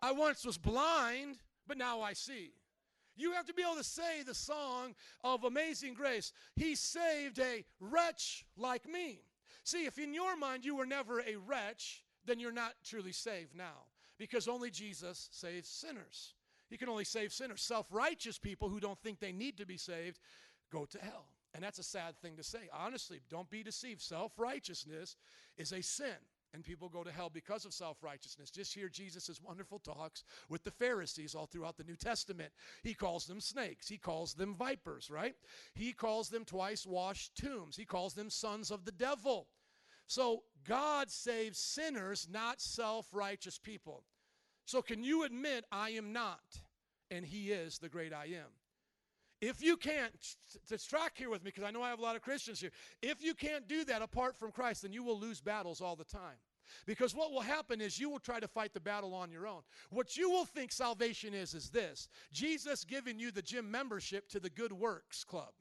I 0.02 0.14
once 0.14 0.46
was 0.46 0.58
blind, 0.58 1.38
but 1.68 1.78
now 1.78 2.02
I 2.02 2.14
see. 2.14 2.52
You 3.18 3.32
have 3.34 3.48
to 3.48 3.54
be 3.54 3.64
able 3.64 3.76
to 3.76 3.84
say 3.84 4.22
the 4.24 4.36
song 4.36 4.94
of 5.24 5.44
Amazing 5.44 5.96
Grace. 5.96 6.32
He 6.56 6.76
saved 6.76 7.40
a 7.40 7.66
wretch 7.80 8.46
like 8.56 8.88
me. 8.88 9.22
See, 9.64 9.86
if 9.86 9.98
in 9.98 10.14
your 10.14 10.38
mind 10.38 10.64
you 10.64 10.76
were 10.76 10.86
never 10.86 11.20
a 11.20 11.36
wretch, 11.36 12.04
then 12.26 12.40
you're 12.40 12.52
not 12.52 12.74
truly 12.84 13.12
saved 13.12 13.56
now 13.56 13.86
because 14.18 14.48
only 14.48 14.70
Jesus 14.70 15.30
saves 15.32 15.68
sinners. 15.68 16.36
He 16.70 16.78
can 16.78 16.90
only 16.90 17.06
save 17.06 17.34
sinners. 17.34 17.62
Self 17.62 17.88
righteous 17.92 18.38
people 18.38 18.70
who 18.70 18.80
don't 18.80 19.00
think 19.00 19.20
they 19.20 19.32
need 19.32 19.58
to 19.58 19.66
be 19.66 19.78
saved 19.78 20.20
go 20.72 20.86
to 20.86 21.00
hell. 21.00 21.26
And 21.56 21.64
that's 21.64 21.80
a 21.80 21.84
sad 21.84 22.18
thing 22.20 22.36
to 22.38 22.44
say. 22.44 22.70
Honestly, 22.72 23.20
don't 23.30 23.50
be 23.50 23.64
deceived. 23.64 24.02
Self 24.02 24.34
righteousness 24.38 25.16
is 25.58 25.72
a 25.72 25.82
sin 25.82 26.16
and 26.58 26.66
people 26.66 26.90
go 26.90 27.04
to 27.04 27.12
hell 27.12 27.30
because 27.30 27.66
of 27.66 27.74
self 27.74 28.02
righteousness. 28.02 28.50
Just 28.50 28.74
hear 28.74 28.90
Jesus' 28.90 29.40
wonderful 29.42 29.78
talks 29.78 30.24
with 30.50 30.64
the 30.64 30.72
Pharisees 30.72 31.36
all 31.36 31.46
throughout 31.46 31.78
the 31.78 31.84
New 31.84 31.96
Testament. 31.96 32.52
He 32.82 32.96
calls 32.96 33.28
them 33.28 33.40
snakes, 33.40 33.88
he 33.88 33.98
calls 33.98 34.34
them 34.34 34.56
vipers, 34.56 35.12
right? 35.12 35.36
He 35.76 35.94
calls 35.94 36.30
them 36.30 36.46
twice 36.46 36.88
washed 36.88 37.38
tombs, 37.38 37.78
he 37.78 37.86
calls 37.86 38.16
them 38.16 38.32
sons 38.32 38.72
of 38.72 38.86
the 38.86 38.92
devil. 38.92 39.48
So 40.08 40.44
God 40.68 41.12
saves 41.12 41.60
sinners, 41.60 42.28
not 42.32 42.60
self 42.60 43.08
righteous 43.14 43.60
people. 43.60 44.04
So 44.66 44.82
can 44.82 45.04
you 45.04 45.24
admit, 45.24 45.64
I 45.72 45.92
am 45.92 46.12
not, 46.12 46.62
and 47.12 47.24
He 47.24 47.52
is 47.52 47.78
the 47.78 47.90
great 47.90 48.14
I 48.14 48.26
am? 48.26 48.52
If 49.40 49.62
you 49.62 49.78
can't, 49.78 50.12
to 50.68 50.78
track 50.80 51.14
here 51.16 51.30
with 51.30 51.44
me, 51.44 51.50
because 51.50 51.64
I 51.64 51.70
know 51.70 51.84
I 51.84 51.90
have 51.90 52.00
a 52.00 52.02
lot 52.02 52.16
of 52.16 52.24
Christians 52.24 52.60
here. 52.60 52.72
If 53.04 53.24
you 53.24 53.36
can't 53.36 53.68
do 53.68 53.86
that 53.86 54.02
apart 54.02 54.36
from 54.36 54.52
Christ, 54.52 54.82
then 54.82 54.94
you 54.94 55.04
will 55.04 55.20
lose 55.20 55.42
battles 55.42 55.80
all 55.80 55.96
the 55.96 56.04
time. 56.04 56.38
Because 56.86 57.16
what 57.16 57.32
will 57.32 57.42
happen 57.42 57.82
is 57.82 58.00
you 58.00 58.10
will 58.10 58.20
try 58.20 58.40
to 58.40 58.48
fight 58.48 58.74
the 58.74 58.80
battle 58.80 59.14
on 59.14 59.32
your 59.32 59.48
own. 59.48 59.62
What 59.90 60.18
you 60.18 60.30
will 60.30 60.46
think 60.46 60.72
salvation 60.72 61.34
is, 61.34 61.54
is 61.54 61.70
this 61.70 62.08
Jesus 62.32 62.84
giving 62.84 63.20
you 63.20 63.32
the 63.32 63.42
gym 63.42 63.70
membership 63.70 64.30
to 64.30 64.40
the 64.40 64.50
Good 64.50 64.72
Works 64.72 65.24
Club. 65.24 65.54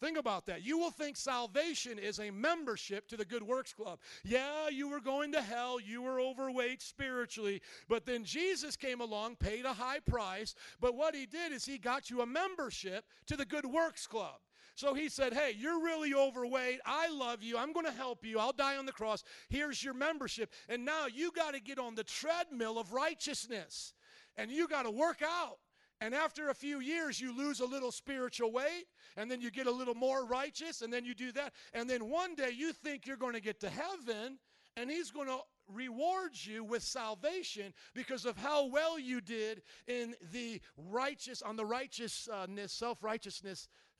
Think 0.00 0.16
about 0.16 0.46
that. 0.46 0.64
You 0.64 0.78
will 0.78 0.90
think 0.90 1.16
salvation 1.16 1.98
is 1.98 2.20
a 2.20 2.30
membership 2.30 3.06
to 3.08 3.18
the 3.18 3.24
Good 3.24 3.42
Works 3.42 3.74
Club. 3.74 3.98
Yeah, 4.24 4.70
you 4.70 4.88
were 4.88 5.00
going 5.00 5.32
to 5.32 5.42
hell, 5.42 5.78
you 5.78 6.00
were 6.00 6.18
overweight 6.18 6.80
spiritually, 6.80 7.60
but 7.86 8.06
then 8.06 8.24
Jesus 8.24 8.76
came 8.76 9.02
along, 9.02 9.36
paid 9.36 9.66
a 9.66 9.74
high 9.74 10.00
price, 10.00 10.54
but 10.80 10.94
what 10.94 11.14
he 11.14 11.26
did 11.26 11.52
is 11.52 11.66
he 11.66 11.76
got 11.76 12.08
you 12.08 12.22
a 12.22 12.26
membership 12.26 13.04
to 13.26 13.36
the 13.36 13.44
Good 13.44 13.66
Works 13.66 14.06
Club. 14.06 14.40
So 14.74 14.94
he 14.94 15.08
said, 15.08 15.32
Hey, 15.32 15.54
you're 15.56 15.82
really 15.82 16.14
overweight. 16.14 16.80
I 16.84 17.10
love 17.10 17.42
you. 17.42 17.58
I'm 17.58 17.72
going 17.72 17.86
to 17.86 17.92
help 17.92 18.24
you. 18.24 18.38
I'll 18.38 18.52
die 18.52 18.76
on 18.76 18.86
the 18.86 18.92
cross. 18.92 19.24
Here's 19.48 19.82
your 19.82 19.94
membership. 19.94 20.52
And 20.68 20.84
now 20.84 21.06
you 21.06 21.32
got 21.32 21.54
to 21.54 21.60
get 21.60 21.78
on 21.78 21.94
the 21.94 22.04
treadmill 22.04 22.78
of 22.78 22.92
righteousness 22.92 23.94
and 24.36 24.50
you 24.50 24.68
got 24.68 24.84
to 24.84 24.90
work 24.90 25.22
out. 25.22 25.58
And 26.00 26.14
after 26.14 26.48
a 26.48 26.54
few 26.54 26.80
years, 26.80 27.20
you 27.20 27.36
lose 27.36 27.60
a 27.60 27.66
little 27.66 27.92
spiritual 27.92 28.52
weight, 28.52 28.86
and 29.18 29.30
then 29.30 29.42
you 29.42 29.50
get 29.50 29.66
a 29.66 29.70
little 29.70 29.94
more 29.94 30.24
righteous, 30.24 30.80
and 30.80 30.90
then 30.90 31.04
you 31.04 31.14
do 31.14 31.30
that. 31.32 31.52
And 31.74 31.90
then 31.90 32.08
one 32.08 32.34
day 32.34 32.50
you 32.56 32.72
think 32.72 33.06
you're 33.06 33.18
going 33.18 33.34
to 33.34 33.40
get 33.40 33.60
to 33.60 33.68
heaven, 33.68 34.38
and 34.78 34.90
He's 34.90 35.10
going 35.10 35.26
to 35.28 35.40
reward 35.68 36.32
you 36.34 36.64
with 36.64 36.82
salvation 36.82 37.74
because 37.94 38.24
of 38.24 38.36
how 38.38 38.66
well 38.66 38.98
you 38.98 39.20
did 39.20 39.62
in 39.86 40.14
the 40.32 40.60
righteous, 40.76 41.42
on 41.42 41.56
the 41.56 41.66
righteousness, 41.66 42.28
self 42.66 43.02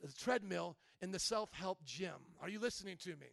righteousness 0.01 0.23
treadmill 0.23 0.77
in 1.01 1.11
the 1.11 1.19
self 1.19 1.53
help 1.53 1.83
gym. 1.85 2.15
Are 2.41 2.49
you 2.49 2.61
listening 2.61 2.97
to 3.05 3.11
me? 3.11 3.29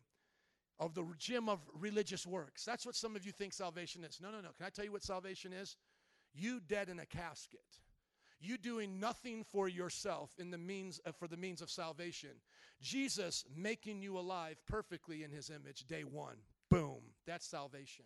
Of 0.80 0.94
the 0.94 1.06
gym 1.18 1.50
of 1.50 1.60
religious 1.74 2.28
works. 2.28 2.64
That's 2.64 2.86
what 2.86 2.96
some 2.96 3.16
of 3.16 3.26
you 3.26 3.32
think 3.32 3.54
salvation 3.54 4.04
is. 4.04 4.20
No, 4.22 4.30
no, 4.30 4.42
no. 4.42 4.50
Can 4.58 4.68
I 4.68 4.70
tell 4.70 4.86
you 4.86 4.92
what 4.92 5.04
salvation 5.04 5.52
is? 5.52 5.76
You 6.36 6.60
dead 6.60 6.90
in 6.90 7.00
a 7.00 7.06
casket 7.06 7.62
you 8.40 8.58
doing 8.58 9.00
nothing 9.00 9.44
for 9.44 9.68
yourself 9.68 10.32
in 10.38 10.52
the 10.52 10.58
means 10.58 11.00
uh, 11.06 11.12
for 11.12 11.28
the 11.28 11.38
means 11.38 11.62
of 11.62 11.72
salvation 11.72 12.30
jesus 12.82 13.44
making 13.56 14.02
you 14.02 14.18
alive 14.18 14.58
perfectly 14.68 15.24
in 15.24 15.32
his 15.32 15.50
image 15.50 15.86
day 15.88 16.04
one 16.04 16.38
boom 16.70 17.00
that's 17.26 17.48
salvation 17.48 18.06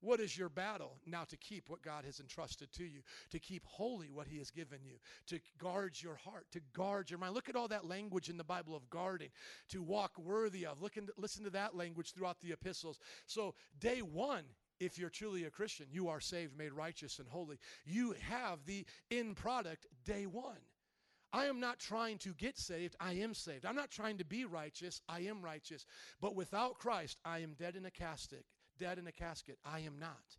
what 0.00 0.20
is 0.20 0.36
your 0.36 0.48
battle 0.48 0.96
now 1.06 1.24
to 1.24 1.36
keep 1.36 1.68
what 1.68 1.82
god 1.82 2.04
has 2.04 2.20
entrusted 2.20 2.72
to 2.72 2.84
you 2.84 3.00
to 3.30 3.38
keep 3.38 3.64
holy 3.66 4.10
what 4.10 4.26
he 4.26 4.38
has 4.38 4.50
given 4.50 4.78
you 4.84 4.94
to 5.26 5.40
guard 5.58 5.96
your 6.00 6.16
heart 6.16 6.46
to 6.52 6.60
guard 6.72 7.10
your 7.10 7.18
mind 7.18 7.34
look 7.34 7.48
at 7.48 7.56
all 7.56 7.68
that 7.68 7.86
language 7.86 8.28
in 8.28 8.36
the 8.36 8.44
bible 8.44 8.74
of 8.76 8.88
guarding 8.90 9.30
to 9.68 9.82
walk 9.82 10.12
worthy 10.18 10.64
of 10.66 10.80
look 10.82 10.96
and 10.96 11.10
listen 11.16 11.44
to 11.44 11.50
that 11.50 11.76
language 11.76 12.12
throughout 12.12 12.40
the 12.40 12.52
epistles 12.52 12.98
so 13.26 13.54
day 13.80 14.00
one 14.00 14.44
if 14.80 14.96
you're 14.96 15.10
truly 15.10 15.44
a 15.44 15.50
Christian, 15.50 15.86
you 15.90 16.08
are 16.08 16.20
saved, 16.20 16.56
made 16.56 16.72
righteous, 16.72 17.18
and 17.18 17.28
holy. 17.28 17.58
You 17.84 18.14
have 18.28 18.64
the 18.64 18.86
end 19.10 19.36
product 19.36 19.86
day 20.04 20.26
one. 20.26 20.60
I 21.32 21.46
am 21.46 21.60
not 21.60 21.78
trying 21.78 22.18
to 22.18 22.32
get 22.32 22.58
saved, 22.58 22.96
I 22.98 23.12
am 23.14 23.34
saved. 23.34 23.66
I'm 23.66 23.76
not 23.76 23.90
trying 23.90 24.18
to 24.18 24.24
be 24.24 24.46
righteous, 24.46 25.02
I 25.08 25.20
am 25.20 25.42
righteous. 25.42 25.84
But 26.20 26.34
without 26.34 26.78
Christ, 26.78 27.18
I 27.24 27.40
am 27.40 27.52
dead 27.52 27.76
in 27.76 27.84
a 27.84 27.90
casket, 27.90 28.44
dead 28.78 28.98
in 28.98 29.06
a 29.06 29.12
casket. 29.12 29.58
I 29.64 29.80
am 29.80 29.98
not. 29.98 30.36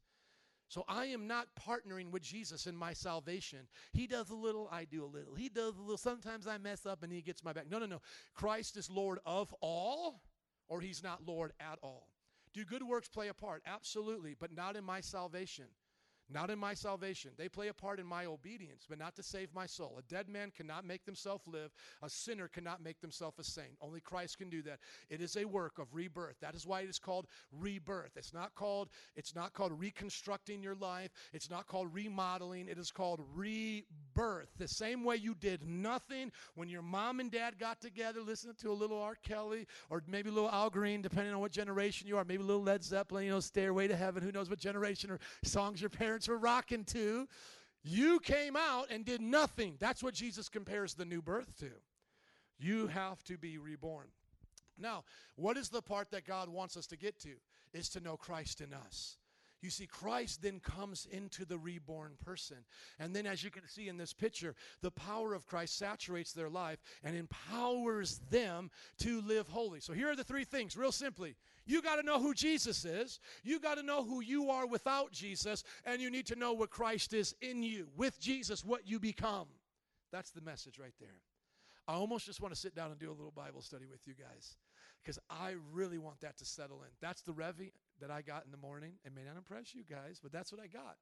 So 0.70 0.86
I 0.88 1.06
am 1.06 1.28
not 1.28 1.48
partnering 1.60 2.12
with 2.12 2.22
Jesus 2.22 2.68
in 2.68 2.76
my 2.76 2.94
salvation. 2.94 3.68
He 3.92 4.06
does 4.06 4.30
a 4.30 4.36
little, 4.36 4.70
I 4.72 4.86
do 4.86 5.04
a 5.04 5.08
little. 5.08 5.34
He 5.34 5.50
does 5.50 5.76
a 5.76 5.82
little. 5.82 5.98
Sometimes 5.98 6.46
I 6.46 6.60
mess 6.60 6.86
up 6.86 7.02
and 7.02 7.12
he 7.12 7.22
gets 7.22 7.44
my 7.44 7.54
back. 7.54 7.70
No, 7.70 7.80
no, 7.80 7.88
no. 7.88 8.02
Christ 8.36 8.78
is 8.78 8.90
Lord 8.90 9.18
of 9.26 9.54
all, 9.62 10.22
or 10.68 10.80
he's 10.80 11.02
not 11.04 11.26
Lord 11.26 11.54
at 11.60 11.80
all. 11.82 12.10
Do 12.54 12.64
good 12.66 12.84
works 12.84 13.08
play 13.08 13.30
a 13.30 13.34
part? 13.34 13.64
Absolutely, 13.66 14.36
but 14.40 14.56
not 14.56 14.76
in 14.76 14.84
my 14.84 15.02
salvation. 15.02 15.66
Not 16.32 16.52
in 16.52 16.60
my 16.60 16.76
salvation. 16.76 17.32
They 17.38 17.50
play 17.50 17.70
a 17.70 17.74
part 17.74 18.00
in 18.00 18.06
my 18.06 18.26
obedience, 18.26 18.86
but 18.88 19.00
not 19.00 19.16
to 19.16 19.24
save 19.24 19.54
my 19.54 19.66
soul. 19.66 19.96
A 19.98 20.04
dead 20.04 20.30
man 20.30 20.52
cannot 20.56 20.86
make 20.86 21.04
themselves 21.06 21.44
live. 21.48 21.72
A 22.04 22.10
sinner 22.10 22.48
cannot 22.48 22.84
make 22.84 23.02
themselves 23.02 23.40
a 23.40 23.44
saint. 23.44 23.72
Only 23.82 24.00
Christ 24.00 24.38
can 24.38 24.50
do 24.50 24.62
that. 24.64 24.80
It 25.10 25.22
is 25.22 25.38
a 25.38 25.46
work 25.46 25.80
of 25.80 25.94
rebirth. 25.94 26.36
That 26.40 26.54
is 26.54 26.68
why 26.68 26.82
it 26.82 26.90
is 26.90 27.00
called 27.00 27.26
rebirth. 27.52 28.12
It's 28.16 28.34
not 28.34 28.54
called 28.54 28.90
it's 29.16 29.36
not 29.36 29.54
called 29.54 29.80
reconstructing 29.80 30.62
your 30.62 30.76
life. 30.76 31.10
It's 31.34 31.50
not 31.50 31.66
called 31.66 31.94
remodeling. 31.94 32.68
It 32.68 32.78
is 32.78 32.92
called 32.92 33.22
rebirth. 33.34 34.50
The 34.58 34.68
same 34.68 35.04
way 35.04 35.16
you 35.16 35.34
did 35.34 35.64
nothing 35.64 36.32
when 36.54 36.70
your 36.70 36.84
mom 36.84 37.20
and 37.20 37.32
dad 37.32 37.58
got 37.58 37.82
together 37.82 38.22
listening 38.22 38.56
to 38.62 38.72
a 38.72 38.74
little 38.74 39.02
R. 39.02 39.16
Kelly 39.24 39.66
or 39.90 40.04
maybe 40.08 40.30
a 40.30 40.34
little 40.34 40.52
Al 40.52 40.70
Green, 40.70 41.02
depending 41.02 41.34
on 41.34 41.40
what 41.40 41.52
generation 41.52 42.08
you 42.08 42.18
are. 42.18 42.24
Maybe 42.24 42.44
a 42.44 42.46
little 42.46 42.64
Led 42.64 42.84
Zeppelin, 42.84 43.26
you 43.26 43.32
know, 43.32 43.40
Stairway 43.40 43.88
to 43.88 43.96
Heaven. 43.96 44.22
Who 44.22 44.32
knows 44.32 44.50
what 44.50 44.60
generation 44.60 45.10
or 45.10 45.20
songs 45.44 45.82
your 45.82 45.90
parents 45.90 46.19
were 46.28 46.38
rocking 46.38 46.84
to. 46.86 47.28
You 47.84 48.20
came 48.20 48.56
out 48.56 48.88
and 48.90 49.06
did 49.06 49.22
nothing. 49.22 49.76
That's 49.80 50.04
what 50.04 50.14
Jesus 50.14 50.50
compares 50.50 50.94
the 50.94 51.06
new 51.06 51.22
birth 51.22 51.58
to. 51.60 51.72
You 52.60 52.88
have 52.88 53.24
to 53.26 53.38
be 53.38 53.58
reborn. 53.58 54.08
Now, 54.78 55.04
what 55.36 55.58
is 55.58 55.70
the 55.70 55.82
part 55.82 56.12
that 56.12 56.26
God 56.26 56.50
wants 56.50 56.78
us 56.78 56.88
to 56.88 56.98
get 56.98 57.20
to? 57.22 57.36
Is 57.74 57.90
to 57.90 58.00
know 58.00 58.18
Christ 58.18 58.62
in 58.62 58.74
us. 58.74 59.18
You 59.62 59.70
see, 59.70 59.88
Christ 59.88 60.42
then 60.42 60.60
comes 60.62 61.06
into 61.12 61.44
the 61.44 61.58
reborn 61.58 62.14
person. 62.24 62.58
And 62.98 63.14
then, 63.14 63.28
as 63.28 63.44
you 63.44 63.52
can 63.52 63.68
see 63.68 63.90
in 63.90 63.98
this 63.98 64.14
picture, 64.14 64.56
the 64.82 64.92
power 64.92 65.34
of 65.34 65.48
Christ 65.48 65.78
saturates 65.78 66.32
their 66.32 66.50
life 66.50 66.80
and 67.04 67.16
empowers 67.16 68.22
them 68.32 68.72
to 69.00 69.22
live 69.22 69.50
holy. 69.50 69.82
So, 69.82 69.92
here 69.92 70.10
are 70.10 70.16
the 70.16 70.24
three 70.24 70.46
things, 70.46 70.78
real 70.78 70.94
simply. 70.94 71.36
You 71.70 71.84
got 71.84 71.98
to 71.98 72.04
know 72.04 72.20
who 72.20 72.34
Jesus 72.34 72.84
is, 72.84 73.20
you 73.44 73.60
got 73.60 73.76
to 73.76 73.84
know 73.84 74.04
who 74.04 74.22
you 74.22 74.50
are 74.50 74.66
without 74.66 75.12
Jesus, 75.12 75.64
and 75.86 76.02
you 76.02 76.10
need 76.10 76.26
to 76.26 76.36
know 76.36 76.52
what 76.52 76.72
Christ 76.72 77.14
is 77.14 77.36
in 77.42 77.62
you. 77.62 77.90
With 77.96 78.20
Jesus, 78.20 78.66
what 78.66 78.88
you 78.88 79.00
become. 79.00 79.46
That's 80.12 80.32
the 80.32 80.42
message 80.42 80.80
right 80.80 80.96
there. 81.00 81.22
I 81.88 81.94
almost 81.94 82.26
just 82.26 82.42
want 82.42 82.56
to 82.56 82.60
sit 82.60 82.74
down 82.74 82.90
and 82.90 83.00
do 83.00 83.12
a 83.12 83.14
little 83.14 83.32
Bible 83.36 83.62
study 83.62 83.86
with 83.86 84.08
you 84.08 84.16
guys 84.16 84.58
because 85.04 85.20
I 85.30 85.54
really 85.72 86.00
want 86.00 86.22
that 86.22 86.40
to 86.40 86.46
settle 86.46 86.82
in. 86.82 86.90
That's 87.02 87.22
the 87.22 87.34
Revy 87.34 87.72
that 88.02 88.10
I 88.10 88.24
got 88.24 88.46
in 88.46 88.52
the 88.52 88.58
morning. 88.58 88.94
It 89.06 89.14
may 89.14 89.22
not 89.24 89.38
impress 89.38 89.76
you 89.76 89.84
guys, 89.88 90.20
but 90.22 90.32
that's 90.32 90.52
what 90.52 90.60
I 90.60 90.66
got. 90.66 90.98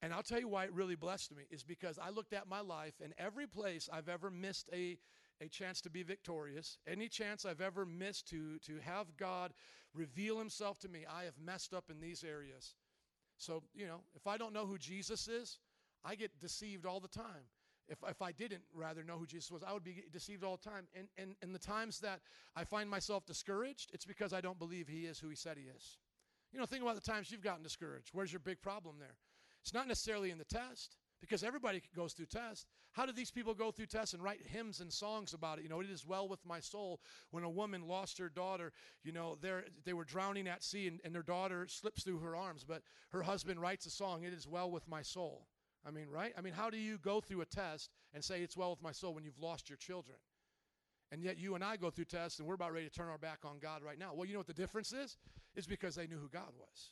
And 0.00 0.14
I'll 0.14 0.22
tell 0.22 0.40
you 0.40 0.48
why 0.48 0.64
it 0.64 0.72
really 0.72 0.94
blessed 0.94 1.36
me 1.36 1.42
is 1.50 1.62
because 1.62 1.98
I 1.98 2.08
looked 2.08 2.32
at 2.32 2.48
my 2.48 2.60
life 2.60 2.94
and 3.04 3.12
every 3.18 3.46
place 3.46 3.86
I've 3.92 4.08
ever 4.08 4.30
missed 4.30 4.70
a, 4.72 4.96
a 5.40 5.48
chance 5.48 5.80
to 5.82 5.90
be 5.90 6.02
victorious, 6.02 6.78
any 6.86 7.08
chance 7.08 7.44
I've 7.44 7.60
ever 7.60 7.86
missed 7.86 8.28
to, 8.30 8.58
to 8.66 8.78
have 8.84 9.16
God 9.16 9.52
reveal 9.94 10.38
himself 10.38 10.78
to 10.80 10.88
me, 10.88 11.04
I 11.10 11.24
have 11.24 11.34
messed 11.42 11.74
up 11.74 11.84
in 11.90 12.00
these 12.00 12.22
areas. 12.24 12.74
So, 13.36 13.62
you 13.74 13.86
know, 13.86 14.02
if 14.14 14.26
I 14.26 14.36
don't 14.36 14.52
know 14.52 14.66
who 14.66 14.78
Jesus 14.78 15.28
is, 15.28 15.58
I 16.04 16.14
get 16.14 16.38
deceived 16.38 16.86
all 16.86 17.00
the 17.00 17.08
time. 17.08 17.48
If, 17.88 17.98
if 18.08 18.22
I 18.22 18.30
didn't 18.30 18.62
rather 18.72 19.02
know 19.02 19.18
who 19.18 19.26
Jesus 19.26 19.50
was, 19.50 19.64
I 19.64 19.72
would 19.72 19.82
be 19.82 20.04
deceived 20.12 20.44
all 20.44 20.58
the 20.62 20.70
time. 20.70 20.86
And, 20.94 21.08
and, 21.18 21.34
and 21.42 21.52
the 21.54 21.58
times 21.58 21.98
that 22.00 22.20
I 22.54 22.62
find 22.62 22.88
myself 22.88 23.26
discouraged, 23.26 23.90
it's 23.92 24.04
because 24.04 24.32
I 24.32 24.40
don't 24.40 24.58
believe 24.58 24.86
he 24.86 25.06
is 25.06 25.18
who 25.18 25.28
he 25.28 25.34
said 25.34 25.56
he 25.56 25.64
is. 25.64 25.98
You 26.52 26.60
know, 26.60 26.66
think 26.66 26.82
about 26.82 26.94
the 26.94 27.00
times 27.00 27.30
you've 27.30 27.42
gotten 27.42 27.62
discouraged. 27.62 28.10
Where's 28.12 28.32
your 28.32 28.40
big 28.40 28.60
problem 28.60 28.96
there? 29.00 29.16
It's 29.62 29.74
not 29.74 29.88
necessarily 29.88 30.30
in 30.30 30.38
the 30.38 30.44
test, 30.44 30.96
because 31.20 31.44
everybody 31.44 31.82
goes 31.94 32.12
through 32.12 32.26
tests. 32.26 32.66
How 32.92 33.06
do 33.06 33.12
these 33.12 33.30
people 33.30 33.54
go 33.54 33.70
through 33.70 33.86
tests 33.86 34.14
and 34.14 34.22
write 34.22 34.40
hymns 34.46 34.80
and 34.80 34.92
songs 34.92 35.34
about 35.34 35.58
it? 35.58 35.62
You 35.62 35.68
know, 35.68 35.80
it 35.80 35.90
is 35.90 36.06
well 36.06 36.28
with 36.28 36.44
my 36.44 36.60
soul. 36.60 37.00
When 37.30 37.44
a 37.44 37.50
woman 37.50 37.86
lost 37.86 38.18
her 38.18 38.28
daughter, 38.28 38.72
you 39.04 39.12
know, 39.12 39.36
they 39.84 39.92
were 39.92 40.04
drowning 40.04 40.48
at 40.48 40.64
sea 40.64 40.88
and, 40.88 41.00
and 41.04 41.14
their 41.14 41.22
daughter 41.22 41.66
slips 41.68 42.02
through 42.02 42.18
her 42.18 42.34
arms, 42.34 42.64
but 42.66 42.82
her 43.10 43.22
husband 43.22 43.60
writes 43.60 43.86
a 43.86 43.90
song, 43.90 44.24
It 44.24 44.32
is 44.32 44.48
well 44.48 44.70
with 44.70 44.88
my 44.88 45.02
soul. 45.02 45.46
I 45.86 45.90
mean, 45.90 46.08
right? 46.10 46.32
I 46.36 46.40
mean, 46.40 46.52
how 46.52 46.68
do 46.68 46.76
you 46.76 46.98
go 46.98 47.20
through 47.20 47.40
a 47.40 47.46
test 47.46 47.90
and 48.12 48.22
say 48.22 48.42
it's 48.42 48.56
well 48.56 48.70
with 48.70 48.82
my 48.82 48.92
soul 48.92 49.14
when 49.14 49.24
you've 49.24 49.40
lost 49.40 49.70
your 49.70 49.78
children? 49.78 50.18
And 51.12 51.22
yet 51.22 51.38
you 51.38 51.54
and 51.54 51.64
I 51.64 51.76
go 51.76 51.90
through 51.90 52.04
tests 52.04 52.38
and 52.38 52.46
we're 52.46 52.54
about 52.54 52.72
ready 52.72 52.86
to 52.86 52.92
turn 52.92 53.08
our 53.08 53.18
back 53.18 53.40
on 53.44 53.58
God 53.60 53.82
right 53.82 53.98
now. 53.98 54.12
Well, 54.14 54.26
you 54.26 54.34
know 54.34 54.40
what 54.40 54.46
the 54.46 54.52
difference 54.52 54.92
is? 54.92 55.16
It's 55.56 55.66
because 55.66 55.94
they 55.94 56.06
knew 56.06 56.18
who 56.18 56.28
God 56.28 56.52
was. 56.56 56.90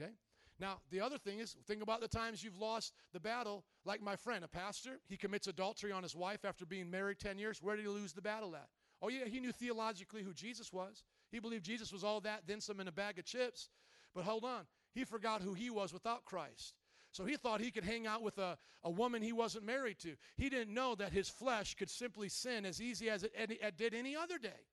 Okay? 0.00 0.12
Now, 0.60 0.78
the 0.90 1.00
other 1.00 1.18
thing 1.18 1.40
is, 1.40 1.56
think 1.66 1.82
about 1.82 2.00
the 2.00 2.08
times 2.08 2.44
you've 2.44 2.60
lost 2.60 2.92
the 3.12 3.20
battle, 3.20 3.64
like 3.84 4.00
my 4.00 4.14
friend, 4.14 4.44
a 4.44 4.48
pastor. 4.48 5.00
He 5.08 5.16
commits 5.16 5.48
adultery 5.48 5.90
on 5.90 6.02
his 6.02 6.14
wife 6.14 6.44
after 6.44 6.64
being 6.64 6.90
married 6.90 7.18
10 7.18 7.38
years. 7.38 7.60
Where 7.60 7.76
did 7.76 7.82
he 7.82 7.88
lose 7.88 8.12
the 8.12 8.22
battle 8.22 8.54
at? 8.54 8.68
Oh, 9.02 9.08
yeah, 9.08 9.24
he 9.26 9.40
knew 9.40 9.52
theologically 9.52 10.22
who 10.22 10.32
Jesus 10.32 10.72
was. 10.72 11.02
He 11.30 11.40
believed 11.40 11.64
Jesus 11.64 11.92
was 11.92 12.04
all 12.04 12.20
that, 12.20 12.42
then 12.46 12.60
some 12.60 12.78
in 12.80 12.88
a 12.88 12.92
bag 12.92 13.18
of 13.18 13.24
chips. 13.24 13.68
But 14.14 14.24
hold 14.24 14.44
on, 14.44 14.66
he 14.92 15.04
forgot 15.04 15.42
who 15.42 15.54
he 15.54 15.70
was 15.70 15.92
without 15.92 16.24
Christ. 16.24 16.74
So 17.10 17.24
he 17.24 17.36
thought 17.36 17.60
he 17.60 17.70
could 17.70 17.84
hang 17.84 18.06
out 18.06 18.22
with 18.22 18.38
a, 18.38 18.56
a 18.82 18.90
woman 18.90 19.22
he 19.22 19.32
wasn't 19.32 19.64
married 19.64 19.98
to. 20.00 20.16
He 20.36 20.48
didn't 20.48 20.74
know 20.74 20.94
that 20.96 21.12
his 21.12 21.28
flesh 21.28 21.74
could 21.74 21.90
simply 21.90 22.28
sin 22.28 22.64
as 22.64 22.80
easy 22.80 23.10
as 23.10 23.22
it, 23.22 23.32
it 23.36 23.76
did 23.76 23.94
any 23.94 24.16
other 24.16 24.38
day. 24.38 24.66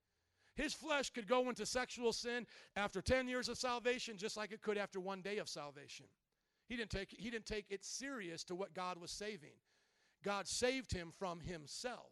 His 0.55 0.73
flesh 0.73 1.09
could 1.09 1.27
go 1.27 1.49
into 1.49 1.65
sexual 1.65 2.13
sin 2.13 2.45
after 2.75 3.01
10 3.01 3.27
years 3.27 3.49
of 3.49 3.57
salvation, 3.57 4.17
just 4.17 4.37
like 4.37 4.51
it 4.51 4.61
could 4.61 4.77
after 4.77 4.99
one 4.99 5.21
day 5.21 5.37
of 5.37 5.47
salvation. 5.47 6.05
He 6.67 6.75
didn't 6.77 6.91
take, 6.91 7.11
he 7.11 7.29
didn't 7.29 7.45
take 7.45 7.65
it 7.69 7.83
serious 7.83 8.43
to 8.45 8.55
what 8.55 8.73
God 8.73 8.99
was 8.99 9.11
saving. 9.11 9.55
God 10.23 10.47
saved 10.47 10.93
him 10.93 11.11
from 11.17 11.39
himself. 11.39 12.11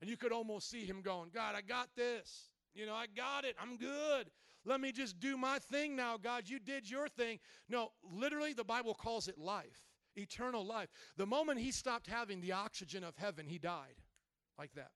And 0.00 0.10
you 0.10 0.16
could 0.16 0.32
almost 0.32 0.70
see 0.70 0.84
him 0.84 1.00
going, 1.02 1.30
God, 1.32 1.54
I 1.54 1.60
got 1.60 1.88
this. 1.96 2.50
You 2.74 2.86
know, 2.86 2.94
I 2.94 3.06
got 3.06 3.44
it. 3.44 3.54
I'm 3.60 3.76
good. 3.76 4.30
Let 4.64 4.80
me 4.80 4.92
just 4.92 5.20
do 5.20 5.36
my 5.36 5.58
thing 5.58 5.94
now, 5.94 6.16
God. 6.16 6.48
You 6.48 6.58
did 6.58 6.90
your 6.90 7.08
thing. 7.08 7.38
No, 7.68 7.92
literally, 8.02 8.52
the 8.52 8.64
Bible 8.64 8.94
calls 8.94 9.28
it 9.28 9.38
life, 9.38 9.82
eternal 10.16 10.64
life. 10.64 10.88
The 11.16 11.26
moment 11.26 11.60
he 11.60 11.70
stopped 11.70 12.06
having 12.06 12.40
the 12.40 12.52
oxygen 12.52 13.04
of 13.04 13.16
heaven, 13.16 13.46
he 13.46 13.58
died 13.58 14.00
like 14.58 14.72
that. 14.74 14.90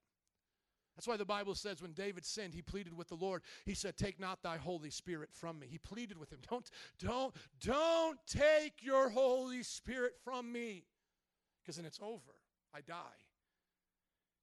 That's 0.98 1.06
why 1.06 1.16
the 1.16 1.24
Bible 1.24 1.54
says 1.54 1.80
when 1.80 1.92
David 1.92 2.24
sinned, 2.24 2.54
he 2.54 2.60
pleaded 2.60 2.92
with 2.92 3.06
the 3.06 3.14
Lord. 3.14 3.42
He 3.64 3.74
said, 3.74 3.96
"Take 3.96 4.18
not 4.18 4.42
thy 4.42 4.56
Holy 4.56 4.90
Spirit 4.90 5.32
from 5.32 5.60
me." 5.60 5.68
He 5.68 5.78
pleaded 5.78 6.18
with 6.18 6.32
him, 6.32 6.40
"Don't 6.50 6.68
don't 6.98 7.36
don't 7.60 8.18
take 8.26 8.82
your 8.82 9.08
Holy 9.08 9.62
Spirit 9.62 10.18
from 10.24 10.50
me." 10.50 10.88
Because 11.62 11.76
then 11.76 11.84
it's 11.84 12.00
over. 12.02 12.34
I 12.74 12.80
die. 12.80 12.96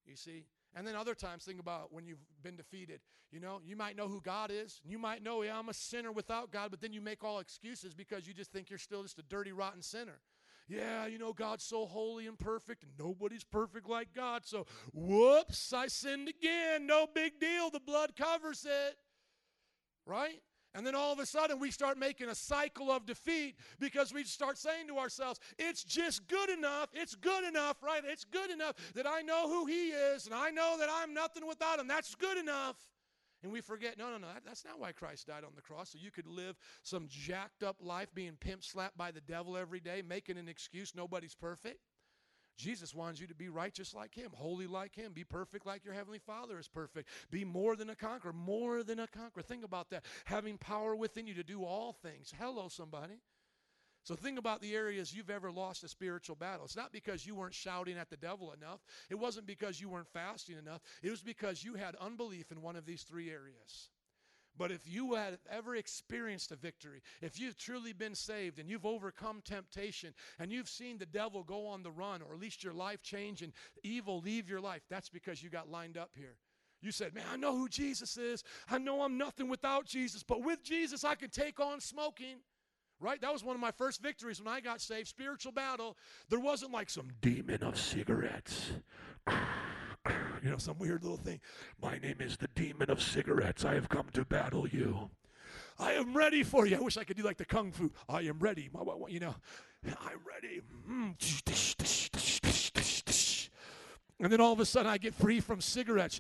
You 0.06 0.16
see? 0.16 0.46
And 0.74 0.88
then 0.88 0.96
other 0.96 1.14
times, 1.14 1.44
think 1.44 1.60
about 1.60 1.92
when 1.92 2.06
you've 2.06 2.26
been 2.42 2.56
defeated. 2.56 3.02
You 3.32 3.42
know, 3.42 3.60
you 3.62 3.76
might 3.76 3.98
know 3.98 4.08
who 4.08 4.22
God 4.22 4.50
is. 4.50 4.80
You 4.86 4.98
might 4.98 5.22
know, 5.24 5.42
yeah, 5.42 5.60
I'm 5.60 5.68
a 5.68 5.74
sinner 5.74 6.14
without 6.14 6.52
God, 6.52 6.72
but 6.72 6.80
then 6.80 6.94
you 6.94 7.02
make 7.02 7.22
all 7.22 7.40
excuses 7.40 7.94
because 7.94 8.28
you 8.30 8.34
just 8.34 8.54
think 8.54 8.70
you're 8.70 8.80
still 8.80 9.04
just 9.04 9.20
a 9.20 9.24
dirty, 9.24 9.52
rotten 9.52 9.82
sinner. 9.82 10.22
Yeah, 10.68 11.06
you 11.06 11.20
know, 11.20 11.32
God's 11.32 11.64
so 11.64 11.86
holy 11.86 12.26
and 12.26 12.40
perfect, 12.40 12.84
and 12.84 12.92
nobody's 12.98 13.44
perfect 13.44 13.88
like 13.88 14.14
God. 14.16 14.42
So, 14.46 14.66
whoops, 14.94 15.72
I 15.74 15.88
sinned 15.88 16.28
again. 16.28 16.88
No 16.88 17.06
big 17.14 17.40
deal. 17.40 17.70
The 17.70 17.80
blood 17.80 18.16
covers 18.16 18.66
it. 18.66 18.98
Right? 20.08 20.42
And 20.76 20.86
then 20.86 20.94
all 20.94 21.14
of 21.14 21.20
a 21.20 21.26
sudden, 21.26 21.60
we 21.60 21.72
start 21.72 21.98
making 21.98 22.28
a 22.28 22.36
cycle 22.36 22.92
of 22.92 23.06
defeat 23.06 23.56
because 23.80 24.14
we 24.14 24.26
start 24.26 24.58
saying 24.58 24.88
to 24.88 24.98
ourselves, 24.98 25.40
it's 25.58 25.84
just 25.84 26.28
good 26.28 26.50
enough. 26.50 26.90
It's 26.94 27.16
good 27.16 27.46
enough, 27.46 27.82
right? 27.82 28.02
It's 28.06 28.26
good 28.26 28.52
enough 28.52 28.76
that 28.94 29.08
I 29.08 29.22
know 29.22 29.48
who 29.48 29.68
He 29.68 29.90
is 29.92 30.26
and 30.26 30.36
I 30.36 30.50
know 30.50 30.76
that 30.80 30.90
I'm 30.92 31.14
nothing 31.14 31.48
without 31.48 31.80
Him. 31.80 31.88
That's 31.88 32.14
good 32.16 32.38
enough. 32.38 32.76
And 33.46 33.54
we 33.54 33.62
forget, 33.62 33.96
no, 33.96 34.10
no, 34.10 34.18
no, 34.18 34.28
that's 34.44 34.66
not 34.66 34.80
why 34.80 34.92
Christ 34.92 35.28
died 35.28 35.44
on 35.44 35.52
the 35.56 35.62
cross. 35.62 35.92
So 35.92 36.00
you 36.02 36.10
could 36.10 36.26
live 36.26 36.56
some 36.82 37.06
jacked 37.08 37.62
up 37.62 37.76
life 37.80 38.08
being 38.16 38.38
pimp 38.40 38.64
slapped 38.64 38.98
by 38.98 39.12
the 39.12 39.22
devil 39.22 39.56
every 39.56 39.80
day, 39.80 40.02
making 40.02 40.40
an 40.40 40.50
excuse 40.50 40.96
nobody's 40.96 41.36
perfect. 41.36 41.78
Jesus 42.58 42.96
wants 42.96 43.22
you 43.22 43.28
to 43.28 43.36
be 43.36 43.50
righteous 43.50 43.94
like 43.94 44.16
him, 44.16 44.32
holy 44.34 44.66
like 44.66 44.96
him, 44.96 45.14
be 45.14 45.24
perfect 45.24 45.64
like 45.64 45.86
your 45.86 45.94
heavenly 45.94 46.18
Father 46.18 46.58
is 46.58 46.68
perfect. 46.68 47.08
Be 47.30 47.46
more 47.46 47.76
than 47.76 47.92
a 47.92 47.96
conqueror, 47.96 48.34
more 48.34 48.82
than 48.82 49.00
a 49.00 49.06
conqueror. 49.06 49.44
Think 49.44 49.64
about 49.64 49.92
that. 49.92 50.06
Having 50.26 50.58
power 50.58 50.96
within 50.96 51.28
you 51.28 51.36
to 51.36 51.44
do 51.44 51.64
all 51.64 51.94
things. 51.94 52.34
Hello, 52.40 52.68
somebody. 52.68 53.20
So 54.06 54.14
think 54.14 54.38
about 54.38 54.62
the 54.62 54.76
areas 54.76 55.16
you've 55.16 55.32
ever 55.32 55.52
lost 55.52 55.84
a 55.84 55.88
spiritual 55.88 56.36
battle. 56.36 56.66
It's 56.66 56.76
not 56.76 56.94
because 56.94 57.26
you 57.26 57.34
weren't 57.34 57.56
shouting 57.56 57.98
at 57.98 58.12
the 58.12 58.18
devil 58.18 58.54
enough. 58.54 58.80
It 59.10 59.16
wasn't 59.16 59.48
because 59.48 59.82
you 59.82 59.90
weren't 59.90 60.14
fasting 60.14 60.60
enough. 60.60 60.82
It 61.02 61.10
was 61.10 61.24
because 61.24 61.64
you 61.64 61.74
had 61.74 61.96
unbelief 61.96 62.52
in 62.52 62.62
one 62.62 62.76
of 62.76 62.86
these 62.86 63.02
three 63.02 63.32
areas. 63.32 63.90
But 64.56 64.72
if 64.72 64.88
you 64.88 65.16
had 65.16 65.40
ever 65.50 65.76
experienced 65.76 66.52
a 66.52 66.56
victory, 66.56 67.02
if 67.20 67.40
you've 67.40 67.58
truly 67.58 67.94
been 67.94 68.14
saved 68.14 68.60
and 68.60 68.70
you've 68.70 68.86
overcome 68.86 69.42
temptation 69.44 70.14
and 70.38 70.52
you've 70.52 70.70
seen 70.70 71.00
the 71.00 71.08
devil 71.08 71.44
go 71.44 71.66
on 71.66 71.82
the 71.82 71.92
run 71.92 72.22
or 72.22 72.36
at 72.36 72.40
least 72.40 72.64
your 72.64 72.74
life 72.74 73.02
change 73.02 73.42
and 73.42 73.54
evil 73.84 74.22
leave 74.22 74.48
your 74.48 74.62
life, 74.62 74.84
that's 74.88 75.10
because 75.10 75.42
you 75.42 75.50
got 75.50 75.72
lined 75.72 75.98
up 75.98 76.12
here. 76.16 76.38
You 76.80 76.92
said, 76.92 77.16
Man, 77.16 77.26
I 77.34 77.38
know 77.38 77.58
who 77.58 77.68
Jesus 77.68 78.18
is. 78.18 78.44
I 78.70 78.78
know 78.78 79.02
I'm 79.02 79.18
nothing 79.18 79.50
without 79.50 79.88
Jesus, 79.88 80.22
but 80.22 80.44
with 80.44 80.64
Jesus, 80.64 81.04
I 81.04 81.16
can 81.16 81.32
take 81.32 81.60
on 81.60 81.82
smoking. 81.82 82.38
Right? 83.00 83.20
That 83.22 83.34
was 83.34 83.44
one 83.44 83.56
of 83.56 83.62
my 83.62 83.72
first 83.72 84.02
victories 84.02 84.42
when 84.42 84.54
I 84.54 84.62
got 84.62 84.82
saved. 84.82 85.08
Spiritual 85.08 85.52
battle. 85.52 85.98
There 86.30 86.40
wasn't 86.40 86.72
like 86.72 86.90
some 86.90 87.10
demon 87.22 87.64
of 87.64 87.80
cigarettes. 87.80 88.72
You 90.44 90.52
know, 90.52 90.58
some 90.60 90.78
weird 90.78 91.02
little 91.02 91.18
thing. 91.18 91.40
My 91.82 91.98
name 91.98 92.18
is 92.20 92.38
the 92.38 92.48
demon 92.54 92.92
of 92.92 93.02
cigarettes. 93.02 93.66
I 93.66 93.74
have 93.74 93.90
come 93.90 94.06
to 94.14 94.24
battle 94.24 94.68
you. 94.68 95.10
I 95.80 95.94
am 95.94 96.16
ready 96.16 96.44
for 96.44 96.68
you. 96.68 96.78
I 96.78 96.80
wish 96.80 96.96
I 96.98 97.04
could 97.04 97.18
do 97.18 97.24
like 97.24 97.38
the 97.38 97.46
kung 97.46 97.72
fu. 97.72 97.92
I 98.08 98.22
am 98.22 98.38
ready. 98.38 98.70
You 99.08 99.20
know, 99.20 99.36
I'm 99.84 100.20
ready. 100.24 100.62
Mm. 100.88 101.16
And 104.20 104.32
then 104.32 104.40
all 104.40 104.54
of 104.54 104.60
a 104.60 104.66
sudden 104.66 104.92
I 104.92 104.98
get 104.98 105.14
free 105.16 105.40
from 105.40 105.60
cigarettes. 105.60 106.20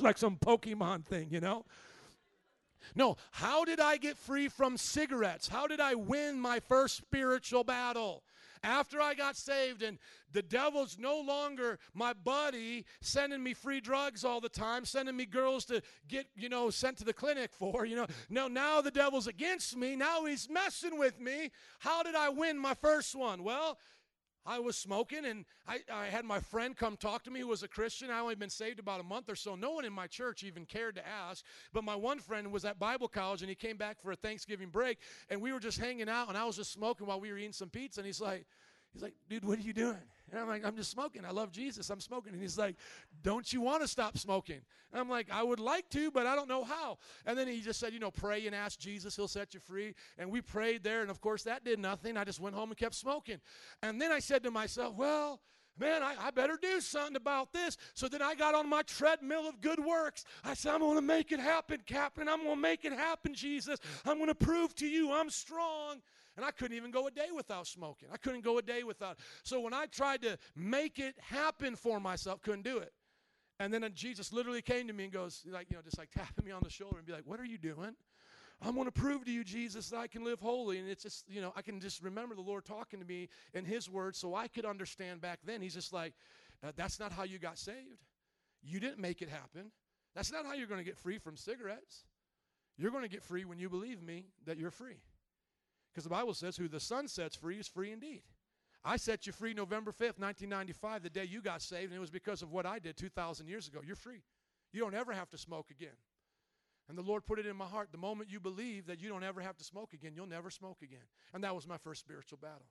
Like 0.00 0.18
some 0.18 0.36
Pokemon 0.36 1.04
thing, 1.04 1.28
you 1.30 1.40
know? 1.40 1.64
No, 2.94 3.16
how 3.30 3.64
did 3.64 3.80
I 3.80 3.96
get 3.96 4.16
free 4.16 4.48
from 4.48 4.76
cigarettes? 4.76 5.48
How 5.48 5.66
did 5.66 5.80
I 5.80 5.94
win 5.94 6.38
my 6.40 6.60
first 6.60 6.96
spiritual 6.96 7.64
battle? 7.64 8.22
After 8.62 8.98
I 8.98 9.12
got 9.12 9.36
saved, 9.36 9.82
and 9.82 9.98
the 10.32 10.40
devil's 10.40 10.96
no 10.98 11.20
longer 11.20 11.78
my 11.92 12.14
buddy, 12.14 12.86
sending 13.02 13.42
me 13.42 13.52
free 13.52 13.78
drugs 13.78 14.24
all 14.24 14.40
the 14.40 14.48
time, 14.48 14.86
sending 14.86 15.14
me 15.14 15.26
girls 15.26 15.66
to 15.66 15.82
get, 16.08 16.26
you 16.34 16.48
know, 16.48 16.70
sent 16.70 16.96
to 16.98 17.04
the 17.04 17.12
clinic 17.12 17.52
for, 17.52 17.84
you 17.84 17.94
know. 17.94 18.06
No, 18.30 18.48
now 18.48 18.80
the 18.80 18.90
devil's 18.90 19.26
against 19.26 19.76
me. 19.76 19.96
Now 19.96 20.24
he's 20.24 20.48
messing 20.48 20.98
with 20.98 21.20
me. 21.20 21.50
How 21.80 22.02
did 22.02 22.14
I 22.14 22.30
win 22.30 22.58
my 22.58 22.72
first 22.72 23.14
one? 23.14 23.44
Well, 23.44 23.78
I 24.46 24.58
was 24.58 24.76
smoking, 24.76 25.24
and 25.24 25.44
I, 25.66 25.80
I 25.92 26.06
had 26.06 26.24
my 26.24 26.40
friend 26.40 26.76
come 26.76 26.96
talk 26.96 27.24
to 27.24 27.30
me 27.30 27.40
who 27.40 27.48
was 27.48 27.62
a 27.62 27.68
Christian. 27.68 28.10
I 28.10 28.20
only 28.20 28.34
been 28.34 28.50
saved 28.50 28.78
about 28.78 29.00
a 29.00 29.04
month 29.04 29.30
or 29.30 29.34
so. 29.34 29.54
No 29.54 29.72
one 29.72 29.84
in 29.84 29.92
my 29.92 30.06
church 30.06 30.44
even 30.44 30.66
cared 30.66 30.96
to 30.96 31.06
ask. 31.06 31.44
But 31.72 31.84
my 31.84 31.94
one 31.96 32.18
friend 32.18 32.52
was 32.52 32.64
at 32.64 32.78
Bible 32.78 33.08
college, 33.08 33.40
and 33.40 33.48
he 33.48 33.54
came 33.54 33.76
back 33.76 34.00
for 34.00 34.12
a 34.12 34.16
Thanksgiving 34.16 34.68
break, 34.68 34.98
and 35.30 35.40
we 35.40 35.52
were 35.52 35.60
just 35.60 35.78
hanging 35.78 36.08
out, 36.08 36.28
and 36.28 36.36
I 36.36 36.44
was 36.44 36.56
just 36.56 36.72
smoking 36.72 37.06
while 37.06 37.20
we 37.20 37.30
were 37.30 37.38
eating 37.38 37.52
some 37.52 37.70
pizza. 37.70 38.00
And 38.00 38.06
he's 38.06 38.20
like, 38.20 38.44
he's 38.92 39.02
like, 39.02 39.14
dude, 39.28 39.44
what 39.44 39.58
are 39.58 39.62
you 39.62 39.72
doing? 39.72 39.96
And 40.34 40.42
I'm 40.42 40.48
like, 40.48 40.64
I'm 40.64 40.74
just 40.74 40.90
smoking. 40.90 41.24
I 41.24 41.30
love 41.30 41.52
Jesus. 41.52 41.90
I'm 41.90 42.00
smoking. 42.00 42.32
And 42.32 42.42
he's 42.42 42.58
like, 42.58 42.74
don't 43.22 43.52
you 43.52 43.60
want 43.60 43.82
to 43.82 43.88
stop 43.88 44.18
smoking? 44.18 44.62
And 44.90 45.00
I'm 45.00 45.08
like, 45.08 45.28
I 45.30 45.44
would 45.44 45.60
like 45.60 45.88
to, 45.90 46.10
but 46.10 46.26
I 46.26 46.34
don't 46.34 46.48
know 46.48 46.64
how. 46.64 46.98
And 47.24 47.38
then 47.38 47.46
he 47.46 47.60
just 47.60 47.78
said, 47.78 47.92
you 47.92 48.00
know, 48.00 48.10
pray 48.10 48.44
and 48.46 48.54
ask 48.54 48.76
Jesus. 48.80 49.14
He'll 49.14 49.28
set 49.28 49.54
you 49.54 49.60
free. 49.60 49.94
And 50.18 50.32
we 50.32 50.40
prayed 50.40 50.82
there, 50.82 51.02
and 51.02 51.10
of 51.10 51.20
course 51.20 51.44
that 51.44 51.64
did 51.64 51.78
nothing. 51.78 52.16
I 52.16 52.24
just 52.24 52.40
went 52.40 52.56
home 52.56 52.70
and 52.70 52.76
kept 52.76 52.96
smoking. 52.96 53.38
And 53.80 54.00
then 54.00 54.10
I 54.10 54.18
said 54.18 54.42
to 54.42 54.50
myself, 54.50 54.96
well, 54.96 55.40
man, 55.78 56.02
I, 56.02 56.16
I 56.20 56.30
better 56.32 56.58
do 56.60 56.80
something 56.80 57.14
about 57.14 57.52
this. 57.52 57.76
So 57.94 58.08
then 58.08 58.20
I 58.20 58.34
got 58.34 58.56
on 58.56 58.68
my 58.68 58.82
treadmill 58.82 59.48
of 59.48 59.60
good 59.60 59.78
works. 59.78 60.24
I 60.42 60.54
said, 60.54 60.74
I'm 60.74 60.80
going 60.80 60.96
to 60.96 61.00
make 61.00 61.30
it 61.30 61.38
happen, 61.38 61.78
Captain. 61.86 62.28
I'm 62.28 62.42
going 62.42 62.56
to 62.56 62.60
make 62.60 62.84
it 62.84 62.92
happen, 62.92 63.34
Jesus. 63.34 63.78
I'm 64.04 64.16
going 64.16 64.30
to 64.30 64.34
prove 64.34 64.74
to 64.76 64.86
you 64.88 65.12
I'm 65.12 65.30
strong. 65.30 66.00
And 66.36 66.44
I 66.44 66.50
couldn't 66.50 66.76
even 66.76 66.90
go 66.90 67.06
a 67.06 67.10
day 67.10 67.28
without 67.34 67.66
smoking. 67.66 68.08
I 68.12 68.16
couldn't 68.16 68.42
go 68.42 68.58
a 68.58 68.62
day 68.62 68.82
without. 68.82 69.18
So 69.44 69.60
when 69.60 69.72
I 69.72 69.86
tried 69.86 70.22
to 70.22 70.36
make 70.56 70.98
it 70.98 71.14
happen 71.20 71.76
for 71.76 72.00
myself, 72.00 72.42
couldn't 72.42 72.64
do 72.64 72.78
it. 72.78 72.92
And 73.60 73.72
then 73.72 73.84
uh, 73.84 73.88
Jesus 73.90 74.32
literally 74.32 74.62
came 74.62 74.88
to 74.88 74.92
me 74.92 75.04
and 75.04 75.12
goes, 75.12 75.44
like, 75.46 75.70
you 75.70 75.76
know, 75.76 75.82
just 75.82 75.98
like 75.98 76.10
tapping 76.10 76.44
me 76.44 76.50
on 76.50 76.62
the 76.62 76.70
shoulder 76.70 76.96
and 76.96 77.06
be 77.06 77.12
like, 77.12 77.22
What 77.24 77.38
are 77.38 77.44
you 77.44 77.58
doing? 77.58 77.94
I'm 78.62 78.74
going 78.74 78.86
to 78.86 78.92
prove 78.92 79.24
to 79.24 79.30
you, 79.30 79.44
Jesus, 79.44 79.90
that 79.90 79.98
I 79.98 80.06
can 80.06 80.24
live 80.24 80.40
holy. 80.40 80.78
And 80.78 80.88
it's 80.88 81.02
just, 81.02 81.24
you 81.28 81.40
know, 81.40 81.52
I 81.56 81.62
can 81.62 81.80
just 81.80 82.02
remember 82.02 82.34
the 82.34 82.40
Lord 82.40 82.64
talking 82.64 82.98
to 83.00 83.04
me 83.04 83.28
in 83.52 83.64
His 83.64 83.90
Word 83.90 84.16
so 84.16 84.34
I 84.34 84.48
could 84.48 84.64
understand 84.64 85.20
back 85.20 85.40
then. 85.44 85.60
He's 85.60 85.74
just 85.74 85.92
like, 85.92 86.14
"Uh, 86.64 86.72
That's 86.76 86.98
not 86.98 87.12
how 87.12 87.24
you 87.24 87.38
got 87.38 87.58
saved. 87.58 88.02
You 88.62 88.80
didn't 88.80 88.98
make 88.98 89.22
it 89.22 89.28
happen. 89.28 89.70
That's 90.14 90.32
not 90.32 90.46
how 90.46 90.54
you're 90.54 90.68
going 90.68 90.80
to 90.80 90.84
get 90.84 90.96
free 90.96 91.18
from 91.18 91.36
cigarettes. 91.36 92.04
You're 92.76 92.90
going 92.90 93.02
to 93.02 93.08
get 93.08 93.22
free 93.22 93.44
when 93.44 93.58
you 93.58 93.68
believe 93.68 94.02
me 94.02 94.26
that 94.46 94.56
you're 94.56 94.70
free. 94.70 94.96
Because 95.94 96.04
the 96.04 96.10
Bible 96.10 96.34
says, 96.34 96.56
Who 96.56 96.66
the 96.66 96.80
Son 96.80 97.06
sets 97.06 97.36
free 97.36 97.58
is 97.58 97.68
free 97.68 97.92
indeed. 97.92 98.22
I 98.84 98.96
set 98.96 99.26
you 99.26 99.32
free 99.32 99.54
November 99.54 99.92
5th, 99.92 100.18
1995, 100.18 101.04
the 101.04 101.10
day 101.10 101.24
you 101.24 101.40
got 101.40 101.62
saved, 101.62 101.92
and 101.92 101.96
it 101.96 102.00
was 102.00 102.10
because 102.10 102.42
of 102.42 102.50
what 102.50 102.66
I 102.66 102.78
did 102.78 102.96
2,000 102.96 103.46
years 103.46 103.68
ago. 103.68 103.80
You're 103.86 103.96
free. 103.96 104.22
You 104.72 104.80
don't 104.80 104.94
ever 104.94 105.12
have 105.12 105.30
to 105.30 105.38
smoke 105.38 105.70
again. 105.70 105.96
And 106.88 106.98
the 106.98 107.02
Lord 107.02 107.24
put 107.24 107.38
it 107.38 107.46
in 107.46 107.56
my 107.56 107.64
heart 107.64 107.88
the 107.92 107.98
moment 107.98 108.30
you 108.30 108.40
believe 108.40 108.86
that 108.88 109.00
you 109.00 109.08
don't 109.08 109.22
ever 109.22 109.40
have 109.40 109.56
to 109.56 109.64
smoke 109.64 109.94
again, 109.94 110.12
you'll 110.14 110.26
never 110.26 110.50
smoke 110.50 110.78
again. 110.82 111.06
And 111.32 111.42
that 111.44 111.54
was 111.54 111.66
my 111.66 111.78
first 111.78 112.00
spiritual 112.00 112.38
battle. 112.42 112.66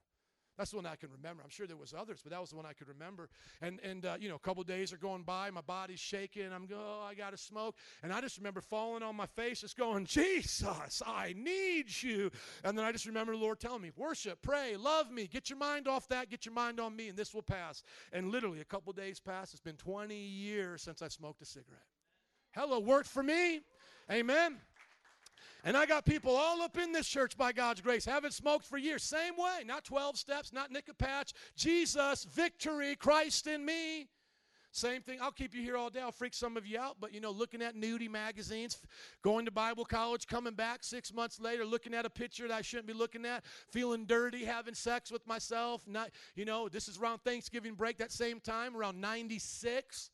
That's 0.56 0.70
the 0.70 0.76
one 0.76 0.86
I 0.86 0.94
can 0.94 1.10
remember. 1.10 1.42
I'm 1.42 1.50
sure 1.50 1.66
there 1.66 1.76
was 1.76 1.92
others, 1.92 2.20
but 2.22 2.30
that 2.30 2.40
was 2.40 2.50
the 2.50 2.56
one 2.56 2.66
I 2.66 2.72
could 2.72 2.88
remember. 2.88 3.28
And 3.60 3.80
and 3.80 4.06
uh, 4.06 4.16
you 4.20 4.28
know, 4.28 4.36
a 4.36 4.40
couple 4.40 4.62
days 4.62 4.92
are 4.92 4.96
going 4.96 5.22
by, 5.22 5.50
my 5.50 5.60
body's 5.60 5.98
shaking. 5.98 6.52
I'm 6.52 6.66
going, 6.66 6.80
oh, 6.82 7.04
I 7.08 7.14
got 7.14 7.30
to 7.30 7.36
smoke. 7.36 7.76
And 8.02 8.12
I 8.12 8.20
just 8.20 8.36
remember 8.36 8.60
falling 8.60 9.02
on 9.02 9.16
my 9.16 9.26
face, 9.26 9.60
just 9.60 9.76
going, 9.76 10.04
Jesus, 10.06 11.02
I 11.04 11.34
need 11.36 11.86
you. 12.02 12.30
And 12.62 12.78
then 12.78 12.84
I 12.84 12.92
just 12.92 13.06
remember 13.06 13.32
the 13.32 13.38
Lord 13.38 13.58
telling 13.58 13.82
me, 13.82 13.90
worship, 13.96 14.40
pray, 14.42 14.76
love 14.76 15.10
me, 15.10 15.26
get 15.26 15.50
your 15.50 15.58
mind 15.58 15.88
off 15.88 16.08
that, 16.08 16.30
get 16.30 16.46
your 16.46 16.54
mind 16.54 16.78
on 16.78 16.94
me, 16.94 17.08
and 17.08 17.18
this 17.18 17.34
will 17.34 17.42
pass. 17.42 17.82
And 18.12 18.30
literally, 18.30 18.60
a 18.60 18.64
couple 18.64 18.92
days 18.92 19.20
passed. 19.20 19.52
It's 19.54 19.60
been 19.60 19.76
20 19.76 20.14
years 20.14 20.82
since 20.82 21.02
I 21.02 21.08
smoked 21.08 21.42
a 21.42 21.46
cigarette. 21.46 21.82
Hello, 22.54 22.78
worked 22.78 23.08
for 23.08 23.22
me. 23.22 23.60
Amen. 24.10 24.58
And 25.64 25.76
I 25.76 25.86
got 25.86 26.04
people 26.04 26.36
all 26.36 26.62
up 26.62 26.76
in 26.76 26.92
this 26.92 27.08
church 27.08 27.36
by 27.36 27.52
God's 27.52 27.80
grace, 27.80 28.04
haven't 28.04 28.34
smoked 28.34 28.66
for 28.66 28.78
years. 28.78 29.02
Same 29.02 29.34
way, 29.36 29.64
not 29.64 29.84
12 29.84 30.16
steps, 30.18 30.52
not 30.52 30.70
nick 30.70 30.88
a 30.88 30.94
patch. 30.94 31.32
Jesus, 31.56 32.24
victory, 32.24 32.96
Christ 32.96 33.46
in 33.46 33.64
me. 33.64 34.08
Same 34.74 35.02
thing. 35.02 35.18
I'll 35.22 35.30
keep 35.30 35.54
you 35.54 35.62
here 35.62 35.76
all 35.76 35.88
day. 35.88 36.00
I'll 36.00 36.10
freak 36.10 36.34
some 36.34 36.56
of 36.56 36.66
you 36.66 36.80
out. 36.80 36.96
But, 37.00 37.14
you 37.14 37.20
know, 37.20 37.30
looking 37.30 37.62
at 37.62 37.76
nudie 37.76 38.10
magazines, 38.10 38.76
going 39.22 39.44
to 39.44 39.52
Bible 39.52 39.84
college, 39.84 40.26
coming 40.26 40.54
back 40.54 40.82
six 40.82 41.14
months 41.14 41.38
later, 41.38 41.64
looking 41.64 41.94
at 41.94 42.04
a 42.04 42.10
picture 42.10 42.48
that 42.48 42.54
I 42.54 42.60
shouldn't 42.60 42.88
be 42.88 42.92
looking 42.92 43.24
at, 43.24 43.44
feeling 43.70 44.04
dirty, 44.04 44.44
having 44.44 44.74
sex 44.74 45.12
with 45.12 45.24
myself. 45.28 45.86
Not, 45.86 46.10
you 46.34 46.44
know, 46.44 46.68
this 46.68 46.88
is 46.88 46.98
around 46.98 47.20
Thanksgiving 47.20 47.74
break 47.74 47.98
that 47.98 48.10
same 48.10 48.40
time, 48.40 48.76
around 48.76 49.00
96. 49.00 50.10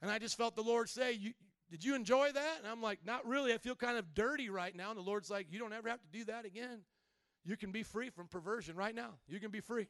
And 0.00 0.10
I 0.10 0.18
just 0.18 0.38
felt 0.38 0.56
the 0.56 0.62
Lord 0.62 0.88
say, 0.88 1.12
you, 1.12 1.32
Did 1.72 1.82
you 1.82 1.94
enjoy 1.94 2.30
that? 2.30 2.58
And 2.58 2.68
I'm 2.68 2.82
like, 2.82 3.00
Not 3.04 3.26
really. 3.26 3.54
I 3.54 3.58
feel 3.58 3.74
kind 3.74 3.96
of 3.96 4.14
dirty 4.14 4.50
right 4.50 4.76
now. 4.76 4.90
And 4.90 4.98
the 4.98 5.02
Lord's 5.02 5.30
like, 5.30 5.46
You 5.50 5.58
don't 5.58 5.72
ever 5.72 5.88
have 5.88 6.02
to 6.02 6.08
do 6.12 6.24
that 6.26 6.44
again. 6.44 6.82
You 7.44 7.56
can 7.56 7.72
be 7.72 7.82
free 7.82 8.10
from 8.10 8.28
perversion 8.28 8.76
right 8.76 8.94
now. 8.94 9.14
You 9.26 9.40
can 9.40 9.50
be 9.50 9.60
free. 9.60 9.88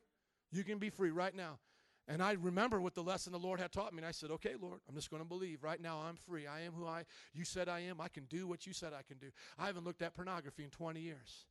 You 0.53 0.63
can 0.63 0.79
be 0.79 0.91
free 0.91 1.11
right 1.11 1.35
now. 1.35 1.59
And 2.07 2.23
I 2.23 2.33
remember 2.33 2.81
what 2.81 2.95
the 2.95 3.03
lesson 3.03 3.33
the 3.33 3.39
Lord 3.39 3.59
had 3.59 3.73
taught 3.73 3.93
me. 3.93 3.99
And 3.99 4.07
I 4.07 4.13
said, 4.13 4.31
Okay, 4.31 4.55
Lord, 4.61 4.79
I'm 4.89 4.95
just 4.95 5.11
going 5.11 5.23
to 5.23 5.29
believe. 5.29 5.65
Right 5.65 5.81
now, 5.81 5.99
I'm 6.09 6.15
free. 6.15 6.47
I 6.47 6.61
am 6.61 6.73
who 6.73 6.87
I 6.87 7.03
you 7.35 7.45
said 7.45 7.69
I 7.69 7.81
am. 7.81 8.01
I 8.01 8.09
can 8.09 8.25
do 8.27 8.47
what 8.47 8.65
you 8.65 8.73
said 8.73 8.93
I 8.93 9.03
can 9.03 9.19
do. 9.19 9.31
I 9.59 9.67
haven't 9.67 9.85
looked 9.85 10.03
at 10.03 10.15
pornography 10.15 10.63
in 10.63 10.71
20 10.71 11.01
years. 11.01 11.47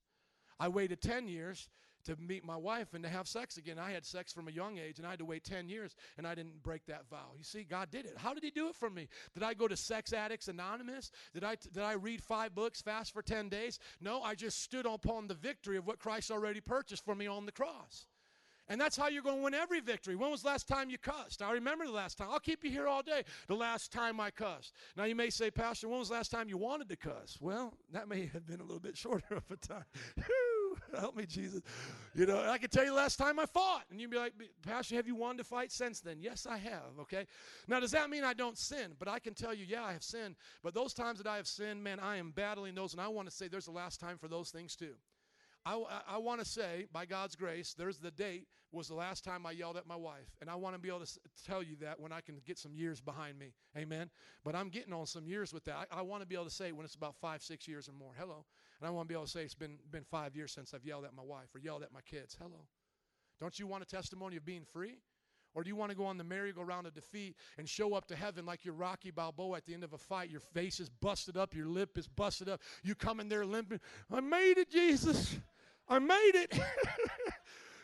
I 0.61 0.69
waited 0.69 1.01
10 1.01 1.27
years 1.27 1.67
to 2.05 2.15
meet 2.17 2.45
my 2.45 2.57
wife 2.57 2.93
and 2.93 3.03
to 3.03 3.09
have 3.09 3.27
sex 3.27 3.57
again. 3.57 3.77
I 3.79 3.91
had 3.91 4.05
sex 4.05 4.33
from 4.33 4.47
a 4.47 4.51
young 4.51 4.77
age 4.77 4.97
and 4.97 5.07
I 5.07 5.11
had 5.11 5.19
to 5.19 5.25
wait 5.25 5.43
10 5.43 5.69
years 5.69 5.95
and 6.17 6.27
I 6.27 6.35
didn't 6.35 6.63
break 6.63 6.85
that 6.87 7.09
vow. 7.09 7.31
You 7.37 7.43
see, 7.43 7.63
God 7.63 7.89
did 7.91 8.05
it. 8.05 8.13
How 8.17 8.33
did 8.33 8.43
He 8.43 8.51
do 8.51 8.67
it 8.69 8.75
for 8.75 8.89
me? 8.89 9.07
Did 9.33 9.43
I 9.43 9.53
go 9.53 9.67
to 9.67 9.77
Sex 9.77 10.13
Addicts 10.13 10.47
Anonymous? 10.47 11.11
Did 11.33 11.43
I, 11.43 11.55
did 11.55 11.83
I 11.83 11.93
read 11.93 12.21
five 12.21 12.55
books, 12.55 12.81
fast 12.81 13.13
for 13.13 13.21
10 13.21 13.49
days? 13.49 13.79
No, 13.99 14.21
I 14.21 14.35
just 14.35 14.61
stood 14.61 14.85
upon 14.85 15.27
the 15.27 15.35
victory 15.35 15.77
of 15.77 15.87
what 15.87 15.99
Christ 15.99 16.31
already 16.31 16.61
purchased 16.61 17.05
for 17.05 17.15
me 17.15 17.27
on 17.27 17.45
the 17.45 17.51
cross. 17.51 18.07
And 18.71 18.79
that's 18.79 18.95
how 18.95 19.09
you're 19.09 19.21
going 19.21 19.39
to 19.39 19.43
win 19.43 19.53
every 19.53 19.81
victory. 19.81 20.15
When 20.15 20.31
was 20.31 20.43
the 20.43 20.47
last 20.47 20.65
time 20.65 20.89
you 20.89 20.97
cussed? 20.97 21.41
I 21.41 21.51
remember 21.51 21.85
the 21.85 21.91
last 21.91 22.17
time. 22.17 22.29
I'll 22.31 22.39
keep 22.39 22.63
you 22.63 22.71
here 22.71 22.87
all 22.87 23.03
day. 23.03 23.23
The 23.47 23.55
last 23.55 23.91
time 23.91 24.19
I 24.21 24.31
cussed. 24.31 24.73
Now 24.95 25.03
you 25.03 25.15
may 25.15 25.29
say, 25.29 25.51
Pastor, 25.51 25.89
when 25.89 25.99
was 25.99 26.07
the 26.07 26.13
last 26.13 26.31
time 26.31 26.47
you 26.47 26.57
wanted 26.57 26.87
to 26.87 26.95
cuss? 26.95 27.37
Well, 27.41 27.73
that 27.91 28.07
may 28.07 28.27
have 28.27 28.47
been 28.47 28.61
a 28.61 28.63
little 28.63 28.79
bit 28.79 28.95
shorter 28.97 29.35
of 29.35 29.43
a 29.51 29.57
time. 29.57 29.83
Help 30.99 31.15
me, 31.15 31.25
Jesus. 31.25 31.61
You 32.13 32.25
know, 32.25 32.41
I 32.49 32.57
can 32.57 32.69
tell 32.69 32.83
you 32.83 32.93
last 32.93 33.17
time 33.17 33.39
I 33.39 33.45
fought. 33.45 33.83
And 33.89 33.99
you'd 33.99 34.11
be 34.11 34.17
like, 34.17 34.33
Pastor, 34.61 34.95
have 34.95 35.07
you 35.07 35.15
wanted 35.15 35.39
to 35.39 35.43
fight 35.43 35.71
since 35.71 36.01
then? 36.01 36.17
Yes, 36.19 36.45
I 36.49 36.57
have, 36.57 36.99
okay? 37.01 37.25
Now, 37.67 37.79
does 37.79 37.91
that 37.91 38.09
mean 38.09 38.23
I 38.23 38.33
don't 38.33 38.57
sin? 38.57 38.93
But 38.99 39.07
I 39.07 39.19
can 39.19 39.33
tell 39.33 39.53
you, 39.53 39.65
yeah, 39.67 39.83
I 39.83 39.93
have 39.93 40.03
sinned. 40.03 40.35
But 40.63 40.73
those 40.73 40.93
times 40.93 41.19
that 41.19 41.27
I 41.27 41.37
have 41.37 41.47
sinned, 41.47 41.83
man, 41.83 41.99
I 41.99 42.17
am 42.17 42.31
battling 42.31 42.75
those. 42.75 42.93
And 42.93 43.01
I 43.01 43.07
want 43.07 43.29
to 43.29 43.35
say 43.35 43.47
there's 43.47 43.65
the 43.65 43.71
last 43.71 43.99
time 43.99 44.17
for 44.17 44.27
those 44.27 44.49
things 44.49 44.75
too. 44.75 44.93
I, 45.65 45.75
I, 45.75 46.15
I 46.15 46.17
want 46.17 46.41
to 46.41 46.45
say, 46.45 46.87
by 46.91 47.05
God's 47.05 47.35
grace, 47.35 47.73
there's 47.77 47.97
the 47.97 48.11
date 48.11 48.47
was 48.71 48.87
the 48.87 48.95
last 48.95 49.23
time 49.23 49.45
I 49.45 49.51
yelled 49.51 49.75
at 49.75 49.85
my 49.85 49.95
wife. 49.95 50.29
And 50.39 50.49
I 50.49 50.55
want 50.55 50.75
to 50.75 50.79
be 50.79 50.87
able 50.87 51.01
to 51.01 51.19
tell 51.45 51.61
you 51.61 51.75
that 51.81 51.99
when 51.99 52.11
I 52.11 52.21
can 52.21 52.39
get 52.45 52.57
some 52.57 52.73
years 52.73 53.01
behind 53.01 53.37
me. 53.37 53.53
Amen. 53.77 54.09
But 54.43 54.55
I'm 54.55 54.69
getting 54.69 54.93
on 54.93 55.05
some 55.05 55.27
years 55.27 55.53
with 55.53 55.65
that. 55.65 55.87
I, 55.91 55.99
I 55.99 56.01
want 56.01 56.21
to 56.21 56.27
be 56.27 56.35
able 56.35 56.45
to 56.45 56.51
say 56.51 56.71
when 56.71 56.85
it's 56.85 56.95
about 56.95 57.15
five, 57.15 57.41
six 57.41 57.67
years 57.67 57.89
or 57.89 57.93
more. 57.93 58.13
Hello. 58.17 58.45
And 58.81 58.87
I 58.87 58.91
want 58.91 59.07
to 59.07 59.13
be 59.13 59.15
able 59.15 59.25
to 59.25 59.31
say 59.31 59.43
it's 59.43 59.53
been, 59.53 59.77
been 59.91 60.03
five 60.03 60.35
years 60.35 60.51
since 60.51 60.73
I've 60.73 60.83
yelled 60.83 61.05
at 61.05 61.15
my 61.15 61.21
wife 61.21 61.53
or 61.53 61.59
yelled 61.59 61.83
at 61.83 61.93
my 61.93 62.01
kids. 62.01 62.35
Hello. 62.39 62.65
Don't 63.39 63.59
you 63.59 63.67
want 63.67 63.83
a 63.83 63.85
testimony 63.85 64.37
of 64.37 64.45
being 64.45 64.63
free? 64.73 64.97
Or 65.53 65.63
do 65.63 65.69
you 65.69 65.75
want 65.75 65.91
to 65.91 65.97
go 65.97 66.05
on 66.05 66.17
the 66.17 66.23
merry-go-round 66.23 66.87
of 66.87 66.93
defeat 66.95 67.35
and 67.59 67.69
show 67.69 67.93
up 67.93 68.07
to 68.07 68.15
heaven 68.15 68.43
like 68.45 68.65
you're 68.65 68.73
Rocky 68.73 69.11
Balboa 69.11 69.57
at 69.57 69.65
the 69.65 69.73
end 69.75 69.83
of 69.83 69.93
a 69.93 69.97
fight? 69.99 70.31
Your 70.31 70.39
face 70.39 70.79
is 70.79 70.89
busted 70.89 71.37
up, 71.37 71.53
your 71.53 71.67
lip 71.67 71.97
is 71.97 72.07
busted 72.07 72.49
up. 72.49 72.61
You 72.83 72.95
come 72.95 73.19
in 73.19 73.29
there 73.29 73.45
limping. 73.45 73.81
I 74.11 74.21
made 74.21 74.57
it, 74.57 74.71
Jesus. 74.71 75.35
I 75.87 75.99
made 75.99 76.31
it. 76.33 76.57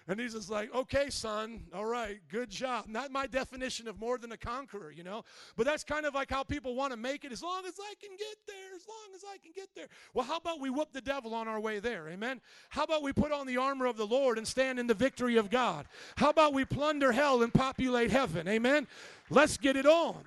And 0.09 0.19
he's 0.19 0.33
just 0.33 0.49
like, 0.49 0.73
okay, 0.73 1.09
son, 1.09 1.63
all 1.73 1.85
right, 1.85 2.19
good 2.31 2.49
job. 2.49 2.85
Not 2.87 3.11
my 3.11 3.27
definition 3.27 3.89
of 3.89 3.99
more 3.99 4.17
than 4.17 4.31
a 4.31 4.37
conqueror, 4.37 4.89
you 4.89 5.03
know? 5.03 5.23
But 5.57 5.65
that's 5.65 5.83
kind 5.83 6.05
of 6.05 6.13
like 6.13 6.29
how 6.29 6.43
people 6.43 6.75
want 6.75 6.91
to 6.93 6.97
make 6.97 7.25
it 7.25 7.33
as 7.33 7.43
long 7.43 7.65
as 7.65 7.73
I 7.77 7.93
can 8.01 8.11
get 8.17 8.37
there, 8.47 8.75
as 8.75 8.87
long 8.87 9.15
as 9.15 9.23
I 9.25 9.37
can 9.37 9.51
get 9.53 9.67
there. 9.75 9.87
Well, 10.13 10.25
how 10.25 10.37
about 10.37 10.61
we 10.61 10.69
whoop 10.69 10.93
the 10.93 11.01
devil 11.01 11.33
on 11.33 11.49
our 11.49 11.59
way 11.59 11.79
there? 11.79 12.07
Amen? 12.07 12.39
How 12.69 12.83
about 12.83 13.03
we 13.03 13.11
put 13.11 13.33
on 13.33 13.47
the 13.47 13.57
armor 13.57 13.85
of 13.85 13.97
the 13.97 14.07
Lord 14.07 14.37
and 14.37 14.47
stand 14.47 14.79
in 14.79 14.87
the 14.87 14.93
victory 14.93 15.35
of 15.35 15.49
God? 15.49 15.85
How 16.15 16.29
about 16.29 16.53
we 16.53 16.63
plunder 16.63 17.11
hell 17.11 17.43
and 17.43 17.53
populate 17.53 18.09
heaven? 18.09 18.47
Amen? 18.47 18.87
Let's 19.29 19.57
get 19.57 19.75
it 19.75 19.85
on. 19.85 20.23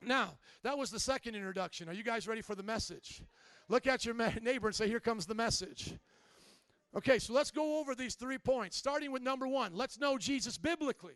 Now, 0.00 0.30
that 0.62 0.78
was 0.78 0.90
the 0.90 1.00
second 1.00 1.34
introduction. 1.34 1.88
Are 1.88 1.92
you 1.92 2.02
guys 2.02 2.26
ready 2.26 2.40
for 2.40 2.54
the 2.54 2.62
message? 2.62 3.22
Look 3.68 3.86
at 3.86 4.06
your 4.06 4.14
neighbor 4.14 4.68
and 4.68 4.74
say, 4.74 4.88
Here 4.88 5.00
comes 5.00 5.26
the 5.26 5.34
message. 5.34 5.94
Okay, 6.94 7.18
so 7.18 7.32
let's 7.32 7.50
go 7.50 7.80
over 7.80 7.94
these 7.94 8.14
three 8.14 8.38
points. 8.38 8.76
Starting 8.76 9.12
with 9.12 9.22
number 9.22 9.48
one, 9.48 9.74
let's 9.74 9.98
know 9.98 10.18
Jesus 10.18 10.58
biblically. 10.58 11.14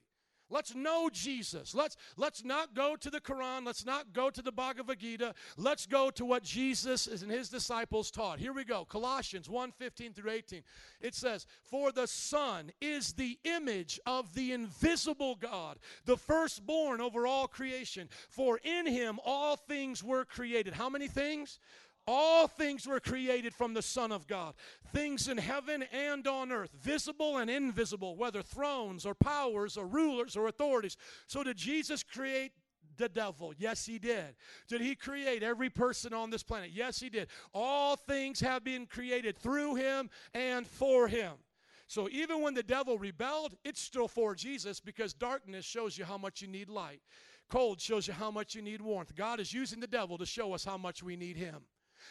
Let's 0.49 0.75
know 0.75 1.11
Jesus. 1.13 1.75
Let's 1.75 1.97
let's 2.17 2.45
not 2.45 2.73
go 2.73 2.95
to 2.95 3.11
the 3.11 3.21
Quran. 3.21 3.67
Let's 3.67 3.85
not 3.85 4.13
go 4.13 4.31
to 4.31 4.41
the 4.41 4.53
Bhagavad 4.53 5.01
Gita. 5.01 5.35
Let's 5.57 5.87
go 5.87 6.11
to 6.11 6.25
what 6.25 6.45
Jesus 6.45 7.09
and 7.09 7.31
his 7.31 7.49
disciples 7.49 8.13
taught. 8.13 8.39
Here 8.39 8.53
we 8.53 8.65
go. 8.65 8.85
Colossians 8.85 9.51
1, 9.51 9.73
15 9.73 10.13
through 10.13 10.31
18. 10.31 10.63
It 11.01 11.17
says, 11.17 11.47
For 11.63 11.91
the 11.91 12.07
Son 12.07 12.71
is 12.81 13.13
the 13.15 13.39
image 13.43 13.99
of 14.07 14.35
the 14.35 14.53
invisible 14.53 15.35
God, 15.35 15.79
the 16.05 16.17
firstborn 16.17 17.01
over 17.01 17.27
all 17.27 17.49
creation. 17.49 18.09
For 18.29 18.61
in 18.63 18.87
him 18.87 19.19
all 19.25 19.57
things 19.57 20.05
were 20.05 20.25
created. 20.25 20.75
How 20.75 20.89
many 20.89 21.09
things? 21.09 21.59
All 22.07 22.47
things 22.47 22.87
were 22.87 23.01
created 23.01 23.53
from 23.55 23.75
the 23.75 23.83
Son 23.83 24.13
of 24.13 24.27
God, 24.27 24.55
things 24.93 25.29
in 25.29 25.39
heaven 25.39 25.85
and 25.93 26.27
on 26.27 26.53
earth, 26.53 26.71
visible 26.81 27.39
and 27.39 27.51
invisible, 27.51 28.17
whether 28.17 28.43
thrones 28.43 29.05
or 29.05 29.15
powers 29.15 29.77
or 29.77 29.87
rulers 29.87 30.37
or 30.37 30.47
authorities. 30.47 30.97
So, 31.27 31.43
did 31.43 31.57
Jesus 31.57 32.03
create 32.03 32.53
the 32.97 33.09
devil? 33.09 33.53
Yes, 33.59 33.85
he 33.85 33.99
did. 33.99 34.37
Did 34.69 34.81
he 34.81 34.95
create 34.95 35.43
every 35.43 35.71
person 35.71 36.13
on 36.13 36.31
this 36.31 36.43
planet? 36.43 36.71
Yes, 36.73 37.01
he 37.01 37.09
did. 37.09 37.29
All 37.53 37.97
things 37.97 38.41
have 38.41 38.63
been 38.63 38.87
created 38.87 39.37
through 39.37 39.75
him 39.75 40.11
and 40.33 40.67
for 40.67 41.09
him. 41.09 41.33
So 41.89 42.09
even 42.11 42.43
when 42.43 42.55
the 42.55 42.63
devil 42.63 42.99
rebelled, 42.99 43.55
it's 43.65 43.81
still 43.81 44.09
for 44.09 44.35
Jesus 44.35 44.81
because 44.81 45.15
darkness 45.15 45.65
shows 45.65 45.97
you 45.97 46.05
how 46.05 46.19
much 46.19 46.43
you 46.43 46.49
need 46.49 46.69
light. 46.69 47.01
Cold 47.49 47.81
shows 47.81 48.09
you 48.09 48.13
how 48.15 48.31
much 48.31 48.57
you 48.57 48.63
need 48.63 48.81
warmth. 48.81 49.15
God 49.15 49.39
is 49.39 49.53
using 49.53 49.79
the 49.79 49.87
devil 49.87 50.19
to 50.19 50.27
show 50.27 50.53
us 50.53 50.65
how 50.65 50.77
much 50.77 51.03
we 51.03 51.15
need 51.15 51.37
him. 51.37 51.63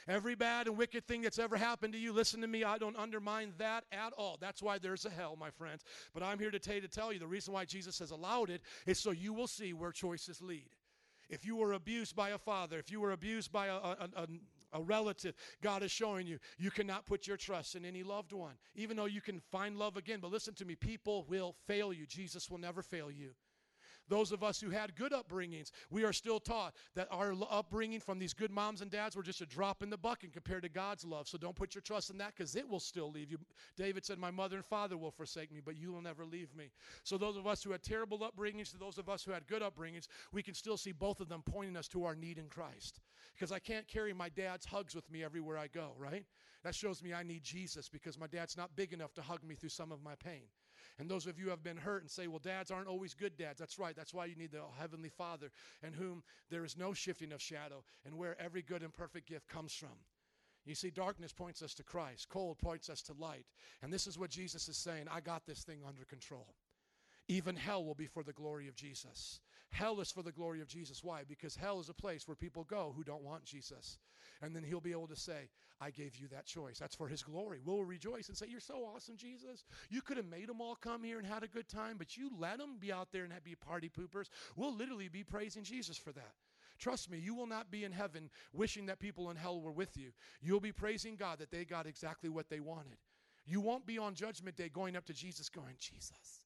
Every 0.08 0.36
bad 0.36 0.68
and 0.68 0.78
wicked 0.78 1.08
thing 1.08 1.22
that's 1.22 1.40
ever 1.40 1.58
happened 1.58 1.94
to 1.94 2.00
you, 2.00 2.14
listen 2.14 2.42
to 2.42 2.48
me, 2.48 2.64
I 2.64 2.78
don't 2.78 2.98
undermine 2.98 3.54
that 3.58 3.86
at 3.92 4.14
all. 4.18 4.38
That's 4.40 4.62
why 4.62 4.78
there's 4.78 5.06
a 5.06 5.10
hell, 5.10 5.36
my 5.40 5.50
friends. 5.50 5.84
But 6.14 6.24
I'm 6.24 6.40
here 6.40 6.52
to 6.52 6.60
tell 6.60 6.76
you, 6.76 6.82
to 6.82 6.88
tell 6.88 7.14
you 7.14 7.20
the 7.20 7.28
reason 7.28 7.54
why 7.54 7.66
Jesus 7.66 8.00
has 8.00 8.12
allowed 8.12 8.50
it 8.50 8.62
is 8.86 9.00
so 9.00 9.12
you 9.12 9.34
will 9.34 9.48
see 9.48 9.74
where 9.74 9.92
choices 9.92 10.42
lead. 10.42 10.70
If 11.30 11.46
you 11.46 11.56
were 11.56 11.74
abused 11.74 12.16
by 12.16 12.30
a 12.30 12.38
father, 12.38 12.78
if 12.78 12.92
you 12.92 13.02
were 13.02 13.12
abused 13.12 13.52
by 13.52 13.68
a, 13.68 13.76
a, 13.76 14.10
a, 14.16 14.28
a 14.74 14.82
relative, 14.82 15.34
God 15.62 15.82
is 15.82 15.92
showing 15.92 16.28
you 16.28 16.40
you 16.58 16.70
cannot 16.70 17.06
put 17.06 17.28
your 17.28 17.38
trust 17.38 17.76
in 17.76 17.84
any 17.84 18.04
loved 18.04 18.32
one, 18.32 18.54
even 18.76 18.96
though 18.96 19.06
you 19.06 19.22
can 19.22 19.42
find 19.52 19.78
love 19.78 19.98
again. 19.98 20.20
But 20.22 20.32
listen 20.32 20.54
to 20.56 20.66
me, 20.66 20.76
people 20.76 21.26
will 21.28 21.56
fail 21.66 21.92
you. 21.92 22.06
Jesus 22.06 22.50
will 22.50 22.60
never 22.60 22.84
fail 22.84 23.10
you. 23.10 23.32
Those 24.08 24.32
of 24.32 24.44
us 24.44 24.60
who 24.62 24.70
had 24.70 24.96
good 24.96 25.12
upbringings, 25.12 25.72
we 25.90 26.04
are 26.04 26.14
still 26.14 26.40
taught 26.40 26.76
that 26.96 27.08
our 27.12 27.34
upbringing 27.50 28.00
from 28.00 28.20
these 28.20 28.34
good 28.34 28.52
moms 28.52 28.82
and 28.82 28.92
dads 28.92 29.16
were 29.16 29.24
just 29.24 29.42
a 29.42 29.46
drop 29.46 29.82
in 29.82 29.90
the 29.90 29.98
bucket 29.98 30.34
compared 30.34 30.64
to 30.64 30.70
God's 30.70 31.06
love. 31.06 31.28
So 31.28 31.38
don't 31.38 31.56
put 31.56 31.74
your 31.74 31.82
trust 31.82 32.10
in 32.10 32.18
that 32.20 32.36
because 32.36 32.56
it 32.56 32.68
will 32.68 32.80
still 32.80 33.12
leave 33.12 33.32
you. 33.32 33.38
David 33.78 34.06
said, 34.06 34.20
My 34.20 34.32
mother 34.32 34.58
and 34.58 34.66
father 34.66 34.98
will 34.98 35.12
forsake 35.12 35.52
me, 35.52 35.62
but 35.64 35.76
you 35.76 35.92
will 35.92 36.02
never 36.02 36.26
leave 36.26 36.56
me. 36.56 36.72
So 37.04 37.18
those 37.18 37.38
of 37.38 37.48
us 37.48 37.64
who 37.64 37.72
had 37.72 37.84
terrible 37.84 38.20
upbringings 38.20 38.72
to 38.72 38.78
those 38.78 38.98
of 38.98 39.10
us 39.10 39.24
who 39.24 39.32
had 39.32 39.48
good 39.48 39.62
upbringings, 39.62 40.08
we 40.32 40.44
can 40.44 40.54
still 40.54 40.78
see 40.78 40.92
both 40.92 41.20
of 41.20 41.30
them 41.30 41.44
pointing 41.46 41.78
us 41.78 41.88
to 41.90 42.06
our 42.06 42.16
need 42.16 42.38
in 42.38 42.48
Christ. 42.48 43.00
Because 43.34 43.52
I 43.52 43.60
can't 43.60 43.88
carry 43.88 44.14
my 44.14 44.30
dad's 44.30 44.66
hugs 44.66 44.96
with 44.96 45.10
me 45.12 45.24
everywhere 45.24 45.58
I 45.58 45.68
go, 45.68 45.94
right? 45.98 46.26
That 46.64 46.76
shows 46.76 47.04
me 47.04 47.14
I 47.14 47.24
need 47.24 47.44
Jesus 47.44 47.90
because 47.90 48.18
my 48.18 48.28
dad's 48.28 48.58
not 48.58 48.76
big 48.76 48.94
enough 48.94 49.14
to 49.16 49.22
hug 49.22 49.44
me 49.44 49.56
through 49.56 49.70
some 49.70 49.92
of 49.92 50.02
my 50.02 50.16
pain. 50.16 50.44
And 50.98 51.10
those 51.10 51.28
of 51.28 51.38
you 51.38 51.50
have 51.50 51.64
been 51.64 51.78
hurt 51.78 52.02
and 52.02 52.10
say, 52.10 52.28
well, 52.28 52.40
dads 52.40 52.72
aren't 52.72 52.88
always 52.88 53.14
good 53.14 53.36
dads. 53.38 53.60
That's 53.60 53.78
right. 53.78 53.96
That's 53.96 54.14
why 54.14 54.26
you 54.26 54.36
need 54.36 54.52
the 54.52 54.62
Heavenly 54.80 55.10
Father, 55.10 55.52
in 55.84 55.94
whom 55.94 56.24
there 56.50 56.64
is 56.64 56.78
no 56.78 56.94
shifting 56.94 57.34
of 57.34 57.42
shadow, 57.42 57.84
and 58.06 58.18
where 58.18 58.40
every 58.42 58.62
good 58.62 58.82
and 58.82 58.94
perfect 58.94 59.28
gift 59.28 59.48
comes 59.50 59.74
from. 59.74 59.98
You 60.66 60.74
see, 60.74 60.90
darkness 60.90 61.32
points 61.32 61.62
us 61.62 61.74
to 61.76 61.84
Christ, 61.84 62.30
cold 62.30 62.58
points 62.58 62.90
us 62.90 63.02
to 63.04 63.14
light. 63.14 63.46
And 63.84 63.94
this 63.94 64.08
is 64.08 64.18
what 64.18 64.32
Jesus 64.32 64.68
is 64.68 64.78
saying 64.78 65.06
I 65.12 65.20
got 65.20 65.46
this 65.46 65.64
thing 65.64 65.80
under 65.88 66.06
control. 66.06 66.56
Even 67.28 67.56
hell 67.56 67.84
will 67.84 67.96
be 67.96 68.08
for 68.08 68.24
the 68.24 68.34
glory 68.34 68.68
of 68.68 68.76
Jesus. 68.76 69.42
Hell 69.72 70.00
is 70.00 70.12
for 70.12 70.24
the 70.24 70.32
glory 70.32 70.62
of 70.62 70.68
Jesus. 70.68 71.04
Why? 71.04 71.24
Because 71.28 71.56
hell 71.56 71.80
is 71.80 71.90
a 71.90 71.94
place 71.94 72.28
where 72.28 72.36
people 72.36 72.64
go 72.64 72.94
who 72.96 73.04
don't 73.04 73.24
want 73.24 73.44
Jesus. 73.44 73.98
And 74.42 74.56
then 74.56 74.64
he'll 74.64 74.80
be 74.80 74.92
able 74.92 75.08
to 75.08 75.16
say, 75.16 75.50
I 75.82 75.90
gave 75.90 76.16
you 76.16 76.28
that 76.30 76.46
choice. 76.46 76.80
That's 76.80 76.96
for 76.96 77.08
his 77.08 77.22
glory. 77.22 77.60
We'll 77.64 77.84
rejoice 77.84 78.30
and 78.30 78.38
say, 78.38 78.48
You're 78.50 78.60
so 78.60 78.90
awesome, 78.96 79.18
Jesus. 79.18 79.66
You 79.90 80.02
could 80.02 80.18
have 80.18 80.26
made 80.26 80.48
them 80.48 80.62
all 80.62 80.76
come 80.76 81.04
here 81.04 81.18
and 81.18 81.28
had 81.28 81.44
a 81.44 81.48
good 81.48 81.68
time, 81.68 81.98
but 81.98 82.16
you 82.16 82.32
let 82.38 82.60
them 82.60 82.78
be 82.80 82.94
out 82.94 83.10
there 83.12 83.24
and 83.26 83.34
be 83.44 83.56
party 83.56 83.90
poopers. 83.90 84.30
We'll 84.56 84.76
literally 84.76 85.10
be 85.10 85.24
praising 85.24 85.64
Jesus 85.64 85.98
for 85.98 86.12
that. 86.14 86.34
Trust 86.78 87.10
me, 87.10 87.18
you 87.18 87.34
will 87.34 87.48
not 87.48 87.72
be 87.72 87.84
in 87.84 87.92
heaven 87.92 88.30
wishing 88.54 88.86
that 88.88 89.00
people 89.00 89.30
in 89.30 89.38
hell 89.38 89.62
were 89.62 89.72
with 89.72 89.96
you. 89.98 90.12
You'll 90.42 90.60
be 90.60 90.72
praising 90.72 91.16
God 91.16 91.40
that 91.40 91.52
they 91.52 91.66
got 91.66 91.88
exactly 91.88 92.30
what 92.30 92.50
they 92.50 92.60
wanted. 92.60 92.98
You 93.46 93.62
won't 93.62 93.86
be 93.86 93.98
on 93.98 94.16
Judgment 94.16 94.56
Day 94.56 94.70
going 94.70 94.96
up 94.96 95.06
to 95.06 95.14
Jesus 95.14 95.50
going, 95.50 95.76
Jesus, 95.80 96.46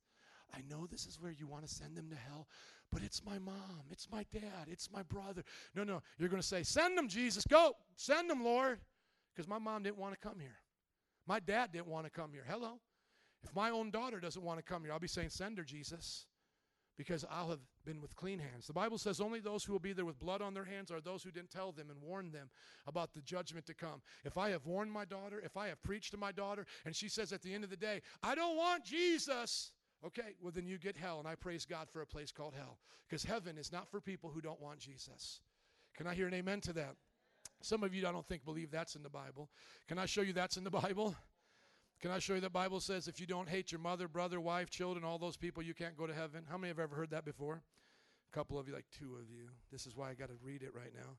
I 0.54 0.60
know 0.70 0.86
this 0.86 1.06
is 1.06 1.20
where 1.20 1.32
you 1.32 1.48
want 1.48 1.68
to 1.68 1.74
send 1.74 1.96
them 1.96 2.10
to 2.10 2.16
hell, 2.16 2.48
but 2.92 3.02
it's 3.04 3.24
my 3.24 3.40
mom, 3.40 3.84
it's 3.92 4.08
my 4.12 4.26
dad, 4.34 4.68
it's 4.68 4.92
my 4.92 5.04
brother. 5.04 5.44
No, 5.76 5.84
no, 5.84 6.02
you're 6.18 6.30
going 6.30 6.42
to 6.42 6.48
say, 6.48 6.64
Send 6.64 6.98
them, 6.98 7.08
Jesus, 7.08 7.46
go, 7.48 7.74
send 7.96 8.30
them, 8.30 8.44
Lord, 8.44 8.80
because 9.34 9.48
my 9.48 9.60
mom 9.60 9.84
didn't 9.84 9.98
want 9.98 10.14
to 10.14 10.20
come 10.20 10.40
here. 10.40 10.58
My 11.28 11.40
dad 11.40 11.72
didn't 11.72 11.88
want 11.88 12.06
to 12.06 12.12
come 12.12 12.32
here. 12.32 12.44
Hello? 12.48 12.80
If 13.44 13.56
my 13.56 13.70
own 13.70 13.92
daughter 13.92 14.20
doesn't 14.20 14.44
want 14.44 14.60
to 14.60 14.64
come 14.64 14.84
here, 14.84 14.92
I'll 14.92 15.00
be 15.00 15.08
saying, 15.08 15.30
Send 15.30 15.58
her, 15.58 15.64
Jesus, 15.64 16.26
because 16.98 17.24
I'll 17.30 17.50
have 17.50 17.60
been 17.86 18.02
with 18.02 18.16
clean 18.16 18.40
hands. 18.40 18.68
The 18.68 18.74
Bible 18.74 18.98
says 18.98 19.22
only 19.22 19.40
those 19.40 19.64
who 19.64 19.72
will 19.72 19.80
be 19.80 19.94
there 19.94 20.06
with 20.06 20.20
blood 20.20 20.42
on 20.42 20.54
their 20.54 20.66
hands 20.66 20.92
are 20.92 21.00
those 21.00 21.24
who 21.24 21.32
didn't 21.32 21.50
tell 21.50 21.72
them 21.72 21.90
and 21.90 22.02
warn 22.02 22.32
them 22.32 22.50
about 22.88 23.14
the 23.14 23.22
judgment 23.22 23.66
to 23.68 23.74
come. 23.74 24.02
If 24.26 24.38
I 24.38 24.50
have 24.50 24.66
warned 24.66 24.92
my 24.92 25.06
daughter, 25.06 25.42
if 25.44 25.56
I 25.56 25.68
have 25.68 25.82
preached 25.82 26.12
to 26.12 26.18
my 26.18 26.32
daughter, 26.32 26.66
and 26.86 26.96
she 26.96 27.08
says 27.08 27.32
at 27.32 27.42
the 27.42 27.54
end 27.54 27.64
of 27.64 27.70
the 27.70 27.78
day, 27.78 28.02
I 28.22 28.36
don't 28.36 28.58
want 28.58 28.84
Jesus. 28.84 29.72
Okay, 30.06 30.36
well, 30.42 30.52
then 30.54 30.66
you 30.66 30.78
get 30.78 30.98
hell, 30.98 31.20
and 31.20 31.28
I 31.28 31.36
praise 31.36 31.66
God 31.66 31.90
for 31.90 32.02
a 32.02 32.08
place 32.08 32.32
called 32.32 32.54
hell. 32.56 32.80
Because 33.08 33.24
heaven 33.24 33.58
is 33.58 33.72
not 33.72 33.90
for 33.90 34.00
people 34.00 34.30
who 34.30 34.42
don't 34.42 34.62
want 34.62 34.80
Jesus. 34.80 35.42
Can 35.96 36.08
I 36.08 36.14
hear 36.14 36.28
an 36.28 36.34
amen 36.34 36.62
to 36.62 36.74
that? 36.74 36.96
Some 37.62 37.84
of 37.84 37.94
you, 37.94 38.08
I 38.08 38.12
don't 38.12 38.26
think, 38.26 38.46
believe 38.46 38.72
that's 38.72 38.96
in 38.96 39.04
the 39.04 39.10
Bible. 39.10 39.50
Can 39.88 39.98
I 39.98 40.06
show 40.06 40.22
you 40.22 40.34
that's 40.34 40.58
in 40.58 40.64
the 40.64 40.70
Bible? 40.70 41.16
Can 42.02 42.12
I 42.12 42.20
show 42.20 42.36
you 42.36 42.40
the 42.40 42.50
Bible 42.50 42.80
says 42.80 43.10
if 43.10 43.20
you 43.20 43.26
don't 43.26 43.50
hate 43.50 43.72
your 43.74 43.82
mother, 43.82 44.08
brother, 44.08 44.40
wife, 44.40 44.70
children, 44.70 45.04
all 45.04 45.18
those 45.18 45.36
people, 45.36 45.62
you 45.62 45.74
can't 45.74 45.98
go 45.98 46.08
to 46.08 46.14
heaven? 46.14 46.46
How 46.50 46.58
many 46.58 46.70
have 46.70 46.80
ever 46.80 46.96
heard 46.96 47.10
that 47.12 47.26
before? 47.26 47.62
A 48.32 48.36
couple 48.36 48.58
of 48.58 48.68
you, 48.68 48.74
like 48.74 48.86
two 48.98 49.16
of 49.16 49.30
you. 49.30 49.50
This 49.72 49.86
is 49.86 49.98
why 49.98 50.10
I 50.10 50.14
got 50.14 50.30
to 50.30 50.36
read 50.42 50.64
it 50.64 50.74
right 50.74 50.94
now. 50.96 51.18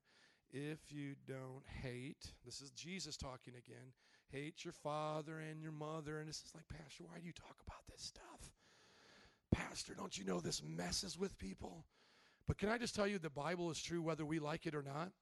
If 0.52 0.78
you 0.88 1.14
don't 1.28 1.62
hate, 1.82 2.32
this 2.44 2.62
is 2.62 2.70
Jesus 2.70 3.16
talking 3.16 3.54
again, 3.54 3.92
hate 4.32 4.64
your 4.64 4.72
father 4.72 5.38
and 5.38 5.60
your 5.60 5.72
mother. 5.72 6.18
And 6.18 6.28
this 6.28 6.42
is 6.44 6.52
like, 6.54 6.66
Pastor, 6.68 7.04
why 7.04 7.18
do 7.20 7.26
you 7.26 7.32
talk 7.32 7.56
about 7.66 7.86
this 7.88 8.02
stuff? 8.02 8.50
Pastor, 9.52 9.94
don't 9.94 10.16
you 10.16 10.24
know 10.24 10.40
this 10.40 10.62
messes 10.62 11.18
with 11.18 11.38
people? 11.38 11.84
But 12.48 12.58
can 12.58 12.68
I 12.68 12.78
just 12.78 12.94
tell 12.94 13.06
you 13.06 13.18
the 13.18 13.30
Bible 13.30 13.70
is 13.70 13.80
true 13.80 14.02
whether 14.02 14.24
we 14.24 14.38
like 14.38 14.66
it 14.66 14.74
or 14.74 14.82
not? 14.82 15.12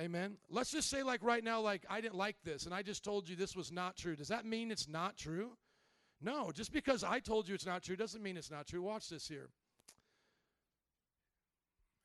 Amen. 0.00 0.36
Let's 0.50 0.72
just 0.72 0.90
say, 0.90 1.02
like 1.04 1.22
right 1.22 1.44
now, 1.44 1.60
like 1.60 1.84
I 1.88 2.00
didn't 2.00 2.16
like 2.16 2.36
this 2.44 2.66
and 2.66 2.74
I 2.74 2.82
just 2.82 3.04
told 3.04 3.28
you 3.28 3.36
this 3.36 3.54
was 3.54 3.70
not 3.70 3.96
true. 3.96 4.16
Does 4.16 4.28
that 4.28 4.44
mean 4.44 4.70
it's 4.70 4.88
not 4.88 5.16
true? 5.16 5.52
No, 6.20 6.50
just 6.50 6.72
because 6.72 7.04
I 7.04 7.20
told 7.20 7.48
you 7.48 7.54
it's 7.54 7.66
not 7.66 7.82
true 7.82 7.96
doesn't 7.96 8.22
mean 8.22 8.36
it's 8.36 8.50
not 8.50 8.66
true. 8.66 8.82
Watch 8.82 9.08
this 9.08 9.28
here. 9.28 9.50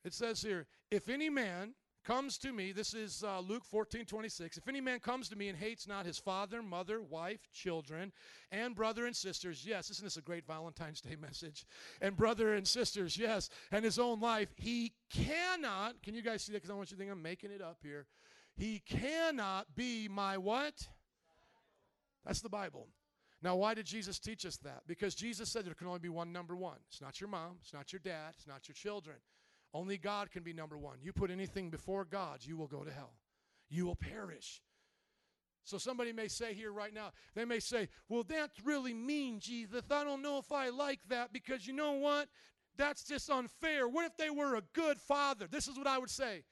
It 0.04 0.14
says 0.14 0.40
here, 0.40 0.66
if 0.90 1.08
any 1.08 1.28
man 1.28 1.74
comes 2.04 2.38
to 2.38 2.52
me, 2.52 2.72
this 2.72 2.94
is 2.94 3.22
uh, 3.22 3.40
Luke 3.40 3.64
14, 3.64 4.04
26. 4.04 4.56
If 4.56 4.68
any 4.68 4.80
man 4.80 5.00
comes 5.00 5.28
to 5.28 5.36
me 5.36 5.48
and 5.48 5.58
hates 5.58 5.86
not 5.86 6.06
his 6.06 6.18
father, 6.18 6.62
mother, 6.62 7.00
wife, 7.00 7.40
children, 7.52 8.12
and 8.50 8.74
brother 8.74 9.06
and 9.06 9.14
sisters, 9.14 9.64
yes, 9.66 9.90
isn't 9.90 10.04
this 10.04 10.16
a 10.16 10.22
great 10.22 10.46
Valentine's 10.46 11.00
Day 11.00 11.16
message? 11.20 11.66
And 12.00 12.16
brother 12.16 12.54
and 12.54 12.66
sisters, 12.66 13.16
yes, 13.16 13.50
and 13.70 13.84
his 13.84 13.98
own 13.98 14.20
life, 14.20 14.48
he 14.56 14.92
cannot, 15.10 16.02
can 16.02 16.14
you 16.14 16.22
guys 16.22 16.42
see 16.42 16.52
that? 16.52 16.58
Because 16.58 16.70
I 16.70 16.74
want 16.74 16.90
you 16.90 16.96
to 16.96 17.00
think 17.00 17.12
I'm 17.12 17.22
making 17.22 17.50
it 17.50 17.62
up 17.62 17.78
here. 17.82 18.06
He 18.56 18.80
cannot 18.80 19.74
be 19.74 20.08
my 20.08 20.38
what? 20.38 20.74
That's 22.24 22.40
the 22.40 22.48
Bible. 22.48 22.88
Now, 23.42 23.56
why 23.56 23.74
did 23.74 23.86
Jesus 23.86 24.18
teach 24.18 24.44
us 24.44 24.58
that? 24.58 24.82
Because 24.86 25.14
Jesus 25.14 25.48
said 25.48 25.64
there 25.64 25.74
can 25.74 25.86
only 25.86 25.98
be 25.98 26.10
one 26.10 26.30
number 26.30 26.54
one. 26.54 26.76
It's 26.88 27.00
not 27.00 27.20
your 27.20 27.28
mom, 27.28 27.56
it's 27.62 27.72
not 27.72 27.92
your 27.92 28.00
dad, 28.00 28.34
it's 28.36 28.46
not 28.46 28.68
your 28.68 28.74
children. 28.74 29.16
Only 29.72 29.98
God 29.98 30.30
can 30.30 30.42
be 30.42 30.52
number 30.52 30.76
one. 30.76 30.98
You 31.02 31.12
put 31.12 31.30
anything 31.30 31.70
before 31.70 32.04
God, 32.04 32.40
you 32.42 32.56
will 32.56 32.66
go 32.66 32.82
to 32.82 32.90
hell. 32.90 33.14
You 33.68 33.86
will 33.86 33.96
perish. 33.96 34.62
So 35.64 35.78
somebody 35.78 36.12
may 36.12 36.26
say 36.26 36.54
here 36.54 36.72
right 36.72 36.92
now, 36.92 37.12
they 37.34 37.44
may 37.44 37.60
say, 37.60 37.88
well, 38.08 38.24
that's 38.24 38.58
really 38.64 38.94
mean, 38.94 39.38
Jesus. 39.38 39.82
I 39.90 40.02
don't 40.02 40.22
know 40.22 40.38
if 40.38 40.50
I 40.50 40.70
like 40.70 41.00
that 41.08 41.32
because 41.32 41.66
you 41.66 41.72
know 41.72 41.92
what? 41.92 42.28
That's 42.76 43.04
just 43.04 43.30
unfair. 43.30 43.86
What 43.86 44.06
if 44.06 44.16
they 44.16 44.30
were 44.30 44.56
a 44.56 44.62
good 44.72 44.98
father? 44.98 45.46
This 45.46 45.68
is 45.68 45.76
what 45.76 45.86
I 45.86 45.98
would 45.98 46.10
say 46.10 46.42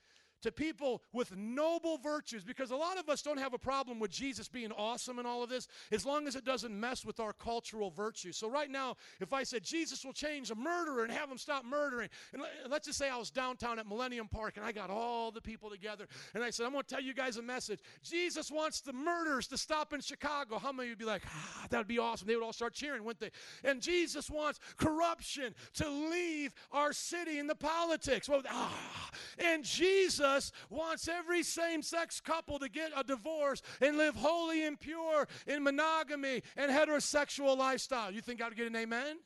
to 0.43 0.53
people 0.53 1.03
with 1.13 1.37
noble 1.37 1.99
virtues 1.99 2.45
because 2.45 2.71
a 2.71 2.77
lot 2.77 2.99
of 2.99 3.09
us 3.09 3.23
don't 3.23 3.39
have 3.39 3.55
a 3.55 3.59
problem 3.59 3.99
with 3.99 4.11
Jesus 4.11 4.49
being 4.49 4.73
awesome 4.73 5.19
and 5.19 5.27
all 5.27 5.43
of 5.43 5.51
this 5.51 5.67
as 5.91 6.07
long 6.07 6.27
as 6.27 6.37
it 6.37 6.45
doesn't 6.45 6.79
mess 6.79 7.05
with 7.05 7.21
our 7.21 7.33
cultural 7.33 7.91
virtues. 7.91 8.37
So, 8.37 8.49
right 8.49 8.71
now, 8.71 8.97
if 9.21 9.33
I 9.33 9.43
said 9.43 9.63
Jesus 9.63 10.05
will 10.05 10.13
change 10.13 10.51
a 10.51 10.55
murderer 10.55 11.03
and 11.05 11.13
have 11.13 11.31
him 11.31 11.39
stop 11.39 11.65
murdering, 11.65 12.09
and 12.33 12.43
let- 12.43 12.71
let's 12.71 12.87
just 12.87 12.99
say 12.99 13.09
I 13.09 13.17
was 13.17 13.31
downtown 13.31 13.79
at 13.79 13.87
Millennium 13.87 14.29
Park 14.29 14.57
and 14.57 14.65
I 14.65 14.73
got 14.73 14.91
all 14.91 15.31
the 15.31 15.41
people 15.41 15.71
together 15.71 16.07
and 16.35 16.45
I 16.45 16.51
said, 16.51 16.67
I'm 16.67 16.73
going 16.73 16.85
to 16.85 16.95
tell 16.95 17.03
you 17.03 17.15
guys 17.15 17.37
a 17.37 17.43
message. 17.43 17.81
Jesus 18.03 18.51
wants 18.51 18.81
the 18.81 18.93
murders 18.93 19.49
to 19.49 19.59
stop 19.59 19.93
in 19.93 20.01
Chicago. 20.01 20.59
How 20.59 20.73
many 20.73 20.91
would 20.91 20.99
be 20.99 21.05
like, 21.05 21.23
ah, 21.27 21.67
that 21.71 21.79
would 21.79 21.89
be 21.89 21.99
awesome? 21.99 22.29
They 22.29 22.37
would 22.37 22.45
all 22.45 22.53
start 22.53 22.75
cheering, 22.75 23.05
wouldn't 23.05 23.21
they? 23.21 23.69
And 23.69 23.81
Jesus 23.81 24.31
wants 24.31 24.61
corruption 24.77 25.55
to 25.75 25.89
leave 25.89 26.55
our 26.71 26.93
city 26.93 27.39
in 27.39 27.47
the 27.47 27.55
politics. 27.55 28.29
Well, 28.29 28.43
ah, 28.49 29.11
and 29.39 29.65
Jesus 29.65 30.28
wants 30.71 31.09
every 31.09 31.43
same 31.43 31.83
sex 31.83 32.21
couple 32.21 32.59
to 32.59 32.69
get 32.69 32.91
a 32.97 33.05
divorce 33.05 33.63
and 33.81 33.97
live 33.97 34.15
holy 34.15 34.65
and 34.65 34.79
pure 34.79 35.27
in 35.47 35.63
monogamy 35.63 36.43
and 36.57 36.71
heterosexual 36.71 37.57
lifestyle. 37.57 38.11
You 38.11 38.21
think 38.21 38.43
I'd 38.43 38.57
get 38.57 38.67
an 38.67 38.77
amen? 38.77 39.19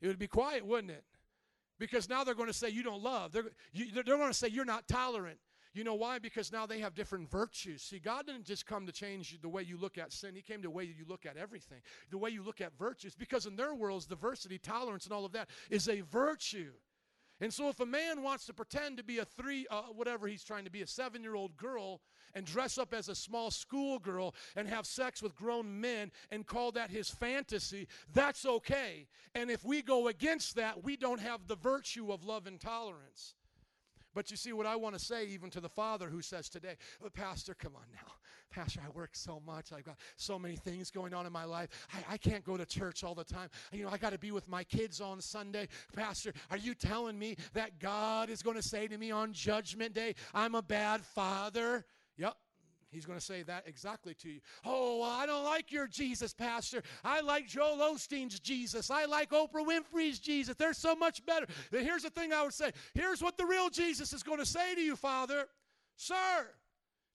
It 0.00 0.08
would 0.08 0.18
be 0.18 0.28
quiet, 0.28 0.66
wouldn't 0.66 0.90
it? 0.90 1.04
Because 1.78 2.08
now 2.08 2.24
they're 2.24 2.34
going 2.34 2.48
to 2.48 2.54
say 2.54 2.68
you 2.68 2.82
don't 2.82 3.02
love. 3.02 3.32
They're, 3.32 3.50
you, 3.72 3.86
they're 3.92 4.04
going 4.04 4.28
to 4.28 4.34
say 4.34 4.48
you're 4.48 4.64
not 4.64 4.86
tolerant. 4.88 5.38
You 5.74 5.84
know 5.84 5.94
why? 5.94 6.18
Because 6.18 6.52
now 6.52 6.66
they 6.66 6.80
have 6.80 6.94
different 6.94 7.30
virtues. 7.30 7.82
See, 7.82 7.98
God 7.98 8.26
didn't 8.26 8.44
just 8.44 8.66
come 8.66 8.84
to 8.86 8.92
change 8.92 9.40
the 9.40 9.48
way 9.48 9.62
you 9.62 9.78
look 9.78 9.96
at 9.96 10.12
sin. 10.12 10.34
He 10.34 10.42
came 10.42 10.58
to 10.58 10.68
the 10.68 10.70
way 10.70 10.84
you 10.84 11.06
look 11.08 11.24
at 11.24 11.36
everything, 11.36 11.80
the 12.10 12.18
way 12.18 12.30
you 12.30 12.42
look 12.42 12.60
at 12.60 12.76
virtues. 12.78 13.14
Because 13.14 13.46
in 13.46 13.56
their 13.56 13.74
worlds, 13.74 14.06
diversity, 14.06 14.58
tolerance, 14.58 15.04
and 15.06 15.14
all 15.14 15.24
of 15.24 15.32
that 15.32 15.48
is 15.70 15.88
a 15.88 16.02
virtue. 16.02 16.72
And 17.42 17.52
so, 17.52 17.68
if 17.68 17.80
a 17.80 17.86
man 17.86 18.22
wants 18.22 18.46
to 18.46 18.52
pretend 18.52 18.98
to 18.98 19.02
be 19.02 19.18
a 19.18 19.24
three, 19.24 19.66
uh, 19.68 19.82
whatever 19.96 20.28
he's 20.28 20.44
trying 20.44 20.64
to 20.64 20.70
be, 20.70 20.80
a 20.80 20.86
seven 20.86 21.22
year 21.24 21.34
old 21.34 21.56
girl, 21.56 22.00
and 22.34 22.46
dress 22.46 22.78
up 22.78 22.94
as 22.94 23.08
a 23.08 23.16
small 23.16 23.50
school 23.50 23.98
girl 23.98 24.34
and 24.54 24.68
have 24.68 24.86
sex 24.86 25.20
with 25.20 25.34
grown 25.34 25.80
men 25.80 26.12
and 26.30 26.46
call 26.46 26.70
that 26.72 26.88
his 26.88 27.10
fantasy, 27.10 27.88
that's 28.14 28.46
okay. 28.46 29.08
And 29.34 29.50
if 29.50 29.64
we 29.64 29.82
go 29.82 30.06
against 30.06 30.54
that, 30.54 30.84
we 30.84 30.96
don't 30.96 31.20
have 31.20 31.48
the 31.48 31.56
virtue 31.56 32.12
of 32.12 32.24
love 32.24 32.46
and 32.46 32.60
tolerance. 32.60 33.34
But 34.14 34.30
you 34.30 34.36
see, 34.36 34.52
what 34.52 34.66
I 34.66 34.76
want 34.76 34.94
to 34.96 35.04
say, 35.04 35.26
even 35.26 35.50
to 35.50 35.60
the 35.60 35.68
father 35.68 36.08
who 36.08 36.22
says 36.22 36.48
today, 36.48 36.76
"Oh, 37.04 37.10
Pastor, 37.10 37.54
come 37.54 37.74
on 37.74 37.86
now. 37.92 38.12
Pastor, 38.52 38.80
I 38.84 38.90
work 38.90 39.10
so 39.14 39.40
much. 39.46 39.72
I've 39.72 39.84
got 39.84 39.96
so 40.16 40.38
many 40.38 40.56
things 40.56 40.90
going 40.90 41.14
on 41.14 41.26
in 41.26 41.32
my 41.32 41.44
life. 41.44 41.68
I, 41.92 42.14
I 42.14 42.16
can't 42.18 42.44
go 42.44 42.56
to 42.56 42.66
church 42.66 43.02
all 43.02 43.14
the 43.14 43.24
time. 43.24 43.48
You 43.72 43.84
know, 43.84 43.90
I 43.90 43.96
got 43.96 44.12
to 44.12 44.18
be 44.18 44.30
with 44.30 44.48
my 44.48 44.62
kids 44.64 45.00
on 45.00 45.20
Sunday. 45.20 45.68
Pastor, 45.96 46.32
are 46.50 46.56
you 46.56 46.74
telling 46.74 47.18
me 47.18 47.36
that 47.54 47.78
God 47.78 48.28
is 48.30 48.42
going 48.42 48.56
to 48.56 48.62
say 48.62 48.86
to 48.86 48.98
me 48.98 49.10
on 49.10 49.32
Judgment 49.32 49.94
Day, 49.94 50.14
I'm 50.34 50.54
a 50.54 50.62
bad 50.62 51.00
father? 51.02 51.84
Yep. 52.18 52.36
He's 52.90 53.06
going 53.06 53.18
to 53.18 53.24
say 53.24 53.42
that 53.44 53.64
exactly 53.66 54.12
to 54.16 54.28
you. 54.28 54.40
Oh, 54.66 54.98
well, 55.00 55.10
I 55.10 55.24
don't 55.24 55.44
like 55.44 55.72
your 55.72 55.86
Jesus, 55.86 56.34
Pastor. 56.34 56.82
I 57.02 57.22
like 57.22 57.48
Joel 57.48 57.78
Osteen's 57.78 58.38
Jesus. 58.38 58.90
I 58.90 59.06
like 59.06 59.30
Oprah 59.30 59.66
Winfrey's 59.66 60.18
Jesus. 60.18 60.54
They're 60.56 60.74
so 60.74 60.94
much 60.94 61.24
better. 61.24 61.46
Here's 61.70 62.02
the 62.02 62.10
thing 62.10 62.34
I 62.34 62.42
would 62.42 62.52
say. 62.52 62.70
Here's 62.92 63.22
what 63.22 63.38
the 63.38 63.46
real 63.46 63.70
Jesus 63.70 64.12
is 64.12 64.22
going 64.22 64.40
to 64.40 64.46
say 64.46 64.74
to 64.74 64.80
you, 64.82 64.94
Father. 64.94 65.46
Sir, 65.96 66.50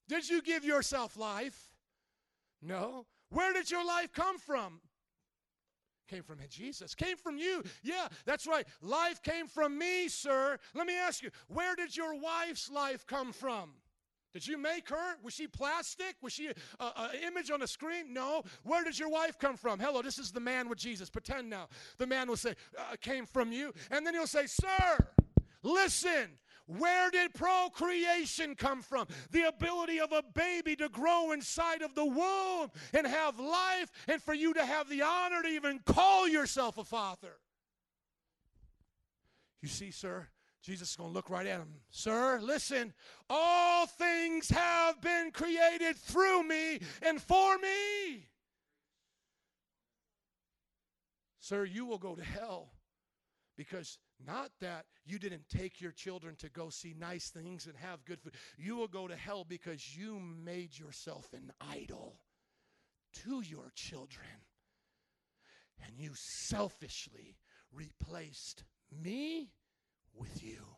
did 0.07 0.29
you 0.29 0.41
give 0.41 0.63
yourself 0.63 1.17
life? 1.17 1.73
No. 2.61 3.05
Where 3.29 3.53
did 3.53 3.69
your 3.69 3.85
life 3.85 4.11
come 4.13 4.37
from? 4.37 4.79
Came 6.07 6.23
from 6.23 6.39
Jesus. 6.49 6.95
Came 6.95 7.17
from 7.17 7.37
you. 7.37 7.63
Yeah, 7.83 8.07
that's 8.25 8.47
right. 8.47 8.65
Life 8.81 9.21
came 9.21 9.47
from 9.47 9.77
me, 9.77 10.07
sir. 10.07 10.57
Let 10.73 10.87
me 10.87 10.97
ask 10.97 11.21
you, 11.21 11.29
where 11.47 11.75
did 11.75 11.95
your 11.95 12.15
wife's 12.15 12.71
life 12.71 13.05
come 13.05 13.33
from? 13.33 13.71
Did 14.33 14.47
you 14.47 14.57
make 14.57 14.89
her? 14.89 15.17
Was 15.23 15.33
she 15.33 15.47
plastic? 15.47 16.15
Was 16.21 16.31
she 16.31 16.47
an 16.79 17.09
image 17.25 17.49
on 17.51 17.61
a 17.61 17.67
screen? 17.67 18.13
No. 18.13 18.43
Where 18.63 18.83
did 18.83 18.97
your 18.97 19.09
wife 19.09 19.37
come 19.39 19.57
from? 19.57 19.79
Hello, 19.79 20.01
this 20.01 20.19
is 20.19 20.31
the 20.31 20.39
man 20.39 20.69
with 20.69 20.77
Jesus. 20.77 21.09
Pretend 21.09 21.49
now. 21.49 21.67
The 21.97 22.07
man 22.07 22.27
will 22.27 22.37
say, 22.37 22.53
uh, 22.77 22.95
came 23.01 23.25
from 23.25 23.51
you. 23.51 23.73
And 23.91 24.05
then 24.05 24.13
he'll 24.13 24.27
say, 24.27 24.45
Sir, 24.45 25.07
listen. 25.63 26.37
Where 26.67 27.09
did 27.09 27.33
procreation 27.33 28.53
come 28.55 28.81
from? 28.81 29.07
The 29.31 29.47
ability 29.47 29.99
of 29.99 30.11
a 30.11 30.23
baby 30.33 30.75
to 30.75 30.89
grow 30.89 31.31
inside 31.31 31.81
of 31.81 31.95
the 31.95 32.05
womb 32.05 32.69
and 32.93 33.07
have 33.07 33.39
life, 33.39 33.89
and 34.07 34.21
for 34.21 34.33
you 34.33 34.53
to 34.53 34.65
have 34.65 34.89
the 34.89 35.01
honor 35.01 35.41
to 35.41 35.47
even 35.47 35.79
call 35.85 36.27
yourself 36.27 36.77
a 36.77 36.83
father. 36.83 37.37
You 39.61 39.69
see, 39.69 39.91
sir, 39.91 40.27
Jesus 40.61 40.91
is 40.91 40.95
going 40.97 41.09
to 41.09 41.13
look 41.13 41.29
right 41.29 41.47
at 41.47 41.59
him. 41.59 41.75
Sir, 41.89 42.39
listen, 42.41 42.93
all 43.29 43.87
things 43.87 44.49
have 44.49 44.99
been 45.01 45.31
created 45.31 45.95
through 45.95 46.43
me 46.43 46.79
and 47.01 47.21
for 47.21 47.57
me. 47.57 48.27
Sir, 51.39 51.63
you 51.63 51.85
will 51.85 51.97
go 51.97 52.13
to 52.15 52.23
hell 52.23 52.73
because 53.55 53.99
not 54.25 54.51
that 54.61 54.85
you 55.05 55.19
didn't 55.19 55.49
take 55.49 55.79
your 55.79 55.91
children 55.91 56.35
to 56.37 56.49
go 56.49 56.69
see 56.69 56.95
nice 56.97 57.29
things 57.29 57.65
and 57.65 57.75
have 57.77 58.05
good 58.05 58.21
food. 58.21 58.33
You 58.57 58.75
will 58.75 58.87
go 58.87 59.07
to 59.07 59.15
hell 59.15 59.45
because 59.47 59.95
you 59.95 60.19
made 60.19 60.77
yourself 60.77 61.33
an 61.33 61.51
idol 61.59 62.19
to 63.23 63.41
your 63.41 63.71
children. 63.75 64.27
And 65.85 65.99
you 65.99 66.11
selfishly 66.15 67.37
replaced 67.71 68.63
me 68.91 69.51
with 70.13 70.43
you. 70.43 70.76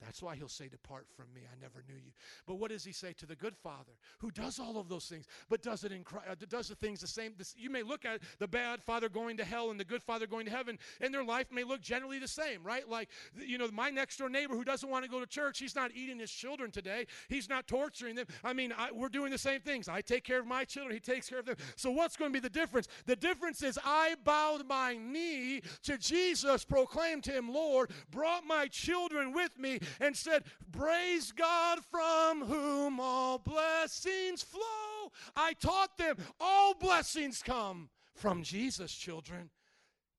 That's 0.00 0.22
why 0.22 0.36
he'll 0.36 0.48
say, 0.48 0.68
Depart 0.68 1.06
from 1.16 1.26
me, 1.34 1.42
I 1.50 1.60
never 1.60 1.82
knew 1.88 1.94
you. 1.94 2.12
But 2.46 2.56
what 2.56 2.70
does 2.70 2.84
he 2.84 2.92
say 2.92 3.14
to 3.14 3.26
the 3.26 3.34
good 3.34 3.56
father 3.56 3.92
who 4.18 4.30
does 4.30 4.58
all 4.58 4.78
of 4.78 4.88
those 4.88 5.06
things, 5.06 5.26
but 5.48 5.62
does 5.62 5.84
it 5.84 5.92
in 5.92 6.04
Christ, 6.04 6.26
uh, 6.30 6.34
does 6.48 6.68
the 6.68 6.74
things 6.74 7.00
the 7.00 7.06
same? 7.06 7.34
You 7.56 7.70
may 7.70 7.82
look 7.82 8.04
at 8.04 8.20
the 8.38 8.46
bad 8.46 8.82
father 8.82 9.08
going 9.08 9.38
to 9.38 9.44
hell 9.44 9.70
and 9.70 9.80
the 9.80 9.84
good 9.84 10.02
father 10.02 10.26
going 10.26 10.44
to 10.46 10.50
heaven, 10.50 10.78
and 11.00 11.14
their 11.14 11.24
life 11.24 11.46
may 11.50 11.64
look 11.64 11.80
generally 11.80 12.18
the 12.18 12.28
same, 12.28 12.62
right? 12.62 12.88
Like, 12.88 13.08
you 13.38 13.56
know, 13.56 13.68
my 13.72 13.88
next 13.90 14.18
door 14.18 14.28
neighbor 14.28 14.54
who 14.54 14.64
doesn't 14.64 14.88
want 14.88 15.04
to 15.04 15.10
go 15.10 15.20
to 15.20 15.26
church, 15.26 15.58
he's 15.58 15.74
not 15.74 15.90
eating 15.94 16.18
his 16.18 16.30
children 16.30 16.70
today, 16.70 17.06
he's 17.28 17.48
not 17.48 17.66
torturing 17.66 18.16
them. 18.16 18.26
I 18.44 18.52
mean, 18.52 18.74
I, 18.76 18.92
we're 18.92 19.08
doing 19.08 19.30
the 19.30 19.38
same 19.38 19.60
things. 19.60 19.88
I 19.88 20.02
take 20.02 20.24
care 20.24 20.40
of 20.40 20.46
my 20.46 20.64
children, 20.64 20.94
he 20.94 21.00
takes 21.00 21.28
care 21.28 21.38
of 21.38 21.46
them. 21.46 21.56
So, 21.76 21.90
what's 21.90 22.16
going 22.16 22.32
to 22.32 22.34
be 22.34 22.40
the 22.40 22.50
difference? 22.50 22.88
The 23.06 23.16
difference 23.16 23.62
is 23.62 23.78
I 23.84 24.16
bowed 24.24 24.66
my 24.66 24.96
knee 24.96 25.62
to 25.84 25.96
Jesus, 25.96 26.64
proclaimed 26.64 27.24
him 27.24 27.52
Lord, 27.52 27.90
brought 28.10 28.44
my 28.46 28.66
children 28.66 29.32
with 29.32 29.58
me, 29.58 29.80
and 30.00 30.16
said, 30.16 30.44
Praise 30.72 31.32
God 31.32 31.80
from 31.90 32.44
whom 32.44 33.00
all 33.00 33.38
blessings 33.38 34.42
flow. 34.42 35.12
I 35.34 35.54
taught 35.54 35.96
them 35.96 36.16
all 36.40 36.74
blessings 36.74 37.42
come 37.42 37.88
from 38.14 38.42
Jesus, 38.42 38.92
children, 38.92 39.50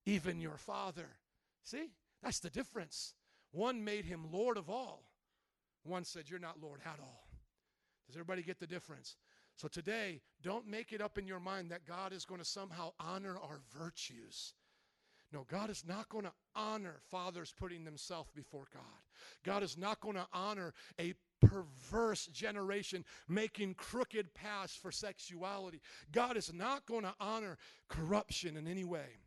even 0.05 0.39
your 0.39 0.57
Father. 0.57 1.09
See, 1.63 1.89
that's 2.23 2.39
the 2.39 2.49
difference. 2.49 3.13
One 3.51 3.83
made 3.83 4.05
him 4.05 4.25
Lord 4.31 4.57
of 4.57 4.69
all, 4.69 5.03
one 5.83 6.03
said, 6.03 6.29
You're 6.29 6.39
not 6.39 6.61
Lord 6.61 6.81
at 6.85 6.99
all. 6.99 7.27
Does 8.07 8.15
everybody 8.15 8.41
get 8.41 8.59
the 8.59 8.67
difference? 8.67 9.17
So 9.55 9.67
today, 9.67 10.21
don't 10.43 10.67
make 10.67 10.93
it 10.93 11.01
up 11.01 11.17
in 11.17 11.27
your 11.27 11.39
mind 11.39 11.71
that 11.71 11.85
God 11.85 12.13
is 12.13 12.25
going 12.25 12.39
to 12.39 12.45
somehow 12.45 12.91
honor 12.99 13.37
our 13.41 13.59
virtues. 13.77 14.53
No, 15.33 15.45
God 15.49 15.69
is 15.69 15.83
not 15.85 16.07
going 16.07 16.23
to 16.23 16.31
honor 16.55 16.95
fathers 17.09 17.53
putting 17.57 17.83
themselves 17.83 18.29
before 18.33 18.67
God. 18.73 18.83
God 19.43 19.61
is 19.61 19.77
not 19.77 19.99
going 19.99 20.15
to 20.15 20.27
honor 20.31 20.73
a 20.99 21.13
perverse 21.41 22.27
generation 22.27 23.03
making 23.27 23.73
crooked 23.75 24.33
paths 24.33 24.75
for 24.75 24.91
sexuality. 24.91 25.81
God 26.11 26.37
is 26.37 26.53
not 26.53 26.85
going 26.85 27.03
to 27.03 27.13
honor 27.19 27.57
corruption 27.89 28.55
in 28.57 28.67
any 28.67 28.85
way. 28.85 29.17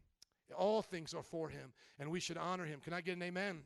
All 0.57 0.83
things 0.83 1.15
are 1.15 1.23
for 1.23 1.49
him, 1.49 1.73
and 1.99 2.11
we 2.11 2.19
should 2.19 2.39
honor 2.39 2.65
him. 2.65 2.81
Can 2.81 2.93
I 2.93 3.03
get 3.03 3.17
an 3.17 3.23
amen? 3.23 3.63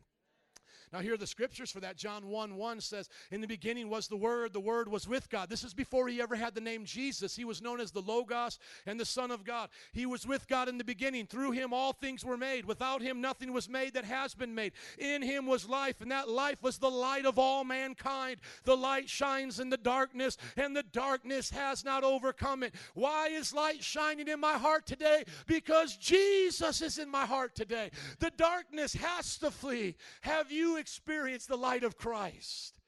Now, 0.95 1.01
here 1.01 1.15
are 1.15 1.19
the 1.19 1.27
scriptures 1.27 1.73
for 1.73 1.81
that. 1.81 1.97
John 1.97 2.29
1 2.29 2.55
1 2.55 2.81
says, 2.81 3.09
In 3.33 3.41
the 3.41 3.49
beginning 3.49 3.91
was 3.91 4.07
the 4.07 4.17
Word, 4.17 4.53
the 4.53 4.61
Word 4.61 4.87
was 4.87 5.09
with 5.09 5.29
God. 5.29 5.51
This 5.51 5.65
is 5.65 5.75
before 5.75 6.07
he 6.07 6.23
ever 6.23 6.37
had 6.37 6.55
the 6.55 6.61
name 6.61 6.85
Jesus. 6.85 7.35
He 7.35 7.45
was 7.45 7.61
known 7.61 7.81
as 7.81 7.91
the 7.91 8.01
Logos 8.01 8.61
and 8.87 9.01
the 9.01 9.05
Son 9.05 9.33
of 9.33 9.45
God. 9.45 9.71
He 9.93 10.07
was 10.07 10.25
with 10.25 10.47
God 10.47 10.69
in 10.69 10.79
the 10.79 10.85
beginning. 10.85 11.27
Through 11.27 11.51
him, 11.51 11.73
all 11.73 11.95
things 11.95 12.25
were 12.25 12.37
made. 12.37 12.65
Without 12.65 13.03
him, 13.03 13.21
nothing 13.21 13.53
was 13.53 13.69
made 13.69 13.95
that 13.95 14.05
has 14.05 14.37
been 14.37 14.55
made. 14.55 14.71
In 14.97 15.21
him 15.21 15.47
was 15.47 15.69
life, 15.69 16.01
and 16.01 16.13
that 16.13 16.29
life 16.29 16.63
was 16.63 16.79
the 16.79 16.93
light 16.93 17.27
of 17.27 17.41
all 17.41 17.65
mankind. 17.65 18.37
The 18.63 18.77
light 18.77 19.09
shines 19.11 19.59
in 19.59 19.71
the 19.71 19.77
darkness, 19.77 20.39
and 20.57 20.77
the 20.77 20.85
darkness 20.85 21.51
has 21.51 21.85
not 21.85 22.05
overcome 22.05 22.63
it. 22.63 22.73
Why 22.95 23.31
is 23.31 23.53
light 23.53 23.83
shining 23.83 24.29
in 24.29 24.39
my 24.39 24.59
heart 24.59 24.87
today? 24.87 25.25
Because 25.49 25.97
Jesus 25.97 26.83
is 26.83 26.99
in 26.99 27.11
my 27.11 27.27
heart 27.27 27.57
today. 27.57 27.91
The 28.21 28.31
darkness 28.37 28.95
has 28.95 29.39
to 29.39 29.51
flee. 29.51 29.97
Have 30.21 30.53
you 30.53 30.84
experienced 30.85 31.49
the 31.49 31.57
light 31.57 31.83
of 31.83 31.97
Christ? 31.97 32.79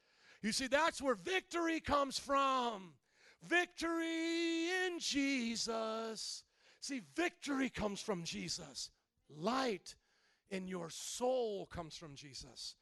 You 0.42 0.52
see, 0.52 0.66
that's 0.66 1.00
where 1.00 1.14
victory 1.14 1.80
comes 1.80 2.18
from. 2.18 2.92
Victory 3.42 4.68
in 4.84 4.98
Jesus. 4.98 6.44
See, 6.78 7.00
victory 7.16 7.70
comes 7.70 8.02
from 8.02 8.22
Jesus. 8.22 8.90
Light 9.34 9.94
in 10.50 10.68
your 10.68 10.90
soul 10.90 11.64
comes 11.72 11.96
from 11.96 12.14
Jesus. 12.14 12.74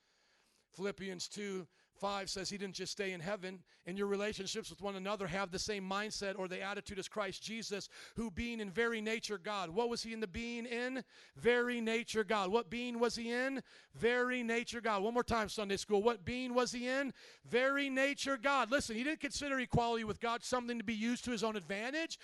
Philippians 0.74 1.28
2 1.28 1.64
5 2.00 2.28
says 2.28 2.50
he 2.50 2.58
didn't 2.58 2.74
just 2.74 2.92
stay 2.92 3.12
in 3.12 3.20
heaven. 3.20 3.60
In 3.86 3.96
your 3.96 4.06
relationships 4.06 4.70
with 4.70 4.80
one 4.80 4.96
another, 4.96 5.26
have 5.26 5.50
the 5.50 5.58
same 5.58 5.88
mindset 5.88 6.38
or 6.38 6.48
the 6.48 6.62
attitude 6.62 6.98
as 6.98 7.08
Christ 7.08 7.42
Jesus, 7.42 7.88
who 8.16 8.30
being 8.30 8.60
in 8.60 8.70
very 8.70 9.00
nature 9.00 9.38
God. 9.38 9.70
What 9.70 9.88
was 9.88 10.02
he 10.02 10.12
in 10.12 10.20
the 10.20 10.26
being 10.26 10.64
in? 10.66 11.04
Very 11.36 11.80
nature 11.80 12.24
God. 12.24 12.50
What 12.50 12.70
being 12.70 12.98
was 12.98 13.14
he 13.14 13.30
in? 13.30 13.62
Very 13.94 14.42
nature 14.42 14.80
God. 14.80 15.02
One 15.02 15.14
more 15.14 15.22
time, 15.22 15.48
Sunday 15.48 15.76
school. 15.76 16.02
What 16.02 16.24
being 16.24 16.54
was 16.54 16.72
he 16.72 16.88
in? 16.88 17.12
Very 17.46 17.90
nature 17.90 18.38
God. 18.38 18.70
Listen, 18.70 18.96
he 18.96 19.04
didn't 19.04 19.20
consider 19.20 19.58
equality 19.60 20.04
with 20.04 20.20
God 20.20 20.42
something 20.42 20.78
to 20.78 20.84
be 20.84 20.94
used 20.94 21.24
to 21.26 21.30
his 21.30 21.44
own 21.44 21.56
advantage. 21.56 22.18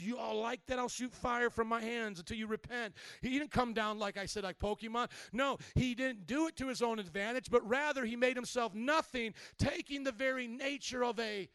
You 0.00 0.16
all 0.16 0.40
like 0.40 0.64
that? 0.66 0.78
I'll 0.78 0.88
shoot 0.88 1.12
fire 1.12 1.50
from 1.50 1.68
my 1.68 1.82
hands 1.82 2.18
until 2.18 2.38
you 2.38 2.46
repent. 2.46 2.94
He 3.20 3.38
didn't 3.38 3.50
come 3.50 3.74
down, 3.74 3.98
like 3.98 4.16
I 4.16 4.24
said, 4.24 4.42
like 4.42 4.58
Pokemon. 4.58 5.08
No, 5.32 5.58
he 5.74 5.94
didn't 5.94 6.26
do 6.26 6.46
it 6.46 6.56
to 6.56 6.68
his 6.68 6.80
own 6.80 6.98
advantage, 6.98 7.50
but 7.50 7.67
rather 7.68 8.04
he 8.04 8.16
made 8.16 8.36
himself 8.36 8.74
nothing, 8.74 9.34
taking 9.58 10.04
the 10.04 10.12
very 10.12 10.46
nature 10.46 11.04
of 11.04 11.18
a 11.20 11.48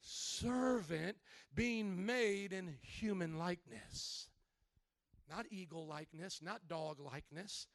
servant, 0.00 1.16
being 1.54 2.06
made 2.06 2.52
in 2.52 2.76
human 2.82 3.38
likeness. 3.38 4.28
Not 5.28 5.46
eagle 5.50 5.86
likeness, 5.86 6.40
not 6.42 6.68
dog 6.68 6.98
likeness, 7.00 7.66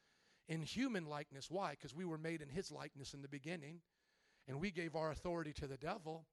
in 0.48 0.62
human 0.62 1.06
likeness. 1.06 1.50
Why? 1.50 1.70
Because 1.70 1.94
we 1.94 2.04
were 2.04 2.18
made 2.18 2.42
in 2.42 2.48
his 2.48 2.70
likeness 2.70 3.14
in 3.14 3.22
the 3.22 3.28
beginning, 3.28 3.80
and 4.48 4.60
we 4.60 4.70
gave 4.70 4.96
our 4.96 5.10
authority 5.10 5.52
to 5.54 5.66
the 5.66 5.76
devil. 5.76 6.26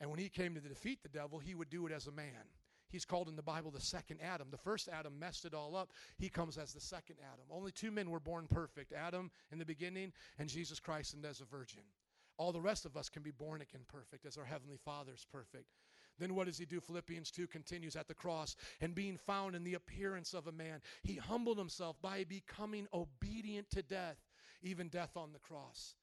And 0.00 0.10
when 0.10 0.18
he 0.18 0.28
came 0.28 0.54
to 0.54 0.60
defeat 0.60 1.02
the 1.02 1.08
devil, 1.08 1.38
he 1.38 1.54
would 1.54 1.70
do 1.70 1.86
it 1.86 1.92
as 1.92 2.06
a 2.06 2.12
man. 2.12 2.46
He's 2.88 3.04
called 3.04 3.28
in 3.28 3.36
the 3.36 3.42
Bible 3.42 3.70
the 3.70 3.80
second 3.80 4.20
Adam. 4.22 4.48
The 4.50 4.56
first 4.56 4.88
Adam 4.88 5.18
messed 5.18 5.44
it 5.44 5.54
all 5.54 5.76
up. 5.76 5.92
He 6.16 6.28
comes 6.28 6.56
as 6.56 6.72
the 6.72 6.80
second 6.80 7.16
Adam. 7.20 7.44
Only 7.50 7.72
two 7.72 7.90
men 7.90 8.10
were 8.10 8.20
born 8.20 8.46
perfect 8.48 8.92
Adam 8.92 9.30
in 9.52 9.58
the 9.58 9.64
beginning, 9.64 10.12
and 10.38 10.48
Jesus 10.48 10.80
Christ 10.80 11.14
and 11.14 11.24
as 11.24 11.40
a 11.40 11.44
virgin. 11.44 11.82
All 12.38 12.52
the 12.52 12.60
rest 12.60 12.86
of 12.86 12.96
us 12.96 13.08
can 13.08 13.22
be 13.22 13.32
born 13.32 13.60
again 13.60 13.82
perfect 13.88 14.24
as 14.24 14.38
our 14.38 14.44
Heavenly 14.44 14.78
Father's 14.84 15.26
perfect. 15.30 15.66
Then 16.18 16.34
what 16.34 16.46
does 16.46 16.58
he 16.58 16.64
do? 16.64 16.80
Philippians 16.80 17.30
2 17.30 17.46
continues 17.46 17.96
at 17.96 18.08
the 18.08 18.14
cross, 18.14 18.56
and 18.80 18.94
being 18.94 19.16
found 19.16 19.54
in 19.54 19.64
the 19.64 19.74
appearance 19.74 20.34
of 20.34 20.46
a 20.46 20.52
man, 20.52 20.80
he 21.02 21.14
humbled 21.14 21.58
himself 21.58 22.00
by 22.02 22.24
becoming 22.24 22.88
obedient 22.92 23.70
to 23.70 23.82
death, 23.82 24.18
even 24.62 24.88
death 24.88 25.16
on 25.16 25.32
the 25.32 25.38
cross. 25.38 25.94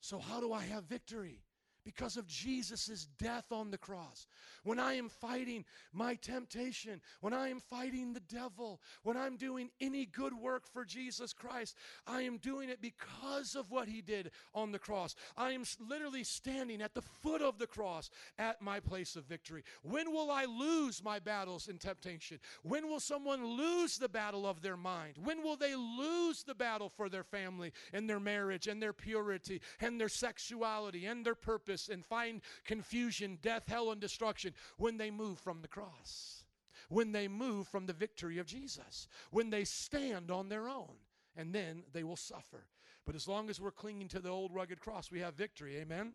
So, 0.00 0.18
how 0.18 0.40
do 0.40 0.52
I 0.52 0.62
have 0.64 0.84
victory? 0.84 1.40
Because 1.88 2.18
of 2.18 2.26
Jesus' 2.26 3.08
death 3.18 3.50
on 3.50 3.70
the 3.70 3.78
cross. 3.78 4.26
When 4.62 4.78
I 4.78 4.92
am 4.94 5.08
fighting 5.08 5.64
my 5.90 6.16
temptation, 6.16 7.00
when 7.22 7.32
I 7.32 7.48
am 7.48 7.60
fighting 7.60 8.12
the 8.12 8.20
devil, 8.20 8.82
when 9.04 9.16
I'm 9.16 9.38
doing 9.38 9.70
any 9.80 10.04
good 10.04 10.34
work 10.34 10.66
for 10.70 10.84
Jesus 10.84 11.32
Christ, 11.32 11.74
I 12.06 12.20
am 12.22 12.36
doing 12.36 12.68
it 12.68 12.82
because 12.82 13.54
of 13.54 13.70
what 13.70 13.88
he 13.88 14.02
did 14.02 14.32
on 14.54 14.70
the 14.70 14.78
cross. 14.78 15.14
I 15.34 15.52
am 15.52 15.64
literally 15.88 16.24
standing 16.24 16.82
at 16.82 16.92
the 16.92 17.00
foot 17.00 17.40
of 17.40 17.58
the 17.58 17.66
cross 17.66 18.10
at 18.38 18.60
my 18.60 18.80
place 18.80 19.16
of 19.16 19.24
victory. 19.24 19.62
When 19.82 20.12
will 20.12 20.30
I 20.30 20.44
lose 20.44 21.02
my 21.02 21.20
battles 21.20 21.68
in 21.68 21.78
temptation? 21.78 22.38
When 22.64 22.86
will 22.86 23.00
someone 23.00 23.46
lose 23.56 23.96
the 23.96 24.10
battle 24.10 24.46
of 24.46 24.60
their 24.60 24.76
mind? 24.76 25.14
When 25.24 25.42
will 25.42 25.56
they 25.56 25.74
lose 25.74 26.42
the 26.42 26.54
battle 26.54 26.90
for 26.90 27.08
their 27.08 27.24
family 27.24 27.72
and 27.94 28.10
their 28.10 28.20
marriage 28.20 28.66
and 28.66 28.82
their 28.82 28.92
purity 28.92 29.62
and 29.80 29.98
their 29.98 30.10
sexuality 30.10 31.06
and 31.06 31.24
their 31.24 31.34
purpose 31.34 31.77
and 31.86 32.04
find 32.04 32.40
confusion, 32.64 33.38
death, 33.42 33.68
hell, 33.68 33.92
and 33.92 34.00
destruction? 34.00 34.54
When 34.78 34.96
they 34.96 35.12
move 35.12 35.38
from 35.38 35.62
the 35.62 35.68
cross. 35.68 36.42
When 36.88 37.12
they 37.12 37.28
move 37.28 37.68
from 37.68 37.86
the 37.86 37.92
victory 37.92 38.38
of 38.38 38.46
Jesus. 38.46 39.06
When 39.30 39.50
they 39.50 39.62
stand 39.62 40.32
on 40.32 40.48
their 40.48 40.68
own. 40.68 40.96
And 41.36 41.54
then 41.54 41.84
they 41.92 42.02
will 42.02 42.16
suffer. 42.16 42.66
But 43.06 43.14
as 43.14 43.28
long 43.28 43.48
as 43.48 43.60
we're 43.60 43.70
clinging 43.70 44.08
to 44.08 44.20
the 44.20 44.28
old 44.30 44.52
rugged 44.52 44.80
cross, 44.80 45.10
we 45.10 45.20
have 45.20 45.34
victory. 45.34 45.76
Amen. 45.76 46.14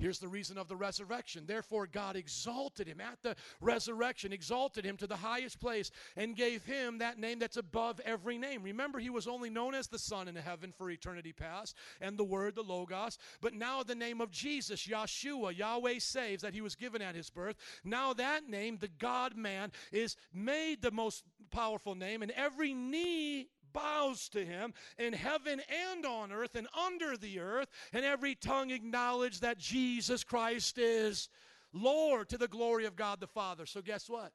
Here's 0.00 0.18
the 0.18 0.28
reason 0.28 0.56
of 0.56 0.66
the 0.66 0.76
resurrection. 0.76 1.44
Therefore, 1.46 1.86
God 1.86 2.16
exalted 2.16 2.88
him 2.88 3.00
at 3.00 3.22
the 3.22 3.36
resurrection, 3.60 4.32
exalted 4.32 4.84
him 4.84 4.96
to 4.96 5.06
the 5.06 5.16
highest 5.16 5.60
place, 5.60 5.90
and 6.16 6.34
gave 6.34 6.64
him 6.64 6.98
that 6.98 7.18
name 7.18 7.38
that's 7.38 7.58
above 7.58 8.00
every 8.04 8.38
name. 8.38 8.62
Remember, 8.62 8.98
he 8.98 9.10
was 9.10 9.28
only 9.28 9.50
known 9.50 9.74
as 9.74 9.88
the 9.88 9.98
Son 9.98 10.26
in 10.26 10.36
heaven 10.36 10.72
for 10.72 10.90
eternity 10.90 11.32
past, 11.32 11.76
and 12.00 12.16
the 12.16 12.24
Word, 12.24 12.54
the 12.54 12.62
Logos. 12.62 13.18
But 13.42 13.52
now, 13.52 13.82
the 13.82 13.94
name 13.94 14.22
of 14.22 14.30
Jesus, 14.30 14.86
Yahshua, 14.86 15.56
Yahweh 15.56 15.98
saves, 15.98 16.42
that 16.42 16.54
he 16.54 16.62
was 16.62 16.74
given 16.74 17.02
at 17.02 17.14
his 17.14 17.28
birth. 17.28 17.56
Now, 17.84 18.14
that 18.14 18.48
name, 18.48 18.78
the 18.78 18.88
God 18.88 19.36
man, 19.36 19.70
is 19.92 20.16
made 20.32 20.80
the 20.80 20.90
most 20.90 21.24
powerful 21.50 21.94
name, 21.94 22.22
and 22.22 22.30
every 22.32 22.72
knee 22.72 23.48
bows 23.72 24.28
to 24.30 24.44
him 24.44 24.74
in 24.98 25.12
heaven 25.12 25.60
and 25.90 26.06
on 26.06 26.32
earth 26.32 26.54
and 26.54 26.68
under 26.86 27.16
the 27.16 27.40
earth, 27.40 27.68
and 27.92 28.04
every 28.04 28.34
tongue 28.34 28.70
acknowledge 28.70 29.40
that 29.40 29.58
Jesus 29.58 30.24
Christ 30.24 30.78
is 30.78 31.28
Lord 31.72 32.28
to 32.30 32.38
the 32.38 32.48
glory 32.48 32.86
of 32.86 32.96
God 32.96 33.20
the 33.20 33.26
Father. 33.26 33.66
So, 33.66 33.80
guess 33.80 34.08
what? 34.08 34.32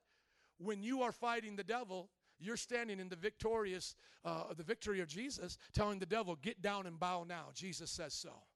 When 0.57 0.81
you 0.81 1.01
are 1.01 1.11
fighting 1.11 1.55
the 1.55 1.63
devil, 1.63 2.09
you're 2.39 2.57
standing 2.57 2.99
in 2.99 3.09
the 3.09 3.15
victorious, 3.15 3.95
uh, 4.23 4.53
the 4.53 4.63
victory 4.63 5.01
of 5.01 5.07
Jesus, 5.07 5.57
telling 5.73 5.99
the 5.99 6.05
devil, 6.05 6.35
"Get 6.35 6.61
down 6.61 6.85
and 6.87 6.99
bow 6.99 7.23
now." 7.23 7.51
Jesus 7.53 7.91
says 7.91 8.13
so. 8.13 8.47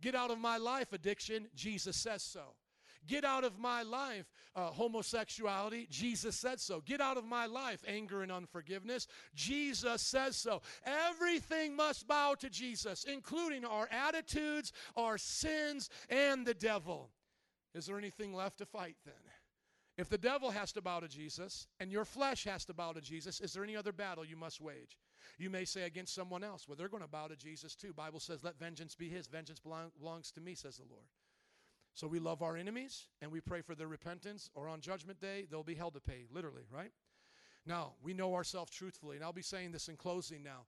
Get 0.00 0.14
out 0.14 0.30
of 0.30 0.38
my 0.38 0.56
life, 0.56 0.92
addiction. 0.92 1.50
Jesus 1.54 1.96
says 1.96 2.22
so. 2.22 2.56
Get 3.06 3.24
out 3.24 3.44
of 3.44 3.58
my 3.58 3.82
life, 3.82 4.26
uh, 4.54 4.66
homosexuality. 4.66 5.86
Jesus 5.90 6.36
said 6.36 6.60
so. 6.60 6.80
Get 6.80 7.00
out 7.00 7.16
of 7.16 7.24
my 7.24 7.46
life, 7.46 7.82
anger 7.86 8.22
and 8.22 8.30
unforgiveness. 8.30 9.06
Jesus 9.34 10.02
says 10.02 10.36
so. 10.36 10.62
Everything 10.84 11.74
must 11.74 12.06
bow 12.06 12.34
to 12.34 12.50
Jesus, 12.50 13.04
including 13.04 13.64
our 13.64 13.88
attitudes, 13.90 14.72
our 14.96 15.18
sins, 15.18 15.88
and 16.08 16.46
the 16.46 16.54
devil. 16.54 17.10
Is 17.74 17.86
there 17.86 17.98
anything 17.98 18.34
left 18.34 18.58
to 18.58 18.66
fight 18.66 18.96
then? 19.04 19.14
If 19.96 20.08
the 20.08 20.18
devil 20.18 20.50
has 20.50 20.72
to 20.72 20.80
bow 20.80 21.00
to 21.00 21.08
Jesus 21.08 21.66
and 21.78 21.92
your 21.92 22.04
flesh 22.04 22.44
has 22.44 22.64
to 22.66 22.74
bow 22.74 22.92
to 22.92 23.00
Jesus, 23.00 23.40
is 23.40 23.52
there 23.52 23.64
any 23.64 23.76
other 23.76 23.92
battle 23.92 24.24
you 24.24 24.36
must 24.36 24.60
wage? 24.60 24.98
You 25.38 25.50
may 25.50 25.64
say 25.64 25.82
against 25.82 26.14
someone 26.14 26.42
else, 26.42 26.66
well, 26.66 26.76
they're 26.76 26.88
going 26.88 27.02
to 27.02 27.08
bow 27.08 27.26
to 27.26 27.36
Jesus 27.36 27.74
too. 27.74 27.92
Bible 27.92 28.20
says, 28.20 28.42
let 28.42 28.58
vengeance 28.58 28.94
be 28.94 29.08
his. 29.08 29.26
Vengeance 29.26 29.60
belongs 29.60 30.30
to 30.32 30.40
me, 30.40 30.54
says 30.54 30.76
the 30.76 30.84
Lord. 30.90 31.04
So 31.94 32.06
we 32.06 32.18
love 32.18 32.42
our 32.42 32.56
enemies 32.56 33.08
and 33.20 33.30
we 33.30 33.40
pray 33.40 33.60
for 33.60 33.74
their 33.74 33.88
repentance, 33.88 34.50
or 34.54 34.68
on 34.68 34.80
judgment 34.80 35.20
day, 35.20 35.46
they'll 35.50 35.62
be 35.62 35.74
held 35.74 35.94
to 35.94 36.00
pay, 36.00 36.26
literally, 36.32 36.64
right? 36.70 36.92
Now, 37.66 37.92
we 38.02 38.14
know 38.14 38.34
ourselves 38.34 38.70
truthfully, 38.70 39.16
and 39.16 39.24
I'll 39.24 39.32
be 39.32 39.42
saying 39.42 39.72
this 39.72 39.88
in 39.88 39.96
closing 39.96 40.42
now. 40.42 40.66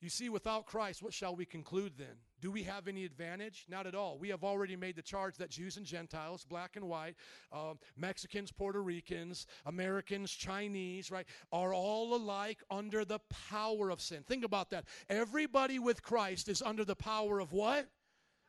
You 0.00 0.10
see, 0.10 0.28
without 0.28 0.66
Christ, 0.66 1.02
what 1.02 1.14
shall 1.14 1.34
we 1.34 1.46
conclude 1.46 1.94
then? 1.96 2.18
Do 2.42 2.50
we 2.50 2.62
have 2.64 2.86
any 2.86 3.06
advantage? 3.06 3.64
Not 3.66 3.86
at 3.86 3.94
all. 3.94 4.18
We 4.18 4.28
have 4.28 4.44
already 4.44 4.76
made 4.76 4.94
the 4.94 5.02
charge 5.02 5.36
that 5.38 5.48
Jews 5.48 5.78
and 5.78 5.86
Gentiles, 5.86 6.44
black 6.44 6.76
and 6.76 6.86
white, 6.86 7.16
uh, 7.50 7.74
Mexicans, 7.96 8.52
Puerto 8.52 8.82
Ricans, 8.82 9.46
Americans, 9.64 10.30
Chinese, 10.30 11.10
right, 11.10 11.26
are 11.50 11.72
all 11.72 12.14
alike 12.14 12.62
under 12.70 13.06
the 13.06 13.20
power 13.50 13.90
of 13.90 14.02
sin. 14.02 14.22
Think 14.22 14.44
about 14.44 14.68
that. 14.70 14.84
Everybody 15.08 15.78
with 15.78 16.02
Christ 16.02 16.50
is 16.50 16.60
under 16.60 16.84
the 16.84 16.94
power 16.96 17.40
of 17.40 17.52
what? 17.52 17.88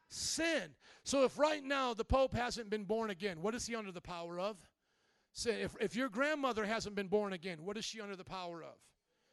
Sin. 0.10 0.76
So 1.04 1.24
if 1.24 1.38
right 1.38 1.64
now 1.64 1.94
the 1.94 2.06
Pope 2.06 2.34
hasn't 2.34 2.70
been 2.70 2.84
born 2.84 3.10
again, 3.10 3.42
what 3.42 3.56
is 3.56 3.66
he 3.68 3.76
under 3.76 3.92
the 3.92 4.02
power 4.02 4.40
of? 4.40 4.58
Sin. 5.34 5.60
If, 5.60 5.76
if 5.80 5.96
your 5.96 6.10
grandmother 6.10 6.66
hasn't 6.66 6.96
been 6.96 7.08
born 7.08 7.34
again, 7.34 7.60
what 7.64 7.78
is 7.78 7.86
she 7.86 8.02
under 8.02 8.16
the 8.16 8.24
power 8.24 8.64
of? 8.64 8.76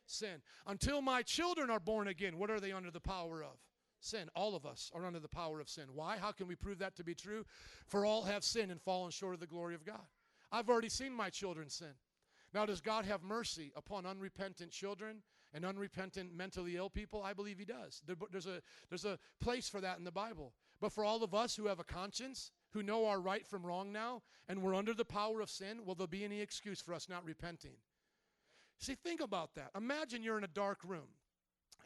Sin. 0.07 0.43
Until 0.67 1.01
my 1.01 1.23
children 1.23 1.71
are 1.71 1.81
born 1.81 2.09
again, 2.09 2.39
what 2.39 2.51
are 2.51 2.61
they 2.61 2.73
under 2.73 2.91
the 2.91 3.01
power 3.01 3.43
of? 3.43 3.57
Sin. 4.01 4.29
All 4.37 4.55
of 4.55 4.67
us 4.67 4.91
are 4.95 5.07
under 5.07 5.19
the 5.21 5.29
power 5.29 5.61
of 5.61 5.69
sin. 5.69 5.85
Why? 5.95 6.19
How 6.19 6.31
can 6.31 6.47
we 6.47 6.55
prove 6.57 6.79
that 6.81 6.95
to 6.97 7.05
be 7.05 7.15
true? 7.15 7.45
For 7.87 8.05
all 8.05 8.25
have 8.25 8.45
sinned 8.45 8.71
and 8.71 8.83
fallen 8.83 9.11
short 9.11 9.35
of 9.35 9.41
the 9.41 9.47
glory 9.47 9.75
of 9.75 9.85
God. 9.85 10.07
I've 10.53 10.69
already 10.69 10.91
seen 10.91 11.13
my 11.15 11.31
children 11.31 11.71
sin. 11.71 11.95
Now, 12.53 12.67
does 12.67 12.81
God 12.81 13.05
have 13.07 13.23
mercy 13.23 13.73
upon 13.75 14.07
unrepentant 14.07 14.71
children 14.71 15.23
and 15.53 15.65
unrepentant 15.65 16.33
mentally 16.37 16.77
ill 16.77 16.91
people? 16.91 17.23
I 17.23 17.33
believe 17.33 17.59
He 17.59 17.65
does. 17.65 18.03
There- 18.07 18.15
There's 18.31 18.47
a, 18.47 18.61
there's 18.91 19.07
a 19.07 19.19
place 19.41 19.69
for 19.69 19.81
that 19.81 19.99
in 19.99 20.05
the 20.05 20.13
Bible. 20.13 20.53
But 20.81 20.93
for 20.93 21.05
all 21.05 21.23
of 21.23 21.35
us 21.35 21.57
who 21.57 21.67
have 21.67 21.81
a 21.81 21.85
conscience, 21.85 22.51
who 22.71 22.83
know 22.83 23.07
our 23.07 23.21
right 23.21 23.47
from 23.47 23.65
wrong 23.65 23.93
now, 23.93 24.23
and 24.49 24.61
we're 24.61 24.75
under 24.75 24.95
the 24.95 25.05
power 25.05 25.41
of 25.41 25.51
sin, 25.51 25.85
will 25.85 25.95
there 25.95 26.07
be 26.07 26.25
any 26.25 26.41
excuse 26.41 26.81
for 26.81 26.93
us 26.93 27.09
not 27.09 27.25
repenting? 27.25 27.77
See, 28.79 28.95
think 28.95 29.21
about 29.21 29.55
that. 29.55 29.71
Imagine 29.77 30.23
you're 30.23 30.39
in 30.39 30.45
a 30.45 30.49
dark 30.49 30.81
room. 30.85 31.09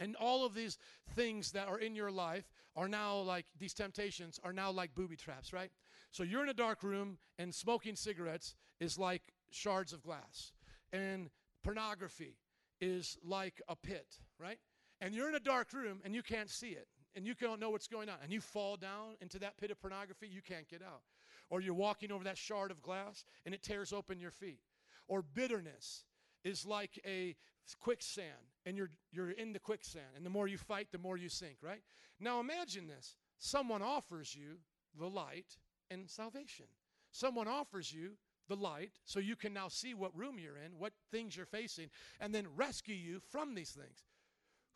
And 0.01 0.17
all 0.17 0.47
of 0.47 0.55
these 0.55 0.79
things 1.15 1.53
that 1.53 1.69
are 1.69 1.79
in 1.79 1.95
your 1.95 2.11
life 2.11 2.51
are 2.77 2.89
now 2.89 3.19
like, 3.19 3.47
these 3.59 3.75
temptations 3.75 4.41
are 4.45 4.53
now 4.53 4.71
like 4.71 4.95
booby 4.95 5.17
traps, 5.17 5.53
right? 5.53 5.71
So 6.11 6.23
you're 6.23 6.43
in 6.43 6.49
a 6.49 6.55
dark 6.55 6.83
room, 6.83 7.19
and 7.39 7.55
smoking 7.55 7.97
cigarettes 7.97 8.55
is 8.81 8.99
like 8.99 9.23
shards 9.51 9.93
of 9.93 10.03
glass. 10.03 10.53
And 10.93 11.31
pornography 11.63 12.37
is 12.81 13.19
like 13.25 13.61
a 13.69 13.77
pit, 13.77 14.07
right? 14.39 14.59
And 15.01 15.15
you're 15.15 15.29
in 15.29 15.35
a 15.35 15.41
dark 15.41 15.73
room 15.73 16.01
and 16.05 16.15
you 16.15 16.23
can't 16.23 16.51
see 16.51 16.71
it. 16.71 16.89
And 17.15 17.27
you 17.27 17.35
don't 17.35 17.61
know 17.61 17.71
what's 17.71 17.89
going 17.89 18.09
on, 18.09 18.17
and 18.23 18.33
you 18.33 18.41
fall 18.41 18.77
down 18.77 19.17
into 19.21 19.39
that 19.41 19.57
pit 19.59 19.71
of 19.71 19.81
pornography, 19.81 20.29
you 20.29 20.43
can't 20.43 20.69
get 20.69 20.83
out. 20.83 21.03
Or 21.51 21.61
you're 21.61 21.75
walking 21.75 22.13
over 22.13 22.25
that 22.25 22.37
shard 22.37 22.71
of 22.71 22.83
glass 22.83 23.25
and 23.47 23.55
it 23.55 23.63
tears 23.63 23.93
open 23.93 24.21
your 24.21 24.31
feet. 24.31 24.61
Or 25.07 25.23
bitterness 25.23 26.05
is 26.45 26.67
like 26.67 27.01
a 27.07 27.37
quicksand, 27.81 28.27
and 28.67 28.77
you're, 28.77 28.91
you're 29.13 29.31
in 29.31 29.53
the 29.53 29.59
quicksand, 29.59 30.07
and 30.17 30.25
the 30.25 30.31
more 30.31 30.49
you 30.49 30.59
fight, 30.59 30.89
the 30.93 30.99
more 30.99 31.17
you 31.17 31.29
sink, 31.29 31.57
right? 31.63 31.83
Now 32.21 32.41
imagine 32.41 32.87
this 32.87 33.15
someone 33.39 33.83
offers 33.83 34.35
you 34.35 34.59
the 34.99 35.09
light 35.09 35.57
and 35.91 36.09
salvation. 36.09 36.67
Someone 37.11 37.49
offers 37.49 37.93
you 37.93 38.13
the 38.49 38.57
light 38.57 38.93
so 39.05 39.21
you 39.21 39.37
can 39.37 39.53
now 39.53 39.69
see 39.69 39.95
what 39.95 40.17
room 40.17 40.37
you're 40.39 40.57
in, 40.57 40.79
what 40.79 40.93
things 41.11 41.37
you're 41.37 41.47
facing, 41.47 41.89
and 42.21 42.35
then 42.35 42.47
rescue 42.57 42.95
you 42.95 43.21
from 43.31 43.55
these 43.55 43.71
things. 43.71 44.05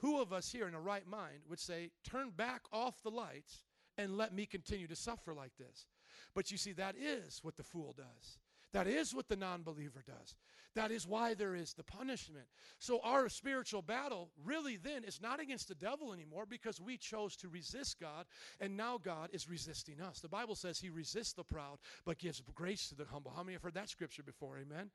Who 0.02 0.20
of 0.20 0.32
us 0.32 0.50
here 0.50 0.68
in 0.68 0.74
a 0.74 0.80
right 0.80 1.06
mind 1.06 1.40
would 1.48 1.60
say, 1.60 1.90
Turn 2.04 2.30
back 2.30 2.62
off 2.72 3.02
the 3.02 3.10
lights 3.10 3.62
and 3.96 4.16
let 4.16 4.34
me 4.34 4.46
continue 4.46 4.88
to 4.88 4.96
suffer 4.96 5.32
like 5.32 5.56
this? 5.58 5.86
But 6.34 6.50
you 6.50 6.58
see, 6.58 6.72
that 6.72 6.96
is 6.96 7.40
what 7.42 7.56
the 7.56 7.62
fool 7.62 7.94
does. 7.96 8.38
That 8.72 8.86
is 8.86 9.14
what 9.14 9.28
the 9.28 9.36
non 9.36 9.62
believer 9.62 10.02
does. 10.04 10.34
That 10.74 10.90
is 10.90 11.06
why 11.06 11.34
there 11.34 11.54
is 11.54 11.74
the 11.74 11.84
punishment. 11.84 12.46
So, 12.78 13.00
our 13.04 13.28
spiritual 13.28 13.82
battle 13.82 14.30
really 14.42 14.76
then 14.76 15.04
is 15.04 15.20
not 15.20 15.40
against 15.40 15.68
the 15.68 15.74
devil 15.74 16.12
anymore 16.12 16.46
because 16.48 16.80
we 16.80 16.96
chose 16.96 17.36
to 17.36 17.48
resist 17.48 18.00
God, 18.00 18.24
and 18.60 18.76
now 18.76 18.98
God 18.98 19.28
is 19.32 19.48
resisting 19.48 20.00
us. 20.00 20.20
The 20.20 20.28
Bible 20.28 20.54
says 20.54 20.80
He 20.80 20.88
resists 20.88 21.34
the 21.34 21.44
proud 21.44 21.78
but 22.06 22.18
gives 22.18 22.42
grace 22.54 22.88
to 22.88 22.94
the 22.94 23.04
humble. 23.04 23.32
How 23.36 23.42
many 23.42 23.52
have 23.52 23.62
heard 23.62 23.74
that 23.74 23.90
scripture 23.90 24.22
before? 24.22 24.58
Amen. 24.58 24.90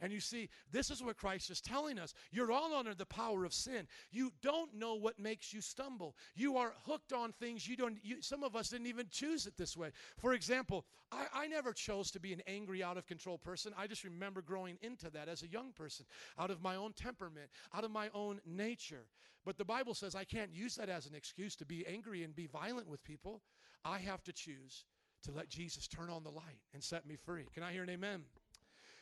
And 0.00 0.12
you 0.12 0.20
see, 0.20 0.48
this 0.70 0.90
is 0.90 1.02
what 1.02 1.16
Christ 1.16 1.50
is 1.50 1.60
telling 1.60 1.98
us. 1.98 2.14
You're 2.30 2.52
all 2.52 2.74
under 2.74 2.94
the 2.94 3.06
power 3.06 3.44
of 3.44 3.52
sin. 3.52 3.86
You 4.10 4.32
don't 4.42 4.74
know 4.74 4.94
what 4.94 5.18
makes 5.18 5.52
you 5.52 5.60
stumble. 5.60 6.16
You 6.34 6.56
are 6.56 6.74
hooked 6.86 7.12
on 7.12 7.32
things 7.32 7.66
you 7.66 7.76
don't, 7.76 7.98
you, 8.02 8.20
some 8.20 8.42
of 8.42 8.56
us 8.56 8.68
didn't 8.68 8.86
even 8.86 9.06
choose 9.10 9.46
it 9.46 9.56
this 9.56 9.76
way. 9.76 9.90
For 10.18 10.34
example, 10.34 10.84
I, 11.12 11.26
I 11.34 11.46
never 11.46 11.72
chose 11.72 12.10
to 12.12 12.20
be 12.20 12.32
an 12.32 12.42
angry, 12.46 12.82
out 12.82 12.96
of 12.96 13.06
control 13.06 13.38
person. 13.38 13.72
I 13.78 13.86
just 13.86 14.04
remember 14.04 14.42
growing 14.42 14.78
into 14.82 15.10
that 15.10 15.28
as 15.28 15.42
a 15.42 15.48
young 15.48 15.72
person, 15.72 16.06
out 16.38 16.50
of 16.50 16.62
my 16.62 16.76
own 16.76 16.92
temperament, 16.92 17.50
out 17.74 17.84
of 17.84 17.90
my 17.90 18.08
own 18.14 18.40
nature. 18.46 19.06
But 19.44 19.58
the 19.58 19.64
Bible 19.64 19.94
says 19.94 20.14
I 20.14 20.24
can't 20.24 20.52
use 20.52 20.76
that 20.76 20.88
as 20.88 21.06
an 21.06 21.14
excuse 21.14 21.54
to 21.56 21.66
be 21.66 21.86
angry 21.86 22.22
and 22.24 22.34
be 22.34 22.46
violent 22.46 22.88
with 22.88 23.04
people. 23.04 23.42
I 23.84 23.98
have 23.98 24.22
to 24.24 24.32
choose 24.32 24.84
to 25.24 25.32
let 25.32 25.48
Jesus 25.48 25.86
turn 25.86 26.10
on 26.10 26.22
the 26.22 26.30
light 26.30 26.60
and 26.72 26.82
set 26.82 27.06
me 27.06 27.16
free. 27.16 27.46
Can 27.54 27.62
I 27.62 27.72
hear 27.72 27.82
an 27.82 27.90
amen? 27.90 28.22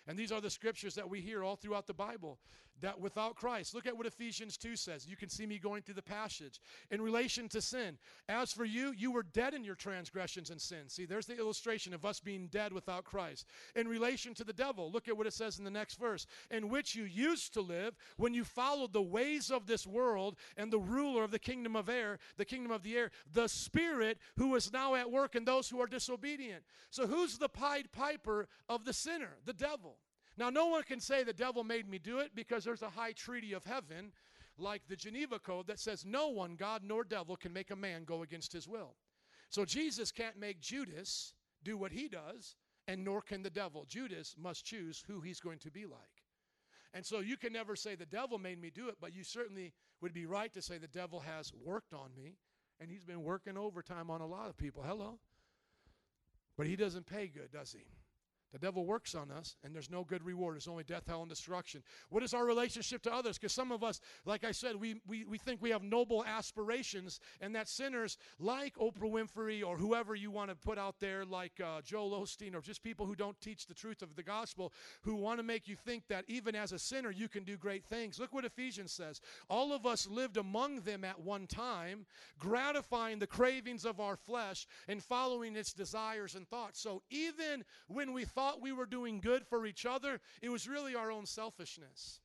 And 0.06 0.18
these 0.18 0.32
are 0.32 0.40
the 0.40 0.50
scriptures 0.50 0.94
that 0.94 1.08
we 1.08 1.20
hear 1.20 1.44
all 1.44 1.56
throughout 1.56 1.86
the 1.86 1.94
Bible 1.94 2.38
that 2.80 3.00
without 3.00 3.36
Christ, 3.36 3.74
look 3.74 3.86
at 3.86 3.96
what 3.96 4.06
Ephesians 4.06 4.56
2 4.56 4.76
says. 4.76 5.06
You 5.06 5.16
can 5.16 5.28
see 5.28 5.46
me 5.46 5.58
going 5.58 5.82
through 5.82 5.94
the 5.94 6.02
passage. 6.02 6.60
In 6.90 7.00
relation 7.00 7.48
to 7.50 7.60
sin, 7.60 7.98
as 8.28 8.52
for 8.52 8.64
you, 8.64 8.92
you 8.96 9.12
were 9.12 9.22
dead 9.22 9.54
in 9.54 9.64
your 9.64 9.74
transgressions 9.74 10.50
and 10.50 10.60
sins. 10.60 10.92
See, 10.92 11.04
there's 11.04 11.26
the 11.26 11.38
illustration 11.38 11.94
of 11.94 12.04
us 12.04 12.20
being 12.20 12.48
dead 12.48 12.72
without 12.72 13.04
Christ. 13.04 13.46
In 13.76 13.86
relation 13.86 14.34
to 14.34 14.44
the 14.44 14.52
devil, 14.52 14.90
look 14.90 15.08
at 15.08 15.16
what 15.16 15.26
it 15.26 15.32
says 15.32 15.58
in 15.58 15.64
the 15.64 15.70
next 15.70 15.98
verse. 15.98 16.26
In 16.50 16.68
which 16.68 16.94
you 16.94 17.04
used 17.04 17.54
to 17.54 17.60
live 17.60 17.94
when 18.16 18.34
you 18.34 18.44
followed 18.44 18.92
the 18.92 19.02
ways 19.02 19.50
of 19.50 19.66
this 19.66 19.86
world 19.86 20.36
and 20.56 20.72
the 20.72 20.78
ruler 20.78 21.22
of 21.22 21.30
the 21.30 21.38
kingdom 21.38 21.76
of 21.76 21.88
air, 21.88 22.18
the 22.36 22.44
kingdom 22.44 22.72
of 22.72 22.82
the 22.82 22.96
air, 22.96 23.10
the 23.32 23.48
spirit 23.48 24.18
who 24.36 24.54
is 24.54 24.72
now 24.72 24.94
at 24.94 25.10
work 25.10 25.34
in 25.34 25.44
those 25.44 25.68
who 25.68 25.80
are 25.80 25.86
disobedient. 25.86 26.64
So 26.90 27.06
who's 27.06 27.38
the 27.38 27.48
Pied 27.48 27.92
Piper 27.92 28.48
of 28.68 28.84
the 28.84 28.92
sinner? 28.92 29.36
The 29.44 29.52
devil. 29.52 29.96
Now, 30.36 30.50
no 30.50 30.66
one 30.66 30.82
can 30.82 31.00
say 31.00 31.22
the 31.22 31.32
devil 31.32 31.62
made 31.62 31.88
me 31.88 31.98
do 31.98 32.18
it 32.18 32.30
because 32.34 32.64
there's 32.64 32.82
a 32.82 32.90
high 32.90 33.12
treaty 33.12 33.52
of 33.52 33.64
heaven, 33.64 34.12
like 34.58 34.82
the 34.88 34.96
Geneva 34.96 35.38
Code, 35.38 35.66
that 35.66 35.78
says 35.78 36.04
no 36.04 36.28
one, 36.28 36.56
God 36.56 36.82
nor 36.84 37.04
devil, 37.04 37.36
can 37.36 37.52
make 37.52 37.70
a 37.70 37.76
man 37.76 38.04
go 38.04 38.22
against 38.22 38.52
his 38.52 38.66
will. 38.66 38.94
So 39.50 39.64
Jesus 39.64 40.10
can't 40.10 40.38
make 40.38 40.60
Judas 40.60 41.34
do 41.62 41.76
what 41.76 41.92
he 41.92 42.08
does, 42.08 42.56
and 42.88 43.04
nor 43.04 43.20
can 43.20 43.42
the 43.42 43.50
devil. 43.50 43.84
Judas 43.86 44.34
must 44.38 44.64
choose 44.64 45.04
who 45.06 45.20
he's 45.20 45.40
going 45.40 45.58
to 45.60 45.70
be 45.70 45.84
like. 45.84 46.22
And 46.94 47.04
so 47.04 47.20
you 47.20 47.36
can 47.36 47.52
never 47.52 47.76
say 47.76 47.94
the 47.94 48.06
devil 48.06 48.38
made 48.38 48.60
me 48.60 48.70
do 48.70 48.88
it, 48.88 48.96
but 49.00 49.14
you 49.14 49.24
certainly 49.24 49.72
would 50.00 50.12
be 50.12 50.26
right 50.26 50.52
to 50.52 50.62
say 50.62 50.78
the 50.78 50.88
devil 50.88 51.20
has 51.20 51.52
worked 51.64 51.94
on 51.94 52.10
me, 52.16 52.36
and 52.80 52.90
he's 52.90 53.04
been 53.04 53.22
working 53.22 53.56
overtime 53.56 54.10
on 54.10 54.20
a 54.20 54.26
lot 54.26 54.48
of 54.48 54.56
people. 54.56 54.82
Hello? 54.82 55.18
But 56.56 56.66
he 56.66 56.76
doesn't 56.76 57.06
pay 57.06 57.28
good, 57.28 57.50
does 57.52 57.72
he? 57.72 57.84
The 58.52 58.58
devil 58.58 58.84
works 58.84 59.14
on 59.14 59.30
us, 59.30 59.56
and 59.64 59.74
there's 59.74 59.90
no 59.90 60.04
good 60.04 60.22
reward. 60.22 60.56
There's 60.56 60.68
only 60.68 60.84
death, 60.84 61.04
hell, 61.06 61.22
and 61.22 61.30
destruction. 61.30 61.82
What 62.10 62.22
is 62.22 62.34
our 62.34 62.44
relationship 62.44 63.02
to 63.02 63.12
others? 63.12 63.38
Because 63.38 63.52
some 63.54 63.72
of 63.72 63.82
us, 63.82 64.00
like 64.26 64.44
I 64.44 64.52
said, 64.52 64.76
we, 64.76 64.96
we, 65.06 65.24
we 65.24 65.38
think 65.38 65.62
we 65.62 65.70
have 65.70 65.82
noble 65.82 66.22
aspirations, 66.24 67.18
and 67.40 67.54
that 67.54 67.66
sinners 67.66 68.18
like 68.38 68.74
Oprah 68.76 69.10
Winfrey 69.10 69.66
or 69.66 69.78
whoever 69.78 70.14
you 70.14 70.30
want 70.30 70.50
to 70.50 70.56
put 70.56 70.78
out 70.78 70.96
there, 71.00 71.24
like 71.24 71.52
uh, 71.64 71.80
Joel 71.80 72.10
Osteen, 72.20 72.54
or 72.54 72.60
just 72.60 72.82
people 72.82 73.06
who 73.06 73.14
don't 73.14 73.40
teach 73.40 73.66
the 73.66 73.74
truth 73.74 74.02
of 74.02 74.16
the 74.16 74.22
gospel, 74.22 74.70
who 75.00 75.14
want 75.14 75.38
to 75.38 75.42
make 75.42 75.66
you 75.66 75.74
think 75.74 76.06
that 76.08 76.24
even 76.28 76.54
as 76.54 76.72
a 76.72 76.78
sinner 76.78 77.10
you 77.10 77.28
can 77.28 77.44
do 77.44 77.56
great 77.56 77.84
things. 77.86 78.18
Look 78.18 78.34
what 78.34 78.44
Ephesians 78.44 78.92
says. 78.92 79.22
All 79.48 79.72
of 79.72 79.86
us 79.86 80.06
lived 80.06 80.36
among 80.36 80.80
them 80.80 81.04
at 81.04 81.18
one 81.18 81.46
time, 81.46 82.04
gratifying 82.38 83.18
the 83.18 83.26
cravings 83.26 83.86
of 83.86 83.98
our 83.98 84.16
flesh 84.16 84.66
and 84.88 85.02
following 85.02 85.56
its 85.56 85.72
desires 85.72 86.34
and 86.34 86.46
thoughts. 86.46 86.80
So 86.80 87.02
even 87.10 87.64
when 87.88 88.12
we 88.12 88.24
thought 88.24 88.41
we 88.60 88.72
were 88.72 88.86
doing 88.86 89.20
good 89.20 89.46
for 89.46 89.66
each 89.66 89.86
other, 89.86 90.20
it 90.40 90.48
was 90.48 90.68
really 90.68 90.94
our 90.94 91.10
own 91.10 91.26
selfishness. 91.26 92.20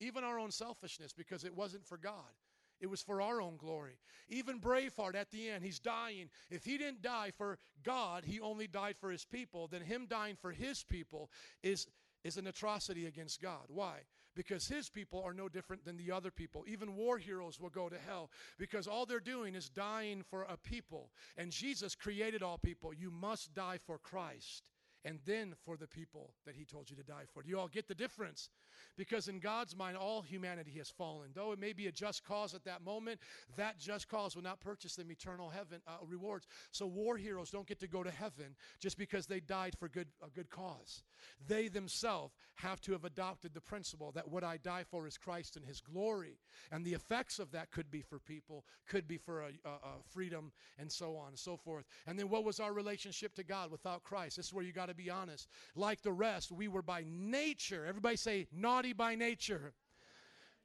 Even 0.00 0.24
our 0.24 0.38
own 0.38 0.50
selfishness, 0.50 1.12
because 1.12 1.44
it 1.44 1.56
wasn't 1.56 1.86
for 1.86 1.96
God. 1.96 2.32
It 2.80 2.88
was 2.88 3.02
for 3.02 3.20
our 3.20 3.40
own 3.40 3.56
glory. 3.56 3.98
Even 4.28 4.60
Braveheart 4.60 5.16
at 5.16 5.30
the 5.30 5.50
end, 5.50 5.64
he's 5.64 5.80
dying. 5.80 6.28
If 6.50 6.64
he 6.64 6.78
didn't 6.78 7.02
die 7.02 7.32
for 7.36 7.58
God, 7.82 8.24
he 8.24 8.40
only 8.40 8.66
died 8.66 8.96
for 9.00 9.10
his 9.10 9.24
people, 9.24 9.66
then 9.66 9.82
him 9.82 10.06
dying 10.08 10.36
for 10.40 10.52
his 10.52 10.84
people 10.84 11.30
is, 11.62 11.88
is 12.22 12.36
an 12.36 12.46
atrocity 12.46 13.06
against 13.06 13.42
God. 13.42 13.64
Why? 13.68 14.02
Because 14.36 14.68
his 14.68 14.88
people 14.88 15.20
are 15.24 15.34
no 15.34 15.48
different 15.48 15.84
than 15.84 15.96
the 15.96 16.12
other 16.12 16.30
people. 16.30 16.64
Even 16.68 16.94
war 16.94 17.18
heroes 17.18 17.58
will 17.58 17.70
go 17.70 17.88
to 17.88 17.96
hell 18.06 18.30
because 18.58 18.86
all 18.86 19.06
they're 19.06 19.18
doing 19.18 19.56
is 19.56 19.68
dying 19.68 20.22
for 20.22 20.42
a 20.44 20.56
people. 20.56 21.10
And 21.36 21.50
Jesus 21.50 21.96
created 21.96 22.44
all 22.44 22.58
people. 22.58 22.94
You 22.94 23.10
must 23.10 23.52
die 23.54 23.78
for 23.84 23.98
Christ 23.98 24.62
and 25.04 25.18
then 25.24 25.54
for 25.64 25.76
the 25.76 25.86
people 25.86 26.34
that 26.44 26.54
he 26.54 26.64
told 26.64 26.90
you 26.90 26.96
to 26.96 27.02
die 27.02 27.24
for. 27.32 27.42
Do 27.42 27.48
you 27.48 27.58
all 27.58 27.68
get 27.68 27.88
the 27.88 27.94
difference? 27.94 28.48
Because 28.96 29.28
in 29.28 29.38
God's 29.38 29.76
mind, 29.76 29.96
all 29.96 30.22
humanity 30.22 30.72
has 30.78 30.90
fallen. 30.90 31.30
Though 31.34 31.52
it 31.52 31.58
may 31.58 31.72
be 31.72 31.86
a 31.86 31.92
just 31.92 32.24
cause 32.24 32.54
at 32.54 32.64
that 32.64 32.84
moment, 32.84 33.20
that 33.56 33.78
just 33.78 34.08
cause 34.08 34.34
will 34.34 34.42
not 34.42 34.60
purchase 34.60 34.96
them 34.96 35.10
eternal 35.10 35.48
heaven 35.48 35.80
uh, 35.86 35.96
rewards. 36.06 36.46
So 36.72 36.86
war 36.86 37.16
heroes 37.16 37.50
don't 37.50 37.66
get 37.66 37.80
to 37.80 37.88
go 37.88 38.02
to 38.02 38.10
heaven 38.10 38.56
just 38.80 38.98
because 38.98 39.26
they 39.26 39.40
died 39.40 39.74
for 39.78 39.88
good, 39.88 40.08
a 40.22 40.30
good 40.30 40.50
cause. 40.50 41.02
They 41.46 41.68
themselves 41.68 42.34
have 42.56 42.80
to 42.82 42.92
have 42.92 43.04
adopted 43.04 43.54
the 43.54 43.60
principle 43.60 44.12
that 44.12 44.28
what 44.28 44.44
I 44.44 44.56
die 44.56 44.84
for 44.88 45.06
is 45.06 45.16
Christ 45.16 45.56
and 45.56 45.64
his 45.64 45.80
glory. 45.80 46.38
And 46.72 46.84
the 46.84 46.94
effects 46.94 47.38
of 47.38 47.52
that 47.52 47.70
could 47.70 47.90
be 47.90 48.02
for 48.02 48.18
people, 48.18 48.64
could 48.88 49.06
be 49.06 49.16
for 49.16 49.42
a, 49.42 49.50
a, 49.64 49.70
a 49.70 50.02
freedom, 50.12 50.52
and 50.78 50.90
so 50.90 51.16
on 51.16 51.28
and 51.28 51.38
so 51.38 51.56
forth. 51.56 51.84
And 52.06 52.18
then 52.18 52.28
what 52.28 52.44
was 52.44 52.60
our 52.60 52.72
relationship 52.72 53.34
to 53.36 53.44
God 53.44 53.70
without 53.70 54.02
Christ? 54.02 54.36
This 54.36 54.46
is 54.46 54.54
where 54.54 54.64
you 54.64 54.72
got 54.72 54.87
to 54.88 54.94
be 54.94 55.10
honest. 55.10 55.48
Like 55.74 56.02
the 56.02 56.12
rest, 56.12 56.50
we 56.50 56.68
were 56.68 56.82
by 56.82 57.04
nature, 57.06 57.86
everybody 57.86 58.16
say, 58.16 58.46
naughty 58.52 58.92
by 58.92 59.14
nature. 59.14 59.72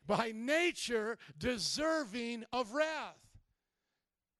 By 0.05 0.33
nature, 0.35 1.17
deserving 1.37 2.43
of 2.51 2.73
wrath. 2.73 3.17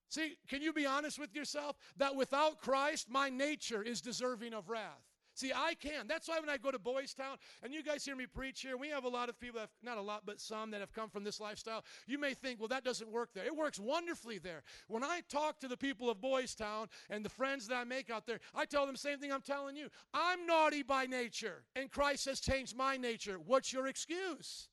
See, 0.09 0.37
can 0.47 0.61
you 0.61 0.73
be 0.73 0.85
honest 0.85 1.17
with 1.17 1.33
yourself? 1.33 1.77
That 1.97 2.15
without 2.15 2.59
Christ, 2.59 3.09
my 3.09 3.29
nature 3.29 3.81
is 3.81 4.01
deserving 4.01 4.53
of 4.53 4.69
wrath. 4.69 5.12
See, 5.35 5.51
I 5.53 5.73
can. 5.73 6.07
That's 6.07 6.27
why 6.27 6.39
when 6.39 6.49
I 6.49 6.57
go 6.57 6.69
to 6.69 6.77
Boys 6.77 7.13
Town, 7.13 7.37
and 7.63 7.73
you 7.73 7.81
guys 7.81 8.05
hear 8.05 8.15
me 8.15 8.27
preach 8.27 8.61
here, 8.61 8.77
we 8.77 8.89
have 8.89 9.03
a 9.03 9.09
lot 9.09 9.29
of 9.29 9.39
people, 9.39 9.59
have, 9.59 9.71
not 9.81 9.97
a 9.97 10.01
lot, 10.01 10.23
but 10.25 10.39
some 10.39 10.69
that 10.71 10.79
have 10.79 10.93
come 10.93 11.09
from 11.09 11.23
this 11.23 11.39
lifestyle. 11.39 11.83
You 12.05 12.19
may 12.19 12.35
think, 12.35 12.59
well, 12.59 12.67
that 12.67 12.83
doesn't 12.83 13.11
work 13.11 13.29
there. 13.33 13.45
It 13.45 13.55
works 13.55 13.79
wonderfully 13.79 14.37
there. 14.37 14.61
When 14.87 15.03
I 15.03 15.21
talk 15.29 15.59
to 15.61 15.67
the 15.67 15.77
people 15.77 16.09
of 16.09 16.21
Boys 16.21 16.53
Town 16.53 16.87
and 17.09 17.25
the 17.25 17.29
friends 17.29 17.67
that 17.67 17.75
I 17.75 17.83
make 17.83 18.11
out 18.11 18.27
there, 18.27 18.39
I 18.53 18.65
tell 18.65 18.85
them 18.85 18.93
the 18.93 18.99
same 18.99 19.17
thing 19.17 19.31
I'm 19.31 19.41
telling 19.41 19.75
you. 19.75 19.89
I'm 20.13 20.45
naughty 20.45 20.83
by 20.83 21.07
nature, 21.07 21.63
and 21.75 21.89
Christ 21.89 22.25
has 22.25 22.39
changed 22.39 22.77
my 22.77 22.95
nature. 22.95 23.37
What's 23.43 23.73
your 23.73 23.87
excuse? 23.87 24.69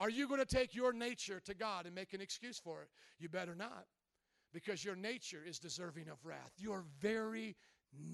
Are 0.00 0.10
you 0.10 0.26
going 0.26 0.40
to 0.40 0.46
take 0.46 0.74
your 0.74 0.92
nature 0.92 1.40
to 1.44 1.54
God 1.54 1.86
and 1.86 1.94
make 1.94 2.12
an 2.12 2.20
excuse 2.20 2.58
for 2.58 2.82
it? 2.82 2.88
You 3.20 3.28
better 3.28 3.54
not, 3.54 3.86
because 4.52 4.84
your 4.84 4.96
nature 4.96 5.42
is 5.46 5.60
deserving 5.60 6.08
of 6.08 6.18
wrath. 6.24 6.52
Your 6.58 6.84
very 7.00 7.56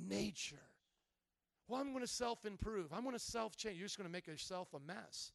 nature. 0.07 0.63
Well, 1.73 1.81
I'm 1.81 1.95
going 1.95 2.05
to 2.05 2.07
self 2.07 2.45
improve. 2.45 2.93
I'm 2.93 3.03
going 3.03 3.15
to 3.15 3.19
self 3.19 3.57
change. 3.57 3.79
You're 3.79 3.87
just 3.87 3.97
going 3.97 4.07
to 4.07 4.13
make 4.13 4.27
yourself 4.27 4.69
a 4.75 4.79
mess. 4.79 5.33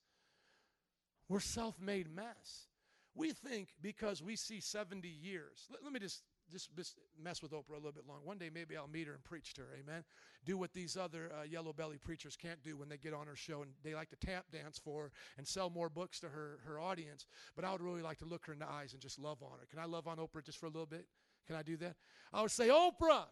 We're 1.28 1.40
self 1.40 1.82
made 1.82 2.16
mess. 2.16 2.68
We 3.16 3.32
think 3.32 3.70
because 3.82 4.22
we 4.22 4.36
see 4.36 4.60
70 4.60 5.08
years, 5.08 5.66
let, 5.72 5.84
let 5.84 5.92
me 5.92 6.00
just 6.00 6.22
just 6.52 6.70
mis- 6.78 6.94
mess 7.20 7.42
with 7.42 7.54
Oprah 7.54 7.72
a 7.72 7.78
little 7.78 7.92
bit 7.92 8.04
long. 8.08 8.20
One 8.24 8.38
day 8.38 8.52
maybe 8.54 8.78
I'll 8.78 8.88
meet 8.88 9.08
her 9.08 9.16
and 9.16 9.24
preach 9.24 9.56
to 9.56 9.62
her. 9.62 9.70
Amen. 9.82 10.04
Do 10.46 10.60
what 10.60 10.74
these 10.74 10.96
other 10.96 11.32
uh, 11.34 11.42
yellow 11.42 11.74
belly 11.74 11.98
preachers 11.98 12.38
can't 12.40 12.62
do 12.62 12.78
when 12.78 12.88
they 12.88 12.98
get 12.98 13.16
on 13.16 13.26
her 13.26 13.36
show 13.36 13.64
and 13.64 13.72
they 13.84 13.96
like 13.96 14.12
to 14.12 14.16
tap 14.16 14.46
dance 14.52 14.78
for 14.78 15.06
her 15.06 15.12
and 15.40 15.48
sell 15.48 15.72
more 15.72 15.90
books 15.90 16.20
to 16.20 16.30
her 16.30 16.60
her 16.68 16.80
audience. 16.80 17.26
But 17.56 17.66
I 17.66 17.72
would 17.72 17.82
really 17.82 18.04
like 18.04 18.20
to 18.20 18.26
look 18.26 18.46
her 18.46 18.54
in 18.54 18.60
the 18.60 18.70
eyes 18.70 18.94
and 18.94 19.02
just 19.02 19.18
love 19.18 19.42
on 19.42 19.58
her. 19.60 19.66
Can 19.72 19.80
I 19.80 19.86
love 19.86 20.08
on 20.08 20.18
Oprah 20.18 20.46
just 20.46 20.60
for 20.60 20.68
a 20.68 20.70
little 20.70 20.86
bit? 20.86 21.08
Can 21.48 21.56
I 21.56 21.64
do 21.64 21.78
that? 21.78 21.96
I 22.32 22.44
would 22.44 22.52
say, 22.52 22.68
Oprah. 22.68 23.26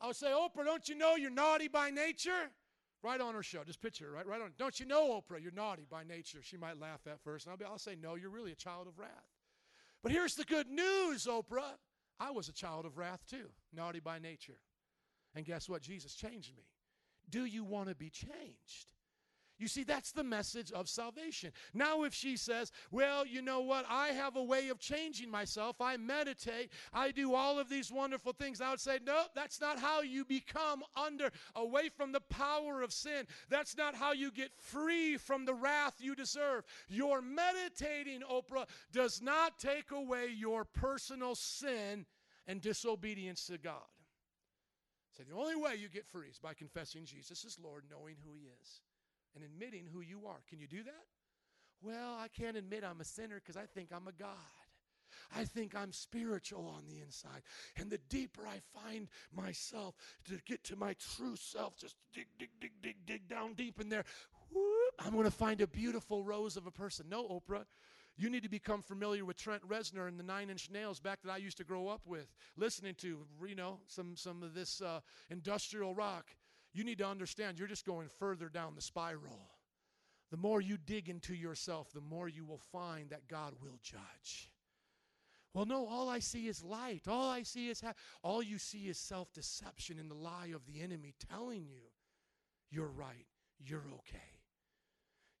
I 0.00 0.08
would 0.08 0.16
say, 0.16 0.28
Oprah, 0.28 0.64
don't 0.64 0.88
you 0.88 0.94
know 0.94 1.16
you're 1.16 1.30
naughty 1.30 1.68
by 1.68 1.90
nature? 1.90 2.50
Right 3.02 3.20
on 3.20 3.34
her 3.34 3.42
show. 3.42 3.64
Just 3.64 3.82
picture 3.82 4.06
her, 4.06 4.12
right, 4.12 4.26
right 4.26 4.40
on. 4.40 4.52
Don't 4.58 4.80
you 4.80 4.86
know, 4.86 5.10
Oprah, 5.10 5.42
you're 5.42 5.52
naughty 5.52 5.86
by 5.88 6.04
nature? 6.04 6.38
She 6.42 6.56
might 6.56 6.80
laugh 6.80 7.00
at 7.06 7.20
first, 7.22 7.46
and 7.46 7.52
I'll, 7.52 7.58
be, 7.58 7.64
I'll 7.64 7.78
say, 7.78 7.96
no, 8.00 8.14
you're 8.14 8.30
really 8.30 8.52
a 8.52 8.56
child 8.56 8.86
of 8.86 8.98
wrath. 8.98 9.10
But 10.02 10.12
here's 10.12 10.34
the 10.34 10.44
good 10.44 10.68
news, 10.68 11.26
Oprah. 11.26 11.76
I 12.18 12.30
was 12.30 12.48
a 12.48 12.52
child 12.52 12.86
of 12.86 12.96
wrath 12.96 13.24
too, 13.28 13.48
naughty 13.72 14.00
by 14.00 14.18
nature. 14.18 14.58
And 15.34 15.44
guess 15.44 15.68
what? 15.68 15.82
Jesus 15.82 16.14
changed 16.14 16.54
me. 16.56 16.64
Do 17.28 17.44
you 17.44 17.64
want 17.64 17.88
to 17.88 17.94
be 17.94 18.10
changed? 18.10 18.93
You 19.58 19.68
see, 19.68 19.84
that's 19.84 20.10
the 20.10 20.24
message 20.24 20.72
of 20.72 20.88
salvation. 20.88 21.52
Now, 21.72 22.02
if 22.02 22.12
she 22.12 22.36
says, 22.36 22.72
Well, 22.90 23.24
you 23.24 23.40
know 23.40 23.60
what? 23.60 23.86
I 23.88 24.08
have 24.08 24.34
a 24.34 24.42
way 24.42 24.68
of 24.68 24.80
changing 24.80 25.30
myself. 25.30 25.80
I 25.80 25.96
meditate. 25.96 26.70
I 26.92 27.12
do 27.12 27.34
all 27.34 27.60
of 27.60 27.68
these 27.68 27.92
wonderful 27.92 28.32
things. 28.32 28.60
I 28.60 28.70
would 28.70 28.80
say, 28.80 28.98
No, 29.06 29.22
that's 29.34 29.60
not 29.60 29.78
how 29.78 30.02
you 30.02 30.24
become 30.24 30.82
under, 30.96 31.30
away 31.54 31.88
from 31.88 32.10
the 32.10 32.20
power 32.20 32.82
of 32.82 32.92
sin. 32.92 33.26
That's 33.48 33.76
not 33.76 33.94
how 33.94 34.12
you 34.12 34.32
get 34.32 34.50
free 34.56 35.16
from 35.16 35.44
the 35.44 35.54
wrath 35.54 35.94
you 35.98 36.16
deserve. 36.16 36.64
Your 36.88 37.22
meditating, 37.22 38.22
Oprah, 38.22 38.66
does 38.92 39.22
not 39.22 39.60
take 39.60 39.92
away 39.92 40.30
your 40.34 40.64
personal 40.64 41.36
sin 41.36 42.06
and 42.48 42.60
disobedience 42.60 43.46
to 43.46 43.58
God. 43.58 43.82
So, 45.16 45.22
the 45.22 45.36
only 45.36 45.54
way 45.54 45.76
you 45.76 45.88
get 45.88 46.08
free 46.08 46.26
is 46.26 46.40
by 46.40 46.54
confessing 46.54 47.04
Jesus 47.04 47.44
is 47.44 47.56
Lord, 47.62 47.84
knowing 47.88 48.16
who 48.24 48.34
He 48.34 48.48
is 48.60 48.80
and 49.34 49.44
admitting 49.44 49.86
who 49.92 50.00
you 50.00 50.26
are. 50.26 50.40
Can 50.48 50.60
you 50.60 50.66
do 50.66 50.82
that? 50.84 51.04
Well, 51.82 52.16
I 52.18 52.28
can't 52.28 52.56
admit 52.56 52.84
I'm 52.84 53.00
a 53.00 53.04
sinner 53.04 53.36
because 53.36 53.56
I 53.56 53.66
think 53.66 53.90
I'm 53.92 54.08
a 54.08 54.12
God. 54.12 54.28
I 55.36 55.44
think 55.44 55.74
I'm 55.74 55.92
spiritual 55.92 56.66
on 56.66 56.84
the 56.86 57.00
inside. 57.00 57.42
And 57.76 57.90
the 57.90 58.00
deeper 58.08 58.42
I 58.46 58.60
find 58.78 59.08
myself 59.34 59.94
to 60.28 60.38
get 60.46 60.64
to 60.64 60.76
my 60.76 60.94
true 61.16 61.36
self, 61.36 61.76
just 61.76 61.96
dig, 62.12 62.26
dig, 62.38 62.50
dig, 62.60 62.72
dig, 62.82 62.96
dig 63.06 63.28
down 63.28 63.54
deep 63.54 63.80
in 63.80 63.88
there, 63.88 64.04
whoop, 64.50 64.94
I'm 64.98 65.12
going 65.12 65.24
to 65.24 65.30
find 65.30 65.60
a 65.60 65.66
beautiful 65.66 66.22
rose 66.24 66.56
of 66.56 66.66
a 66.66 66.70
person. 66.70 67.06
No, 67.08 67.24
Oprah. 67.28 67.64
You 68.16 68.30
need 68.30 68.44
to 68.44 68.48
become 68.48 68.80
familiar 68.80 69.24
with 69.24 69.36
Trent 69.36 69.68
Reznor 69.68 70.06
and 70.06 70.18
the 70.18 70.22
Nine 70.22 70.48
Inch 70.48 70.70
Nails 70.70 71.00
back 71.00 71.18
that 71.24 71.32
I 71.32 71.36
used 71.36 71.56
to 71.56 71.64
grow 71.64 71.88
up 71.88 72.02
with, 72.06 72.32
listening 72.56 72.94
to, 72.98 73.26
you 73.44 73.56
know, 73.56 73.80
some, 73.88 74.14
some 74.14 74.44
of 74.44 74.54
this 74.54 74.80
uh, 74.80 75.00
industrial 75.30 75.96
rock 75.96 76.26
you 76.74 76.84
need 76.84 76.98
to 76.98 77.06
understand 77.06 77.58
you're 77.58 77.68
just 77.68 77.86
going 77.86 78.08
further 78.18 78.48
down 78.48 78.74
the 78.74 78.82
spiral. 78.82 79.50
The 80.30 80.36
more 80.36 80.60
you 80.60 80.76
dig 80.76 81.08
into 81.08 81.34
yourself, 81.34 81.92
the 81.92 82.00
more 82.00 82.28
you 82.28 82.44
will 82.44 82.60
find 82.72 83.10
that 83.10 83.28
God 83.28 83.54
will 83.62 83.78
judge. 83.82 84.50
Well, 85.54 85.66
no, 85.66 85.86
all 85.86 86.08
I 86.08 86.18
see 86.18 86.48
is 86.48 86.64
light. 86.64 87.02
All 87.06 87.30
I 87.30 87.44
see 87.44 87.68
is 87.68 87.80
ha- 87.80 87.94
all 88.24 88.42
you 88.42 88.58
see 88.58 88.88
is 88.88 88.98
self-deception 88.98 90.00
and 90.00 90.10
the 90.10 90.16
lie 90.16 90.50
of 90.52 90.66
the 90.66 90.82
enemy 90.82 91.14
telling 91.30 91.64
you 91.64 91.82
you're 92.70 92.88
right, 92.88 93.26
you're 93.60 93.84
okay. 94.00 94.18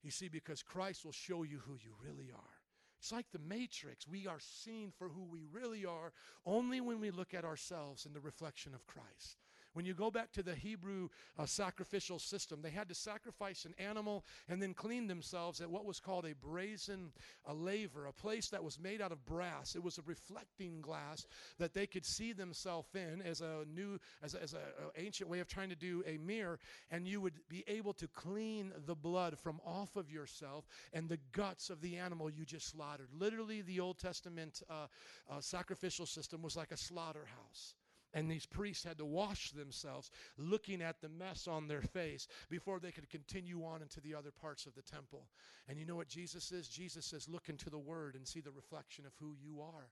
You 0.04 0.12
see, 0.12 0.28
because 0.28 0.62
Christ 0.62 1.04
will 1.04 1.12
show 1.12 1.42
you 1.42 1.58
who 1.66 1.72
you 1.72 1.94
really 2.00 2.30
are. 2.32 2.54
It's 3.00 3.10
like 3.10 3.26
the 3.32 3.40
matrix. 3.40 4.06
We 4.06 4.28
are 4.28 4.38
seen 4.38 4.92
for 4.96 5.08
who 5.08 5.24
we 5.24 5.44
really 5.50 5.84
are 5.84 6.12
only 6.46 6.80
when 6.80 7.00
we 7.00 7.10
look 7.10 7.34
at 7.34 7.44
ourselves 7.44 8.06
in 8.06 8.12
the 8.12 8.20
reflection 8.20 8.74
of 8.74 8.86
Christ. 8.86 9.38
When 9.74 9.84
you 9.84 9.94
go 9.94 10.10
back 10.10 10.32
to 10.32 10.42
the 10.42 10.54
Hebrew 10.54 11.08
uh, 11.38 11.46
sacrificial 11.46 12.18
system, 12.18 12.62
they 12.62 12.70
had 12.70 12.88
to 12.88 12.94
sacrifice 12.94 13.64
an 13.64 13.74
animal 13.78 14.24
and 14.48 14.62
then 14.62 14.72
clean 14.72 15.06
themselves 15.06 15.60
at 15.60 15.70
what 15.70 15.84
was 15.84 16.00
called 16.00 16.24
a 16.24 16.34
brazen 16.34 17.12
a 17.46 17.54
laver, 17.54 18.06
a 18.06 18.12
place 18.12 18.48
that 18.48 18.62
was 18.62 18.78
made 18.78 19.02
out 19.02 19.12
of 19.12 19.24
brass. 19.26 19.74
It 19.74 19.82
was 19.82 19.98
a 19.98 20.02
reflecting 20.06 20.80
glass 20.80 21.26
that 21.58 21.74
they 21.74 21.86
could 21.86 22.06
see 22.06 22.32
themselves 22.32 22.88
in 22.94 23.20
as 23.22 23.40
a 23.40 23.64
new, 23.66 23.98
as, 24.22 24.34
as 24.34 24.54
a, 24.54 24.58
a 24.58 25.04
ancient 25.04 25.28
way 25.28 25.40
of 25.40 25.48
trying 25.48 25.70
to 25.70 25.76
do 25.76 26.02
a 26.06 26.16
mirror, 26.18 26.58
and 26.90 27.06
you 27.06 27.20
would 27.20 27.40
be 27.48 27.64
able 27.66 27.92
to 27.94 28.08
clean 28.08 28.72
the 28.86 28.94
blood 28.94 29.38
from 29.38 29.60
off 29.66 29.96
of 29.96 30.10
yourself 30.10 30.66
and 30.92 31.08
the 31.08 31.18
guts 31.32 31.70
of 31.70 31.80
the 31.80 31.96
animal 31.96 32.30
you 32.30 32.44
just 32.44 32.70
slaughtered. 32.70 33.08
Literally, 33.18 33.62
the 33.62 33.80
Old 33.80 33.98
Testament 33.98 34.62
uh, 34.70 34.86
uh, 35.28 35.40
sacrificial 35.40 36.06
system 36.06 36.42
was 36.42 36.56
like 36.56 36.70
a 36.70 36.76
slaughterhouse. 36.76 37.74
And 38.14 38.30
these 38.30 38.46
priests 38.46 38.84
had 38.84 38.98
to 38.98 39.04
wash 39.04 39.50
themselves 39.50 40.10
looking 40.38 40.80
at 40.80 41.00
the 41.00 41.08
mess 41.08 41.48
on 41.48 41.66
their 41.66 41.82
face 41.82 42.28
before 42.48 42.78
they 42.78 42.92
could 42.92 43.10
continue 43.10 43.64
on 43.64 43.82
into 43.82 44.00
the 44.00 44.14
other 44.14 44.30
parts 44.30 44.66
of 44.66 44.74
the 44.76 44.82
temple. 44.82 45.26
And 45.68 45.78
you 45.78 45.84
know 45.84 45.96
what 45.96 46.08
Jesus 46.08 46.52
is? 46.52 46.68
Jesus 46.68 47.04
says, 47.04 47.28
Look 47.28 47.48
into 47.48 47.70
the 47.70 47.78
Word 47.78 48.14
and 48.14 48.26
see 48.26 48.40
the 48.40 48.52
reflection 48.52 49.04
of 49.04 49.12
who 49.18 49.34
you 49.42 49.60
are 49.60 49.90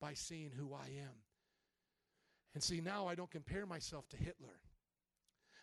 by 0.00 0.12
seeing 0.12 0.50
who 0.50 0.74
I 0.74 0.86
am. 1.00 1.16
And 2.54 2.62
see, 2.62 2.82
now 2.82 3.08
I 3.08 3.14
don't 3.14 3.30
compare 3.30 3.64
myself 3.64 4.06
to 4.10 4.16
Hitler. 4.18 4.60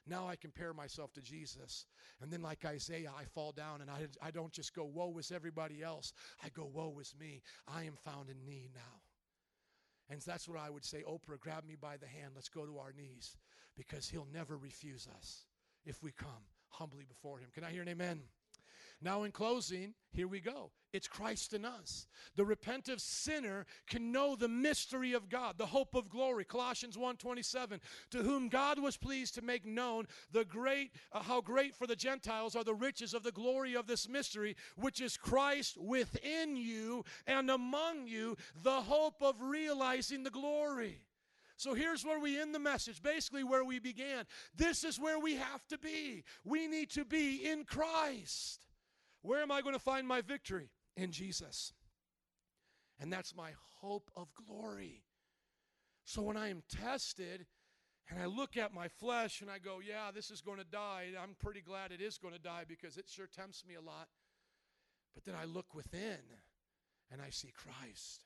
Now 0.07 0.27
I 0.27 0.35
compare 0.35 0.73
myself 0.73 1.13
to 1.13 1.21
Jesus. 1.21 1.85
And 2.21 2.31
then, 2.31 2.41
like 2.41 2.65
Isaiah, 2.65 3.11
I 3.15 3.25
fall 3.25 3.51
down 3.51 3.81
and 3.81 3.91
I, 3.91 4.07
I 4.21 4.31
don't 4.31 4.51
just 4.51 4.73
go, 4.73 4.83
Woe 4.83 5.15
is 5.19 5.31
everybody 5.31 5.83
else. 5.83 6.13
I 6.43 6.49
go, 6.49 6.65
Woe 6.65 6.97
is 6.99 7.13
me. 7.19 7.43
I 7.67 7.83
am 7.83 7.93
found 8.03 8.29
in 8.29 8.43
need 8.43 8.71
now. 8.73 9.01
And 10.09 10.21
that's 10.21 10.47
what 10.47 10.59
I 10.59 10.69
would 10.69 10.85
say 10.85 11.03
Oprah, 11.07 11.39
grab 11.39 11.65
me 11.65 11.75
by 11.79 11.97
the 11.97 12.07
hand. 12.07 12.31
Let's 12.35 12.49
go 12.49 12.65
to 12.65 12.79
our 12.79 12.93
knees 12.97 13.37
because 13.77 14.09
he'll 14.09 14.27
never 14.33 14.57
refuse 14.57 15.07
us 15.15 15.45
if 15.85 16.01
we 16.01 16.11
come 16.11 16.43
humbly 16.69 17.05
before 17.07 17.39
him. 17.39 17.49
Can 17.53 17.63
I 17.63 17.71
hear 17.71 17.81
an 17.81 17.89
amen? 17.89 18.21
Now, 19.01 19.23
in 19.23 19.31
closing, 19.31 19.93
here 20.11 20.27
we 20.27 20.39
go. 20.41 20.71
It's 20.91 21.07
Christ 21.07 21.53
in 21.53 21.65
us. 21.65 22.07
The 22.35 22.43
repentant 22.43 22.99
sinner 22.99 23.65
can 23.87 24.11
know 24.11 24.35
the 24.35 24.47
mystery 24.47 25.13
of 25.13 25.29
God, 25.29 25.57
the 25.57 25.67
hope 25.67 25.93
of 25.93 26.09
glory. 26.09 26.43
Colossians 26.45 26.97
1:27, 26.97 27.79
to 28.09 28.23
whom 28.23 28.49
God 28.49 28.79
was 28.79 28.97
pleased 28.97 29.35
to 29.35 29.43
make 29.43 29.65
known 29.65 30.07
the 30.31 30.45
great 30.45 30.91
uh, 31.11 31.21
how 31.21 31.41
great 31.41 31.75
for 31.75 31.85
the 31.85 31.95
Gentiles 31.95 32.55
are 32.55 32.63
the 32.63 32.73
riches 32.73 33.13
of 33.13 33.21
the 33.21 33.31
glory 33.31 33.75
of 33.75 33.85
this 33.85 34.09
mystery, 34.09 34.55
which 34.75 34.99
is 34.99 35.15
Christ 35.15 35.77
within 35.77 36.55
you 36.55 37.05
and 37.27 37.51
among 37.51 38.07
you, 38.07 38.35
the 38.63 38.81
hope 38.81 39.21
of 39.21 39.41
realizing 39.41 40.23
the 40.23 40.31
glory. 40.31 41.03
So 41.55 41.73
here's 41.73 42.05
where 42.05 42.19
we 42.19 42.39
end 42.39 42.55
the 42.55 42.59
message, 42.59 43.03
basically 43.03 43.43
where 43.43 43.65
we 43.65 43.79
began. 43.79 44.25
This 44.55 44.83
is 44.83 44.97
where 44.97 45.19
we 45.19 45.35
have 45.35 45.67
to 45.67 45.77
be. 45.77 46.23
We 46.45 46.67
need 46.67 46.89
to 46.91 47.05
be 47.05 47.45
in 47.45 47.65
Christ. 47.65 48.68
Where 49.21 49.41
am 49.41 49.51
I 49.51 49.61
going 49.61 49.75
to 49.75 49.79
find 49.79 50.07
my 50.07 50.21
victory? 50.21 50.69
In 50.95 51.11
Jesus. 51.11 51.73
And 52.99 53.11
that's 53.11 53.35
my 53.35 53.51
hope 53.81 54.11
of 54.15 54.27
glory. 54.33 55.03
So 56.05 56.21
when 56.21 56.37
I 56.37 56.49
am 56.49 56.63
tested 56.69 57.45
and 58.09 58.19
I 58.21 58.25
look 58.25 58.57
at 58.57 58.73
my 58.73 58.87
flesh 58.87 59.41
and 59.41 59.49
I 59.49 59.59
go, 59.59 59.79
yeah, 59.85 60.11
this 60.13 60.31
is 60.31 60.41
going 60.41 60.57
to 60.57 60.65
die, 60.65 61.09
I'm 61.21 61.35
pretty 61.39 61.61
glad 61.61 61.91
it 61.91 62.01
is 62.01 62.17
going 62.17 62.33
to 62.33 62.39
die 62.39 62.63
because 62.67 62.97
it 62.97 63.05
sure 63.07 63.27
tempts 63.27 63.63
me 63.65 63.75
a 63.75 63.81
lot. 63.81 64.07
But 65.13 65.23
then 65.23 65.35
I 65.39 65.45
look 65.45 65.75
within 65.75 66.17
and 67.11 67.21
I 67.21 67.29
see 67.29 67.51
Christ. 67.51 68.25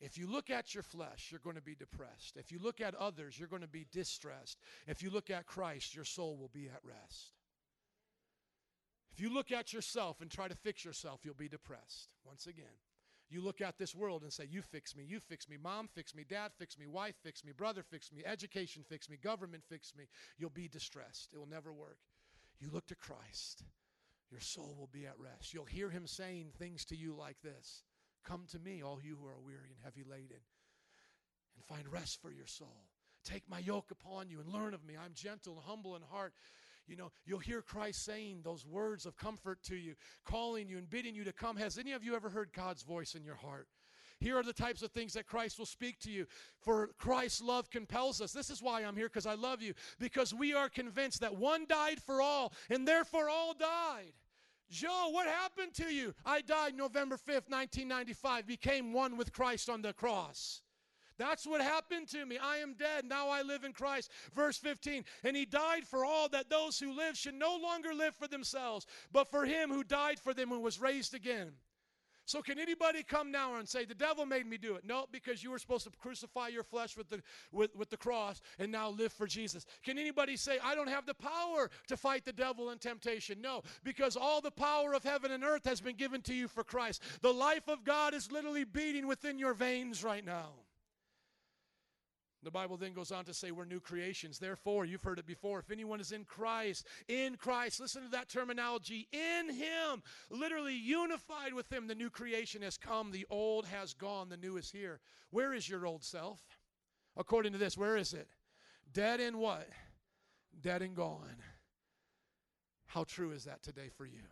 If 0.00 0.16
you 0.16 0.26
look 0.26 0.48
at 0.48 0.74
your 0.74 0.82
flesh, 0.82 1.28
you're 1.30 1.40
going 1.40 1.56
to 1.56 1.62
be 1.62 1.74
depressed. 1.74 2.36
If 2.36 2.50
you 2.50 2.58
look 2.58 2.80
at 2.80 2.94
others, 2.94 3.38
you're 3.38 3.48
going 3.48 3.62
to 3.62 3.68
be 3.68 3.86
distressed. 3.92 4.58
If 4.86 5.02
you 5.02 5.10
look 5.10 5.28
at 5.28 5.46
Christ, 5.46 5.94
your 5.94 6.04
soul 6.04 6.38
will 6.38 6.48
be 6.48 6.68
at 6.68 6.80
rest. 6.82 7.34
You 9.20 9.28
look 9.28 9.52
at 9.52 9.74
yourself 9.74 10.22
and 10.22 10.30
try 10.30 10.48
to 10.48 10.54
fix 10.54 10.82
yourself, 10.82 11.20
you'll 11.24 11.34
be 11.34 11.48
depressed. 11.48 12.08
Once 12.24 12.46
again, 12.46 12.64
you 13.28 13.42
look 13.42 13.60
at 13.60 13.76
this 13.76 13.94
world 13.94 14.22
and 14.22 14.32
say, 14.32 14.46
You 14.48 14.62
fix 14.62 14.96
me, 14.96 15.04
you 15.04 15.20
fix 15.20 15.46
me, 15.46 15.58
mom 15.62 15.88
fix 15.94 16.14
me, 16.14 16.24
dad 16.26 16.52
fix 16.58 16.78
me, 16.78 16.86
wife 16.86 17.16
fix 17.22 17.44
me, 17.44 17.52
brother 17.52 17.82
fix 17.82 18.10
me, 18.10 18.22
education 18.24 18.82
fix 18.88 19.10
me, 19.10 19.18
government 19.22 19.62
fix 19.68 19.92
me. 19.94 20.04
You'll 20.38 20.48
be 20.48 20.68
distressed. 20.68 21.28
It 21.34 21.38
will 21.38 21.46
never 21.46 21.70
work. 21.70 21.98
You 22.60 22.70
look 22.72 22.86
to 22.86 22.94
Christ, 22.94 23.62
your 24.30 24.40
soul 24.40 24.74
will 24.78 24.88
be 24.90 25.04
at 25.04 25.20
rest. 25.20 25.52
You'll 25.52 25.66
hear 25.66 25.90
him 25.90 26.06
saying 26.06 26.52
things 26.58 26.86
to 26.86 26.96
you 26.96 27.14
like 27.14 27.36
this 27.42 27.82
Come 28.24 28.46
to 28.52 28.58
me, 28.58 28.82
all 28.82 29.00
you 29.02 29.18
who 29.20 29.26
are 29.26 29.38
weary 29.44 29.68
and 29.68 29.84
heavy 29.84 30.02
laden, 30.02 30.40
and 31.56 31.64
find 31.66 31.92
rest 31.92 32.22
for 32.22 32.32
your 32.32 32.46
soul. 32.46 32.86
Take 33.22 33.48
my 33.50 33.58
yoke 33.58 33.90
upon 33.90 34.30
you 34.30 34.40
and 34.40 34.48
learn 34.48 34.72
of 34.72 34.82
me. 34.82 34.94
I'm 34.96 35.12
gentle 35.14 35.54
and 35.54 35.62
humble 35.62 35.94
in 35.94 36.02
heart. 36.02 36.32
You 36.90 36.96
know, 36.96 37.12
you'll 37.24 37.38
hear 37.38 37.62
Christ 37.62 38.04
saying 38.04 38.40
those 38.42 38.66
words 38.66 39.06
of 39.06 39.16
comfort 39.16 39.62
to 39.64 39.76
you, 39.76 39.94
calling 40.24 40.68
you 40.68 40.76
and 40.76 40.90
bidding 40.90 41.14
you 41.14 41.22
to 41.22 41.32
come. 41.32 41.56
Has 41.56 41.78
any 41.78 41.92
of 41.92 42.02
you 42.02 42.16
ever 42.16 42.28
heard 42.28 42.52
God's 42.52 42.82
voice 42.82 43.14
in 43.14 43.22
your 43.22 43.36
heart? 43.36 43.68
Here 44.18 44.36
are 44.36 44.42
the 44.42 44.52
types 44.52 44.82
of 44.82 44.90
things 44.90 45.12
that 45.12 45.28
Christ 45.28 45.56
will 45.56 45.66
speak 45.66 46.00
to 46.00 46.10
you. 46.10 46.26
For 46.58 46.90
Christ's 46.98 47.42
love 47.42 47.70
compels 47.70 48.20
us. 48.20 48.32
This 48.32 48.50
is 48.50 48.60
why 48.60 48.82
I'm 48.82 48.96
here, 48.96 49.06
because 49.06 49.24
I 49.24 49.34
love 49.34 49.62
you. 49.62 49.72
Because 50.00 50.34
we 50.34 50.52
are 50.52 50.68
convinced 50.68 51.20
that 51.20 51.36
one 51.36 51.64
died 51.68 52.02
for 52.02 52.20
all, 52.20 52.52
and 52.68 52.86
therefore 52.86 53.30
all 53.30 53.54
died. 53.54 54.12
Joe, 54.68 55.10
what 55.12 55.28
happened 55.28 55.72
to 55.74 55.94
you? 55.94 56.12
I 56.26 56.40
died 56.40 56.74
November 56.76 57.16
5th, 57.16 57.48
1995, 57.48 58.46
became 58.48 58.92
one 58.92 59.16
with 59.16 59.32
Christ 59.32 59.70
on 59.70 59.80
the 59.80 59.92
cross. 59.92 60.60
That's 61.20 61.46
what 61.46 61.60
happened 61.60 62.08
to 62.08 62.24
me. 62.24 62.38
I 62.38 62.56
am 62.56 62.74
dead. 62.78 63.04
Now 63.04 63.28
I 63.28 63.42
live 63.42 63.62
in 63.62 63.74
Christ. 63.74 64.10
Verse 64.32 64.56
15. 64.56 65.04
And 65.22 65.36
he 65.36 65.44
died 65.44 65.86
for 65.86 66.02
all 66.02 66.30
that 66.30 66.48
those 66.48 66.80
who 66.80 66.96
live 66.96 67.14
should 67.14 67.34
no 67.34 67.58
longer 67.62 67.92
live 67.92 68.14
for 68.14 68.26
themselves, 68.26 68.86
but 69.12 69.30
for 69.30 69.44
him 69.44 69.68
who 69.68 69.84
died 69.84 70.18
for 70.18 70.32
them 70.32 70.50
and 70.50 70.62
was 70.62 70.80
raised 70.80 71.12
again. 71.12 71.52
So, 72.24 72.40
can 72.40 72.58
anybody 72.58 73.02
come 73.02 73.30
now 73.30 73.56
and 73.56 73.68
say, 73.68 73.84
The 73.84 73.94
devil 73.94 74.24
made 74.24 74.46
me 74.46 74.56
do 74.56 74.76
it? 74.76 74.84
No, 74.86 75.06
because 75.10 75.42
you 75.42 75.50
were 75.50 75.58
supposed 75.58 75.84
to 75.84 75.90
crucify 75.98 76.48
your 76.48 76.62
flesh 76.62 76.96
with 76.96 77.10
the, 77.10 77.20
with, 77.52 77.74
with 77.74 77.90
the 77.90 77.96
cross 77.96 78.40
and 78.58 78.70
now 78.72 78.88
live 78.88 79.12
for 79.12 79.26
Jesus. 79.26 79.66
Can 79.84 79.98
anybody 79.98 80.36
say, 80.36 80.58
I 80.62 80.74
don't 80.74 80.88
have 80.88 81.04
the 81.06 81.14
power 81.14 81.68
to 81.88 81.96
fight 81.96 82.24
the 82.24 82.32
devil 82.32 82.70
and 82.70 82.80
temptation? 82.80 83.40
No, 83.42 83.62
because 83.82 84.16
all 84.16 84.40
the 84.40 84.52
power 84.52 84.94
of 84.94 85.02
heaven 85.02 85.32
and 85.32 85.42
earth 85.44 85.66
has 85.66 85.80
been 85.80 85.96
given 85.96 86.22
to 86.22 86.34
you 86.34 86.48
for 86.48 86.62
Christ. 86.64 87.02
The 87.20 87.32
life 87.32 87.68
of 87.68 87.84
God 87.84 88.14
is 88.14 88.32
literally 88.32 88.64
beating 88.64 89.06
within 89.06 89.38
your 89.38 89.52
veins 89.52 90.02
right 90.02 90.24
now. 90.24 90.50
The 92.42 92.50
Bible 92.50 92.78
then 92.78 92.94
goes 92.94 93.12
on 93.12 93.26
to 93.26 93.34
say 93.34 93.50
we're 93.50 93.66
new 93.66 93.80
creations. 93.80 94.38
Therefore, 94.38 94.86
you've 94.86 95.02
heard 95.02 95.18
it 95.18 95.26
before. 95.26 95.58
If 95.58 95.70
anyone 95.70 96.00
is 96.00 96.12
in 96.12 96.24
Christ, 96.24 96.86
in 97.06 97.36
Christ, 97.36 97.80
listen 97.80 98.02
to 98.02 98.08
that 98.10 98.30
terminology, 98.30 99.08
in 99.12 99.54
Him, 99.54 100.02
literally 100.30 100.74
unified 100.74 101.52
with 101.52 101.70
Him, 101.70 101.86
the 101.86 101.94
new 101.94 102.08
creation 102.08 102.62
has 102.62 102.78
come, 102.78 103.10
the 103.10 103.26
old 103.28 103.66
has 103.66 103.92
gone, 103.92 104.30
the 104.30 104.38
new 104.38 104.56
is 104.56 104.70
here. 104.70 105.00
Where 105.30 105.52
is 105.52 105.68
your 105.68 105.84
old 105.86 106.02
self? 106.02 106.40
According 107.16 107.52
to 107.52 107.58
this, 107.58 107.76
where 107.76 107.96
is 107.96 108.14
it? 108.14 108.28
Dead 108.92 109.20
and 109.20 109.36
what? 109.36 109.68
Dead 110.62 110.80
and 110.80 110.94
gone. 110.96 111.36
How 112.86 113.04
true 113.04 113.32
is 113.32 113.44
that 113.44 113.62
today 113.62 113.90
for 113.96 114.06
you? 114.06 114.22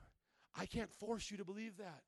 I 0.59 0.67
can't 0.67 0.91
force 0.91 1.31
you 1.31 1.37
to 1.37 1.45
believe 1.45 1.77
that. 1.77 2.03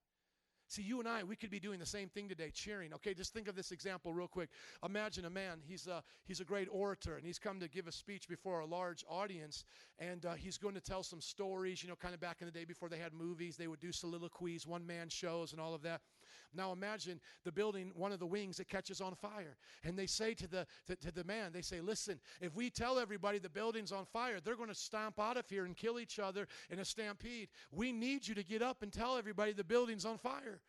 See, 0.70 0.82
you 0.82 1.00
and 1.00 1.08
I, 1.08 1.24
we 1.24 1.34
could 1.34 1.50
be 1.50 1.58
doing 1.58 1.80
the 1.80 1.86
same 1.86 2.08
thing 2.08 2.28
today, 2.28 2.52
cheering. 2.54 2.94
Okay, 2.94 3.12
just 3.12 3.34
think 3.34 3.48
of 3.48 3.56
this 3.56 3.72
example 3.72 4.14
real 4.14 4.28
quick. 4.28 4.50
Imagine 4.84 5.24
a 5.24 5.30
man, 5.30 5.58
he's 5.66 5.88
a, 5.88 6.00
he's 6.24 6.38
a 6.38 6.44
great 6.44 6.68
orator, 6.70 7.16
and 7.16 7.26
he's 7.26 7.40
come 7.40 7.58
to 7.58 7.66
give 7.66 7.88
a 7.88 7.92
speech 7.92 8.28
before 8.28 8.60
a 8.60 8.66
large 8.66 9.04
audience, 9.10 9.64
and 9.98 10.24
uh, 10.24 10.34
he's 10.34 10.58
going 10.58 10.76
to 10.76 10.80
tell 10.80 11.02
some 11.02 11.20
stories, 11.20 11.82
you 11.82 11.88
know, 11.88 11.96
kind 11.96 12.14
of 12.14 12.20
back 12.20 12.36
in 12.40 12.46
the 12.46 12.52
day 12.52 12.64
before 12.64 12.88
they 12.88 12.98
had 12.98 13.12
movies, 13.12 13.56
they 13.56 13.66
would 13.66 13.80
do 13.80 13.90
soliloquies, 13.90 14.64
one 14.64 14.86
man 14.86 15.08
shows, 15.08 15.50
and 15.50 15.60
all 15.60 15.74
of 15.74 15.82
that. 15.82 16.02
Now 16.54 16.72
imagine 16.72 17.20
the 17.44 17.52
building, 17.52 17.92
one 17.94 18.12
of 18.12 18.18
the 18.18 18.26
wings, 18.26 18.60
it 18.60 18.68
catches 18.68 19.00
on 19.00 19.14
fire. 19.14 19.56
And 19.84 19.98
they 19.98 20.06
say 20.06 20.34
to 20.34 20.46
the, 20.46 20.66
to, 20.86 20.96
to 20.96 21.12
the 21.12 21.24
man, 21.24 21.52
they 21.52 21.62
say, 21.62 21.80
listen, 21.80 22.20
if 22.40 22.54
we 22.54 22.70
tell 22.70 22.98
everybody 22.98 23.38
the 23.38 23.48
building's 23.48 23.92
on 23.92 24.04
fire, 24.04 24.40
they're 24.40 24.56
going 24.56 24.68
to 24.68 24.74
stomp 24.74 25.20
out 25.20 25.36
of 25.36 25.48
here 25.48 25.64
and 25.64 25.76
kill 25.76 26.00
each 26.00 26.18
other 26.18 26.46
in 26.70 26.78
a 26.78 26.84
stampede. 26.84 27.48
We 27.70 27.92
need 27.92 28.26
you 28.26 28.34
to 28.34 28.44
get 28.44 28.62
up 28.62 28.82
and 28.82 28.92
tell 28.92 29.16
everybody 29.16 29.52
the 29.52 29.64
building's 29.64 30.04
on 30.04 30.18
fire 30.18 30.60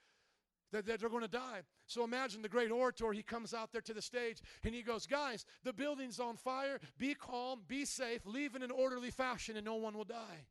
that, 0.71 0.85
that 0.85 0.99
they're 0.99 1.09
going 1.09 1.23
to 1.23 1.27
die. 1.27 1.61
So 1.87 2.03
imagine 2.03 2.41
the 2.41 2.49
great 2.49 2.71
orator, 2.71 3.11
he 3.11 3.23
comes 3.23 3.53
out 3.53 3.71
there 3.71 3.81
to 3.81 3.93
the 3.93 4.01
stage 4.01 4.41
and 4.63 4.73
he 4.73 4.81
goes, 4.81 5.05
Guys, 5.05 5.45
the 5.63 5.73
building's 5.73 6.19
on 6.19 6.37
fire. 6.37 6.79
Be 6.97 7.13
calm, 7.13 7.61
be 7.67 7.85
safe, 7.85 8.25
leave 8.25 8.55
in 8.55 8.63
an 8.63 8.71
orderly 8.71 9.11
fashion, 9.11 9.57
and 9.57 9.65
no 9.65 9.75
one 9.75 9.95
will 9.95 10.05
die. 10.05 10.45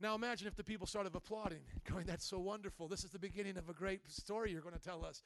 Now 0.00 0.14
imagine 0.14 0.48
if 0.48 0.56
the 0.56 0.64
people 0.64 0.86
started 0.86 1.14
applauding, 1.14 1.60
going, 1.90 2.06
That's 2.06 2.26
so 2.26 2.38
wonderful. 2.38 2.88
This 2.88 3.04
is 3.04 3.10
the 3.10 3.18
beginning 3.18 3.56
of 3.56 3.68
a 3.68 3.74
great 3.74 4.10
story 4.10 4.52
you're 4.52 4.62
going 4.62 4.74
to 4.74 4.80
tell 4.80 5.04
us. 5.04 5.22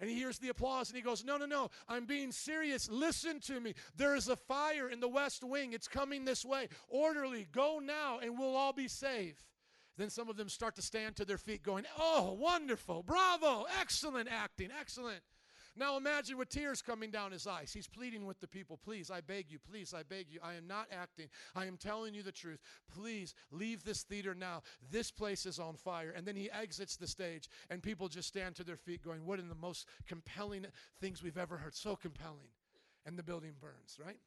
And 0.00 0.10
he 0.10 0.16
hears 0.16 0.38
the 0.38 0.48
applause 0.48 0.88
and 0.90 0.96
he 0.96 1.02
goes, 1.02 1.24
No, 1.24 1.36
no, 1.36 1.46
no, 1.46 1.70
I'm 1.88 2.06
being 2.06 2.32
serious. 2.32 2.90
Listen 2.90 3.40
to 3.40 3.60
me. 3.60 3.74
There 3.96 4.16
is 4.16 4.28
a 4.28 4.36
fire 4.36 4.88
in 4.88 5.00
the 5.00 5.08
west 5.08 5.44
wing. 5.44 5.72
It's 5.72 5.88
coming 5.88 6.24
this 6.24 6.44
way. 6.44 6.68
Orderly, 6.88 7.46
go 7.52 7.80
now 7.82 8.18
and 8.20 8.38
we'll 8.38 8.56
all 8.56 8.72
be 8.72 8.88
safe. 8.88 9.36
Then 9.96 10.10
some 10.10 10.28
of 10.28 10.36
them 10.36 10.48
start 10.48 10.74
to 10.76 10.82
stand 10.82 11.14
to 11.16 11.24
their 11.24 11.38
feet, 11.38 11.62
going, 11.62 11.84
Oh, 11.98 12.32
wonderful, 12.32 13.02
bravo, 13.02 13.66
excellent 13.80 14.28
acting, 14.28 14.70
excellent. 14.78 15.20
Now 15.76 15.96
imagine 15.96 16.38
with 16.38 16.50
tears 16.50 16.82
coming 16.82 17.10
down 17.10 17.32
his 17.32 17.46
eyes. 17.46 17.72
He's 17.72 17.88
pleading 17.88 18.26
with 18.26 18.40
the 18.40 18.46
people, 18.46 18.78
Please, 18.84 19.10
I 19.10 19.20
beg 19.20 19.46
you, 19.50 19.58
please, 19.58 19.92
I 19.92 20.02
beg 20.02 20.26
you. 20.30 20.38
I 20.42 20.54
am 20.54 20.66
not 20.66 20.86
acting. 20.92 21.28
I 21.54 21.66
am 21.66 21.76
telling 21.76 22.14
you 22.14 22.22
the 22.22 22.32
truth. 22.32 22.60
Please 22.94 23.34
leave 23.50 23.82
this 23.82 24.02
theater 24.02 24.34
now. 24.34 24.62
This 24.90 25.10
place 25.10 25.46
is 25.46 25.58
on 25.58 25.74
fire. 25.74 26.12
And 26.16 26.26
then 26.26 26.36
he 26.36 26.50
exits 26.50 26.96
the 26.96 27.06
stage, 27.06 27.48
and 27.70 27.82
people 27.82 28.08
just 28.08 28.28
stand 28.28 28.54
to 28.56 28.64
their 28.64 28.76
feet, 28.76 29.02
going, 29.02 29.26
What 29.26 29.40
in 29.40 29.48
the 29.48 29.54
most 29.54 29.88
compelling 30.06 30.66
things 31.00 31.22
we've 31.22 31.38
ever 31.38 31.56
heard? 31.56 31.74
So 31.74 31.96
compelling. 31.96 32.50
And 33.06 33.18
the 33.18 33.22
building 33.22 33.52
burns, 33.60 33.98
right? 34.02 34.18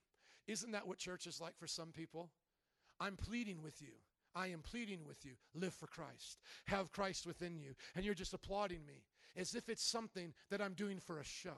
Isn't 0.47 0.71
that 0.71 0.87
what 0.87 0.97
church 0.97 1.27
is 1.27 1.41
like 1.41 1.57
for 1.57 1.67
some 1.67 1.91
people? 1.91 2.29
I'm 2.99 3.15
pleading 3.15 3.61
with 3.63 3.81
you. 3.81 3.93
I 4.35 4.47
am 4.47 4.59
pleading 4.61 4.99
with 5.07 5.25
you. 5.25 5.31
Live 5.55 5.73
for 5.73 5.87
Christ. 5.87 6.37
Have 6.65 6.91
Christ 6.91 7.25
within 7.25 7.57
you. 7.57 7.73
And 7.95 8.05
you're 8.05 8.13
just 8.13 8.33
applauding 8.33 8.85
me 8.85 9.03
as 9.35 9.55
if 9.55 9.69
it's 9.69 9.83
something 9.83 10.33
that 10.49 10.61
I'm 10.61 10.73
doing 10.73 10.99
for 10.99 11.19
a 11.19 11.23
show. 11.23 11.57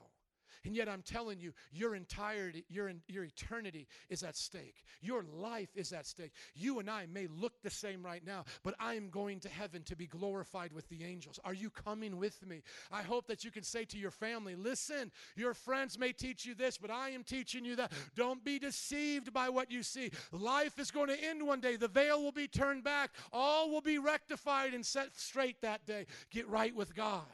And 0.65 0.75
yet 0.75 0.89
I'm 0.89 1.01
telling 1.01 1.39
you, 1.39 1.53
your 1.71 1.95
entirety, 1.95 2.65
your, 2.69 2.91
your 3.07 3.23
eternity 3.23 3.87
is 4.09 4.23
at 4.23 4.35
stake. 4.35 4.83
Your 5.01 5.23
life 5.23 5.69
is 5.75 5.93
at 5.93 6.05
stake. 6.05 6.33
You 6.53 6.79
and 6.79 6.89
I 6.89 7.05
may 7.05 7.27
look 7.27 7.61
the 7.61 7.69
same 7.69 8.03
right 8.03 8.25
now, 8.25 8.45
but 8.63 8.75
I 8.79 8.95
am 8.95 9.09
going 9.09 9.39
to 9.41 9.49
heaven 9.49 9.83
to 9.83 9.95
be 9.95 10.07
glorified 10.07 10.73
with 10.73 10.87
the 10.89 11.03
angels. 11.03 11.39
Are 11.45 11.53
you 11.53 11.69
coming 11.69 12.17
with 12.17 12.45
me? 12.45 12.61
I 12.91 13.03
hope 13.03 13.27
that 13.27 13.43
you 13.43 13.51
can 13.51 13.63
say 13.63 13.85
to 13.85 13.97
your 13.97 14.11
family, 14.11 14.55
listen, 14.55 15.11
your 15.35 15.53
friends 15.53 15.97
may 15.97 16.11
teach 16.11 16.45
you 16.45 16.55
this, 16.55 16.77
but 16.77 16.91
I 16.91 17.09
am 17.09 17.23
teaching 17.23 17.63
you 17.63 17.75
that. 17.77 17.91
Don't 18.15 18.43
be 18.43 18.59
deceived 18.59 19.31
by 19.31 19.49
what 19.49 19.71
you 19.71 19.83
see. 19.83 20.11
Life 20.31 20.77
is 20.77 20.91
going 20.91 21.07
to 21.07 21.23
end 21.23 21.45
one 21.45 21.61
day. 21.61 21.77
The 21.77 21.87
veil 21.87 22.21
will 22.21 22.31
be 22.31 22.47
turned 22.47 22.83
back. 22.83 23.11
All 23.31 23.69
will 23.69 23.81
be 23.81 23.97
rectified 23.97 24.73
and 24.73 24.85
set 24.85 25.15
straight 25.15 25.61
that 25.61 25.85
day. 25.85 26.05
Get 26.31 26.47
right 26.49 26.75
with 26.75 26.95
God 26.95 27.25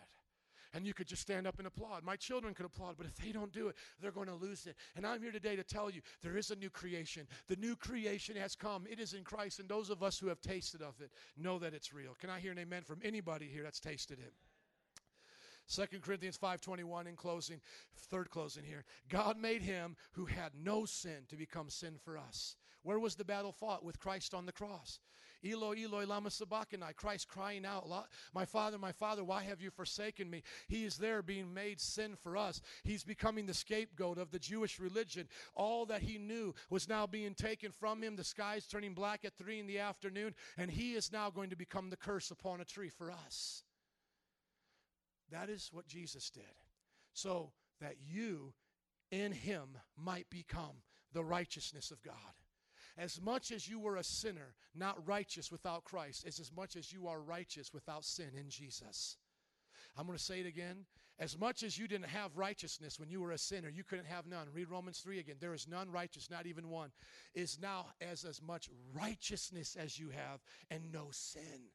and 0.75 0.85
you 0.85 0.93
could 0.93 1.07
just 1.07 1.21
stand 1.21 1.47
up 1.47 1.57
and 1.57 1.65
applaud. 1.65 2.03
My 2.03 2.17
children 2.17 2.53
could 2.53 2.65
applaud, 2.65 2.95
but 2.97 3.07
if 3.07 3.15
they 3.15 3.31
don't 3.31 3.53
do 3.53 3.69
it, 3.69 3.75
they're 4.01 4.11
going 4.11 4.27
to 4.27 4.35
lose 4.35 4.67
it. 4.67 4.75
And 4.97 5.07
I'm 5.07 5.21
here 5.21 5.31
today 5.31 5.55
to 5.55 5.63
tell 5.63 5.89
you 5.89 6.01
there 6.21 6.35
is 6.35 6.51
a 6.51 6.55
new 6.55 6.69
creation. 6.69 7.27
The 7.47 7.55
new 7.55 7.77
creation 7.77 8.35
has 8.35 8.55
come. 8.55 8.85
It 8.89 8.99
is 8.99 9.13
in 9.13 9.23
Christ, 9.23 9.59
and 9.59 9.69
those 9.69 9.89
of 9.89 10.03
us 10.03 10.19
who 10.19 10.27
have 10.27 10.41
tasted 10.41 10.81
of 10.81 10.99
it 10.99 11.11
know 11.37 11.57
that 11.59 11.73
it's 11.73 11.93
real. 11.93 12.13
Can 12.19 12.29
I 12.29 12.41
hear 12.41 12.51
an 12.51 12.59
amen 12.59 12.83
from 12.83 12.99
anybody 13.03 13.47
here 13.47 13.63
that's 13.63 13.79
tasted 13.79 14.19
it? 14.19 14.33
2 15.67 16.01
Corinthians 16.01 16.37
5:21 16.37 17.07
in 17.07 17.15
closing, 17.15 17.61
third 17.95 18.29
closing 18.29 18.65
here. 18.65 18.83
God 19.09 19.37
made 19.37 19.61
him 19.61 19.95
who 20.11 20.25
had 20.25 20.53
no 20.55 20.85
sin 20.85 21.25
to 21.29 21.37
become 21.37 21.69
sin 21.69 21.97
for 21.97 22.17
us. 22.17 22.57
Where 22.83 22.99
was 22.99 23.15
the 23.15 23.25
battle 23.25 23.51
fought? 23.51 23.83
With 23.83 23.97
Christ 23.97 24.33
on 24.33 24.45
the 24.45 24.51
cross. 24.51 24.99
Eloi, 25.45 25.83
Eloi, 25.83 26.05
lama 26.05 26.29
sabachthani. 26.29 26.93
Christ 26.95 27.27
crying 27.27 27.65
out, 27.65 27.87
My 28.33 28.45
Father, 28.45 28.77
my 28.77 28.91
Father, 28.91 29.23
why 29.23 29.43
have 29.43 29.61
you 29.61 29.69
forsaken 29.69 30.29
me? 30.29 30.43
He 30.67 30.85
is 30.85 30.97
there 30.97 31.21
being 31.21 31.53
made 31.53 31.79
sin 31.79 32.15
for 32.15 32.35
us. 32.35 32.61
He's 32.83 33.03
becoming 33.03 33.45
the 33.45 33.53
scapegoat 33.53 34.17
of 34.17 34.31
the 34.31 34.39
Jewish 34.39 34.79
religion. 34.79 35.27
All 35.53 35.85
that 35.87 36.01
he 36.01 36.17
knew 36.17 36.53
was 36.69 36.89
now 36.89 37.05
being 37.05 37.35
taken 37.35 37.71
from 37.71 38.01
him. 38.01 38.15
The 38.15 38.23
sky's 38.23 38.65
turning 38.65 38.93
black 38.93 39.25
at 39.25 39.33
three 39.33 39.59
in 39.59 39.67
the 39.67 39.79
afternoon, 39.79 40.33
and 40.57 40.71
he 40.71 40.93
is 40.93 41.11
now 41.11 41.29
going 41.29 41.49
to 41.51 41.55
become 41.55 41.89
the 41.89 41.97
curse 41.97 42.31
upon 42.31 42.61
a 42.61 42.65
tree 42.65 42.89
for 42.89 43.11
us. 43.11 43.63
That 45.31 45.49
is 45.49 45.69
what 45.71 45.87
Jesus 45.87 46.29
did. 46.29 46.43
So 47.13 47.51
that 47.81 47.95
you 48.05 48.53
in 49.11 49.31
him 49.31 49.77
might 49.97 50.29
become 50.29 50.83
the 51.13 51.23
righteousness 51.23 51.91
of 51.91 52.01
God. 52.03 52.13
As 52.97 53.21
much 53.21 53.51
as 53.51 53.67
you 53.67 53.79
were 53.79 53.97
a 53.97 54.03
sinner, 54.03 54.55
not 54.73 55.05
righteous 55.07 55.51
without 55.51 55.83
Christ, 55.83 56.25
is 56.25 56.39
as 56.39 56.51
much 56.51 56.75
as 56.75 56.93
you 56.93 57.07
are 57.07 57.19
righteous 57.19 57.73
without 57.73 58.05
sin 58.05 58.31
in 58.37 58.49
Jesus. 58.49 59.17
I'm 59.97 60.05
going 60.05 60.17
to 60.17 60.23
say 60.23 60.39
it 60.39 60.45
again. 60.45 60.85
As 61.17 61.39
much 61.39 61.63
as 61.63 61.77
you 61.77 61.87
didn't 61.87 62.09
have 62.09 62.37
righteousness 62.37 62.99
when 62.99 63.09
you 63.09 63.21
were 63.21 63.31
a 63.31 63.37
sinner, 63.37 63.69
you 63.69 63.85
couldn't 63.85 64.05
have 64.05 64.27
none. 64.27 64.47
Read 64.53 64.69
Romans 64.69 64.99
3 64.99 65.19
again. 65.19 65.37
There 65.39 65.53
is 65.53 65.67
none 65.67 65.89
righteous, 65.89 66.29
not 66.29 66.45
even 66.45 66.69
one. 66.69 66.91
Is 67.33 67.57
now 67.61 67.87
as 68.01 68.25
as 68.25 68.41
much 68.41 68.69
righteousness 68.93 69.77
as 69.79 69.97
you 69.97 70.09
have 70.09 70.41
and 70.69 70.91
no 70.91 71.07
sin. 71.11 71.69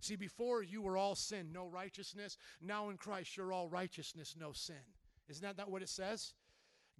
See, 0.00 0.16
before 0.16 0.62
you 0.62 0.82
were 0.82 0.98
all 0.98 1.14
sin, 1.14 1.52
no 1.52 1.66
righteousness. 1.66 2.36
Now 2.60 2.90
in 2.90 2.98
Christ, 2.98 3.36
you're 3.36 3.52
all 3.52 3.68
righteousness, 3.68 4.36
no 4.38 4.52
sin. 4.52 4.76
Isn't 5.28 5.42
that 5.42 5.56
not 5.56 5.70
what 5.70 5.82
it 5.82 5.88
says? 5.88 6.34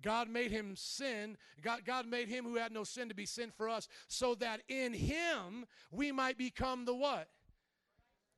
God 0.02 0.28
made 0.28 0.50
him 0.50 0.74
sin. 0.76 1.36
God, 1.62 1.84
God 1.84 2.06
made 2.06 2.28
him 2.28 2.44
who 2.44 2.56
had 2.56 2.72
no 2.72 2.84
sin 2.84 3.08
to 3.08 3.14
be 3.14 3.26
sin 3.26 3.50
for 3.56 3.68
us, 3.68 3.88
so 4.08 4.34
that 4.36 4.62
in 4.68 4.92
him 4.92 5.66
we 5.90 6.12
might 6.12 6.36
become 6.36 6.84
the 6.84 6.94
what? 6.94 7.28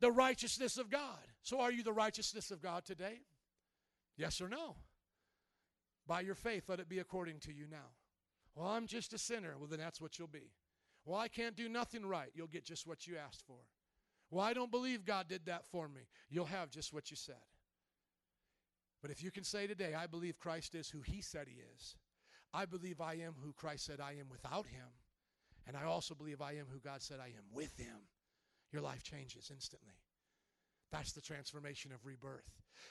The 0.00 0.12
righteousness 0.12 0.78
of 0.78 0.90
God. 0.90 1.18
So 1.42 1.60
are 1.60 1.72
you 1.72 1.82
the 1.82 1.92
righteousness 1.92 2.50
of 2.50 2.62
God 2.62 2.84
today? 2.84 3.20
Yes 4.16 4.40
or 4.40 4.48
no? 4.48 4.76
By 6.06 6.20
your 6.20 6.34
faith, 6.34 6.64
let 6.68 6.80
it 6.80 6.88
be 6.88 7.00
according 7.00 7.40
to 7.40 7.52
you 7.52 7.66
now. 7.70 7.90
Well, 8.54 8.68
I'm 8.68 8.86
just 8.86 9.12
a 9.12 9.18
sinner. 9.18 9.54
Well, 9.58 9.68
then 9.68 9.78
that's 9.78 10.00
what 10.00 10.18
you'll 10.18 10.28
be. 10.28 10.52
Well, 11.04 11.18
I 11.18 11.28
can't 11.28 11.56
do 11.56 11.68
nothing 11.68 12.04
right. 12.04 12.30
You'll 12.34 12.48
get 12.48 12.64
just 12.64 12.86
what 12.86 13.06
you 13.06 13.16
asked 13.16 13.44
for. 13.46 13.58
Well, 14.30 14.44
I 14.44 14.52
don't 14.52 14.70
believe 14.70 15.04
God 15.04 15.28
did 15.28 15.46
that 15.46 15.64
for 15.66 15.88
me. 15.88 16.02
You'll 16.28 16.46
have 16.46 16.70
just 16.70 16.92
what 16.92 17.10
you 17.10 17.16
said. 17.16 17.36
But 19.00 19.10
if 19.10 19.22
you 19.22 19.30
can 19.30 19.44
say 19.44 19.66
today, 19.66 19.94
I 19.94 20.06
believe 20.06 20.38
Christ 20.38 20.74
is 20.74 20.90
who 20.90 21.00
he 21.00 21.20
said 21.20 21.46
he 21.48 21.60
is, 21.74 21.96
I 22.52 22.64
believe 22.64 23.00
I 23.00 23.14
am 23.14 23.34
who 23.42 23.52
Christ 23.52 23.86
said 23.86 24.00
I 24.00 24.12
am 24.12 24.28
without 24.30 24.66
him, 24.66 24.88
and 25.66 25.76
I 25.76 25.84
also 25.84 26.14
believe 26.14 26.40
I 26.40 26.52
am 26.52 26.66
who 26.72 26.80
God 26.80 27.02
said 27.02 27.18
I 27.20 27.26
am 27.26 27.44
with 27.52 27.76
him, 27.76 28.08
your 28.72 28.82
life 28.82 29.02
changes 29.02 29.50
instantly. 29.52 29.94
That's 30.90 31.12
the 31.12 31.20
transformation 31.20 31.92
of 31.92 32.06
rebirth. 32.06 32.50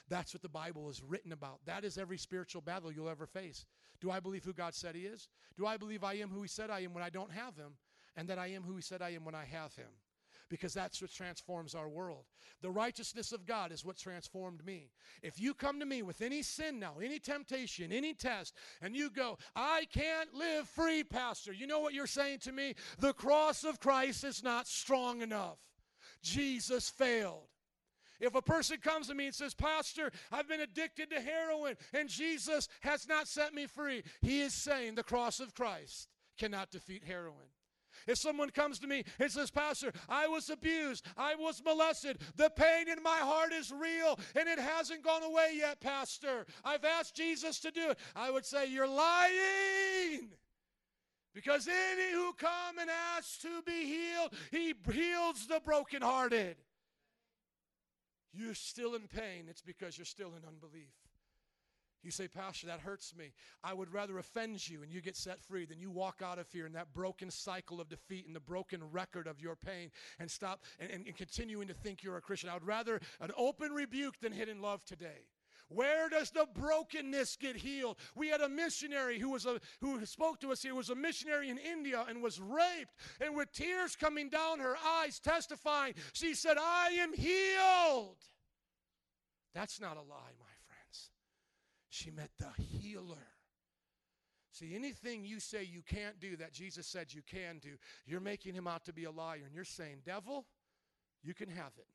That's 0.09 0.33
what 0.33 0.43
the 0.43 0.49
Bible 0.49 0.89
is 0.89 1.01
written 1.01 1.31
about. 1.31 1.59
That 1.65 1.83
is 1.83 1.97
every 1.97 2.17
spiritual 2.17 2.61
battle 2.61 2.91
you'll 2.91 3.09
ever 3.09 3.25
face. 3.25 3.65
Do 3.99 4.11
I 4.11 4.19
believe 4.19 4.43
who 4.43 4.53
God 4.53 4.75
said 4.75 4.95
He 4.95 5.01
is? 5.01 5.27
Do 5.57 5.65
I 5.65 5.77
believe 5.77 6.03
I 6.03 6.13
am 6.15 6.29
who 6.29 6.41
He 6.41 6.47
said 6.47 6.69
I 6.69 6.81
am 6.81 6.93
when 6.93 7.03
I 7.03 7.09
don't 7.09 7.31
have 7.31 7.55
Him? 7.55 7.73
And 8.15 8.27
that 8.29 8.37
I 8.37 8.47
am 8.47 8.63
who 8.63 8.75
He 8.75 8.81
said 8.81 9.01
I 9.01 9.09
am 9.11 9.25
when 9.25 9.35
I 9.35 9.45
have 9.45 9.73
Him? 9.75 9.87
Because 10.49 10.73
that's 10.73 11.01
what 11.01 11.11
transforms 11.11 11.75
our 11.75 11.89
world. 11.89 12.23
The 12.61 12.69
righteousness 12.69 13.31
of 13.31 13.45
God 13.45 13.71
is 13.71 13.83
what 13.83 13.97
transformed 13.97 14.65
me. 14.65 14.91
If 15.21 15.39
you 15.39 15.53
come 15.53 15.79
to 15.79 15.85
me 15.85 16.01
with 16.01 16.21
any 16.21 16.41
sin 16.41 16.79
now, 16.79 16.95
any 17.03 17.19
temptation, 17.19 17.91
any 17.91 18.13
test, 18.13 18.53
and 18.81 18.95
you 18.95 19.09
go, 19.09 19.37
I 19.55 19.85
can't 19.91 20.33
live 20.33 20.67
free, 20.67 21.03
Pastor, 21.03 21.51
you 21.51 21.67
know 21.67 21.79
what 21.79 21.93
you're 21.93 22.07
saying 22.07 22.39
to 22.39 22.51
me? 22.51 22.75
The 22.99 23.13
cross 23.13 23.63
of 23.63 23.79
Christ 23.79 24.23
is 24.23 24.41
not 24.41 24.67
strong 24.67 25.21
enough. 25.21 25.57
Jesus 26.21 26.89
failed. 26.89 27.47
If 28.19 28.33
a 28.33 28.41
person 28.41 28.77
comes 28.77 29.07
to 29.07 29.13
me 29.13 29.27
and 29.27 29.35
says, 29.35 29.53
Pastor, 29.53 30.11
I've 30.31 30.47
been 30.47 30.61
addicted 30.61 31.11
to 31.11 31.21
heroin 31.21 31.75
and 31.93 32.09
Jesus 32.09 32.67
has 32.81 33.07
not 33.07 33.27
set 33.27 33.53
me 33.53 33.67
free, 33.67 34.03
he 34.21 34.41
is 34.41 34.53
saying 34.53 34.95
the 34.95 35.03
cross 35.03 35.39
of 35.39 35.53
Christ 35.53 36.09
cannot 36.37 36.71
defeat 36.71 37.03
heroin. 37.03 37.47
If 38.05 38.17
someone 38.17 38.49
comes 38.49 38.79
to 38.79 38.87
me 38.87 39.03
and 39.19 39.31
says, 39.31 39.49
Pastor, 39.49 39.91
I 40.07 40.27
was 40.27 40.49
abused, 40.49 41.05
I 41.17 41.35
was 41.35 41.61
molested, 41.63 42.19
the 42.35 42.49
pain 42.49 42.87
in 42.89 43.01
my 43.01 43.17
heart 43.17 43.53
is 43.53 43.71
real 43.71 44.19
and 44.35 44.47
it 44.47 44.59
hasn't 44.59 45.03
gone 45.03 45.23
away 45.23 45.53
yet, 45.55 45.81
Pastor. 45.81 46.45
I've 46.63 46.85
asked 46.85 47.15
Jesus 47.15 47.59
to 47.61 47.71
do 47.71 47.91
it. 47.91 47.99
I 48.15 48.29
would 48.29 48.45
say, 48.45 48.67
You're 48.67 48.87
lying. 48.87 50.29
Because 51.33 51.67
any 51.67 52.13
who 52.13 52.33
come 52.33 52.79
and 52.79 52.89
ask 53.15 53.41
to 53.41 53.61
be 53.63 53.85
healed, 53.85 54.33
he 54.49 54.73
heals 54.91 55.45
the 55.45 55.61
brokenhearted. 55.63 56.57
You're 58.33 58.55
still 58.55 58.95
in 58.95 59.07
pain, 59.07 59.45
it's 59.47 59.61
because 59.61 59.97
you're 59.97 60.05
still 60.05 60.29
in 60.29 60.47
unbelief. 60.47 60.93
You 62.03 62.11
say, 62.11 62.27
Pastor, 62.27 62.67
that 62.67 62.79
hurts 62.79 63.15
me. 63.15 63.33
I 63.63 63.73
would 63.73 63.91
rather 63.91 64.17
offend 64.17 64.67
you 64.69 64.83
and 64.83 64.91
you 64.91 65.01
get 65.01 65.17
set 65.17 65.41
free 65.41 65.65
than 65.65 65.79
you 65.79 65.89
walk 65.89 66.21
out 66.23 66.39
of 66.39 66.49
here 66.51 66.65
in 66.65 66.73
that 66.73 66.93
broken 66.93 67.31
cycle 67.31 67.81
of 67.81 67.89
defeat 67.89 68.27
and 68.27 68.35
the 68.35 68.39
broken 68.39 68.81
record 68.91 69.27
of 69.27 69.39
your 69.39 69.55
pain 69.55 69.91
and 70.19 70.29
stop 70.29 70.63
and, 70.79 70.91
and, 70.91 71.07
and 71.07 71.15
continuing 71.15 71.67
to 71.67 71.73
think 71.73 72.03
you're 72.03 72.17
a 72.17 72.21
Christian. 72.21 72.49
I 72.49 72.53
would 72.53 72.65
rather 72.65 73.01
an 73.19 73.31
open 73.35 73.71
rebuke 73.71 74.19
than 74.21 74.31
hidden 74.31 74.61
love 74.61 74.85
today. 74.85 75.25
Where 75.69 76.07
does 76.07 76.31
the 76.31 76.47
brokenness 76.53 77.35
get 77.35 77.57
healed? 77.57 77.97
We 78.15 78.29
had 78.29 78.39
a 78.39 78.47
missionary 78.47 79.19
who 79.19 79.31
was 79.31 79.45
a 79.45 79.59
who 79.81 80.05
spoke 80.05 80.39
to 80.41 80.51
us 80.51 80.61
here 80.61 80.73
was 80.73 80.89
a 80.89 80.95
missionary 80.95 81.49
in 81.49 81.57
India 81.57 82.05
and 82.07 82.23
was 82.23 82.39
raped 82.39 82.93
and 83.19 83.35
with 83.35 83.51
tears 83.51 83.95
coming 83.95 84.29
down 84.29 84.59
her 84.59 84.77
eyes 84.77 85.19
testifying 85.19 85.95
she 86.13 86.35
said 86.35 86.57
I 86.57 86.91
am 86.91 87.13
healed. 87.13 88.17
That's 89.53 89.81
not 89.81 89.97
a 89.97 90.01
lie, 90.01 90.33
my. 90.39 90.46
She 91.97 92.11
met 92.11 92.29
the 92.37 92.51
healer. 92.61 93.27
See, 94.51 94.75
anything 94.75 95.25
you 95.25 95.39
say 95.39 95.63
you 95.63 95.81
can't 95.81 96.19
do 96.19 96.37
that 96.37 96.53
Jesus 96.53 96.85
said 96.85 97.11
you 97.11 97.23
can 97.23 97.57
do, 97.57 97.71
you're 98.05 98.19
making 98.19 98.53
him 98.53 98.67
out 98.67 98.85
to 98.85 98.93
be 98.93 99.05
a 99.05 99.11
liar 99.11 99.41
and 99.45 99.55
you're 99.55 99.63
saying, 99.63 100.03
"Devil, 100.05 100.45
you 101.23 101.33
can 101.33 101.49
have 101.49 101.71
it." 101.77 101.87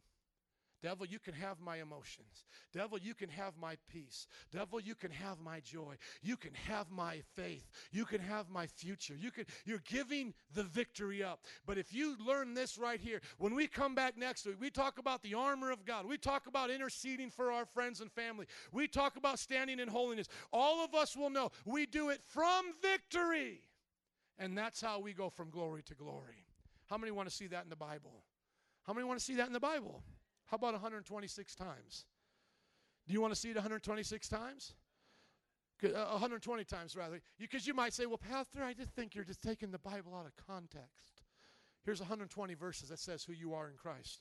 Devil, 0.82 1.06
you 1.06 1.20
can 1.20 1.34
have 1.34 1.60
my 1.60 1.76
emotions. 1.76 2.44
Devil, 2.72 2.98
you 2.98 3.14
can 3.14 3.28
have 3.28 3.54
my 3.56 3.76
peace. 3.92 4.26
Devil, 4.50 4.80
you 4.80 4.94
can 4.94 5.12
have 5.12 5.40
my 5.40 5.60
joy. 5.60 5.94
You 6.22 6.36
can 6.36 6.52
have 6.54 6.90
my 6.90 7.20
faith. 7.34 7.70
You 7.92 8.04
can 8.04 8.20
have 8.20 8.50
my 8.50 8.66
future. 8.66 9.14
You 9.14 9.30
can 9.30 9.44
you're 9.64 9.82
giving 9.88 10.34
the 10.54 10.64
victory 10.64 11.22
up. 11.22 11.40
But 11.66 11.78
if 11.78 11.94
you 11.94 12.16
learn 12.26 12.54
this 12.54 12.78
right 12.78 13.00
here, 13.00 13.20
when 13.38 13.54
we 13.54 13.68
come 13.68 13.94
back 13.94 14.16
next 14.16 14.44
week, 14.44 14.56
we 14.60 14.70
talk 14.70 14.98
about 14.98 15.22
the 15.22 15.34
armor 15.34 15.70
of 15.70 15.84
God. 15.84 16.06
We 16.06 16.18
talk 16.18 16.48
about 16.48 16.70
interceding 16.70 17.30
for 17.30 17.52
our 17.52 17.64
friends 17.64 18.00
and 18.00 18.10
family. 18.10 18.46
We 18.72 18.88
talk 18.88 19.16
about 19.16 19.38
standing 19.38 19.78
in 19.78 19.86
holiness. 19.86 20.26
All 20.52 20.84
of 20.84 20.94
us 20.94 21.16
will 21.16 21.30
know 21.30 21.52
we 21.64 21.86
do 21.86 22.10
it 22.10 22.20
from 22.26 22.64
victory. 22.82 23.60
And 24.38 24.58
that's 24.58 24.80
how 24.80 24.98
we 24.98 25.12
go 25.12 25.30
from 25.30 25.50
glory 25.50 25.82
to 25.84 25.94
glory. 25.94 26.46
How 26.86 26.98
many 26.98 27.12
want 27.12 27.28
to 27.28 27.34
see 27.34 27.46
that 27.48 27.62
in 27.62 27.70
the 27.70 27.76
Bible? 27.76 28.24
How 28.82 28.92
many 28.92 29.06
want 29.06 29.20
to 29.20 29.24
see 29.24 29.36
that 29.36 29.46
in 29.46 29.52
the 29.52 29.60
Bible? 29.60 30.02
How 30.52 30.56
about 30.56 30.74
126 30.74 31.54
times? 31.54 32.04
Do 33.08 33.14
you 33.14 33.22
want 33.22 33.32
to 33.32 33.40
see 33.40 33.48
it 33.48 33.54
126 33.54 34.28
times? 34.28 34.74
Uh, 35.82 35.88
120 35.88 36.62
times 36.64 36.94
rather. 36.94 37.22
Because 37.40 37.66
you, 37.66 37.72
might 37.72 37.94
say, 37.94 38.04
well, 38.04 38.18
Pastor, 38.18 38.62
I 38.62 38.74
just 38.74 38.90
think 38.90 39.14
you're 39.14 39.24
just 39.24 39.40
taking 39.40 39.70
the 39.70 39.78
Bible 39.78 40.14
out 40.14 40.26
of 40.26 40.32
context. 40.46 41.22
Here's 41.86 42.00
120 42.00 42.52
verses 42.52 42.90
that 42.90 42.98
says 42.98 43.24
who 43.24 43.32
you 43.32 43.54
are 43.54 43.66
in 43.66 43.76
Christ. 43.76 44.20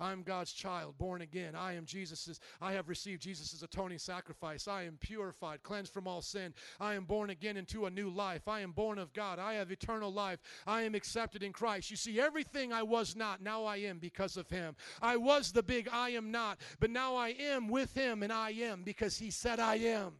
I'm 0.00 0.22
God's 0.22 0.52
child, 0.52 0.98
born 0.98 1.22
again. 1.22 1.54
I 1.54 1.74
am 1.74 1.84
Jesus's. 1.84 2.40
I 2.60 2.72
have 2.72 2.88
received 2.88 3.22
Jesus' 3.22 3.62
atoning 3.62 3.98
sacrifice. 3.98 4.68
I 4.68 4.84
am 4.84 4.96
purified, 5.00 5.62
cleansed 5.62 5.92
from 5.92 6.06
all 6.06 6.22
sin. 6.22 6.54
I 6.80 6.94
am 6.94 7.04
born 7.04 7.30
again 7.30 7.56
into 7.56 7.86
a 7.86 7.90
new 7.90 8.10
life. 8.10 8.48
I 8.48 8.60
am 8.60 8.72
born 8.72 8.98
of 8.98 9.12
God. 9.12 9.38
I 9.38 9.54
have 9.54 9.70
eternal 9.70 10.12
life. 10.12 10.40
I 10.66 10.82
am 10.82 10.94
accepted 10.94 11.42
in 11.42 11.52
Christ. 11.52 11.90
You 11.90 11.96
see, 11.96 12.20
everything 12.20 12.72
I 12.72 12.82
was 12.82 13.16
not, 13.16 13.42
now 13.42 13.64
I 13.64 13.76
am 13.76 13.98
because 13.98 14.36
of 14.36 14.48
Him. 14.48 14.76
I 15.00 15.16
was 15.16 15.52
the 15.52 15.62
big 15.62 15.88
I 15.92 16.10
am 16.10 16.30
not, 16.30 16.58
but 16.80 16.90
now 16.90 17.16
I 17.16 17.30
am 17.30 17.68
with 17.68 17.94
Him 17.94 18.22
and 18.22 18.32
I 18.32 18.50
am 18.50 18.82
because 18.82 19.18
He 19.18 19.30
said 19.30 19.60
I 19.60 19.76
am. 19.76 20.14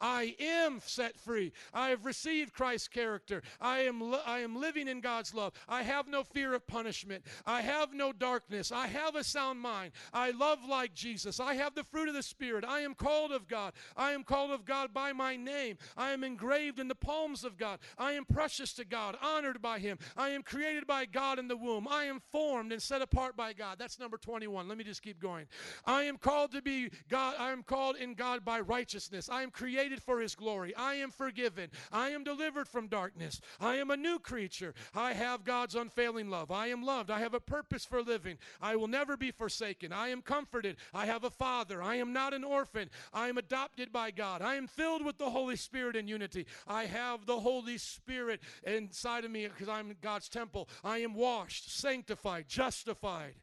I 0.00 0.34
am 0.38 0.80
set 0.84 1.18
free. 1.18 1.52
I 1.72 1.90
have 1.90 2.04
received 2.04 2.52
Christ's 2.52 2.88
character. 2.88 3.42
I 3.60 3.80
am, 3.80 4.14
I 4.26 4.40
am 4.40 4.60
living 4.60 4.88
in 4.88 5.00
God's 5.00 5.34
love. 5.34 5.52
I 5.68 5.82
have 5.82 6.08
no 6.08 6.24
fear 6.24 6.54
of 6.54 6.66
punishment. 6.66 7.24
I 7.46 7.60
have 7.62 7.92
no 7.92 8.12
darkness. 8.12 8.72
I 8.72 8.86
have 8.88 9.14
a 9.14 9.24
sound 9.24 9.60
mind. 9.60 9.92
I 10.12 10.30
love 10.30 10.58
like 10.68 10.94
Jesus. 10.94 11.40
I 11.40 11.54
have 11.54 11.74
the 11.74 11.84
fruit 11.84 12.08
of 12.08 12.14
the 12.14 12.22
Spirit. 12.22 12.64
I 12.64 12.80
am 12.80 12.94
called 12.94 13.32
of 13.32 13.48
God. 13.48 13.72
I 13.96 14.12
am 14.12 14.24
called 14.24 14.50
of 14.50 14.64
God 14.64 14.92
by 14.92 15.12
my 15.12 15.36
name. 15.36 15.78
I 15.96 16.12
am 16.12 16.24
engraved 16.24 16.78
in 16.78 16.88
the 16.88 16.94
palms 16.94 17.44
of 17.44 17.56
God. 17.56 17.78
I 17.98 18.12
am 18.12 18.24
precious 18.24 18.72
to 18.74 18.84
God, 18.84 19.16
honored 19.22 19.62
by 19.62 19.78
Him. 19.78 19.98
I 20.16 20.30
am 20.30 20.42
created 20.42 20.86
by 20.86 21.04
God 21.06 21.38
in 21.38 21.48
the 21.48 21.56
womb. 21.56 21.86
I 21.88 22.04
am 22.04 22.20
formed 22.32 22.72
and 22.72 22.82
set 22.82 23.02
apart 23.02 23.36
by 23.36 23.52
God. 23.52 23.78
That's 23.78 23.98
number 23.98 24.16
21. 24.16 24.68
Let 24.68 24.78
me 24.78 24.84
just 24.84 25.02
keep 25.02 25.20
going. 25.20 25.46
I 25.84 26.02
am 26.04 26.16
called 26.16 26.52
to 26.52 26.62
be 26.62 26.90
God. 27.08 27.34
I 27.38 27.52
am 27.52 27.62
called 27.62 27.96
in 27.96 28.14
God 28.14 28.44
by 28.44 28.60
righteousness. 28.60 29.28
I 29.28 29.42
am 29.42 29.50
created 29.50 29.65
for 30.06 30.20
his 30.20 30.34
glory. 30.34 30.74
I 30.74 30.94
am 30.94 31.10
forgiven. 31.10 31.70
I 31.92 32.10
am 32.10 32.24
delivered 32.24 32.68
from 32.68 32.88
darkness. 32.88 33.40
I 33.60 33.76
am 33.76 33.90
a 33.90 33.96
new 33.96 34.18
creature. 34.18 34.74
I 34.94 35.12
have 35.12 35.44
God's 35.44 35.74
unfailing 35.74 36.30
love. 36.30 36.50
I 36.50 36.68
am 36.68 36.84
loved. 36.84 37.10
I 37.10 37.20
have 37.20 37.34
a 37.34 37.40
purpose 37.40 37.84
for 37.84 38.02
living. 38.02 38.38
I 38.60 38.76
will 38.76 38.88
never 38.88 39.16
be 39.16 39.30
forsaken. 39.30 39.92
I 39.92 40.08
am 40.08 40.22
comforted. 40.22 40.76
I 40.94 41.06
have 41.06 41.24
a 41.24 41.30
father. 41.30 41.82
I 41.82 41.96
am 41.96 42.12
not 42.12 42.34
an 42.34 42.44
orphan. 42.44 42.90
I 43.12 43.28
am 43.28 43.38
adopted 43.38 43.92
by 43.92 44.10
God. 44.10 44.42
I 44.42 44.54
am 44.54 44.66
filled 44.66 45.04
with 45.04 45.18
the 45.18 45.30
Holy 45.30 45.56
Spirit 45.56 45.96
in 45.96 46.08
unity. 46.08 46.46
I 46.66 46.84
have 46.84 47.26
the 47.26 47.40
Holy 47.40 47.78
Spirit 47.78 48.40
inside 48.64 49.24
of 49.24 49.30
me 49.30 49.48
because 49.48 49.68
I'm 49.68 49.96
God's 50.00 50.28
temple. 50.28 50.68
I 50.84 50.98
am 50.98 51.14
washed, 51.14 51.76
sanctified, 51.78 52.46
justified. 52.48 53.34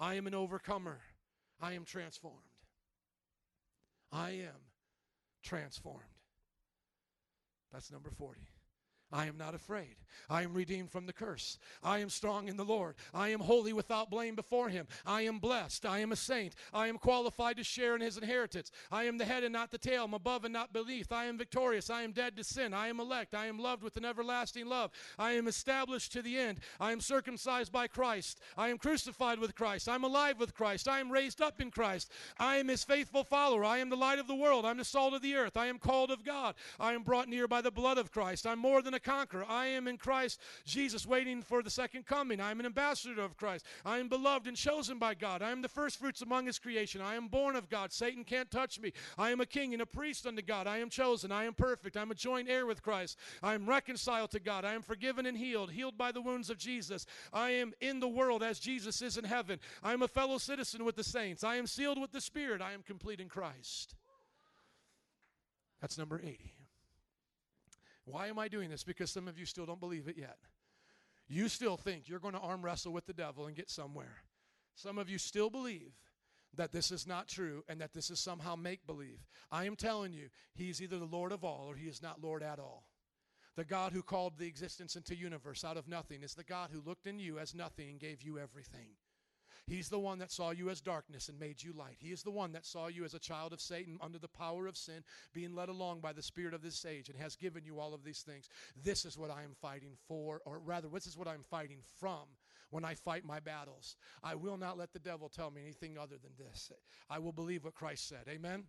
I 0.00 0.14
am 0.14 0.26
an 0.26 0.34
overcomer. 0.34 1.00
I 1.60 1.72
am 1.72 1.84
transformed. 1.84 2.36
I 4.12 4.30
am 4.30 4.67
transformed. 5.42 6.04
That's 7.72 7.90
number 7.92 8.10
40. 8.10 8.40
I 9.12 9.26
am 9.26 9.38
not 9.38 9.54
afraid. 9.54 9.96
I 10.28 10.42
am 10.42 10.52
redeemed 10.52 10.90
from 10.90 11.06
the 11.06 11.12
curse. 11.12 11.58
I 11.82 12.00
am 12.00 12.10
strong 12.10 12.48
in 12.48 12.56
the 12.56 12.64
Lord. 12.64 12.96
I 13.14 13.28
am 13.28 13.40
holy 13.40 13.72
without 13.72 14.10
blame 14.10 14.34
before 14.34 14.68
him. 14.68 14.86
I 15.06 15.22
am 15.22 15.38
blessed. 15.38 15.86
I 15.86 16.00
am 16.00 16.12
a 16.12 16.16
saint. 16.16 16.54
I 16.74 16.88
am 16.88 16.98
qualified 16.98 17.56
to 17.56 17.64
share 17.64 17.94
in 17.94 18.02
his 18.02 18.18
inheritance. 18.18 18.70
I 18.90 19.04
am 19.04 19.16
the 19.16 19.24
head 19.24 19.44
and 19.44 19.52
not 19.52 19.70
the 19.70 19.78
tail. 19.78 20.04
I'm 20.04 20.14
above 20.14 20.44
and 20.44 20.52
not 20.52 20.72
beneath. 20.72 21.12
I 21.12 21.24
am 21.24 21.38
victorious. 21.38 21.88
I 21.88 22.02
am 22.02 22.12
dead 22.12 22.36
to 22.36 22.44
sin. 22.44 22.74
I 22.74 22.88
am 22.88 23.00
elect. 23.00 23.34
I 23.34 23.46
am 23.46 23.58
loved 23.58 23.82
with 23.82 23.96
an 23.96 24.04
everlasting 24.04 24.66
love. 24.66 24.90
I 25.18 25.32
am 25.32 25.48
established 25.48 26.12
to 26.12 26.22
the 26.22 26.36
end. 26.36 26.60
I 26.78 26.92
am 26.92 27.00
circumcised 27.00 27.72
by 27.72 27.86
Christ. 27.86 28.40
I 28.56 28.68
am 28.68 28.78
crucified 28.78 29.38
with 29.38 29.54
Christ. 29.54 29.88
I'm 29.88 30.04
alive 30.04 30.38
with 30.38 30.54
Christ. 30.54 30.88
I 30.88 31.00
am 31.00 31.10
raised 31.10 31.40
up 31.40 31.60
in 31.60 31.70
Christ. 31.70 32.10
I 32.38 32.56
am 32.56 32.68
his 32.68 32.84
faithful 32.84 33.24
follower. 33.24 33.64
I 33.64 33.78
am 33.78 33.88
the 33.88 33.96
light 33.96 34.18
of 34.18 34.26
the 34.26 34.34
world. 34.34 34.66
I'm 34.66 34.78
the 34.78 34.84
salt 34.84 35.14
of 35.14 35.22
the 35.22 35.36
earth. 35.36 35.56
I 35.56 35.66
am 35.66 35.78
called 35.78 36.10
of 36.10 36.24
God. 36.24 36.54
I 36.78 36.92
am 36.92 37.02
brought 37.02 37.28
near 37.28 37.48
by 37.48 37.62
the 37.62 37.70
blood 37.70 37.98
of 37.98 38.12
Christ. 38.12 38.46
I'm 38.46 38.58
more 38.58 38.82
than 38.82 38.94
a 38.94 38.97
conqueror. 39.00 39.44
I 39.48 39.66
am 39.66 39.88
in 39.88 39.96
Christ 39.96 40.40
Jesus 40.64 41.06
waiting 41.06 41.42
for 41.42 41.62
the 41.62 41.70
second 41.70 42.06
coming. 42.06 42.40
I 42.40 42.50
am 42.50 42.60
an 42.60 42.66
ambassador 42.66 43.22
of 43.22 43.36
Christ. 43.36 43.64
I 43.84 43.98
am 43.98 44.08
beloved 44.08 44.46
and 44.46 44.56
chosen 44.56 44.98
by 44.98 45.14
God. 45.14 45.42
I 45.42 45.50
am 45.50 45.62
the 45.62 45.68
first 45.68 45.98
fruits 45.98 46.22
among 46.22 46.46
his 46.46 46.58
creation. 46.58 47.00
I 47.00 47.14
am 47.14 47.28
born 47.28 47.56
of 47.56 47.68
God. 47.68 47.92
Satan 47.92 48.24
can't 48.24 48.50
touch 48.50 48.80
me. 48.80 48.92
I 49.16 49.30
am 49.30 49.40
a 49.40 49.46
king 49.46 49.72
and 49.72 49.82
a 49.82 49.86
priest 49.86 50.26
unto 50.26 50.42
God. 50.42 50.66
I 50.66 50.78
am 50.78 50.90
chosen. 50.90 51.32
I 51.32 51.44
am 51.44 51.54
perfect. 51.54 51.96
I'm 51.96 52.10
a 52.10 52.14
joint 52.14 52.48
heir 52.48 52.66
with 52.66 52.82
Christ. 52.82 53.18
I 53.42 53.54
am 53.54 53.68
reconciled 53.68 54.30
to 54.32 54.40
God. 54.40 54.64
I 54.64 54.74
am 54.74 54.82
forgiven 54.82 55.26
and 55.26 55.36
healed, 55.36 55.70
healed 55.70 55.96
by 55.96 56.12
the 56.12 56.22
wounds 56.22 56.50
of 56.50 56.58
Jesus. 56.58 57.06
I 57.32 57.50
am 57.50 57.72
in 57.80 58.00
the 58.00 58.08
world 58.08 58.42
as 58.42 58.58
Jesus 58.58 59.02
is 59.02 59.16
in 59.16 59.24
heaven. 59.24 59.58
I 59.82 59.92
am 59.92 60.02
a 60.02 60.08
fellow 60.08 60.38
citizen 60.38 60.84
with 60.84 60.96
the 60.96 61.04
saints. 61.04 61.44
I 61.44 61.56
am 61.56 61.66
sealed 61.66 62.00
with 62.00 62.12
the 62.12 62.20
Spirit. 62.20 62.60
I 62.60 62.72
am 62.72 62.82
complete 62.82 63.20
in 63.20 63.28
Christ. 63.28 63.94
That's 65.80 65.98
number 65.98 66.20
80. 66.22 66.57
Why 68.10 68.28
am 68.28 68.38
I 68.38 68.48
doing 68.48 68.70
this? 68.70 68.84
Because 68.84 69.10
some 69.10 69.28
of 69.28 69.38
you 69.38 69.46
still 69.46 69.66
don't 69.66 69.80
believe 69.80 70.08
it 70.08 70.16
yet. 70.16 70.38
You 71.28 71.48
still 71.48 71.76
think 71.76 72.08
you're 72.08 72.18
going 72.18 72.34
to 72.34 72.40
arm 72.40 72.64
wrestle 72.64 72.92
with 72.92 73.06
the 73.06 73.12
devil 73.12 73.46
and 73.46 73.56
get 73.56 73.70
somewhere. 73.70 74.22
Some 74.74 74.98
of 74.98 75.10
you 75.10 75.18
still 75.18 75.50
believe 75.50 75.92
that 76.56 76.72
this 76.72 76.90
is 76.90 77.06
not 77.06 77.28
true 77.28 77.62
and 77.68 77.80
that 77.80 77.92
this 77.92 78.10
is 78.10 78.18
somehow 78.18 78.56
make 78.56 78.86
believe. 78.86 79.26
I 79.50 79.64
am 79.64 79.76
telling 79.76 80.12
you, 80.12 80.28
He's 80.54 80.80
either 80.80 80.98
the 80.98 81.04
Lord 81.04 81.32
of 81.32 81.44
all 81.44 81.66
or 81.68 81.76
He 81.76 81.88
is 81.88 82.02
not 82.02 82.22
Lord 82.22 82.42
at 82.42 82.58
all. 82.58 82.84
The 83.56 83.64
God 83.64 83.92
who 83.92 84.02
called 84.02 84.38
the 84.38 84.46
existence 84.46 84.96
into 84.96 85.16
universe 85.16 85.64
out 85.64 85.76
of 85.76 85.88
nothing 85.88 86.22
is 86.22 86.34
the 86.34 86.44
God 86.44 86.70
who 86.72 86.80
looked 86.80 87.06
in 87.06 87.18
you 87.18 87.38
as 87.38 87.54
nothing 87.54 87.90
and 87.90 88.00
gave 88.00 88.22
you 88.22 88.38
everything. 88.38 88.90
He's 89.68 89.88
the 89.88 89.98
one 89.98 90.18
that 90.18 90.32
saw 90.32 90.50
you 90.50 90.70
as 90.70 90.80
darkness 90.80 91.28
and 91.28 91.38
made 91.38 91.62
you 91.62 91.72
light. 91.72 91.96
He 91.98 92.08
is 92.08 92.22
the 92.22 92.30
one 92.30 92.52
that 92.52 92.64
saw 92.64 92.86
you 92.86 93.04
as 93.04 93.14
a 93.14 93.18
child 93.18 93.52
of 93.52 93.60
Satan 93.60 93.98
under 94.00 94.18
the 94.18 94.28
power 94.28 94.66
of 94.66 94.76
sin, 94.76 95.04
being 95.34 95.54
led 95.54 95.68
along 95.68 96.00
by 96.00 96.12
the 96.12 96.22
spirit 96.22 96.54
of 96.54 96.62
this 96.62 96.84
age, 96.84 97.08
and 97.08 97.18
has 97.18 97.36
given 97.36 97.64
you 97.64 97.78
all 97.78 97.92
of 97.92 98.02
these 98.02 98.22
things. 98.22 98.48
This 98.82 99.04
is 99.04 99.18
what 99.18 99.30
I 99.30 99.42
am 99.42 99.54
fighting 99.60 99.92
for, 100.06 100.40
or 100.46 100.58
rather, 100.58 100.88
this 100.88 101.06
is 101.06 101.16
what 101.16 101.28
I'm 101.28 101.44
fighting 101.50 101.80
from 102.00 102.24
when 102.70 102.84
I 102.84 102.94
fight 102.94 103.24
my 103.24 103.40
battles. 103.40 103.96
I 104.22 104.34
will 104.34 104.56
not 104.56 104.78
let 104.78 104.92
the 104.92 104.98
devil 104.98 105.28
tell 105.28 105.50
me 105.50 105.62
anything 105.62 105.98
other 105.98 106.16
than 106.16 106.32
this. 106.38 106.72
I 107.10 107.18
will 107.18 107.32
believe 107.32 107.64
what 107.64 107.74
Christ 107.74 108.08
said. 108.08 108.24
Amen. 108.28 108.64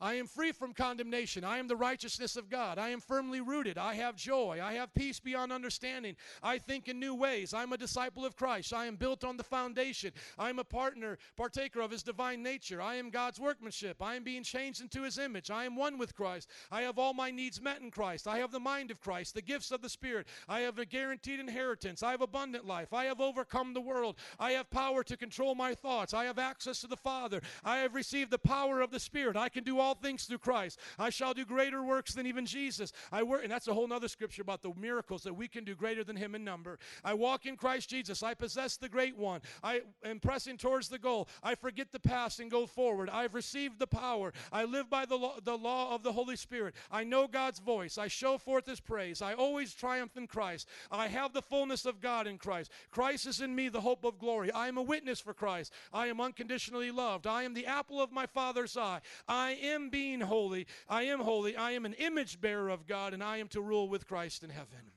I 0.00 0.14
am 0.14 0.26
free 0.26 0.52
from 0.52 0.74
condemnation. 0.74 1.42
I 1.42 1.58
am 1.58 1.68
the 1.68 1.76
righteousness 1.76 2.36
of 2.36 2.50
God. 2.50 2.78
I 2.78 2.90
am 2.90 3.00
firmly 3.00 3.40
rooted. 3.40 3.78
I 3.78 3.94
have 3.94 4.16
joy. 4.16 4.60
I 4.62 4.74
have 4.74 4.92
peace 4.92 5.20
beyond 5.20 5.52
understanding. 5.52 6.16
I 6.42 6.58
think 6.58 6.88
in 6.88 7.00
new 7.00 7.14
ways. 7.14 7.54
I'm 7.54 7.72
a 7.72 7.78
disciple 7.78 8.24
of 8.24 8.36
Christ. 8.36 8.74
I 8.74 8.86
am 8.86 8.96
built 8.96 9.24
on 9.24 9.38
the 9.38 9.42
foundation. 9.44 10.12
I'm 10.38 10.58
a 10.58 10.64
partner, 10.64 11.16
partaker 11.36 11.80
of 11.80 11.90
his 11.90 12.02
divine 12.02 12.42
nature. 12.42 12.82
I 12.82 12.96
am 12.96 13.08
God's 13.08 13.40
workmanship. 13.40 14.02
I 14.02 14.16
am 14.16 14.24
being 14.24 14.42
changed 14.42 14.82
into 14.82 15.02
his 15.02 15.18
image. 15.18 15.50
I 15.50 15.64
am 15.64 15.76
one 15.76 15.96
with 15.96 16.14
Christ. 16.14 16.50
I 16.70 16.82
have 16.82 16.98
all 16.98 17.14
my 17.14 17.30
needs 17.30 17.60
met 17.60 17.80
in 17.80 17.90
Christ. 17.90 18.28
I 18.28 18.38
have 18.38 18.52
the 18.52 18.60
mind 18.60 18.90
of 18.90 19.00
Christ, 19.00 19.34
the 19.34 19.42
gifts 19.42 19.70
of 19.70 19.80
the 19.80 19.88
Spirit. 19.88 20.26
I 20.48 20.60
have 20.60 20.78
a 20.78 20.84
guaranteed 20.84 21.40
inheritance. 21.40 22.02
I 22.02 22.10
have 22.10 22.20
abundant 22.20 22.66
life. 22.66 22.92
I 22.92 23.04
have 23.04 23.20
overcome 23.20 23.72
the 23.72 23.80
world. 23.80 24.16
I 24.38 24.52
have 24.52 24.68
power 24.70 25.02
to 25.04 25.16
control 25.16 25.54
my 25.54 25.74
thoughts. 25.74 26.12
I 26.12 26.24
have 26.24 26.38
access 26.38 26.82
to 26.82 26.86
the 26.86 26.96
Father. 26.96 27.40
I 27.64 27.78
have 27.78 27.94
received 27.94 28.30
the 28.30 28.38
power 28.38 28.80
of 28.80 28.90
the 28.90 29.00
Spirit. 29.00 29.36
I 29.36 29.48
can 29.48 29.64
do 29.64 29.78
all 29.78 29.85
things 29.94 30.24
through 30.24 30.38
Christ. 30.38 30.78
I 30.98 31.10
shall 31.10 31.34
do 31.34 31.44
greater 31.44 31.82
works 31.82 32.14
than 32.14 32.26
even 32.26 32.46
Jesus. 32.46 32.92
I 33.12 33.22
work, 33.22 33.42
and 33.42 33.50
that's 33.50 33.68
a 33.68 33.74
whole 33.74 33.92
other 33.92 34.08
scripture 34.08 34.42
about 34.42 34.62
the 34.62 34.72
miracles 34.78 35.22
that 35.22 35.34
we 35.34 35.48
can 35.48 35.64
do 35.64 35.74
greater 35.74 36.04
than 36.04 36.16
him 36.16 36.34
in 36.34 36.44
number. 36.44 36.78
I 37.04 37.14
walk 37.14 37.46
in 37.46 37.56
Christ 37.56 37.88
Jesus. 37.88 38.22
I 38.22 38.34
possess 38.34 38.76
the 38.76 38.88
great 38.88 39.16
one. 39.16 39.40
I 39.62 39.82
am 40.04 40.20
pressing 40.20 40.56
towards 40.56 40.88
the 40.88 40.98
goal. 40.98 41.28
I 41.42 41.54
forget 41.54 41.92
the 41.92 42.00
past 42.00 42.40
and 42.40 42.50
go 42.50 42.66
forward. 42.66 43.10
I've 43.10 43.34
received 43.34 43.78
the 43.78 43.86
power. 43.86 44.32
I 44.52 44.64
live 44.64 44.88
by 44.90 45.06
the 45.06 45.16
law, 45.16 45.34
the 45.42 45.56
law 45.56 45.94
of 45.94 46.02
the 46.02 46.12
Holy 46.12 46.36
Spirit. 46.36 46.74
I 46.90 47.04
know 47.04 47.26
God's 47.26 47.58
voice. 47.58 47.98
I 47.98 48.08
show 48.08 48.38
forth 48.38 48.66
his 48.66 48.80
praise. 48.80 49.22
I 49.22 49.34
always 49.34 49.74
triumph 49.74 50.16
in 50.16 50.26
Christ. 50.26 50.66
I 50.90 51.08
have 51.08 51.32
the 51.32 51.42
fullness 51.42 51.84
of 51.84 52.00
God 52.00 52.26
in 52.26 52.38
Christ. 52.38 52.70
Christ 52.90 53.26
is 53.26 53.40
in 53.40 53.54
me, 53.54 53.68
the 53.68 53.80
hope 53.80 54.04
of 54.04 54.18
glory. 54.18 54.50
I 54.50 54.68
am 54.68 54.78
a 54.78 54.82
witness 54.82 55.20
for 55.20 55.34
Christ. 55.34 55.72
I 55.92 56.06
am 56.06 56.20
unconditionally 56.20 56.90
loved. 56.90 57.26
I 57.26 57.42
am 57.42 57.54
the 57.54 57.66
apple 57.66 58.00
of 58.00 58.12
my 58.12 58.26
Father's 58.26 58.76
eye. 58.76 59.00
I 59.28 59.52
am 59.52 59.75
being 59.90 60.20
holy. 60.20 60.66
I 60.88 61.04
am 61.04 61.20
holy. 61.20 61.56
I 61.56 61.72
am 61.72 61.84
an 61.84 61.94
image 61.94 62.40
bearer 62.40 62.68
of 62.68 62.86
God, 62.86 63.14
and 63.14 63.22
I 63.22 63.38
am 63.38 63.48
to 63.48 63.60
rule 63.60 63.88
with 63.88 64.06
Christ 64.06 64.42
in 64.42 64.50
heaven 64.50 64.92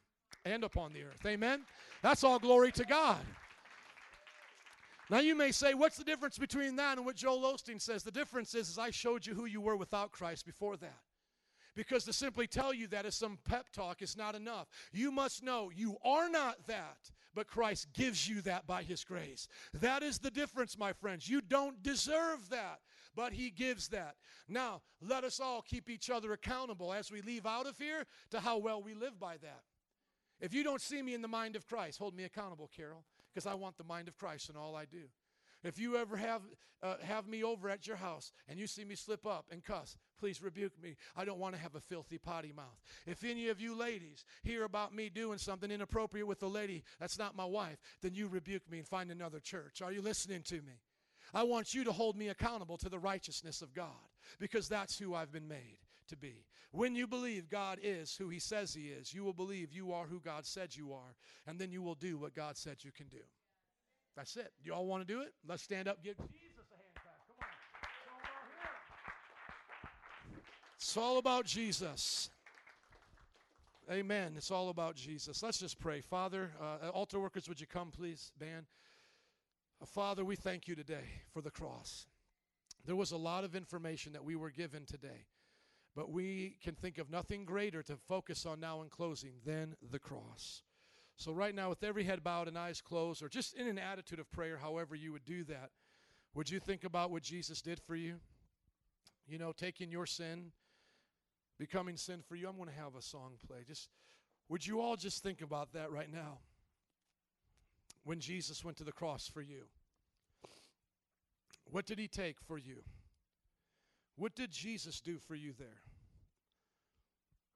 and 0.45 0.63
upon 0.63 0.93
the 0.93 1.03
earth. 1.03 1.25
Amen? 1.25 1.61
That's 2.01 2.23
all 2.23 2.39
glory 2.39 2.71
to 2.73 2.85
God. 2.85 3.19
Now 5.09 5.19
you 5.19 5.35
may 5.35 5.51
say, 5.51 5.73
what's 5.73 5.97
the 5.97 6.03
difference 6.03 6.37
between 6.37 6.75
that 6.75 6.97
and 6.97 7.05
what 7.05 7.15
Joel 7.15 7.41
Osteen 7.41 7.81
says? 7.81 8.03
The 8.03 8.11
difference 8.11 8.53
is, 8.53 8.69
is 8.69 8.77
I 8.77 8.91
showed 8.91 9.25
you 9.25 9.33
who 9.33 9.45
you 9.45 9.59
were 9.59 9.75
without 9.75 10.11
Christ 10.11 10.45
before 10.45 10.77
that. 10.77 10.99
Because 11.75 12.03
to 12.05 12.13
simply 12.13 12.45
tell 12.45 12.73
you 12.73 12.87
that 12.87 13.05
as 13.05 13.15
some 13.15 13.39
pep 13.45 13.67
talk 13.71 14.01
is 14.01 14.17
not 14.17 14.35
enough. 14.35 14.67
You 14.91 15.11
must 15.11 15.43
know 15.43 15.71
you 15.73 15.97
are 16.03 16.29
not 16.29 16.57
that, 16.67 16.97
but 17.33 17.47
Christ 17.47 17.87
gives 17.93 18.27
you 18.27 18.41
that 18.41 18.67
by 18.67 18.83
His 18.83 19.03
grace. 19.03 19.47
That 19.73 20.03
is 20.03 20.19
the 20.19 20.31
difference, 20.31 20.77
my 20.77 20.93
friends. 20.93 21.29
You 21.29 21.41
don't 21.41 21.81
deserve 21.81 22.49
that, 22.49 22.79
but 23.15 23.33
He 23.33 23.49
gives 23.49 23.89
that. 23.89 24.15
Now, 24.47 24.81
let 25.01 25.23
us 25.23 25.39
all 25.39 25.61
keep 25.61 25.89
each 25.89 26.09
other 26.09 26.33
accountable 26.33 26.93
as 26.93 27.11
we 27.11 27.21
leave 27.21 27.45
out 27.45 27.67
of 27.67 27.77
here 27.77 28.05
to 28.31 28.39
how 28.39 28.57
well 28.57 28.81
we 28.81 28.93
live 28.93 29.19
by 29.19 29.37
that. 29.37 29.61
If 30.41 30.53
you 30.53 30.63
don't 30.63 30.81
see 30.81 31.01
me 31.01 31.13
in 31.13 31.21
the 31.21 31.27
mind 31.27 31.55
of 31.55 31.67
Christ, 31.67 31.99
hold 31.99 32.15
me 32.15 32.23
accountable, 32.23 32.69
Carol, 32.75 33.03
because 33.33 33.45
I 33.45 33.55
want 33.55 33.77
the 33.77 33.83
mind 33.83 34.07
of 34.07 34.17
Christ 34.17 34.49
in 34.49 34.55
all 34.55 34.75
I 34.75 34.85
do. 34.85 35.09
If 35.63 35.77
you 35.77 35.97
ever 35.97 36.15
have 36.15 36.41
uh, 36.81 36.95
have 37.03 37.27
me 37.27 37.43
over 37.43 37.69
at 37.69 37.85
your 37.85 37.97
house 37.97 38.31
and 38.47 38.57
you 38.57 38.65
see 38.65 38.85
me 38.85 38.95
slip 38.95 39.25
up 39.25 39.47
and 39.51 39.61
cuss, 39.61 39.97
please 40.17 40.41
rebuke 40.41 40.81
me. 40.81 40.95
I 41.15 41.25
don't 41.25 41.39
want 41.39 41.53
to 41.55 41.61
have 41.61 41.75
a 41.75 41.81
filthy 41.81 42.17
potty 42.17 42.53
mouth. 42.55 42.79
If 43.05 43.25
any 43.25 43.49
of 43.49 43.59
you 43.59 43.75
ladies 43.75 44.23
hear 44.43 44.63
about 44.63 44.95
me 44.95 45.09
doing 45.09 45.37
something 45.37 45.69
inappropriate 45.69 46.27
with 46.27 46.41
a 46.43 46.47
lady 46.47 46.83
that's 46.97 47.19
not 47.19 47.35
my 47.35 47.43
wife, 47.43 47.79
then 48.01 48.13
you 48.13 48.29
rebuke 48.29 48.69
me 48.71 48.79
and 48.79 48.87
find 48.87 49.11
another 49.11 49.41
church. 49.41 49.81
Are 49.81 49.91
you 49.91 50.01
listening 50.01 50.43
to 50.43 50.55
me? 50.55 50.79
I 51.33 51.43
want 51.43 51.73
you 51.73 51.83
to 51.83 51.91
hold 51.91 52.17
me 52.17 52.29
accountable 52.29 52.77
to 52.77 52.89
the 52.89 52.99
righteousness 52.99 53.61
of 53.61 53.73
God 53.73 53.87
because 54.39 54.67
that's 54.67 54.97
who 54.97 55.13
I've 55.13 55.31
been 55.31 55.47
made 55.47 55.77
to 56.07 56.17
be. 56.17 56.45
When 56.71 56.95
you 56.95 57.07
believe 57.07 57.49
God 57.49 57.79
is 57.81 58.15
who 58.15 58.29
He 58.29 58.39
says 58.39 58.73
He 58.73 58.87
is, 58.87 59.13
you 59.13 59.23
will 59.23 59.33
believe 59.33 59.71
you 59.71 59.91
are 59.91 60.05
who 60.05 60.19
God 60.19 60.45
said 60.45 60.75
you 60.75 60.93
are, 60.93 61.15
and 61.47 61.59
then 61.59 61.71
you 61.71 61.81
will 61.81 61.95
do 61.95 62.17
what 62.17 62.35
God 62.35 62.57
said 62.57 62.77
you 62.81 62.91
can 62.91 63.07
do. 63.07 63.17
That's 64.15 64.35
it. 64.37 64.51
You 64.63 64.73
all 64.73 64.85
want 64.85 65.07
to 65.07 65.13
do 65.13 65.21
it? 65.21 65.33
Let's 65.47 65.63
stand 65.63 65.87
up. 65.87 66.03
Give 66.03 66.17
Jesus 66.17 66.65
a 66.71 66.75
hand 66.75 66.95
clap. 66.95 67.15
Come 67.27 67.37
on. 70.35 70.41
It's 70.75 70.97
all 70.97 71.17
about 71.17 71.45
Jesus. 71.45 72.29
Amen. 73.91 74.33
It's 74.37 74.51
all 74.51 74.69
about 74.69 74.95
Jesus. 74.95 75.41
Let's 75.41 75.57
just 75.57 75.79
pray. 75.79 76.01
Father, 76.01 76.51
uh, 76.61 76.89
altar 76.89 77.19
workers, 77.19 77.49
would 77.49 77.59
you 77.59 77.65
come, 77.65 77.89
please, 77.89 78.31
band? 78.39 78.65
Father, 79.85 80.25
we 80.25 80.35
thank 80.35 80.67
you 80.67 80.75
today 80.75 81.05
for 81.33 81.41
the 81.41 81.51
cross. 81.51 82.07
There 82.85 82.95
was 82.95 83.11
a 83.11 83.17
lot 83.17 83.43
of 83.43 83.55
information 83.55 84.13
that 84.13 84.23
we 84.23 84.35
were 84.35 84.51
given 84.51 84.85
today, 84.85 85.25
but 85.95 86.11
we 86.11 86.57
can 86.61 86.75
think 86.75 86.97
of 86.97 87.09
nothing 87.09 87.45
greater 87.45 87.81
to 87.83 87.95
focus 87.95 88.45
on 88.45 88.59
now 88.59 88.81
in 88.81 88.89
closing 88.89 89.33
than 89.45 89.75
the 89.91 89.99
cross. 89.99 90.63
So, 91.15 91.31
right 91.31 91.53
now, 91.53 91.69
with 91.69 91.83
every 91.83 92.03
head 92.03 92.23
bowed 92.23 92.47
and 92.47 92.57
eyes 92.57 92.81
closed, 92.81 93.21
or 93.21 93.29
just 93.29 93.53
in 93.55 93.67
an 93.67 93.77
attitude 93.77 94.19
of 94.19 94.31
prayer, 94.31 94.57
however 94.57 94.95
you 94.95 95.11
would 95.11 95.25
do 95.25 95.43
that, 95.45 95.71
would 96.33 96.49
you 96.49 96.59
think 96.59 96.83
about 96.83 97.11
what 97.11 97.23
Jesus 97.23 97.61
did 97.61 97.79
for 97.79 97.95
you? 97.95 98.19
You 99.27 99.37
know, 99.37 99.51
taking 99.51 99.91
your 99.91 100.05
sin, 100.05 100.51
becoming 101.57 101.97
sin 101.97 102.21
for 102.27 102.35
you. 102.35 102.47
I'm 102.47 102.55
going 102.55 102.69
to 102.69 102.75
have 102.75 102.95
a 102.95 103.01
song 103.01 103.33
play. 103.45 103.63
Just 103.67 103.89
would 104.47 104.65
you 104.65 104.81
all 104.81 104.95
just 104.95 105.21
think 105.23 105.41
about 105.41 105.73
that 105.73 105.91
right 105.91 106.11
now? 106.11 106.39
When 108.09 108.19
Jesus 108.19 108.65
went 108.65 108.75
to 108.77 108.83
the 108.83 108.91
cross 108.91 109.27
for 109.27 109.39
you, 109.39 109.65
what 111.69 111.85
did 111.85 111.99
he 111.99 112.07
take 112.07 112.41
for 112.41 112.57
you? 112.57 112.77
What 114.15 114.33
did 114.33 114.49
Jesus 114.49 114.99
do 114.99 115.19
for 115.19 115.35
you 115.35 115.53
there? 115.59 115.83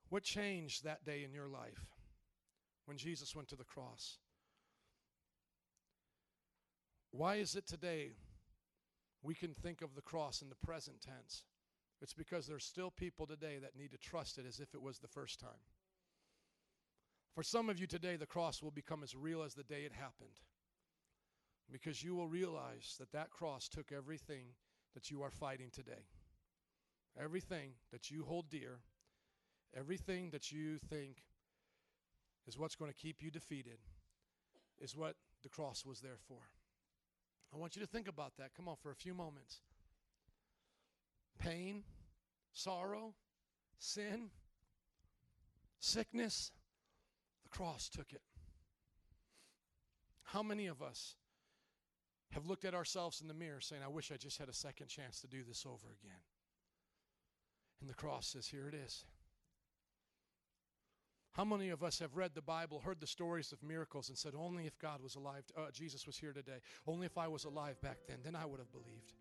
What 0.09 0.21
changed 0.21 0.83
that 0.83 1.05
day 1.05 1.23
in 1.23 1.33
your 1.33 1.47
life 1.47 1.95
when 2.85 2.97
Jesus 2.97 3.35
went 3.35 3.47
to 3.47 3.55
the 3.55 3.63
cross? 3.63 4.19
Why 7.09 7.37
is 7.37 7.55
it 7.55 7.65
today 7.65 8.11
we 9.23 9.33
can 9.33 9.55
think 9.55 9.81
of 9.81 9.95
the 9.95 10.03
cross 10.03 10.43
in 10.43 10.49
the 10.49 10.67
present 10.67 11.01
tense? 11.01 11.45
It's 11.99 12.13
because 12.13 12.45
there's 12.45 12.63
still 12.63 12.91
people 12.91 13.25
today 13.25 13.57
that 13.59 13.75
need 13.75 13.89
to 13.89 13.97
trust 13.97 14.37
it 14.37 14.45
as 14.47 14.59
if 14.59 14.75
it 14.75 14.83
was 14.83 14.99
the 14.99 15.07
first 15.07 15.39
time. 15.39 15.63
For 17.33 17.43
some 17.43 17.69
of 17.69 17.79
you 17.79 17.87
today, 17.87 18.15
the 18.15 18.27
cross 18.27 18.61
will 18.61 18.71
become 18.71 19.01
as 19.01 19.15
real 19.15 19.41
as 19.41 19.55
the 19.55 19.63
day 19.63 19.81
it 19.85 19.93
happened 19.93 20.39
because 21.71 22.03
you 22.03 22.13
will 22.13 22.27
realize 22.27 22.95
that 22.99 23.11
that 23.11 23.31
cross 23.31 23.67
took 23.67 23.91
everything 23.91 24.45
that 24.93 25.09
you 25.09 25.23
are 25.23 25.31
fighting 25.31 25.69
today. 25.71 26.05
Everything 27.19 27.71
that 27.91 28.11
you 28.11 28.23
hold 28.23 28.49
dear, 28.49 28.79
everything 29.75 30.29
that 30.31 30.51
you 30.51 30.77
think 30.77 31.23
is 32.47 32.57
what's 32.57 32.75
going 32.75 32.91
to 32.91 32.97
keep 32.97 33.23
you 33.23 33.31
defeated, 33.31 33.79
is 34.79 34.95
what 34.95 35.15
the 35.41 35.49
cross 35.49 35.85
was 35.85 36.01
there 36.01 36.17
for. 36.27 36.39
I 37.53 37.57
want 37.57 37.75
you 37.75 37.81
to 37.81 37.87
think 37.87 38.07
about 38.07 38.33
that. 38.37 38.51
Come 38.55 38.67
on, 38.67 38.75
for 38.81 38.91
a 38.91 38.95
few 38.95 39.13
moments. 39.13 39.61
Pain, 41.39 41.83
sorrow, 42.51 43.13
sin, 43.79 44.29
sickness, 45.79 46.51
cross 47.53 47.89
took 47.89 48.11
it. 48.11 48.21
How 50.23 50.41
many 50.41 50.67
of 50.67 50.81
us 50.81 51.15
have 52.31 52.47
looked 52.47 52.65
at 52.65 52.73
ourselves 52.73 53.21
in 53.21 53.27
the 53.27 53.33
mirror 53.33 53.61
saying, 53.61 53.83
I 53.83 53.87
wish 53.87 54.11
I 54.11 54.17
just 54.17 54.39
had 54.39 54.49
a 54.49 54.53
second 54.53 54.87
chance 54.87 55.21
to 55.21 55.27
do 55.27 55.43
this 55.47 55.65
over 55.65 55.87
again? 56.01 56.21
And 57.79 57.89
the 57.89 57.93
cross 57.93 58.27
says, 58.27 58.47
Here 58.47 58.67
it 58.67 58.73
is. 58.73 59.05
How 61.33 61.43
many 61.43 61.69
of 61.69 61.83
us 61.83 61.99
have 61.99 62.15
read 62.15 62.31
the 62.35 62.41
Bible, 62.41 62.79
heard 62.79 62.99
the 62.99 63.07
stories 63.07 63.51
of 63.51 63.61
miracles, 63.63 64.09
and 64.09 64.17
said, 64.17 64.33
Only 64.37 64.65
if 64.65 64.77
God 64.79 65.01
was 65.01 65.15
alive, 65.15 65.43
uh, 65.57 65.71
Jesus 65.71 66.07
was 66.07 66.17
here 66.17 66.33
today, 66.33 66.59
only 66.87 67.05
if 67.05 67.17
I 67.17 67.27
was 67.27 67.43
alive 67.43 67.79
back 67.81 67.97
then, 68.07 68.17
then 68.23 68.35
I 68.35 68.45
would 68.45 68.59
have 68.59 68.71
believed. 68.71 69.13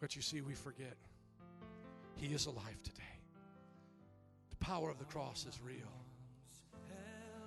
But 0.00 0.16
you 0.16 0.22
see, 0.22 0.40
we 0.40 0.54
forget. 0.54 0.96
He 2.16 2.28
is 2.28 2.46
alive 2.46 2.82
today. 2.82 3.13
The 4.64 4.70
power 4.70 4.88
of 4.88 4.98
the 4.98 5.04
cross 5.04 5.44
is 5.46 5.60
real. 5.62 5.92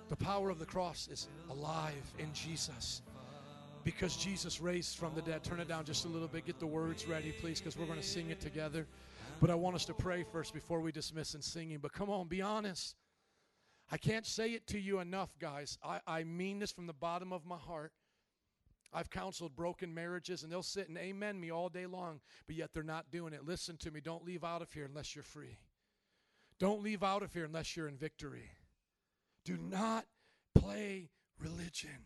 The 0.08 0.14
power 0.14 0.50
of 0.50 0.60
the 0.60 0.64
cross 0.64 1.08
is 1.10 1.26
alive 1.50 2.14
in 2.20 2.32
Jesus 2.32 3.02
because 3.82 4.16
Jesus 4.16 4.60
raised 4.60 4.96
from 4.98 5.16
the 5.16 5.22
dead. 5.22 5.42
Turn 5.42 5.58
it 5.58 5.66
down 5.66 5.84
just 5.84 6.04
a 6.04 6.08
little 6.08 6.28
bit. 6.28 6.46
Get 6.46 6.60
the 6.60 6.66
words 6.68 7.08
ready, 7.08 7.32
please, 7.32 7.58
because 7.58 7.76
we're 7.76 7.86
going 7.86 7.98
to 7.98 8.06
sing 8.06 8.30
it 8.30 8.40
together. 8.40 8.86
But 9.40 9.50
I 9.50 9.56
want 9.56 9.74
us 9.74 9.84
to 9.86 9.94
pray 9.94 10.24
first 10.30 10.54
before 10.54 10.78
we 10.78 10.92
dismiss 10.92 11.34
in 11.34 11.42
singing. 11.42 11.78
But 11.82 11.92
come 11.92 12.08
on, 12.08 12.28
be 12.28 12.40
honest. 12.40 12.94
I 13.90 13.96
can't 13.96 14.24
say 14.24 14.50
it 14.50 14.68
to 14.68 14.78
you 14.78 15.00
enough, 15.00 15.36
guys. 15.40 15.76
I, 15.82 15.98
I 16.06 16.22
mean 16.22 16.60
this 16.60 16.70
from 16.70 16.86
the 16.86 16.92
bottom 16.92 17.32
of 17.32 17.44
my 17.44 17.58
heart. 17.58 17.90
I've 18.92 19.10
counseled 19.10 19.56
broken 19.56 19.92
marriages, 19.92 20.44
and 20.44 20.52
they'll 20.52 20.62
sit 20.62 20.88
and 20.88 20.96
amen 20.96 21.40
me 21.40 21.50
all 21.50 21.68
day 21.68 21.86
long, 21.86 22.20
but 22.46 22.54
yet 22.54 22.70
they're 22.72 22.84
not 22.84 23.10
doing 23.10 23.32
it. 23.32 23.44
Listen 23.44 23.76
to 23.78 23.90
me. 23.90 24.00
Don't 24.00 24.24
leave 24.24 24.44
out 24.44 24.62
of 24.62 24.72
here 24.72 24.84
unless 24.84 25.16
you're 25.16 25.24
free. 25.24 25.58
Don't 26.58 26.82
leave 26.82 27.02
out 27.02 27.22
of 27.22 27.32
here 27.32 27.44
unless 27.44 27.76
you're 27.76 27.88
in 27.88 27.96
victory. 27.96 28.50
Do 29.44 29.56
not 29.56 30.06
play 30.54 31.10
religion. 31.40 32.04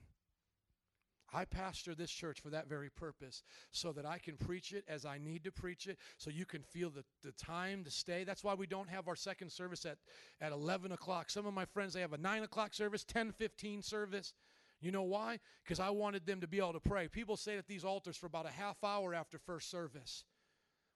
I 1.34 1.46
pastor 1.46 1.94
this 1.94 2.10
church 2.10 2.40
for 2.40 2.50
that 2.50 2.68
very 2.68 2.90
purpose, 2.90 3.42
so 3.70 3.92
that 3.92 4.04
I 4.04 4.18
can 4.18 4.36
preach 4.36 4.72
it 4.72 4.84
as 4.86 5.06
I 5.06 5.16
need 5.16 5.44
to 5.44 5.52
preach 5.52 5.86
it, 5.86 5.96
so 6.18 6.28
you 6.30 6.44
can 6.44 6.62
feel 6.62 6.90
the, 6.90 7.04
the 7.22 7.32
time 7.32 7.84
to 7.84 7.90
stay. 7.90 8.24
That's 8.24 8.44
why 8.44 8.52
we 8.52 8.66
don't 8.66 8.90
have 8.90 9.08
our 9.08 9.16
second 9.16 9.50
service 9.50 9.86
at, 9.86 9.96
at 10.42 10.52
11 10.52 10.92
o'clock. 10.92 11.30
Some 11.30 11.46
of 11.46 11.54
my 11.54 11.64
friends, 11.64 11.94
they 11.94 12.02
have 12.02 12.12
a 12.12 12.18
9 12.18 12.42
o'clock 12.42 12.74
service, 12.74 13.02
10, 13.04 13.32
15 13.32 13.82
service. 13.82 14.34
You 14.80 14.90
know 14.90 15.04
why? 15.04 15.38
Because 15.64 15.80
I 15.80 15.90
wanted 15.90 16.26
them 16.26 16.40
to 16.42 16.46
be 16.48 16.58
able 16.58 16.74
to 16.74 16.80
pray. 16.80 17.08
People 17.08 17.36
stayed 17.36 17.58
at 17.58 17.68
these 17.68 17.84
altars 17.84 18.16
for 18.16 18.26
about 18.26 18.46
a 18.46 18.52
half 18.52 18.82
hour 18.84 19.14
after 19.14 19.38
first 19.38 19.70
service, 19.70 20.24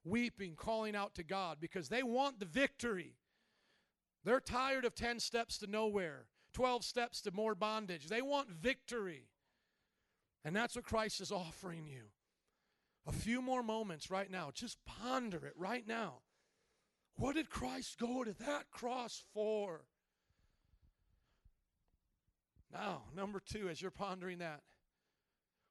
weeping, 0.05 0.55
calling 0.55 0.95
out 0.95 1.15
to 1.15 1.23
God, 1.23 1.59
because 1.61 1.89
they 1.89 2.03
want 2.03 2.41
the 2.41 2.47
victory. 2.47 3.15
They're 4.27 4.41
tired 4.41 4.85
of 4.85 4.97
10 4.97 5.21
steps 5.21 5.57
to 5.59 5.69
nowhere, 5.69 6.27
12 6.53 6.85
steps 6.85 7.21
to 7.21 7.31
more 7.31 7.55
bondage. 7.55 8.09
They 8.09 8.23
want 8.23 8.51
victory. 8.51 9.29
And 10.45 10.55
that's 10.55 10.75
what 10.75 10.85
Christ 10.85 11.21
is 11.21 11.31
offering 11.31 11.87
you. 11.87 12.03
A 13.07 13.13
few 13.13 13.41
more 13.41 13.63
moments 13.63 14.11
right 14.11 14.29
now. 14.29 14.51
Just 14.53 14.79
ponder 14.85 15.47
it 15.47 15.53
right 15.57 15.87
now. 15.87 16.15
What 17.15 17.37
did 17.37 17.51
Christ 17.51 17.99
go 18.01 18.25
to 18.25 18.33
that 18.41 18.69
cross 18.73 19.23
for? 19.33 19.83
Now, 22.73 23.03
number 23.15 23.39
two, 23.39 23.69
as 23.69 23.81
you're 23.81 23.93
pondering 23.93 24.39
that, 24.39 24.63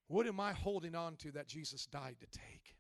what 0.08 0.28
am 0.28 0.40
I 0.40 0.54
holding 0.54 0.96
on 0.96 1.18
to 1.18 1.32
that 1.32 1.48
Jesus 1.48 1.88
died 1.88 2.16
to 2.22 2.40
take? 2.40 2.78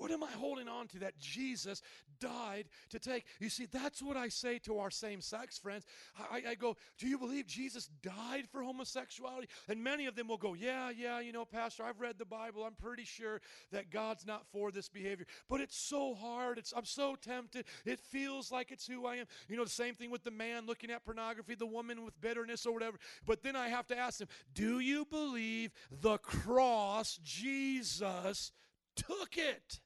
What 0.00 0.10
am 0.12 0.22
I 0.22 0.30
holding 0.30 0.66
on 0.66 0.88
to 0.88 1.00
that 1.00 1.18
Jesus 1.18 1.82
died 2.20 2.70
to 2.88 2.98
take? 2.98 3.26
You 3.38 3.50
see, 3.50 3.66
that's 3.66 4.02
what 4.02 4.16
I 4.16 4.30
say 4.30 4.58
to 4.60 4.78
our 4.78 4.90
same 4.90 5.20
sex 5.20 5.58
friends. 5.58 5.84
I, 6.32 6.42
I, 6.48 6.54
go, 6.54 6.78
Do 6.96 7.06
you 7.06 7.18
believe 7.18 7.46
Jesus 7.46 7.90
died 8.02 8.48
for 8.50 8.62
homosexuality? 8.62 9.48
And 9.68 9.84
many 9.84 10.06
of 10.06 10.16
them 10.16 10.26
will 10.28 10.38
go, 10.38 10.54
Yeah, 10.54 10.88
yeah, 10.88 11.20
you 11.20 11.32
know, 11.32 11.44
Pastor, 11.44 11.82
I've 11.82 12.00
read 12.00 12.16
the 12.16 12.24
Bible. 12.24 12.64
I'm 12.64 12.76
pretty 12.76 13.04
sure 13.04 13.42
that 13.72 13.90
God's 13.90 14.26
not 14.26 14.46
for 14.50 14.70
this 14.70 14.88
behavior. 14.88 15.26
But 15.50 15.60
it's 15.60 15.76
so 15.76 16.14
hard. 16.14 16.56
It's, 16.56 16.72
I'm 16.74 16.86
so 16.86 17.14
tempted. 17.14 17.66
It 17.84 18.00
feels 18.00 18.50
like 18.50 18.70
it's 18.70 18.86
who 18.86 19.04
I 19.04 19.16
am. 19.16 19.26
You 19.50 19.58
know, 19.58 19.64
the 19.64 19.70
same 19.70 19.94
thing 19.94 20.10
with 20.10 20.24
the 20.24 20.30
man 20.30 20.64
looking 20.64 20.90
at 20.90 21.04
pornography, 21.04 21.56
the 21.56 21.66
woman 21.66 22.06
with 22.06 22.18
bitterness 22.22 22.64
or 22.64 22.72
whatever. 22.72 22.96
But 23.26 23.42
then 23.42 23.54
I 23.54 23.68
have 23.68 23.86
to 23.88 23.98
ask 23.98 24.18
them, 24.18 24.28
Do 24.54 24.80
you 24.80 25.04
believe 25.04 25.72
the 25.90 26.16
cross, 26.16 27.20
Jesus, 27.22 28.52
took 28.96 29.36
it? 29.36 29.80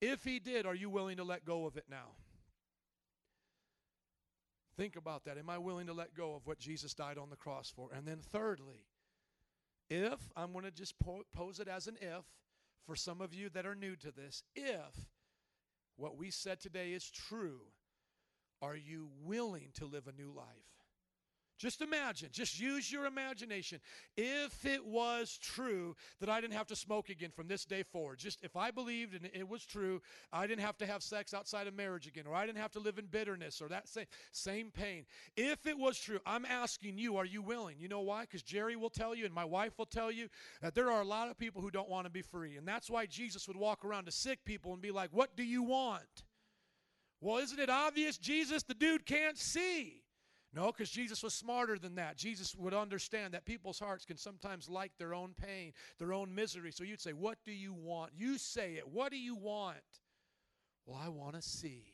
If 0.00 0.24
he 0.24 0.38
did, 0.38 0.66
are 0.66 0.74
you 0.74 0.90
willing 0.90 1.16
to 1.16 1.24
let 1.24 1.44
go 1.44 1.66
of 1.66 1.76
it 1.76 1.86
now? 1.90 2.12
Think 4.76 4.96
about 4.96 5.24
that. 5.24 5.38
Am 5.38 5.48
I 5.48 5.56
willing 5.56 5.86
to 5.86 5.94
let 5.94 6.14
go 6.14 6.34
of 6.34 6.46
what 6.46 6.58
Jesus 6.58 6.92
died 6.92 7.16
on 7.16 7.30
the 7.30 7.36
cross 7.36 7.72
for? 7.74 7.88
And 7.96 8.06
then, 8.06 8.18
thirdly, 8.20 8.84
if, 9.88 10.18
I'm 10.36 10.52
going 10.52 10.64
to 10.64 10.70
just 10.70 10.98
po- 10.98 11.24
pose 11.34 11.60
it 11.60 11.68
as 11.68 11.86
an 11.86 11.96
if 12.00 12.24
for 12.84 12.94
some 12.94 13.22
of 13.22 13.32
you 13.32 13.48
that 13.50 13.64
are 13.64 13.74
new 13.74 13.96
to 13.96 14.12
this, 14.12 14.42
if 14.54 15.08
what 15.96 16.18
we 16.18 16.30
said 16.30 16.60
today 16.60 16.90
is 16.90 17.10
true, 17.10 17.60
are 18.60 18.76
you 18.76 19.08
willing 19.24 19.70
to 19.74 19.86
live 19.86 20.08
a 20.08 20.20
new 20.20 20.30
life? 20.30 20.75
Just 21.58 21.80
imagine, 21.80 22.28
just 22.32 22.60
use 22.60 22.92
your 22.92 23.06
imagination. 23.06 23.80
If 24.16 24.66
it 24.66 24.84
was 24.84 25.38
true 25.40 25.96
that 26.20 26.28
I 26.28 26.40
didn't 26.40 26.52
have 26.52 26.66
to 26.66 26.76
smoke 26.76 27.08
again 27.08 27.30
from 27.34 27.48
this 27.48 27.64
day 27.64 27.82
forward, 27.82 28.18
just 28.18 28.42
if 28.42 28.56
I 28.56 28.70
believed 28.70 29.14
and 29.14 29.30
it 29.32 29.48
was 29.48 29.64
true, 29.64 30.02
I 30.32 30.46
didn't 30.46 30.60
have 30.60 30.76
to 30.78 30.86
have 30.86 31.02
sex 31.02 31.32
outside 31.32 31.66
of 31.66 31.74
marriage 31.74 32.06
again, 32.06 32.24
or 32.26 32.34
I 32.34 32.44
didn't 32.44 32.58
have 32.58 32.72
to 32.72 32.78
live 32.78 32.98
in 32.98 33.06
bitterness 33.06 33.62
or 33.62 33.68
that 33.68 33.88
same, 33.88 34.04
same 34.32 34.70
pain. 34.70 35.06
If 35.34 35.66
it 35.66 35.78
was 35.78 35.98
true, 35.98 36.20
I'm 36.26 36.44
asking 36.44 36.98
you, 36.98 37.16
are 37.16 37.24
you 37.24 37.40
willing? 37.40 37.76
You 37.78 37.88
know 37.88 38.00
why? 38.00 38.22
Because 38.22 38.42
Jerry 38.42 38.76
will 38.76 38.90
tell 38.90 39.14
you 39.14 39.24
and 39.24 39.34
my 39.34 39.44
wife 39.44 39.78
will 39.78 39.86
tell 39.86 40.10
you 40.10 40.28
that 40.60 40.74
there 40.74 40.90
are 40.90 41.00
a 41.00 41.06
lot 41.06 41.30
of 41.30 41.38
people 41.38 41.62
who 41.62 41.70
don't 41.70 41.88
want 41.88 42.04
to 42.04 42.10
be 42.10 42.22
free. 42.22 42.56
And 42.56 42.68
that's 42.68 42.90
why 42.90 43.06
Jesus 43.06 43.48
would 43.48 43.56
walk 43.56 43.82
around 43.82 44.04
to 44.04 44.12
sick 44.12 44.44
people 44.44 44.74
and 44.74 44.82
be 44.82 44.90
like, 44.90 45.10
What 45.12 45.36
do 45.36 45.42
you 45.42 45.62
want? 45.62 46.24
Well, 47.20 47.38
isn't 47.38 47.58
it 47.58 47.70
obvious? 47.70 48.18
Jesus, 48.18 48.62
the 48.62 48.74
dude 48.74 49.06
can't 49.06 49.38
see. 49.38 50.02
No, 50.56 50.68
because 50.72 50.88
Jesus 50.88 51.22
was 51.22 51.34
smarter 51.34 51.78
than 51.78 51.96
that. 51.96 52.16
Jesus 52.16 52.56
would 52.56 52.72
understand 52.72 53.34
that 53.34 53.44
people's 53.44 53.78
hearts 53.78 54.06
can 54.06 54.16
sometimes 54.16 54.70
like 54.70 54.92
their 54.96 55.12
own 55.12 55.34
pain, 55.34 55.74
their 55.98 56.14
own 56.14 56.34
misery. 56.34 56.72
So 56.72 56.82
you'd 56.82 57.00
say, 57.00 57.12
What 57.12 57.36
do 57.44 57.52
you 57.52 57.74
want? 57.74 58.12
You 58.16 58.38
say 58.38 58.76
it. 58.76 58.88
What 58.88 59.10
do 59.12 59.18
you 59.18 59.36
want? 59.36 59.76
Well, 60.86 60.98
I 60.98 61.10
want 61.10 61.34
to 61.34 61.42
see. 61.42 61.84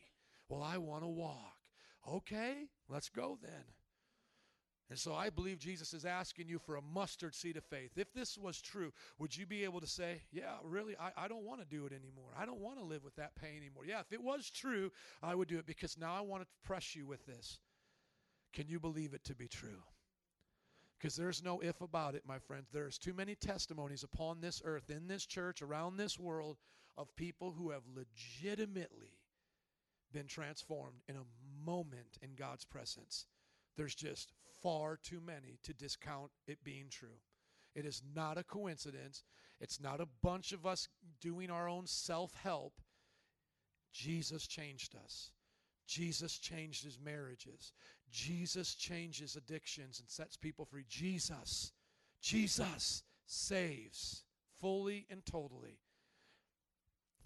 Well, 0.49 0.63
I 0.63 0.79
want 0.79 1.03
to 1.03 1.09
walk. 1.09 1.57
Okay, 2.09 2.69
let's 2.89 3.09
go 3.09 3.37
then. 3.43 3.65
And 4.91 4.99
so 4.99 5.13
I 5.13 5.29
believe 5.29 5.59
Jesus 5.59 5.93
is 5.93 6.05
asking 6.05 6.49
you 6.49 6.61
for 6.61 6.77
a 6.77 6.83
mustard 6.83 7.35
seed 7.35 7.57
of 7.57 7.65
faith. 7.65 7.93
If 7.97 8.13
this 8.13 8.39
was 8.39 8.61
true, 8.61 8.93
would 9.19 9.37
you 9.37 9.45
be 9.45 9.65
able 9.65 9.81
to 9.81 9.89
say, 9.89 10.23
Yeah, 10.31 10.53
really, 10.63 10.95
I, 11.01 11.25
I 11.25 11.27
don't 11.27 11.45
want 11.45 11.61
to 11.63 11.67
do 11.67 11.85
it 11.87 11.93
anymore. 11.93 12.31
I 12.39 12.47
don't 12.47 12.61
want 12.61 12.79
to 12.79 12.85
live 12.85 13.03
with 13.03 13.17
that 13.17 13.35
pain 13.35 13.57
anymore. 13.57 13.87
Yeah, 13.89 13.99
if 13.99 14.13
it 14.13 14.23
was 14.23 14.51
true, 14.51 14.93
I 15.21 15.35
would 15.35 15.49
do 15.49 15.59
it 15.59 15.67
because 15.67 15.99
now 15.99 16.15
I 16.15 16.21
want 16.21 16.45
to 16.45 16.49
press 16.65 16.95
you 16.95 17.07
with 17.09 17.27
this. 17.27 17.59
Can 18.53 18.69
you 18.69 18.79
believe 18.79 19.15
it 19.15 19.25
to 19.25 19.35
be 19.35 19.49
true? 19.49 19.83
Because 20.99 21.17
there's 21.17 21.43
no 21.43 21.61
if 21.61 21.81
about 21.81 22.15
it, 22.15 22.23
my 22.27 22.39
friends. 22.39 22.69
There's 22.73 22.99
too 22.99 23.13
many 23.13 23.35
testimonies 23.35 24.05
upon 24.05 24.41
this 24.41 24.63
earth, 24.65 24.91
in 24.91 25.09
this 25.09 25.27
church, 25.27 25.63
around 25.63 25.97
this 25.97 26.19
world, 26.19 26.59
of 26.97 27.15
people 27.17 27.53
who 27.53 27.71
have 27.71 27.83
legitimately 27.95 29.19
been 30.13 30.27
transformed 30.27 31.01
in 31.09 31.17
a 31.17 31.67
moment 31.67 32.19
in 32.21 32.35
God's 32.35 32.65
presence. 32.65 33.27
There's 33.77 33.95
just 33.95 34.31
far 34.63 34.99
too 35.03 35.21
many 35.21 35.59
to 35.63 35.73
discount 35.73 36.31
it 36.47 36.63
being 36.63 36.87
true. 36.91 37.19
It 37.75 37.87
is 37.87 38.03
not 38.15 38.37
a 38.39 38.45
coincidence. 38.45 39.25
It's 39.61 39.81
not 39.81 40.01
a 40.01 40.09
bunch 40.23 40.53
of 40.53 40.67
us 40.67 40.89
doing 41.21 41.51
our 41.51 41.69
own 41.69 41.87
self 41.87 42.35
help. 42.35 42.81
Jesus 43.93 44.47
changed 44.47 44.95
us. 44.95 45.31
Jesus 45.87 46.39
changed 46.39 46.85
his 46.85 46.99
marriages. 46.99 47.73
Jesus 48.13 48.75
changes 48.75 49.37
addictions 49.37 49.99
and 49.99 50.09
sets 50.09 50.37
people 50.37 50.67
free. 50.67 50.85
Jesus, 50.89 51.73
Jesus 52.21 53.03
saves 53.25 54.23
fully 54.61 55.07
and 55.11 55.25
totally. 55.25 55.79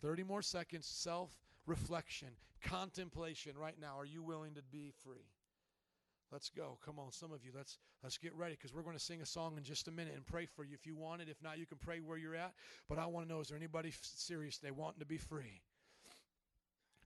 30 0.01 0.23
more 0.23 0.43
seconds, 0.43 0.87
self 0.87 1.37
reflection, 1.67 2.29
contemplation 2.63 3.53
right 3.59 3.75
now. 3.81 3.99
Are 3.99 4.05
you 4.05 4.23
willing 4.23 4.55
to 4.55 4.63
be 4.63 4.93
free? 5.03 5.27
Let's 6.31 6.51
go. 6.51 6.79
Come 6.85 6.99
on, 6.99 7.13
some 7.13 7.33
of 7.33 7.45
you. 7.45 7.53
Let's 7.55 7.79
let's 8.03 8.19
get 8.19 8.35
ready 8.35 8.55
because 8.55 8.75
we're 8.75 8.83
going 8.83 8.97
to 8.97 9.03
sing 9.03 9.23
a 9.23 9.27
song 9.27 9.57
in 9.57 9.65
just 9.65 9.89
a 9.89 9.93
minute 9.93 10.15
and 10.15 10.27
pray 10.27 10.47
for 10.47 10.65
you 10.65 10.75
if 10.75 10.87
you 10.87 10.97
want 10.97 11.23
it. 11.23 11.29
If 11.29 11.43
not, 11.43 11.59
you 11.59 11.67
can 11.67 11.79
pray 11.79 12.01
where 12.01 12.19
you're 12.19 12.35
at. 12.35 12.53
But 12.89 12.99
I 12.99 13.07
want 13.07 13.27
to 13.27 13.33
know: 13.33 13.41
is 13.41 13.49
there 13.49 13.57
anybody 13.57 13.93
serious? 14.03 14.59
They 14.59 14.71
wanting 14.71 15.01
to 15.01 15.07
be 15.07 15.19
free? 15.19 15.63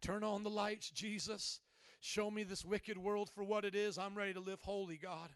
Turn 0.01 0.25
on 0.25 0.43
the 0.43 0.51
lights, 0.51 0.91
Jesus. 0.91 1.61
Show 2.01 2.31
me 2.31 2.43
this 2.45 2.65
wicked 2.65 2.97
world 2.97 3.31
for 3.35 3.45
what 3.45 3.65
it 3.65 3.75
is. 3.75 3.99
I'm 3.99 4.17
ready 4.17 4.33
to 4.33 4.41
live 4.41 4.61
holy, 4.63 4.97
God. 4.97 5.29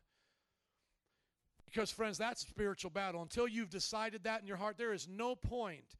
Because, 1.67 1.91
friends, 1.91 2.17
that's 2.17 2.43
a 2.43 2.49
spiritual 2.49 2.91
battle. 2.91 3.21
Until 3.21 3.47
you've 3.47 3.71
decided 3.71 4.25
that 4.25 4.41
in 4.41 4.47
your 4.47 4.57
heart, 4.57 4.79
there 4.79 4.93
is 4.93 5.07
no 5.09 5.35
point 5.35 5.97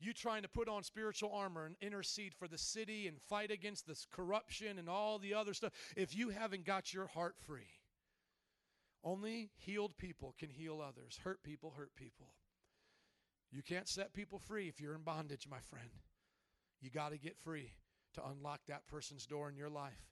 you 0.00 0.12
trying 0.12 0.42
to 0.42 0.48
put 0.48 0.68
on 0.68 0.82
spiritual 0.82 1.30
armor 1.32 1.66
and 1.66 1.76
intercede 1.80 2.34
for 2.34 2.48
the 2.48 2.58
city 2.58 3.06
and 3.06 3.20
fight 3.20 3.50
against 3.50 3.86
this 3.86 4.06
corruption 4.10 4.78
and 4.78 4.88
all 4.88 5.18
the 5.18 5.34
other 5.34 5.52
stuff 5.52 5.72
if 5.94 6.16
you 6.16 6.30
haven't 6.30 6.64
got 6.64 6.92
your 6.92 7.06
heart 7.06 7.34
free. 7.46 7.68
Only 9.04 9.50
healed 9.58 9.96
people 9.96 10.34
can 10.38 10.48
heal 10.48 10.80
others. 10.80 11.20
Hurt 11.22 11.42
people 11.42 11.74
hurt 11.76 11.94
people. 11.96 12.34
You 13.52 13.62
can't 13.62 13.88
set 13.88 14.14
people 14.14 14.38
free 14.38 14.68
if 14.68 14.80
you're 14.80 14.94
in 14.94 15.02
bondage, 15.02 15.46
my 15.50 15.60
friend. 15.68 15.90
You 16.80 16.90
got 16.90 17.10
to 17.10 17.18
get 17.18 17.36
free 17.36 17.72
to 18.14 18.22
unlock 18.26 18.60
that 18.68 18.86
person's 18.86 19.26
door 19.26 19.48
in 19.48 19.56
your 19.56 19.70
life. 19.70 20.10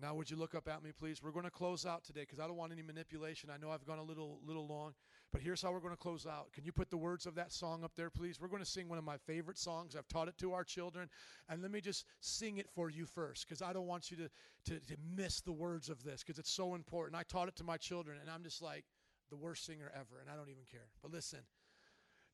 Now, 0.00 0.16
would 0.16 0.28
you 0.28 0.36
look 0.36 0.56
up 0.56 0.68
at 0.68 0.82
me, 0.82 0.90
please? 0.90 1.22
We're 1.22 1.30
going 1.30 1.44
to 1.44 1.52
close 1.52 1.86
out 1.86 2.02
today 2.02 2.22
because 2.22 2.40
I 2.40 2.48
don't 2.48 2.56
want 2.56 2.72
any 2.72 2.82
manipulation. 2.82 3.48
I 3.48 3.58
know 3.58 3.70
I've 3.70 3.86
gone 3.86 3.98
a 4.00 4.02
little, 4.02 4.40
little 4.44 4.66
long, 4.66 4.94
but 5.32 5.40
here's 5.40 5.62
how 5.62 5.70
we're 5.70 5.78
going 5.78 5.92
to 5.94 5.96
close 5.96 6.26
out. 6.26 6.52
Can 6.52 6.64
you 6.64 6.72
put 6.72 6.90
the 6.90 6.96
words 6.96 7.26
of 7.26 7.36
that 7.36 7.52
song 7.52 7.84
up 7.84 7.92
there, 7.94 8.10
please? 8.10 8.40
We're 8.40 8.48
going 8.48 8.62
to 8.62 8.68
sing 8.68 8.88
one 8.88 8.98
of 8.98 9.04
my 9.04 9.18
favorite 9.18 9.56
songs. 9.56 9.94
I've 9.94 10.08
taught 10.08 10.26
it 10.26 10.36
to 10.38 10.52
our 10.52 10.64
children, 10.64 11.08
and 11.48 11.62
let 11.62 11.70
me 11.70 11.80
just 11.80 12.06
sing 12.20 12.58
it 12.58 12.68
for 12.74 12.90
you 12.90 13.06
first 13.06 13.46
because 13.48 13.62
I 13.62 13.72
don't 13.72 13.86
want 13.86 14.10
you 14.10 14.16
to, 14.16 14.30
to, 14.66 14.80
to 14.80 14.96
miss 15.16 15.40
the 15.40 15.52
words 15.52 15.88
of 15.88 16.02
this 16.02 16.24
because 16.24 16.40
it's 16.40 16.50
so 16.50 16.74
important. 16.74 17.16
I 17.16 17.22
taught 17.22 17.46
it 17.46 17.54
to 17.56 17.64
my 17.64 17.76
children, 17.76 18.18
and 18.20 18.28
I'm 18.28 18.42
just 18.42 18.62
like, 18.62 18.84
the 19.30 19.36
worst 19.36 19.64
singer 19.64 19.90
ever, 19.94 20.20
and 20.20 20.30
I 20.30 20.36
don't 20.36 20.48
even 20.48 20.64
care. 20.70 20.88
But 21.02 21.12
listen, 21.12 21.40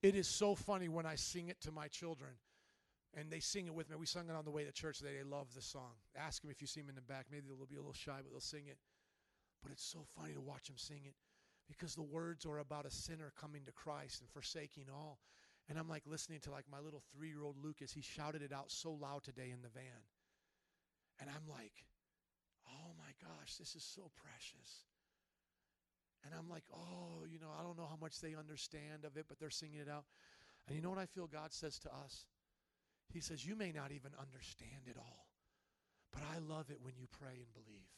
it 0.02 0.15
is 0.15 0.27
so 0.27 0.55
funny 0.55 0.89
when 0.89 1.07
I 1.07 1.15
sing 1.15 1.48
it 1.48 1.61
to 1.62 1.70
my 1.70 1.89
children 1.89 2.32
and 3.16 3.31
they 3.31 3.41
sing 3.41 3.66
it 3.66 3.74
with 3.74 3.91
me. 3.91 3.97
We 3.97 4.07
sung 4.07 4.28
it 4.28 4.37
on 4.37 4.45
the 4.45 4.51
way 4.51 4.65
to 4.65 4.73
church 4.73 4.99
today. 4.99 5.16
They 5.16 5.28
love 5.28 5.53
the 5.55 5.62
song. 5.62 5.99
Ask 6.16 6.43
them 6.43 6.51
if 6.51 6.61
you 6.61 6.66
see 6.66 6.81
them 6.81 6.91
in 6.91 6.95
the 6.95 7.03
back. 7.03 7.27
Maybe 7.31 7.47
they'll 7.49 7.66
be 7.66 7.77
a 7.77 7.81
little 7.81 7.93
shy, 7.93 8.19
but 8.23 8.31
they'll 8.31 8.41
sing 8.41 8.66
it. 8.69 8.78
But 9.62 9.73
it's 9.73 9.85
so 9.85 10.05
funny 10.16 10.32
to 10.35 10.41
watch 10.41 10.69
them 10.69 10.78
sing 10.78 11.03
it 11.05 11.15
because 11.69 11.95
the 11.95 12.03
words 12.03 12.47
are 12.47 12.59
about 12.59 12.87
a 12.87 12.91
sinner 12.91 13.32
coming 13.41 13.62
to 13.66 13.73
Christ 13.73 14.20
and 14.20 14.31
forsaking 14.31 14.87
all. 14.93 15.19
And 15.69 15.78
I'm 15.78 15.89
like 15.89 16.03
listening 16.07 16.41
to 16.41 16.51
like 16.51 16.65
my 16.70 16.81
little 16.81 17.03
three-year-old 17.15 17.57
Lucas. 17.62 17.93
He 17.93 18.01
shouted 18.01 18.43
it 18.43 18.53
out 18.53 18.70
so 18.70 18.93
loud 18.93 19.23
today 19.23 19.51
in 19.53 19.62
the 19.62 19.69
van. 19.69 20.03
And 21.20 21.28
I'm 21.28 21.49
like, 21.49 21.85
oh 22.66 22.95
my 22.99 23.12
gosh, 23.20 23.57
this 23.57 23.74
is 23.74 23.85
so 23.85 24.11
precious. 24.16 24.87
And 26.24 26.35
I'm 26.35 26.49
like, 26.49 26.65
oh, 26.73 27.24
you 27.31 27.39
know, 27.39 27.51
I 27.59 27.62
don't 27.62 27.78
know 27.78 27.87
how 27.89 27.99
much 28.01 28.20
they 28.20 28.35
understand 28.35 29.05
of 29.05 29.16
it, 29.16 29.27
but 29.28 29.39
they're 29.39 29.51
singing 29.51 29.81
it 29.81 29.89
out. 29.89 30.05
And 30.66 30.77
you 30.77 30.82
know 30.82 30.91
what 30.91 30.99
I 30.99 31.07
feel 31.07 31.27
God 31.27 31.53
says 31.53 31.78
to 31.81 31.89
us? 31.89 32.27
He 33.12 33.20
says, 33.20 33.45
You 33.45 33.57
may 33.57 33.73
not 33.73 33.93
even 33.93 34.12
understand 34.20 34.87
it 34.87 34.97
all, 34.97 35.27
but 36.12 36.23
I 36.35 36.39
love 36.39 36.70
it 36.70 36.78
when 36.82 36.95
you 36.99 37.07
pray 37.11 37.35
and 37.35 37.53
believe. 37.53 37.89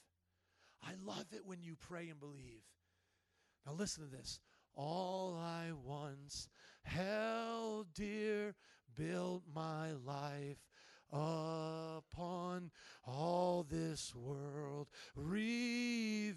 I 0.82 0.94
love 1.04 1.26
it 1.32 1.46
when 1.46 1.62
you 1.62 1.76
pray 1.76 2.08
and 2.08 2.18
believe. 2.18 2.62
Now, 3.66 3.72
listen 3.72 4.04
to 4.04 4.10
this. 4.10 4.40
All 4.74 5.36
I 5.36 5.72
once 5.84 6.48
held 6.82 7.92
dear, 7.94 8.54
built 8.96 9.44
my 9.54 9.92
life 9.92 10.58
upon 11.12 12.70
all 13.04 13.66
this 13.68 14.14
world 14.14 14.88
reveres 15.14 16.30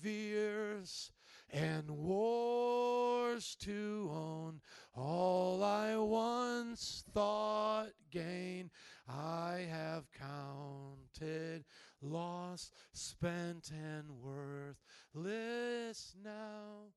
and 1.52 1.90
wars 1.92 3.56
to 3.56 4.10
own 4.12 4.60
all 4.96 5.64
I 5.64 5.98
once 5.98 7.04
thought 7.14 7.90
gain 8.12 8.72
I 9.08 9.68
have 9.70 10.06
counted. 10.12 11.66
Lost 12.02 12.72
spent 12.94 13.72
and 13.72 14.10
worthless 14.22 16.16
now. 16.24 16.92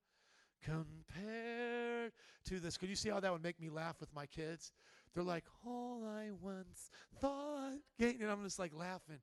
Compared 0.62 2.12
to 2.46 2.60
this 2.60 2.76
could 2.76 2.88
you 2.88 2.96
see 2.96 3.08
how 3.08 3.20
that 3.20 3.32
would 3.32 3.42
make 3.42 3.60
me 3.60 3.68
laugh 3.68 3.96
with 4.00 4.14
my 4.14 4.26
kids? 4.26 4.72
They're 5.14 5.24
like 5.24 5.44
all 5.66 6.04
I 6.04 6.30
once 6.40 6.90
thought 7.20 7.78
gain 7.98 8.18
and 8.20 8.30
I'm 8.30 8.44
just 8.44 8.58
like 8.58 8.72
laughing. 8.74 9.20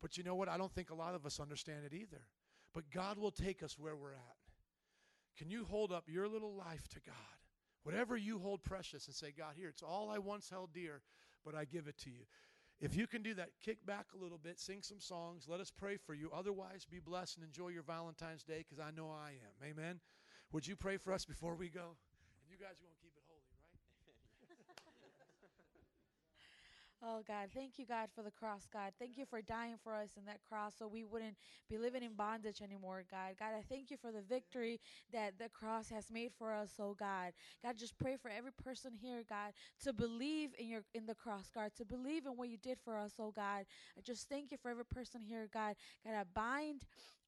But 0.00 0.18
you 0.18 0.24
know 0.24 0.34
what? 0.34 0.48
I 0.48 0.58
don't 0.58 0.74
think 0.74 0.90
a 0.90 0.94
lot 0.94 1.14
of 1.14 1.24
us 1.24 1.38
understand 1.40 1.84
it 1.84 1.94
either. 1.94 2.22
But 2.74 2.90
God 2.90 3.18
will 3.18 3.30
take 3.30 3.62
us 3.62 3.78
where 3.78 3.94
we're 3.94 4.14
at. 4.14 4.36
Can 5.38 5.50
you 5.50 5.64
hold 5.64 5.92
up 5.92 6.04
your 6.08 6.28
little 6.28 6.54
life 6.54 6.88
to 6.88 7.00
God? 7.00 7.41
Whatever 7.82 8.16
you 8.16 8.38
hold 8.38 8.62
precious 8.62 9.06
and 9.06 9.14
say, 9.14 9.32
God, 9.36 9.54
here, 9.56 9.68
it's 9.68 9.82
all 9.82 10.10
I 10.10 10.18
once 10.18 10.48
held 10.48 10.72
dear, 10.72 11.02
but 11.44 11.54
I 11.54 11.64
give 11.64 11.88
it 11.88 11.98
to 11.98 12.10
you. 12.10 12.24
If 12.80 12.96
you 12.96 13.06
can 13.06 13.22
do 13.22 13.34
that, 13.34 13.50
kick 13.64 13.84
back 13.86 14.06
a 14.14 14.22
little 14.22 14.38
bit, 14.38 14.58
sing 14.58 14.82
some 14.82 15.00
songs, 15.00 15.46
let 15.48 15.60
us 15.60 15.70
pray 15.70 15.96
for 15.96 16.14
you. 16.14 16.30
Otherwise, 16.34 16.84
be 16.84 16.98
blessed 16.98 17.38
and 17.38 17.46
enjoy 17.46 17.68
your 17.68 17.84
Valentine's 17.84 18.42
Day 18.42 18.64
because 18.66 18.78
I 18.82 18.90
know 18.90 19.10
I 19.10 19.30
am. 19.38 19.70
Amen. 19.70 20.00
Would 20.50 20.66
you 20.66 20.74
pray 20.74 20.96
for 20.96 21.12
us 21.12 21.24
before 21.24 21.54
we 21.54 21.68
go? 21.68 21.94
And 22.42 22.50
you 22.50 22.58
guys 22.58 22.78
are 22.78 22.84
going 22.84 22.94
to 22.94 23.02
keep 23.02 23.14
it 23.14 23.22
holy, 23.30 23.46
right? 23.54 23.72
Oh, 27.04 27.20
God, 27.26 27.48
thank 27.52 27.80
you, 27.80 27.84
God, 27.84 28.10
for 28.14 28.22
the 28.22 28.30
cross, 28.30 28.68
God. 28.72 28.92
Thank 28.96 29.18
you 29.18 29.26
for 29.26 29.42
dying 29.42 29.74
for 29.82 29.92
us 29.92 30.10
in 30.16 30.24
that 30.26 30.38
cross 30.48 30.74
so 30.78 30.86
we 30.86 31.02
wouldn't 31.02 31.36
be 31.68 31.76
living 31.76 32.04
in 32.04 32.14
bondage 32.14 32.62
anymore, 32.62 33.02
God. 33.10 33.34
God, 33.40 33.50
I 33.58 33.62
thank 33.68 33.90
you 33.90 33.96
for 33.96 34.12
the 34.12 34.22
victory 34.22 34.78
that 35.12 35.36
the 35.36 35.48
cross 35.48 35.90
has 35.90 36.12
made 36.12 36.30
for 36.38 36.52
us, 36.52 36.74
oh 36.78 36.94
God. 36.94 37.32
God, 37.60 37.76
just 37.76 37.98
pray 37.98 38.16
for 38.16 38.30
every 38.30 38.52
person 38.52 38.92
here, 38.94 39.24
God, 39.28 39.52
to 39.82 39.92
believe 39.92 40.50
in 40.56 40.68
your 40.68 40.82
in 40.94 41.06
the 41.06 41.14
cross, 41.14 41.50
God, 41.52 41.72
to 41.76 41.84
believe 41.84 42.24
in 42.24 42.36
what 42.36 42.48
you 42.48 42.56
did 42.56 42.78
for 42.84 42.96
us, 42.96 43.14
oh 43.18 43.32
God. 43.32 43.66
I 43.98 44.00
just 44.04 44.28
thank 44.28 44.52
you 44.52 44.58
for 44.62 44.70
every 44.70 44.84
person 44.84 45.20
here, 45.22 45.48
God. 45.52 45.74
God, 46.06 46.14
I 46.14 46.22
bind 46.32 46.84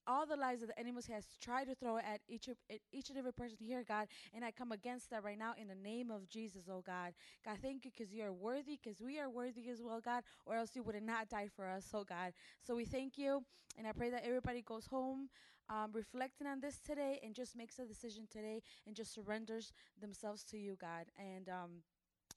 all 0.06 0.26
the 0.26 0.36
lies 0.36 0.60
that 0.60 0.68
the 0.68 0.78
enemy 0.78 1.00
has 1.10 1.24
tried 1.40 1.64
to 1.66 1.74
throw 1.74 1.98
at 1.98 2.20
each 2.28 2.48
at 2.48 2.80
each 2.92 3.08
and 3.08 3.18
every 3.18 3.32
person 3.32 3.58
here, 3.60 3.84
God, 3.86 4.06
and 4.34 4.44
I 4.44 4.50
come 4.50 4.72
against 4.72 5.10
that 5.10 5.24
right 5.24 5.38
now 5.38 5.54
in 5.60 5.68
the 5.68 5.74
name 5.74 6.10
of 6.10 6.28
Jesus, 6.28 6.64
oh 6.70 6.82
God. 6.86 7.14
God, 7.44 7.58
thank 7.62 7.84
you 7.84 7.90
because 7.96 8.12
you 8.12 8.24
are 8.24 8.32
worthy, 8.32 8.78
because 8.82 9.00
we 9.00 9.18
are 9.18 9.30
worthy 9.30 9.68
as 9.70 9.80
well, 9.82 10.00
God, 10.00 10.22
or 10.46 10.56
else 10.56 10.70
you 10.74 10.82
would 10.82 10.94
have 10.94 11.04
not 11.04 11.28
died 11.28 11.50
for 11.54 11.68
us, 11.68 11.86
oh 11.94 12.04
God. 12.04 12.32
So 12.66 12.74
we 12.74 12.84
thank 12.84 13.18
you, 13.18 13.42
and 13.78 13.86
I 13.86 13.92
pray 13.92 14.10
that 14.10 14.24
everybody 14.24 14.62
goes 14.62 14.86
home 14.86 15.28
um, 15.68 15.90
reflecting 15.92 16.46
on 16.46 16.60
this 16.60 16.78
today 16.78 17.20
and 17.22 17.34
just 17.34 17.56
makes 17.56 17.78
a 17.78 17.86
decision 17.86 18.26
today 18.30 18.62
and 18.86 18.94
just 18.94 19.14
surrenders 19.14 19.72
themselves 20.00 20.44
to 20.44 20.58
you, 20.58 20.76
God. 20.80 21.06
And 21.18 21.48
um, 21.48 21.70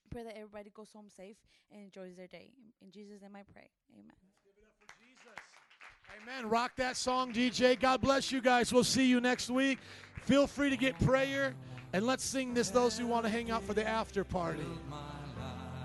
pray 0.10 0.24
that 0.24 0.36
everybody 0.36 0.72
goes 0.74 0.92
home 0.94 1.10
safe 1.10 1.38
and 1.72 1.82
enjoys 1.84 2.16
their 2.16 2.28
day. 2.28 2.52
In 2.82 2.92
Jesus' 2.92 3.22
name 3.22 3.36
I 3.36 3.44
pray. 3.44 3.70
Amen. 3.94 4.16
Give 4.44 4.54
it 4.56 4.64
up 4.64 4.74
for 4.80 4.88
Jesus. 5.04 6.08
Amen. 6.28 6.50
Rock 6.50 6.76
that 6.76 6.98
song, 6.98 7.32
DJ. 7.32 7.80
God 7.80 8.02
bless 8.02 8.34
you 8.34 8.42
guys. 8.42 8.74
We'll 8.74 8.84
see 8.84 9.06
you 9.06 9.22
next 9.22 9.50
week. 9.50 9.80
Feel 10.24 10.46
free 10.46 10.70
to 10.70 10.76
get 10.76 11.00
prayer. 11.00 11.54
And 11.94 12.06
let's 12.06 12.24
sing 12.24 12.54
this, 12.54 12.70
those 12.70 12.98
who 12.98 13.08
want 13.08 13.24
to 13.24 13.30
hang 13.30 13.50
out 13.50 13.64
for 13.64 13.74
the 13.74 13.88
after 13.88 14.26
party. 14.26 14.66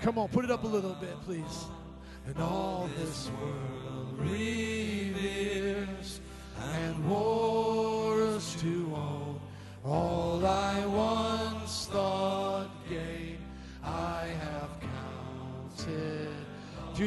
Come 0.01 0.19
on, 0.19 0.29
put 0.29 0.45
it 0.45 0.51
up 0.51 0.65
a 0.65 0.67
little 0.67 0.95
bit, 0.95 1.15
please. 1.23 1.67
And 2.27 2.37
all 2.39 2.89
this 2.99 3.31
world 3.41 4.19
reveres 4.19 6.21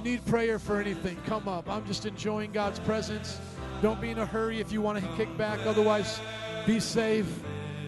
need 0.05 0.23
prayer 0.27 0.59
for 0.59 0.79
anything, 0.79 1.17
come 1.25 1.47
up. 1.47 1.67
I'm 1.67 1.85
just 1.87 2.05
enjoying 2.05 2.51
God's 2.51 2.79
presence. 2.79 3.39
Don't 3.81 3.99
be 3.99 4.11
in 4.11 4.19
a 4.19 4.25
hurry 4.25 4.61
if 4.61 4.71
you 4.71 4.79
want 4.79 5.03
to 5.03 5.17
kick 5.17 5.35
back. 5.35 5.59
Otherwise, 5.65 6.21
be 6.65 6.79
safe. 6.79 7.27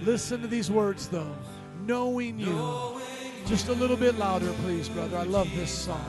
Listen 0.01 0.41
to 0.41 0.47
these 0.47 0.71
words, 0.71 1.07
though. 1.07 1.35
Knowing 1.85 2.39
you. 2.39 2.99
Just 3.45 3.69
a 3.69 3.73
little 3.73 3.95
bit 3.95 4.17
louder, 4.17 4.51
please, 4.63 4.89
brother. 4.89 5.15
I 5.15 5.23
love 5.23 5.47
this 5.55 5.71
song. 5.71 6.03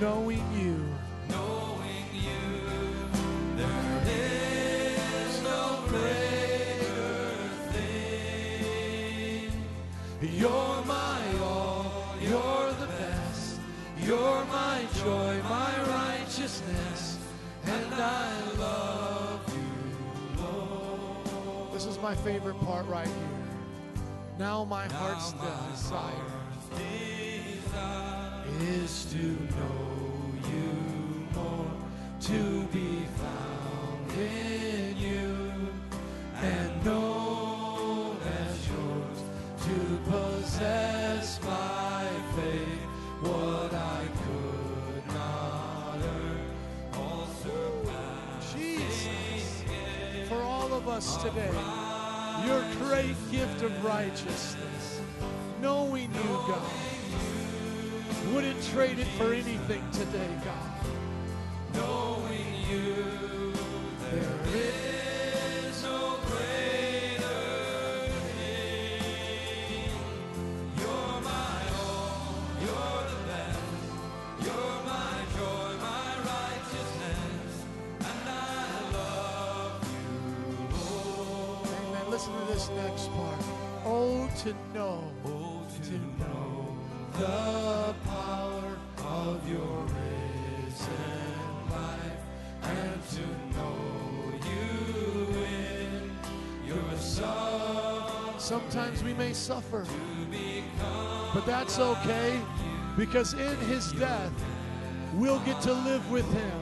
Knowing 0.00 0.44
you. 0.58 0.84
Favorite 22.24 22.60
part 22.60 22.86
right 22.86 23.06
here. 23.06 23.14
Now 24.38 24.64
my 24.64 24.86
heart's 24.88 25.32
desire 25.32 26.10
is 28.60 29.06
to 29.12 29.16
know 29.16 30.20
you 30.50 31.26
more, 31.34 31.70
to 32.20 32.64
be 32.66 33.06
found 33.16 34.12
in 34.18 34.96
you, 34.98 35.68
and 36.42 36.84
known 36.84 38.18
as 38.42 38.68
yours, 38.68 39.22
to 39.64 40.10
possess 40.10 41.38
by 41.38 42.06
faith 42.36 42.82
what 43.22 43.72
I 43.72 44.02
could 44.22 45.06
not 45.14 45.96
earn. 45.96 47.00
All 47.00 47.26
Jesus, 48.52 49.64
for 50.28 50.42
all 50.42 50.72
of 50.74 50.86
us 50.86 51.16
today, 51.22 51.50
your 52.46 52.64
great 52.88 53.16
gift 53.30 53.62
of 53.62 53.84
righteousness, 53.84 55.00
knowing 55.60 56.12
you, 56.14 56.30
God 56.48 56.62
wouldn't 58.32 58.62
trade 58.72 58.98
it 58.98 59.06
for 59.18 59.32
anything 59.32 59.82
today, 59.90 60.28
God. 60.44 60.69
To 84.42 84.54
know, 84.72 85.04
oh, 85.26 85.66
to 85.82 85.92
know 86.18 86.74
the 87.12 87.94
power 88.08 88.78
of 89.04 89.46
your 89.46 89.84
risen 89.84 91.70
life 91.70 92.22
and 92.62 93.02
to 93.10 93.20
know 93.54 93.76
you 94.48 95.44
in 95.44 96.10
your 96.66 96.96
son's 96.98 98.42
Sometimes 98.42 99.04
we 99.04 99.12
may 99.12 99.34
suffer, 99.34 99.84
but 101.34 101.44
that's 101.44 101.78
okay 101.78 102.40
because 102.96 103.34
in 103.34 103.56
his 103.66 103.92
death, 103.92 104.32
we'll 105.16 105.40
get 105.40 105.60
to 105.62 105.72
live 105.74 106.10
with 106.10 106.32
him. 106.32 106.59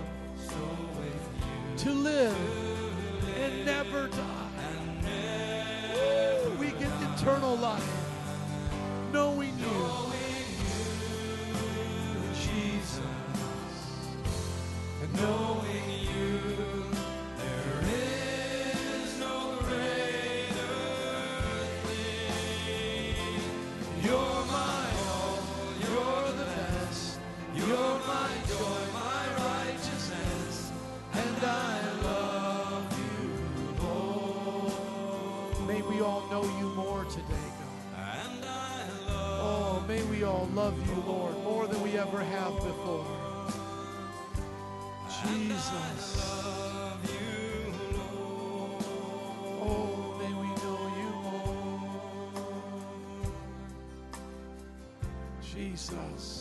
Jesus. 55.78 56.37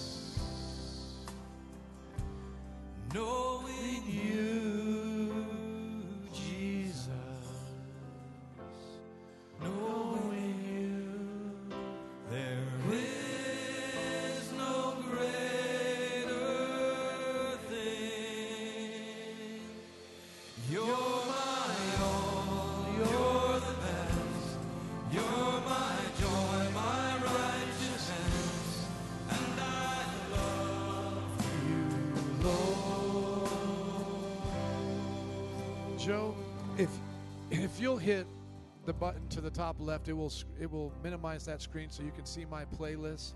To 39.38 39.42
the 39.42 39.52
top 39.52 39.76
left, 39.80 40.08
it 40.08 40.14
will 40.14 40.34
it 40.60 40.70
will 40.70 40.92
minimize 41.04 41.46
that 41.46 41.62
screen 41.62 41.92
so 41.92 42.02
you 42.02 42.12
can 42.12 42.26
see 42.26 42.44
my 42.44 42.66
playlist. 42.66 43.34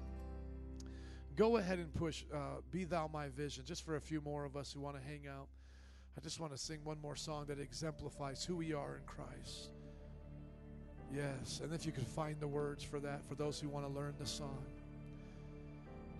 Go 1.35 1.57
ahead 1.57 1.77
and 1.77 1.93
push 1.93 2.23
uh, 2.33 2.61
"Be 2.71 2.85
Thou 2.85 3.07
My 3.13 3.29
Vision" 3.29 3.63
just 3.65 3.85
for 3.85 3.97
a 3.97 4.01
few 4.01 4.19
more 4.19 4.43
of 4.43 4.57
us 4.57 4.73
who 4.73 4.79
want 4.79 4.95
to 4.95 5.01
hang 5.03 5.27
out. 5.27 5.47
I 6.17 6.21
just 6.21 6.39
want 6.39 6.53
to 6.53 6.57
sing 6.57 6.79
one 6.83 6.99
more 6.99 7.15
song 7.15 7.45
that 7.49 7.59
exemplifies 7.59 8.43
who 8.43 8.55
we 8.55 8.73
are 8.73 8.95
in 8.95 9.03
Christ. 9.05 9.69
Yes, 11.13 11.61
and 11.63 11.71
if 11.71 11.85
you 11.85 11.91
could 11.91 12.07
find 12.07 12.39
the 12.39 12.47
words 12.47 12.83
for 12.83 12.99
that 12.99 13.21
for 13.29 13.35
those 13.35 13.59
who 13.59 13.69
want 13.69 13.85
to 13.85 13.93
learn 13.93 14.15
the 14.17 14.25
song. 14.25 14.65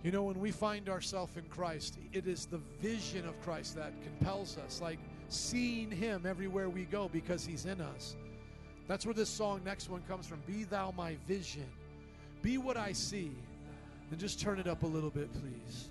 You 0.04 0.12
know, 0.12 0.22
when 0.22 0.38
we 0.38 0.52
find 0.52 0.88
ourselves 0.88 1.36
in 1.36 1.44
Christ, 1.44 1.98
it 2.12 2.28
is 2.28 2.46
the 2.46 2.60
vision 2.80 3.26
of 3.26 3.40
Christ 3.42 3.74
that 3.74 3.92
compels 4.04 4.58
us, 4.58 4.80
like 4.80 5.00
seeing 5.28 5.90
Him 5.90 6.24
everywhere 6.24 6.68
we 6.68 6.84
go 6.84 7.08
because 7.08 7.44
He's 7.44 7.66
in 7.66 7.80
us. 7.80 8.14
That's 8.92 9.06
where 9.06 9.14
this 9.14 9.30
song, 9.30 9.62
next 9.64 9.88
one, 9.88 10.02
comes 10.06 10.26
from. 10.26 10.42
Be 10.46 10.64
thou 10.64 10.92
my 10.94 11.16
vision. 11.26 11.64
Be 12.42 12.58
what 12.58 12.76
I 12.76 12.92
see. 12.92 13.32
And 14.10 14.20
just 14.20 14.38
turn 14.38 14.58
it 14.58 14.66
up 14.66 14.82
a 14.82 14.86
little 14.86 15.08
bit, 15.08 15.32
please. 15.32 15.88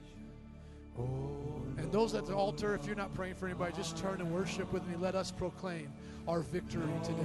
Oh, 1.00 1.64
and 1.80 1.92
those 1.92 2.14
at 2.14 2.28
the 2.28 2.36
altar, 2.36 2.76
if 2.76 2.86
you're 2.86 2.96
not 2.96 3.12
praying 3.16 3.34
for 3.34 3.48
anybody, 3.48 3.74
just 3.76 3.98
turn 3.98 4.22
and 4.22 4.32
worship 4.32 4.72
with 4.72 4.86
me. 4.88 4.96
Let 4.98 5.16
us 5.16 5.32
proclaim 5.32 5.92
our 6.28 6.42
victory 6.42 6.94
today. 7.04 7.24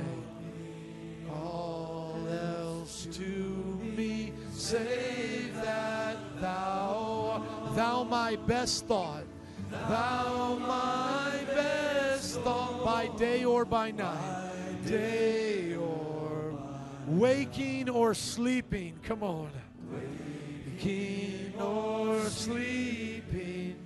All 1.31 2.27
else 2.31 3.07
to 3.13 3.23
me, 3.23 4.33
save 4.53 5.55
that 5.57 6.17
thou, 6.41 7.45
thou 7.75 8.03
my 8.03 8.37
best 8.37 8.87
thought, 8.87 9.25
thou 9.71 10.57
my 10.59 11.45
best 11.49 12.41
thought, 12.41 12.83
by 12.83 13.09
day 13.19 13.45
or 13.45 13.67
by 13.67 13.91
night, 13.91 14.46
day 14.87 15.75
or 15.75 16.57
waking 17.07 17.91
or 17.91 18.15
sleeping. 18.15 18.99
Come 19.03 19.23
on, 19.23 19.51
waking 19.91 21.53
or 21.61 22.21
sleeping. 22.25 23.77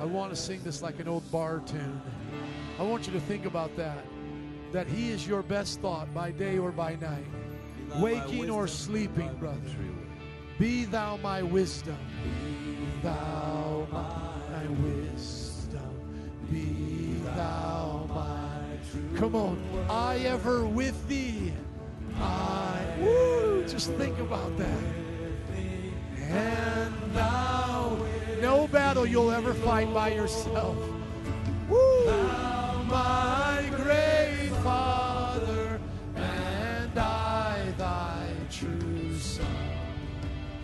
I 0.00 0.04
want 0.04 0.30
to 0.30 0.36
sing 0.36 0.60
this 0.64 0.82
like 0.82 0.98
an 0.98 1.08
old 1.08 1.30
bar 1.30 1.62
tune. 1.66 2.00
I 2.78 2.82
want 2.82 3.06
you 3.06 3.12
to 3.12 3.20
think 3.20 3.46
about 3.46 3.74
that. 3.76 4.04
That 4.72 4.86
He 4.88 5.10
is 5.10 5.26
your 5.26 5.42
best 5.42 5.80
thought 5.80 6.12
by 6.12 6.32
day 6.32 6.58
or 6.58 6.72
by 6.72 6.96
night, 6.96 7.26
waking 8.00 8.50
or 8.50 8.66
sleeping, 8.66 9.32
brother. 9.34 9.60
Be 10.58 10.84
thou 10.84 11.16
my 11.18 11.42
wisdom. 11.42 11.98
Thou 13.02 13.63
Come 19.16 19.34
on. 19.34 19.62
I 19.88 20.18
ever 20.18 20.66
with 20.66 21.08
thee. 21.08 21.52
I. 22.16 22.80
Woo! 23.00 23.64
Just 23.66 23.92
think 23.92 24.18
about 24.18 24.56
that. 24.58 24.82
And 26.30 26.94
thou. 27.14 27.96
No 28.40 28.66
battle 28.68 29.06
you'll 29.06 29.30
ever 29.30 29.54
fight 29.54 29.92
by 29.94 30.12
yourself. 30.12 30.76
Woo! 31.68 32.06
My 32.88 33.70
great 33.76 34.50
Father, 34.62 35.80
and 36.14 36.98
I 36.98 37.72
thy 37.78 38.28
true 38.50 39.16
Son. 39.18 39.46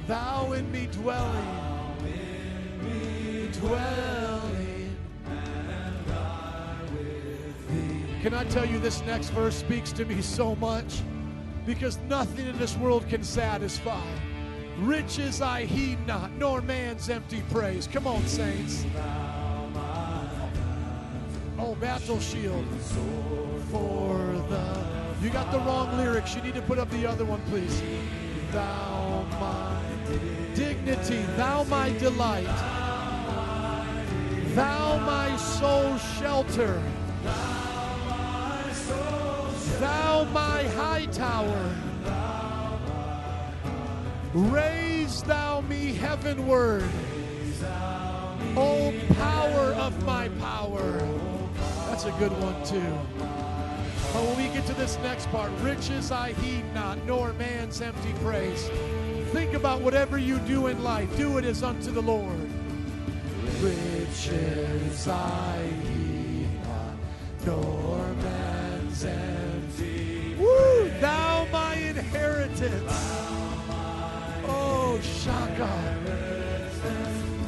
Thou 0.07 0.52
in 0.52 0.70
me 0.70 0.89
dwelling, 0.92 1.47
dwelling, 3.52 4.59
Can 8.23 8.34
I 8.34 8.44
tell 8.44 8.66
you 8.66 8.78
this 8.78 9.02
next 9.05 9.31
verse 9.31 9.57
speaks 9.57 9.92
to 9.92 10.05
me 10.05 10.20
so 10.20 10.55
much? 10.57 11.00
Because 11.65 11.99
nothing 12.08 12.47
in 12.47 12.58
this 12.58 12.76
world 12.76 13.08
can 13.08 13.23
satisfy. 13.23 14.07
Riches 14.78 15.40
I 15.40 15.65
heed 15.65 15.99
not, 16.07 16.31
nor 16.32 16.60
man's 16.60 17.08
empty 17.08 17.42
praise. 17.50 17.86
Come 17.86 18.07
on, 18.07 18.26
saints. 18.26 18.84
Oh, 21.58 21.74
battle 21.81 22.20
shield 22.20 22.66
for 23.70 24.18
the. 24.49 24.84
You 25.23 25.31
got 25.31 25.50
the 25.52 25.58
wrong 25.60 25.97
lyrics. 25.97 26.34
You 26.34 26.42
need 26.42 26.55
to 26.55 26.62
put 26.62 26.78
up 26.78 26.90
the 26.90 27.07
other 27.07 27.24
one, 27.24 27.40
please. 27.49 27.82
Thou 28.52 29.24
my 29.39 29.81
dignity, 30.55 31.23
thou 31.36 31.65
my 31.65 31.90
delight, 31.99 32.44
thou 34.55 34.99
my 35.07 35.36
soul 35.36 35.97
shelter, 36.18 36.82
thou 39.78 40.24
my 40.32 40.64
high 40.64 41.06
tower. 41.06 41.76
Raise 44.32 45.22
thou 45.22 45.60
me 45.62 45.92
heavenward, 45.92 46.84
O 48.56 48.92
power 49.14 49.74
of 49.74 50.04
my 50.04 50.28
power. 50.40 50.98
That's 51.86 52.04
a 52.04 52.12
good 52.12 52.32
one, 52.40 52.64
too. 52.64 52.96
But 54.12 54.22
when 54.24 54.36
we 54.36 54.54
get 54.54 54.66
to 54.66 54.74
this 54.74 54.98
next 55.02 55.30
part, 55.30 55.50
riches 55.62 56.10
I 56.10 56.32
heed 56.32 56.64
not, 56.74 57.04
nor 57.06 57.32
man's 57.34 57.80
empty 57.80 58.12
praise. 58.22 58.68
Think 59.32 59.54
about 59.54 59.80
whatever 59.80 60.18
you 60.18 60.38
do 60.40 60.66
in 60.68 60.82
life, 60.82 61.16
do 61.16 61.38
it 61.38 61.44
as 61.44 61.62
unto 61.62 61.90
the 61.90 62.02
Lord. 62.02 62.48
Riches 63.60 65.08
I 65.08 65.62
heed 65.84 66.48
not, 66.64 66.96
nor 67.46 67.98
man's. 68.22 68.49
Woo! 69.02 70.90
Thou 71.00 71.46
my 71.50 71.74
inheritance. 71.74 72.92
Oh, 74.46 75.00
Shaka. 75.02 75.70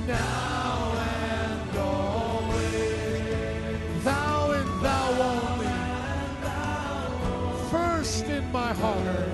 Now 0.06 0.92
and 0.96 1.78
always. 1.78 2.84
Thou 4.02 4.52
and 4.52 4.84
thou 4.84 5.10
only. 5.32 5.68
First 7.70 8.24
in 8.24 8.50
my 8.50 8.72
heart. 8.72 9.28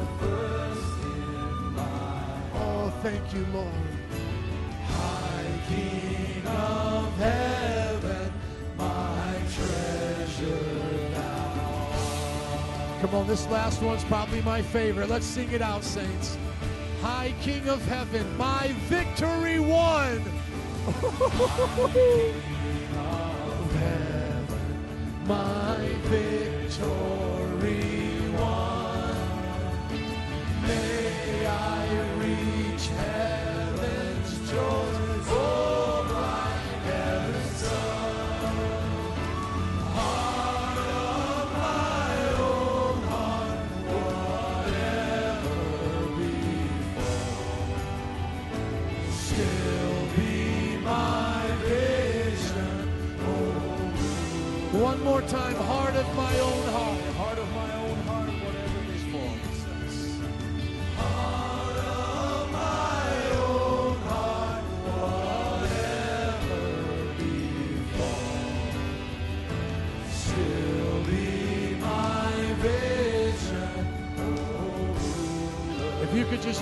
Oh, 2.55 2.92
thank 3.02 3.32
you, 3.32 3.47
Lord. 3.52 3.72
High 4.86 5.60
King 5.68 6.47
of 6.47 7.16
heaven, 7.18 7.77
Come 13.01 13.15
on, 13.15 13.27
this 13.28 13.47
last 13.47 13.81
one's 13.81 14.02
probably 14.05 14.43
my 14.43 14.60
favorite. 14.60 15.09
Let's 15.09 15.25
sing 15.25 15.52
it 15.52 15.62
out, 15.62 15.85
saints. 15.85 16.36
High 17.01 17.33
King 17.41 17.68
of 17.68 17.81
heaven, 17.86 18.36
my 18.36 18.75
victory 18.89 19.60
won. 19.60 20.20
of 20.89 20.94
heaven, 23.78 24.59
my 25.25 25.78
victory 26.10 28.18
won. 28.36 29.15
May 30.67 31.47
I 31.47 31.86
reach 32.18 32.89
heaven's 32.89 34.51
joys, 34.51 34.88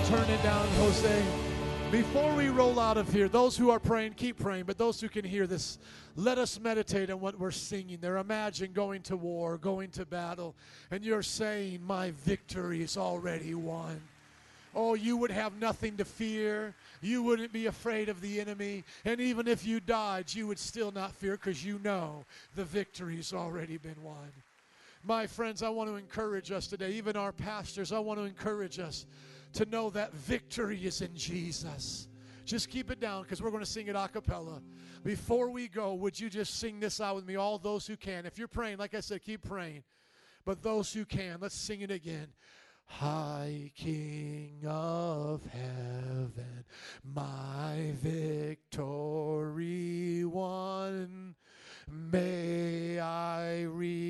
turn 0.07 0.29
it 0.29 0.41
down, 0.41 0.65
Jose. 0.75 1.25
Before 1.91 2.33
we 2.33 2.47
roll 2.47 2.79
out 2.79 2.95
of 2.95 3.11
here, 3.11 3.27
those 3.27 3.57
who 3.57 3.71
are 3.71 3.79
praying, 3.79 4.13
keep 4.13 4.39
praying, 4.39 4.63
but 4.63 4.77
those 4.77 5.01
who 5.01 5.09
can 5.09 5.25
hear 5.25 5.45
this, 5.45 5.79
let 6.15 6.37
us 6.37 6.57
meditate 6.61 7.09
on 7.09 7.19
what 7.19 7.37
we're 7.37 7.51
singing 7.51 7.97
there. 7.99 8.15
Imagine 8.15 8.71
going 8.71 9.01
to 9.01 9.17
war, 9.17 9.57
going 9.57 9.89
to 9.91 10.05
battle, 10.05 10.55
and 10.91 11.03
you're 11.03 11.23
saying, 11.23 11.83
My 11.83 12.11
victory 12.11 12.81
is 12.81 12.95
already 12.95 13.53
won. 13.53 13.99
Oh, 14.73 14.93
you 14.93 15.17
would 15.17 15.31
have 15.31 15.59
nothing 15.59 15.97
to 15.97 16.05
fear. 16.05 16.73
You 17.01 17.21
wouldn't 17.23 17.51
be 17.51 17.65
afraid 17.65 18.07
of 18.07 18.21
the 18.21 18.39
enemy. 18.39 18.85
And 19.03 19.19
even 19.19 19.45
if 19.45 19.65
you 19.65 19.81
died, 19.81 20.33
you 20.33 20.47
would 20.47 20.59
still 20.59 20.91
not 20.91 21.11
fear 21.15 21.33
because 21.33 21.65
you 21.65 21.81
know 21.83 22.23
the 22.55 22.63
victory's 22.63 23.33
already 23.33 23.77
been 23.77 24.01
won. 24.01 24.31
My 25.03 25.27
friends, 25.27 25.63
I 25.63 25.69
want 25.69 25.89
to 25.89 25.97
encourage 25.97 26.51
us 26.51 26.67
today, 26.67 26.91
even 26.91 27.17
our 27.17 27.33
pastors, 27.33 27.91
I 27.91 27.99
want 27.99 28.19
to 28.19 28.25
encourage 28.25 28.79
us 28.79 29.05
to 29.53 29.65
know 29.65 29.89
that 29.91 30.13
victory 30.13 30.85
is 30.85 31.01
in 31.01 31.15
Jesus. 31.15 32.07
Just 32.45 32.69
keep 32.69 32.91
it 32.91 32.99
down 32.99 33.23
because 33.23 33.41
we're 33.41 33.51
going 33.51 33.63
to 33.63 33.69
sing 33.69 33.87
it 33.87 33.95
a 33.95 34.07
cappella. 34.07 34.61
Before 35.03 35.49
we 35.49 35.67
go, 35.67 35.93
would 35.95 36.19
you 36.19 36.29
just 36.29 36.59
sing 36.59 36.79
this 36.79 37.01
out 37.01 37.15
with 37.15 37.25
me, 37.25 37.35
all 37.35 37.57
those 37.57 37.85
who 37.85 37.97
can? 37.97 38.25
If 38.25 38.37
you're 38.37 38.47
praying, 38.47 38.77
like 38.77 38.93
I 38.93 39.01
said, 39.01 39.21
keep 39.23 39.43
praying. 39.43 39.83
But 40.45 40.63
those 40.63 40.93
who 40.93 41.03
can, 41.03 41.39
let's 41.41 41.55
sing 41.55 41.81
it 41.81 41.91
again. 41.91 42.27
High 42.85 43.73
King 43.75 44.61
of 44.65 45.41
heaven, 45.47 46.63
my 47.03 47.91
victory 48.01 49.43
won. 50.23 51.35
May 51.89 52.97
I 52.99 53.63
reach. 53.63 54.07